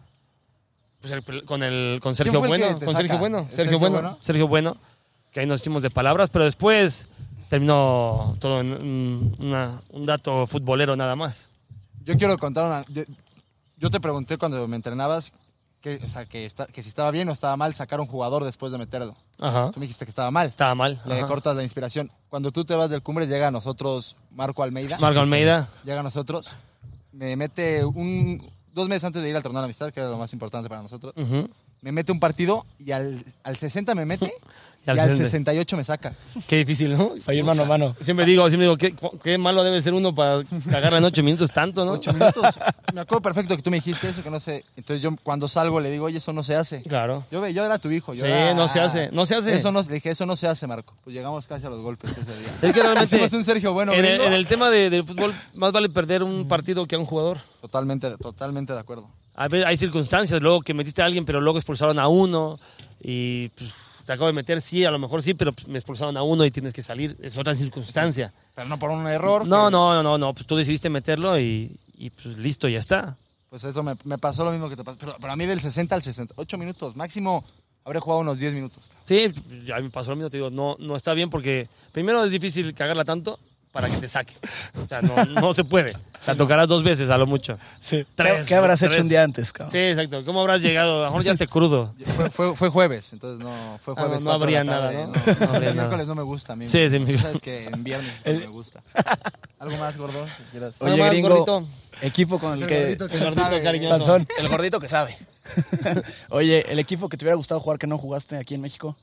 Pues 0.99 1.13
el- 1.13 1.45
con 1.45 1.61
el 1.61 1.99
con 2.01 2.15
Sergio 2.15 2.39
fue 2.39 2.47
el 2.49 2.53
que 2.55 2.59
Bueno, 2.63 2.79
te 2.79 2.85
con 2.85 2.93
saca? 2.95 3.03
Sergio 3.03 3.19
Bueno, 3.19 3.37
¿Es 3.37 3.43
Sergio, 3.55 3.55
Sergio 3.65 3.79
bueno, 3.79 3.93
Bueno? 4.01 4.17
Sergio 4.19 4.47
Bueno, 4.47 4.77
que 5.31 5.41
ahí 5.41 5.45
nos 5.45 5.61
hicimos 5.61 5.83
de 5.83 5.91
palabras, 5.91 6.31
pero 6.31 6.45
después 6.45 7.05
terminó 7.49 8.35
todo 8.39 8.61
en 8.61 8.71
un, 8.73 9.35
una- 9.39 9.81
un 9.91 10.05
dato 10.05 10.45
futbolero 10.47 10.95
nada 10.95 11.15
más. 11.15 11.47
Yo 12.03 12.15
quiero 12.17 12.37
contar 12.37 12.65
una. 12.65 12.85
Yo, 12.89 13.03
yo 13.77 13.89
te 13.89 13.99
pregunté 13.99 14.37
cuando 14.37 14.67
me 14.67 14.75
entrenabas 14.75 15.33
que, 15.81 15.99
o 16.03 16.07
sea, 16.07 16.25
que, 16.25 16.45
está- 16.45 16.65
que 16.67 16.81
si 16.83 16.89
estaba 16.89 17.11
bien 17.11 17.29
o 17.29 17.31
estaba 17.31 17.55
mal 17.57 17.73
sacar 17.75 17.99
un 17.99 18.07
jugador 18.07 18.43
después 18.43 18.71
de 18.71 18.77
meterlo. 18.77 19.15
Ajá. 19.39 19.71
Tú 19.71 19.79
me 19.79 19.85
dijiste 19.85 20.05
que 20.05 20.09
estaba 20.11 20.31
mal. 20.31 20.47
Estaba 20.47 20.73
mal. 20.75 21.01
Le 21.05 21.19
ajá. 21.19 21.27
cortas 21.27 21.55
la 21.55 21.63
inspiración. 21.63 22.09
Cuando 22.29 22.51
tú 22.51 22.65
te 22.65 22.75
vas 22.75 22.89
del 22.89 23.03
cumbre, 23.03 23.27
llega 23.27 23.47
a 23.47 23.51
nosotros 23.51 24.15
Marco 24.31 24.63
Almeida. 24.63 24.97
Marco 24.99 25.19
Almeida. 25.19 25.67
Llega 25.83 25.99
a 25.99 26.03
nosotros. 26.03 26.55
Me 27.11 27.35
mete 27.35 27.83
un. 27.85 28.49
Dos 28.73 28.87
meses 28.89 29.05
antes 29.05 29.23
de 29.23 29.29
ir 29.29 29.35
al 29.35 29.41
torneo 29.41 29.61
de 29.61 29.65
amistad, 29.65 29.91
que 29.91 29.99
era 29.99 30.09
lo 30.09 30.17
más 30.17 30.31
importante 30.33 30.69
para 30.69 30.81
nosotros. 30.83 31.13
Ujú. 31.17 31.49
Me 31.81 31.91
mete 31.91 32.11
un 32.11 32.19
partido 32.19 32.65
y 32.79 32.91
al, 32.91 33.23
al 33.43 33.55
60 33.57 33.93
me 33.95 34.05
mete 34.05 34.33
Y 34.85 34.89
al 34.89 34.95
y 34.95 34.99
al 35.01 35.07
60. 35.09 35.25
68 35.25 35.75
me 35.77 35.83
saca. 35.83 36.13
Qué 36.47 36.55
difícil, 36.57 36.95
¿no? 36.97 37.11
Ir 37.33 37.43
mano 37.43 37.63
a 37.63 37.65
mano. 37.65 37.93
Siempre 37.99 38.25
digo, 38.25 38.47
siempre 38.47 38.67
digo, 38.67 38.77
qué, 38.77 38.93
cu- 38.95 39.19
qué 39.19 39.37
malo 39.37 39.61
debe 39.61 39.81
ser 39.81 39.93
uno 39.93 40.15
para 40.15 40.43
cagarla 40.71 40.99
en 40.99 41.03
ocho 41.03 41.21
minutos 41.23 41.51
tanto, 41.51 41.83
¿no? 41.83 41.91
Ocho 41.91 42.13
minutos. 42.13 42.57
Me 42.93 43.01
acuerdo 43.01 43.21
perfecto 43.21 43.57
que 43.57 43.61
tú 43.61 43.69
me 43.69 43.77
dijiste 43.77 44.07
eso, 44.07 44.23
que 44.23 44.29
no 44.29 44.39
sé. 44.39 44.63
Entonces 44.77 45.01
yo 45.01 45.13
cuando 45.23 45.49
salgo 45.49 45.81
le 45.81 45.91
digo, 45.91 46.05
oye, 46.05 46.19
eso 46.19 46.31
no 46.31 46.41
se 46.41 46.55
hace. 46.55 46.83
Claro. 46.83 47.25
Yo, 47.29 47.41
ve- 47.41 47.53
yo 47.53 47.65
era 47.65 47.77
tu 47.79 47.91
hijo. 47.91 48.13
Yo 48.13 48.23
Sí, 48.23 48.31
era- 48.31 48.53
no 48.53 48.69
se 48.69 48.79
hace, 48.79 49.09
no 49.11 49.25
se 49.25 49.35
hace. 49.35 49.53
Eso 49.57 49.73
no, 49.73 49.81
le 49.81 49.93
dije, 49.95 50.09
eso 50.11 50.25
no 50.25 50.37
se 50.37 50.47
hace, 50.47 50.65
Marco. 50.67 50.93
Pues 51.03 51.13
llegamos 51.13 51.45
casi 51.47 51.65
a 51.65 51.69
los 51.69 51.81
golpes 51.81 52.11
ese 52.11 52.21
día. 52.39 52.47
Es 52.61 52.73
que 52.73 52.81
realmente 52.81 53.35
un 53.35 53.43
Sergio 53.43 53.73
Bueno. 53.73 53.91
en, 53.91 54.05
el, 54.05 54.11
gringo. 54.13 54.23
en 54.23 54.33
el 54.33 54.47
tema 54.47 54.69
de- 54.69 54.89
del 54.89 55.03
fútbol, 55.03 55.35
más 55.53 55.73
vale 55.73 55.89
perder 55.89 56.23
un 56.23 56.47
partido 56.47 56.87
que 56.87 56.95
a 56.95 56.99
un 56.99 57.03
jugador. 57.05 57.39
Totalmente, 57.59 58.15
totalmente 58.19 58.71
de 58.71 58.79
acuerdo. 58.79 59.09
A 59.37 59.47
veces 59.47 59.65
hay 59.65 59.77
circunstancias, 59.77 60.41
luego 60.41 60.61
que 60.61 60.73
metiste 60.73 61.01
a 61.01 61.05
alguien, 61.05 61.23
pero 61.23 61.39
luego 61.39 61.59
expulsaron 61.59 61.97
a 61.99 62.07
uno 62.07 62.59
y 63.01 63.49
pues, 63.49 63.71
te 64.05 64.11
acabo 64.13 64.27
de 64.27 64.33
meter, 64.33 64.61
sí, 64.61 64.83
a 64.83 64.91
lo 64.91 64.97
mejor 64.99 65.21
sí, 65.21 65.33
pero 65.35 65.53
pues, 65.53 65.67
me 65.67 65.77
expulsaron 65.77 66.17
a 66.17 66.23
uno 66.23 66.43
y 66.43 66.51
tienes 66.51 66.73
que 66.73 66.81
salir. 66.83 67.15
Es 67.21 67.37
otra 67.37 67.53
circunstancia. 67.55 68.33
Pero 68.55 68.67
no 68.67 68.79
por 68.79 68.89
un 68.89 69.05
error. 69.07 69.45
No, 69.47 69.65
que- 69.67 69.71
no, 69.71 69.93
no, 69.93 70.03
no, 70.03 70.17
no, 70.17 70.33
pues 70.33 70.45
tú 70.47 70.55
decidiste 70.55 70.89
meterlo 70.89 71.39
y, 71.39 71.71
y, 71.97 72.09
pues 72.09 72.37
listo, 72.37 72.67
ya 72.67 72.79
está. 72.79 73.15
Pues 73.49 73.63
eso 73.63 73.83
me, 73.83 73.95
me 74.03 74.17
pasó 74.17 74.43
lo 74.43 74.51
mismo 74.51 74.67
que 74.69 74.75
te 74.75 74.83
pasó. 74.83 74.97
Pero, 74.97 75.15
pero 75.21 75.31
a 75.31 75.35
mí 75.35 75.45
del 75.45 75.61
60 75.61 75.93
al 75.95 76.01
68 76.01 76.57
minutos. 76.57 76.95
Máximo 76.95 77.45
habré 77.85 77.99
jugado 77.99 78.21
unos 78.21 78.39
10 78.39 78.53
minutos. 78.55 78.83
Sí, 79.05 79.33
ya 79.65 79.79
me 79.79 79.89
pasó 79.89 80.09
lo 80.09 80.15
mismo, 80.17 80.29
te 80.29 80.37
digo, 80.37 80.49
no, 80.49 80.75
no 80.79 80.95
está 80.97 81.13
bien 81.13 81.29
porque 81.29 81.69
primero 81.93 82.23
es 82.25 82.31
difícil 82.31 82.73
cagarla 82.73 83.05
tanto 83.05 83.39
para 83.71 83.89
que 83.89 83.97
te 83.97 84.07
saque. 84.07 84.33
O 84.83 84.87
sea, 84.87 85.01
no, 85.01 85.13
no 85.39 85.53
se 85.53 85.63
puede. 85.63 85.91
O 85.91 86.23
sea, 86.27 86.35
tocarás 86.35 86.67
dos 86.67 86.83
veces 86.83 87.09
a 87.09 87.17
lo 87.17 87.27
mucho. 87.27 87.57
Sí. 87.79 87.97
¿Qué, 87.97 88.07
Tres, 88.15 88.45
qué 88.47 88.55
habrás 88.55 88.79
tres. 88.79 88.93
hecho 88.93 89.01
un 89.03 89.09
día 89.09 89.23
antes, 89.23 89.53
cabrón? 89.53 89.71
Sí, 89.71 89.77
exacto. 89.77 90.25
¿Cómo 90.25 90.41
habrás 90.41 90.61
llegado? 90.61 90.95
A 90.95 90.99
lo 90.99 91.05
mejor 91.05 91.23
ya 91.23 91.31
esté 91.33 91.47
crudo. 91.47 91.93
Fue, 92.15 92.29
fue, 92.31 92.55
fue 92.55 92.69
jueves, 92.69 93.13
entonces 93.13 93.39
no 93.45 93.79
fue 93.83 93.93
Ah, 93.95 94.01
jueves. 94.01 94.23
no, 94.23 94.31
no 94.31 94.35
habría 94.35 94.63
nada, 94.63 94.91
¿no? 94.91 95.07
No, 95.07 95.13
No 95.13 95.53
habría 95.53 95.69
el 95.69 95.75
miércoles 95.75 96.07
no 96.07 96.15
me 96.15 96.23
gusta 96.23 96.53
a 96.53 96.55
mí. 96.55 96.65
Sí, 96.65 96.89
sí, 96.89 96.97
me- 96.99 97.17
Sabes 97.19 97.39
que 97.41 97.65
en 97.67 97.83
viernes 97.83 98.13
no 98.25 98.33
me 98.33 98.47
gusta. 98.47 98.81
¿Algo 99.59 99.77
más, 99.77 99.95
gordo? 99.97 100.25
que 100.25 100.43
quieras? 100.51 100.75
Oye, 100.81 100.97
más, 100.97 101.11
gringo, 101.11 101.29
gordito. 101.29 101.67
equipo 102.01 102.39
con 102.39 102.53
el 102.53 102.61
El 102.63 102.67
que... 102.67 102.79
gordito 102.81 103.07
que 103.07 103.13
El 103.15 103.19
gordito 103.23 103.41
sabe. 103.43 103.63
cariñoso. 103.63 103.95
Panzón. 103.97 104.27
El 104.39 104.47
gordito 104.49 104.79
que 104.79 104.87
sabe. 104.87 105.17
Oye, 106.29 106.65
el 106.71 106.79
equipo 106.79 107.09
que 107.09 107.17
te 107.17 107.25
hubiera 107.25 107.35
gustado 107.35 107.59
jugar 107.59 107.77
que 107.79 107.87
no 107.87 107.97
jugaste 107.97 108.37
aquí 108.37 108.55
en 108.55 108.61
México. 108.61 108.95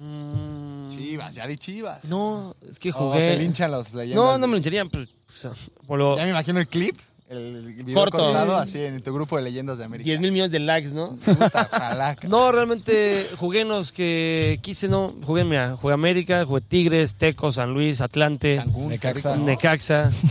Mm, 0.00 0.53
Chivas, 0.96 1.34
ya 1.34 1.46
di 1.46 1.56
Chivas. 1.56 2.04
No, 2.04 2.54
es 2.68 2.78
que 2.78 2.90
Oh, 2.90 3.12
te 3.12 3.18
jugué. 3.18 3.36
linchan 3.38 3.70
los 3.70 3.92
leyendas. 3.92 4.24
no, 4.24 4.38
no 4.38 4.46
me 4.46 4.52
lo 4.52 4.56
hincharían, 4.58 4.88
pues, 4.88 5.08
o 5.28 5.32
sea, 5.32 5.50
por 5.86 5.98
lo- 5.98 6.16
Ya 6.16 6.24
me 6.24 6.30
imagino 6.30 6.60
el 6.60 6.68
clip, 6.68 6.96
el 7.28 7.62
video 7.84 7.94
Corto. 7.94 8.18
cortado 8.18 8.56
así 8.56 8.78
en 8.84 9.02
tu 9.02 9.12
grupo 9.12 9.36
de 9.36 9.42
leyendas 9.42 9.78
de 9.78 9.84
América. 9.84 10.04
10 10.04 10.20
mil 10.20 10.30
millones 10.32 10.52
de 10.52 10.58
likes, 10.60 10.90
¿no? 10.90 11.16
Puta, 11.16 11.68
ojalá, 11.72 12.14
cabrón. 12.14 12.30
No, 12.30 12.52
realmente 12.52 13.26
jugué 13.38 13.62
en 13.62 13.68
los 13.68 13.92
que 13.92 14.58
quise, 14.62 14.88
no. 14.88 15.14
Jugué, 15.24 15.44
mira, 15.44 15.76
jugué 15.76 15.94
América, 15.94 16.44
jugué 16.44 16.60
Tigres, 16.60 17.14
Teco, 17.14 17.50
San 17.52 17.72
Luis, 17.72 18.00
Atlante, 18.00 18.56
Cancún, 18.56 18.88
Necaxa. 18.88 19.12
qué 19.12 19.28
rico, 19.34 19.36
¿no? 19.40 19.44
Necaxa. 19.46 20.10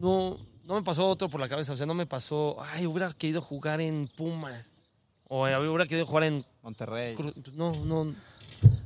No, 0.00 0.36
no 0.66 0.74
me 0.74 0.82
pasó 0.82 1.06
otro 1.08 1.28
por 1.28 1.40
la 1.40 1.48
cabeza, 1.48 1.72
o 1.72 1.76
sea, 1.76 1.86
no 1.86 1.94
me 1.94 2.06
pasó, 2.06 2.56
ay, 2.72 2.86
hubiera 2.86 3.12
querido 3.12 3.40
jugar 3.40 3.80
en 3.80 4.08
Pumas. 4.16 4.66
O 5.28 5.42
hubiera 5.44 5.86
querido 5.86 6.06
jugar 6.06 6.24
en 6.24 6.44
Monterrey. 6.62 7.14
No, 7.54 7.72
no, 7.84 8.12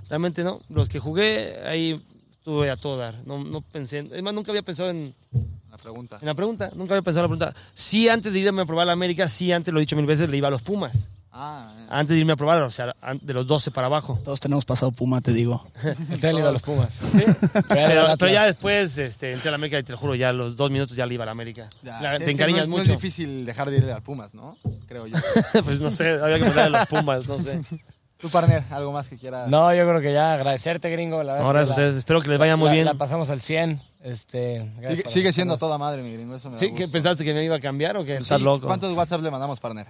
realmente 0.09 0.43
no. 0.45 0.61
Los 0.69 0.89
que 0.89 0.99
jugué, 0.99 1.57
ahí 1.67 2.01
estuve 2.33 2.71
a 2.71 2.77
todo 2.77 2.97
dar. 2.97 3.17
No, 3.27 3.43
no 3.43 3.61
pensé, 3.61 3.99
en- 3.99 4.15
es 4.15 4.23
más, 4.23 4.33
nunca 4.35 4.53
había 4.53 4.63
pensado 4.63 4.91
en, 4.91 5.15
La 5.71 5.79
pregunta. 5.79 6.19
en 6.21 6.27
la 6.27 6.35
pregunta, 6.35 6.71
nunca 6.75 6.95
había 6.95 7.03
pensado 7.03 7.27
en 7.27 7.31
la 7.33 7.37
pregunta. 7.37 7.61
Sí, 7.75 8.09
antes 8.09 8.33
de 8.33 8.39
irme 8.41 8.63
a 8.63 8.67
probar 8.67 8.85
a 8.85 8.87
la 8.87 8.93
América, 8.93 9.29
sí, 9.29 9.53
antes 9.53 9.73
lo 9.75 9.81
he 9.81 9.83
dicho 9.83 9.97
mil 9.97 10.07
veces, 10.07 10.29
le 10.29 10.37
iba 10.37 10.49
a 10.49 10.51
los 10.51 10.63
Pumas. 10.63 10.93
Ah, 11.39 11.71
eh. 11.79 11.87
Antes 11.91 12.15
de 12.15 12.21
irme 12.21 12.33
a 12.33 12.37
probar, 12.37 12.63
o 12.63 12.71
sea, 12.71 12.95
de 13.21 13.35
los 13.35 13.47
12 13.47 13.71
para 13.71 13.89
abajo. 13.89 14.19
Todos 14.25 14.41
tenemos 14.41 14.65
pasado 14.65 14.91
Puma, 14.91 15.21
te 15.21 15.35
digo. 15.35 15.67
Entonces 15.85 16.33
le 16.33 16.39
iba 16.41 16.49
a 16.49 16.53
los 16.53 16.63
Pumas. 16.63 16.99
Pero, 17.69 18.07
pero 18.19 18.33
ya 18.33 18.47
después 18.47 18.97
este, 18.97 19.33
entré 19.35 19.49
a 19.49 19.53
la 19.53 19.57
América 19.57 19.79
y 19.79 19.83
te 19.83 19.93
lo 19.93 19.99
juro, 19.99 20.15
ya 20.15 20.31
a 20.31 20.33
los 20.33 20.57
dos 20.57 20.71
minutos 20.71 20.97
ya 20.97 21.05
le 21.05 21.13
iba 21.13 21.25
a 21.25 21.27
la 21.27 21.33
América. 21.33 21.69
Ya, 21.83 22.01
La- 22.01 22.17
sí, 22.17 22.23
es 22.23 22.25
te 22.25 22.31
encariñas 22.31 22.69
no 22.69 22.77
es, 22.77 22.81
mucho. 22.81 22.89
No 22.89 22.95
es 22.95 23.03
difícil 23.03 23.45
dejar 23.45 23.69
de 23.71 23.77
ir 23.77 23.91
a 23.91 24.01
Pumas, 24.01 24.33
¿no? 24.33 24.57
Creo 24.89 25.07
yo. 25.07 25.17
pues 25.65 25.79
no 25.83 25.91
sé, 25.91 26.09
había 26.13 26.39
que 26.39 26.45
poner 26.47 26.59
a 26.61 26.69
los 26.71 26.87
Pumas, 26.87 27.29
no 27.29 27.43
sé. 27.43 27.61
Tú, 28.19 28.31
partner, 28.31 28.65
algo 28.71 28.93
más 28.93 29.09
que 29.09 29.17
quieras. 29.17 29.49
No, 29.49 29.75
yo 29.75 29.87
creo 29.87 30.01
que 30.01 30.13
ya 30.13 30.35
agradecerte, 30.35 30.89
gringo. 30.91 31.23
La 31.23 31.63
ustedes, 31.63 31.97
espero 31.97 32.23
que 32.23 32.31
les 32.31 32.39
vaya 32.39 32.57
muy 32.57 32.67
la- 32.69 32.73
bien. 32.73 32.85
La 32.87 32.95
pasamos 32.95 33.29
al 33.29 33.41
100. 33.41 33.81
Este, 34.03 34.73
gracias 34.79 35.11
Sigue, 35.11 35.33
siendo 35.33 35.59
toda 35.59 35.77
madre, 35.79 36.03
mi 36.03 36.13
gringo. 36.13 36.35
Eso 36.35 36.49
me 36.49 36.55
da 36.55 36.61
¿Sí? 36.61 36.69
¿Qué 36.69 36.85
gusto. 36.85 36.93
pensaste 36.93 37.25
que 37.25 37.35
me 37.35 37.45
iba 37.45 37.57
a 37.57 37.61
cambiar 37.61 37.97
o 37.99 38.05
que 38.05 38.17
Sí, 38.19 38.23
estás 38.23 38.41
loco? 38.41 38.67
¿Cuántos 38.67 38.93
WhatsApp 38.97 39.21
le 39.21 39.31
mandamos, 39.31 39.61
partner? 39.61 39.89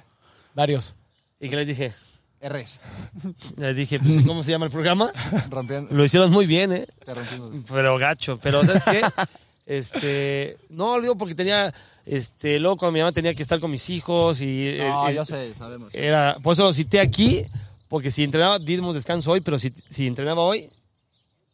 Varios. 0.55 0.97
¿Y 1.39 1.49
qué 1.49 1.57
les 1.57 1.67
dije? 1.69 1.93
Rs. 2.41 2.81
Les 3.57 3.77
dije, 3.77 3.99
pues, 3.99 4.27
¿cómo 4.27 4.43
se 4.43 4.51
llama 4.51 4.67
el 4.67 4.71
programa? 4.73 5.11
Rompiendo. 5.49 5.95
Lo 5.95 6.05
hicieron 6.05 6.31
muy 6.31 6.47
bien, 6.47 6.73
¿eh? 6.73 6.87
Te 7.05 7.15
rompimos. 7.15 7.51
Pero 7.71 7.97
gacho. 7.99 8.39
Pero, 8.43 8.65
¿sabes 8.65 8.85
qué? 8.85 9.01
Este, 9.67 10.59
no, 10.69 10.95
lo 10.97 11.03
digo 11.03 11.17
porque 11.17 11.35
tenía, 11.35 11.75
este, 12.05 12.61
luego 12.61 12.77
cuando 12.77 12.93
mi 12.93 13.01
mamá 13.01 13.11
tenía 13.11 13.35
que 13.35 13.43
estar 13.43 13.59
con 13.59 13.69
mis 13.73 13.91
hijos 13.91 14.41
y... 14.41 14.77
No, 14.79 15.09
eh, 15.09 15.15
yo 15.15 15.23
eh, 15.23 15.27
sé, 15.27 15.55
sabemos. 15.55 15.93
Era, 15.93 16.37
por 16.41 16.53
eso 16.53 16.63
lo 16.63 16.73
cité 16.73 17.01
aquí, 17.01 17.45
porque 17.89 18.11
si 18.11 18.23
entrenaba, 18.25 18.59
dimos 18.59 18.95
descanso 18.95 19.31
hoy, 19.33 19.41
pero 19.41 19.59
si, 19.59 19.73
si 19.91 20.07
entrenaba 20.07 20.43
hoy, 20.43 20.69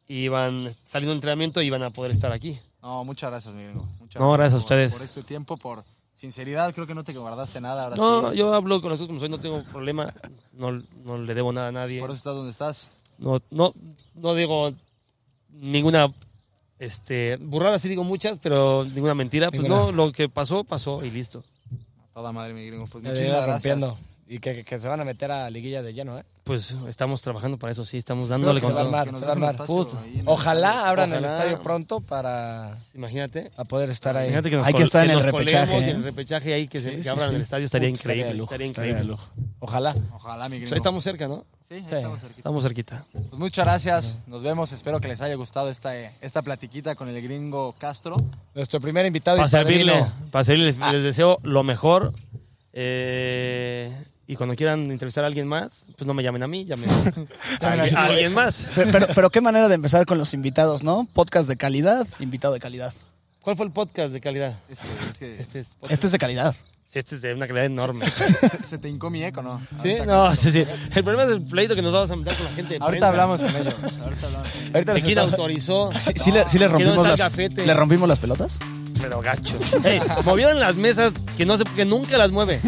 iban 0.09 0.75
saliendo 0.85 1.13
de 1.13 1.17
entrenamiento 1.17 1.63
y 1.63 1.67
iban 1.67 1.83
a 1.83 1.91
poder 1.91 2.13
estar 2.13 2.33
aquí. 2.33 2.59
No, 2.83 3.05
muchas 3.05 3.31
gracias, 3.31 3.55
mi 3.55 3.65
gringo. 3.65 3.87
Muchas 4.01 4.21
No, 4.21 4.33
gracias 4.33 4.53
a 4.53 4.57
por- 4.57 4.61
ustedes. 4.65 4.93
Por 4.95 5.03
este 5.05 5.23
tiempo, 5.23 5.57
por 5.57 5.85
sinceridad. 6.13 6.75
Creo 6.75 6.87
que 6.87 6.95
no 6.95 7.05
te 7.05 7.13
guardaste 7.13 7.61
nada. 7.61 7.85
Ahora 7.85 7.97
No, 7.97 8.31
sí. 8.31 8.37
yo 8.37 8.53
hablo 8.55 8.81
con 8.81 8.91
nosotros 8.91 9.09
como 9.09 9.21
soy, 9.21 9.29
no 9.29 9.39
tengo 9.39 9.63
problema, 9.65 10.13
no, 10.53 10.73
no 11.05 11.19
le 11.19 11.35
debo 11.35 11.53
nada 11.53 11.69
a 11.69 11.73
nadie. 11.73 12.01
Por 12.01 12.11
eso 12.11 12.17
estás 12.17 12.35
donde 12.35 12.51
estás. 12.51 12.89
No, 13.19 13.39
no, 13.51 13.73
no 14.15 14.35
digo 14.35 14.73
ninguna 15.51 16.13
este, 16.79 17.37
burrada, 17.37 17.79
sí 17.79 17.89
digo 17.89 18.03
muchas, 18.05 18.39
pero 18.43 18.85
ninguna 18.85 19.15
mentira. 19.15 19.51
Pues 19.51 19.63
Ninguna. 19.63 19.83
no, 19.83 19.93
lo 19.93 20.11
que 20.13 20.29
pasó, 20.29 20.65
pasó 20.65 21.05
y 21.05 21.11
listo. 21.11 21.45
Toda 22.13 22.33
madre, 22.33 22.53
mi 22.53 22.67
gringo. 22.67 22.87
Pues 22.89 23.05
muchísimas 23.05 23.45
gracias. 23.47 23.53
rompiendo. 23.79 23.99
Y 24.29 24.39
que, 24.39 24.55
que- 24.55 24.65
que 24.65 24.79
se 24.79 24.89
van 24.89 25.01
a 25.01 25.05
meter 25.05 25.31
a 25.31 25.51
liguilla 25.51 25.83
de 25.83 25.93
lleno, 25.93 26.19
¿eh? 26.19 26.25
Pues 26.45 26.75
estamos 26.89 27.23
trabajando 27.23 27.57
para 27.59 27.71
eso, 27.73 27.85
sí, 27.85 27.99
estamos 27.99 28.29
dándole 28.29 28.61
que 28.61 28.67
con 28.67 28.77
a 28.77 28.83
todo. 28.83 29.05
que 29.05 29.11
se 29.19 29.27
a 29.27 30.23
Ojalá 30.27 30.69
estadio. 30.71 30.87
abran 30.89 31.13
el 31.13 31.25
estadio 31.25 31.61
pronto 31.63 32.01
para, 32.01 32.77
Imagínate. 32.95 33.51
para 33.51 33.65
poder 33.69 33.91
estar 33.91 34.17
ahí. 34.17 34.25
Imagínate 34.29 34.51
que 34.51 34.57
nos 34.57 34.67
Hay 34.67 34.75
que 34.75 34.83
estar 34.83 35.05
en 35.05 35.11
el 35.13 35.21
repechaje, 35.21 35.77
¿eh? 35.77 35.91
en 35.91 35.97
el 35.99 36.03
repechaje 36.05 36.55
ahí 36.55 36.67
que, 36.69 36.81
se, 36.81 36.97
que 36.97 37.03
sí, 37.05 37.09
abran 37.09 37.29
sí. 37.31 37.35
el 37.37 37.43
estadio 37.43 37.65
estaría 37.67 37.89
estaría 37.89 38.15
increíble. 38.17 38.33
de 38.33 38.35
lujo, 38.39 38.53
estaría 38.55 38.67
estaría 38.69 38.91
increíble. 38.93 39.13
lujo. 39.13 39.29
Ojalá. 39.61 39.95
Ojalá, 40.15 40.49
mi 40.49 40.57
Pues 40.59 40.61
gringo. 40.71 40.77
estamos 40.77 41.05
cerca, 41.05 41.29
¿no? 41.29 41.45
Sí, 41.69 41.77
estamos 41.77 42.21
cerquita. 42.21 42.39
Estamos 42.41 42.63
cerquita. 42.65 43.05
Pues 43.13 43.33
muchas 43.39 43.65
gracias. 43.65 44.17
Nos 44.27 44.43
vemos. 44.43 44.73
Espero 44.73 44.99
que 45.01 45.09
les 45.09 45.21
haya 45.21 45.35
gustado 45.37 45.69
esta, 45.71 45.97
esta 45.97 46.43
platiquita 46.43 46.95
con 46.97 47.09
el 47.09 47.23
gringo 47.23 47.75
Castro. 47.79 48.17
Nuestro 48.55 48.81
primer 48.81 49.07
invitado 49.07 49.37
Para 49.39 49.49
servirle, 49.49 50.05
para 50.31 50.45
servirle, 50.45 50.73
les, 50.73 50.93
les 50.93 51.03
deseo 51.03 51.39
lo 51.43 51.63
mejor. 51.63 52.13
Eh, 52.73 53.93
y 54.33 54.37
cuando 54.37 54.57
quieran 54.57 54.91
entrevistar 54.91 55.25
a 55.25 55.27
alguien 55.27 55.47
más, 55.47 55.85
pues 55.97 56.07
no 56.07 56.15
me 56.15 56.23
llamen 56.23 56.43
a 56.43 56.49
mí, 56.49 56.65
llamen 56.65 56.89
a, 57.61 57.71
alguien- 57.73 57.97
a 57.97 58.05
alguien 58.05 58.33
más. 58.35 58.71
Pero, 58.75 58.91
pero, 58.91 59.07
pero 59.15 59.31
qué 59.31 59.41
manera 59.41 59.69
de 59.69 59.75
empezar 59.75 60.07
con 60.07 60.19
los 60.19 60.33
invitados, 60.35 60.83
¿no? 60.83 61.07
Podcast 61.13 61.49
de 61.49 61.57
calidad, 61.57 62.07
invitado 62.21 62.55
de 62.55 62.61
calidad. 62.61 62.93
¿Cuál 63.43 63.57
fue 63.57 63.67
el 63.67 63.73
podcast 63.73 64.13
de 64.13 64.21
calidad? 64.21 64.55
Este, 64.69 64.87
es 65.11 65.19
que 65.19 65.41
Este 65.41 65.59
es, 65.61 65.67
podcast. 65.69 65.93
Este 65.93 66.07
es 66.07 66.13
de 66.13 66.19
calidad. 66.19 66.55
Sí, 66.87 66.99
este 66.99 67.15
es 67.17 67.23
de 67.23 67.33
una 67.35 67.47
calidad 67.47 67.65
enorme. 67.67 68.05
se, 68.09 68.49
se 68.63 68.79
te 68.79 68.89
hincó 68.89 69.09
mi 69.11 69.25
eco, 69.25 69.43
¿no? 69.43 69.61
¿Sí? 69.83 69.91
Ahorita- 69.97 70.05
No, 70.07 70.37
sí, 70.37 70.51
sí. 70.53 70.65
El 70.95 71.03
problema 71.05 71.25
es 71.25 71.31
el 71.31 71.43
pleito 71.43 71.75
que 71.75 71.81
nos 71.83 71.93
vamos 71.93 72.11
a 72.11 72.17
meter 72.17 72.37
con 72.37 72.45
la 72.45 72.53
gente 72.53 72.75
de 72.79 72.85
Ahorita 72.85 73.09
hablamos 73.09 73.43
con 73.43 73.57
ellos. 73.57 73.75
Ahorita 74.03 74.27
hablamos 74.27 74.49
con 74.53 74.61
ellos. 74.61 74.75
Ahorita 74.75 74.95
¿De 74.95 75.01
quién 75.01 75.19
autorizó? 75.19 75.91
¿Sí, 75.99 76.13
sí 76.17 76.33
le, 76.33 76.45
sí 76.45 76.59
le 76.59 76.67
¿Que 76.67 76.73
rompimos 76.73 77.19
las? 77.19 77.37
¿Le 77.57 77.75
rompimos 77.75 78.09
las 78.09 78.19
pelotas? 78.19 78.59
Pero 79.03 79.21
gacho. 79.21 79.59
Ey, 79.85 80.01
movieron 80.25 80.59
las 80.61 80.77
mesas 80.77 81.13
que 81.37 81.45
no 81.45 81.57
sé, 81.59 81.65
que 81.77 81.85
nunca 81.85 82.17
las 82.17 82.31
mueve. 82.31 82.61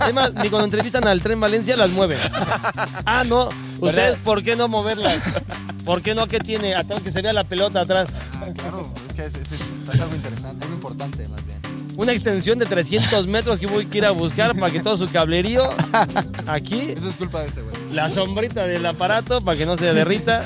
Además, 0.00 0.34
ni 0.34 0.48
cuando 0.50 0.64
entrevistan 0.64 1.06
al 1.06 1.22
tren 1.22 1.40
Valencia 1.40 1.76
las 1.76 1.88
mueve. 1.90 2.18
Ah, 3.06 3.24
no. 3.24 3.48
¿Ustedes 3.80 4.16
por 4.18 4.42
qué 4.42 4.56
no 4.56 4.66
moverlas? 4.68 5.18
¿Por 5.84 6.02
qué 6.02 6.14
no? 6.14 6.26
¿Qué 6.26 6.40
tiene? 6.40 6.74
Atrás 6.74 7.00
que 7.00 7.12
se 7.12 7.22
vea 7.22 7.32
la 7.32 7.44
pelota 7.44 7.80
atrás. 7.80 8.08
Ah, 8.34 8.46
claro, 8.54 8.92
es 9.08 9.14
que 9.14 9.24
es, 9.26 9.34
es- 9.36 9.52
es- 9.52 9.60
es 9.94 10.00
algo 10.00 10.14
interesante, 10.14 10.64
algo 10.64 10.74
importante 10.76 11.26
más 11.28 11.46
bien. 11.46 11.58
Una 11.96 12.12
extensión 12.12 12.58
de 12.58 12.66
300 12.66 13.26
metros 13.26 13.58
que 13.58 13.66
voy 13.66 13.88
a 13.92 13.96
ir 13.96 14.04
a 14.06 14.10
buscar 14.10 14.54
para 14.56 14.72
que 14.72 14.80
todo 14.80 14.96
su 14.96 15.10
cablerío 15.10 15.68
aquí, 16.46 16.92
Eso 16.96 17.08
es 17.08 17.16
culpa 17.16 17.40
de 17.40 17.48
este 17.48 17.60
güey. 17.62 17.74
la 17.92 18.08
sombrita 18.08 18.66
del 18.66 18.84
aparato 18.86 19.40
para 19.40 19.56
que 19.58 19.66
no 19.66 19.76
se 19.76 19.92
derrita. 19.94 20.44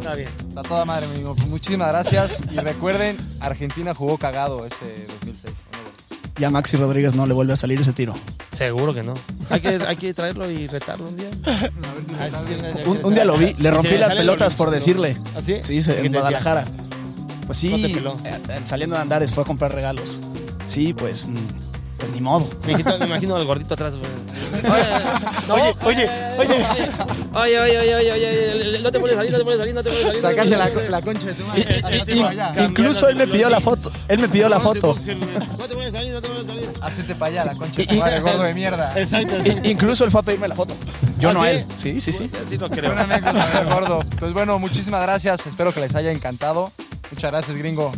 Está 0.00 0.14
bien. 0.14 0.28
Está 0.48 0.62
toda 0.62 0.84
madre, 0.84 1.06
mi 1.08 1.14
amigo. 1.16 1.34
Muchísimas 1.48 1.88
gracias. 1.88 2.38
Y 2.50 2.56
recuerden, 2.56 3.16
Argentina 3.40 3.94
jugó 3.94 4.18
cagado 4.18 4.66
ese 4.66 5.06
2006. 5.20 5.54
Ya 6.38 6.48
a 6.48 6.50
Maxi 6.50 6.76
Rodríguez 6.78 7.14
no 7.14 7.26
le 7.26 7.34
vuelve 7.34 7.52
a 7.52 7.56
salir 7.56 7.80
ese 7.80 7.92
tiro. 7.92 8.14
Seguro 8.52 8.94
que 8.94 9.02
no. 9.02 9.12
Hay 9.50 9.60
que, 9.60 9.78
hay 9.86 9.96
que 9.96 10.14
traerlo 10.14 10.50
y 10.50 10.66
retarlo 10.66 11.08
un 11.08 11.16
día. 11.16 11.28
Un, 12.86 13.04
un 13.04 13.14
día 13.14 13.24
lo 13.24 13.36
vi, 13.36 13.54
le 13.58 13.70
rompí 13.70 13.96
las 13.98 14.14
pelotas 14.14 14.54
por 14.54 14.70
decirle. 14.70 15.16
¿Ah, 15.36 15.40
sí? 15.44 15.56
Sí, 15.62 15.82
se- 15.82 15.96
¿Qué 15.96 16.00
te 16.00 16.06
en? 16.06 16.12
Guadalajara. 16.12 16.64
Pues 17.46 17.58
sí, 17.58 17.68
No 17.68 17.76
te 17.88 17.94
peló. 17.94 18.16
eh, 18.24 18.60
saliendo 18.64 18.96
de 18.96 19.02
Andares 19.02 19.32
fue 19.32 19.42
a 19.42 19.46
comprar 19.46 19.74
regalos. 19.74 20.18
Sí, 20.66 20.94
pues, 20.94 21.26
mm, 21.26 21.36
pues 22.00 22.12
ni 22.12 22.20
modo. 22.20 22.48
Me, 22.66 22.72
imagino, 22.72 23.34
me 23.34 23.40
al 23.40 23.46
gordito 23.46 23.74
atrás. 23.74 23.94
Oye, 25.52 25.74
oye, 25.84 26.08
oye. 26.38 26.60
Oye, 27.32 27.60
oye, 27.60 27.94
oye, 27.94 28.12
oye, 28.12 28.80
No 28.82 28.90
te 28.90 28.98
puedes 28.98 29.16
salir, 29.16 29.30
no 29.30 29.38
te 29.38 29.44
puedes 29.44 29.60
salir, 29.60 29.74
no 29.74 29.82
te 29.82 29.90
puedes 29.90 30.06
salir. 30.06 30.20
Sacarle 30.20 30.56
la, 30.56 30.70
la 30.88 31.02
concha 31.02 31.26
de 31.28 31.34
tu 31.34 31.44
madre. 31.44 32.64
Incluso 32.64 33.08
él 33.08 33.16
me 33.16 33.26
pidió 33.26 33.50
la 33.50 33.60
foto. 33.60 33.92
Él 34.08 34.18
me 34.18 34.28
pidió 34.28 34.48
la 34.48 34.60
foto. 34.60 34.96
No 35.58 35.68
te 35.68 35.74
puedes 35.74 35.92
salir, 35.92 36.14
no 36.14 36.22
te 36.22 36.28
puedes 36.28 36.46
salir. 36.46 36.70
Hacete 36.80 37.14
para 37.14 37.30
allá, 37.30 37.44
la 37.52 37.54
concha 37.54 37.82
de 37.82 37.86
tu 37.86 37.94
madre, 37.96 38.20
gordo 38.20 38.42
de 38.42 38.54
mierda. 38.54 38.98
Exacto. 38.98 39.34
sí. 39.44 39.56
Incluso 39.64 40.04
él 40.04 40.10
fue 40.10 40.20
a 40.20 40.24
pedirme 40.24 40.48
la 40.48 40.54
foto. 40.54 40.74
Yo 41.18 41.28
¿Ah, 41.28 41.32
no 41.34 41.42
a 41.42 41.50
él. 41.50 41.66
Sí, 41.76 42.00
sí, 42.00 42.12
sí. 42.12 42.30
Así 42.42 42.56
no 42.56 42.70
creo. 42.70 42.92
Una 42.92 43.04
gordo. 43.68 44.00
Pues 44.18 44.32
bueno, 44.32 44.58
muchísimas 44.58 45.02
gracias. 45.02 45.46
Espero 45.46 45.74
que 45.74 45.80
les 45.80 45.94
haya 45.94 46.10
encantado. 46.10 46.72
Muchas 47.10 47.30
gracias, 47.30 47.56
gringo. 47.56 47.92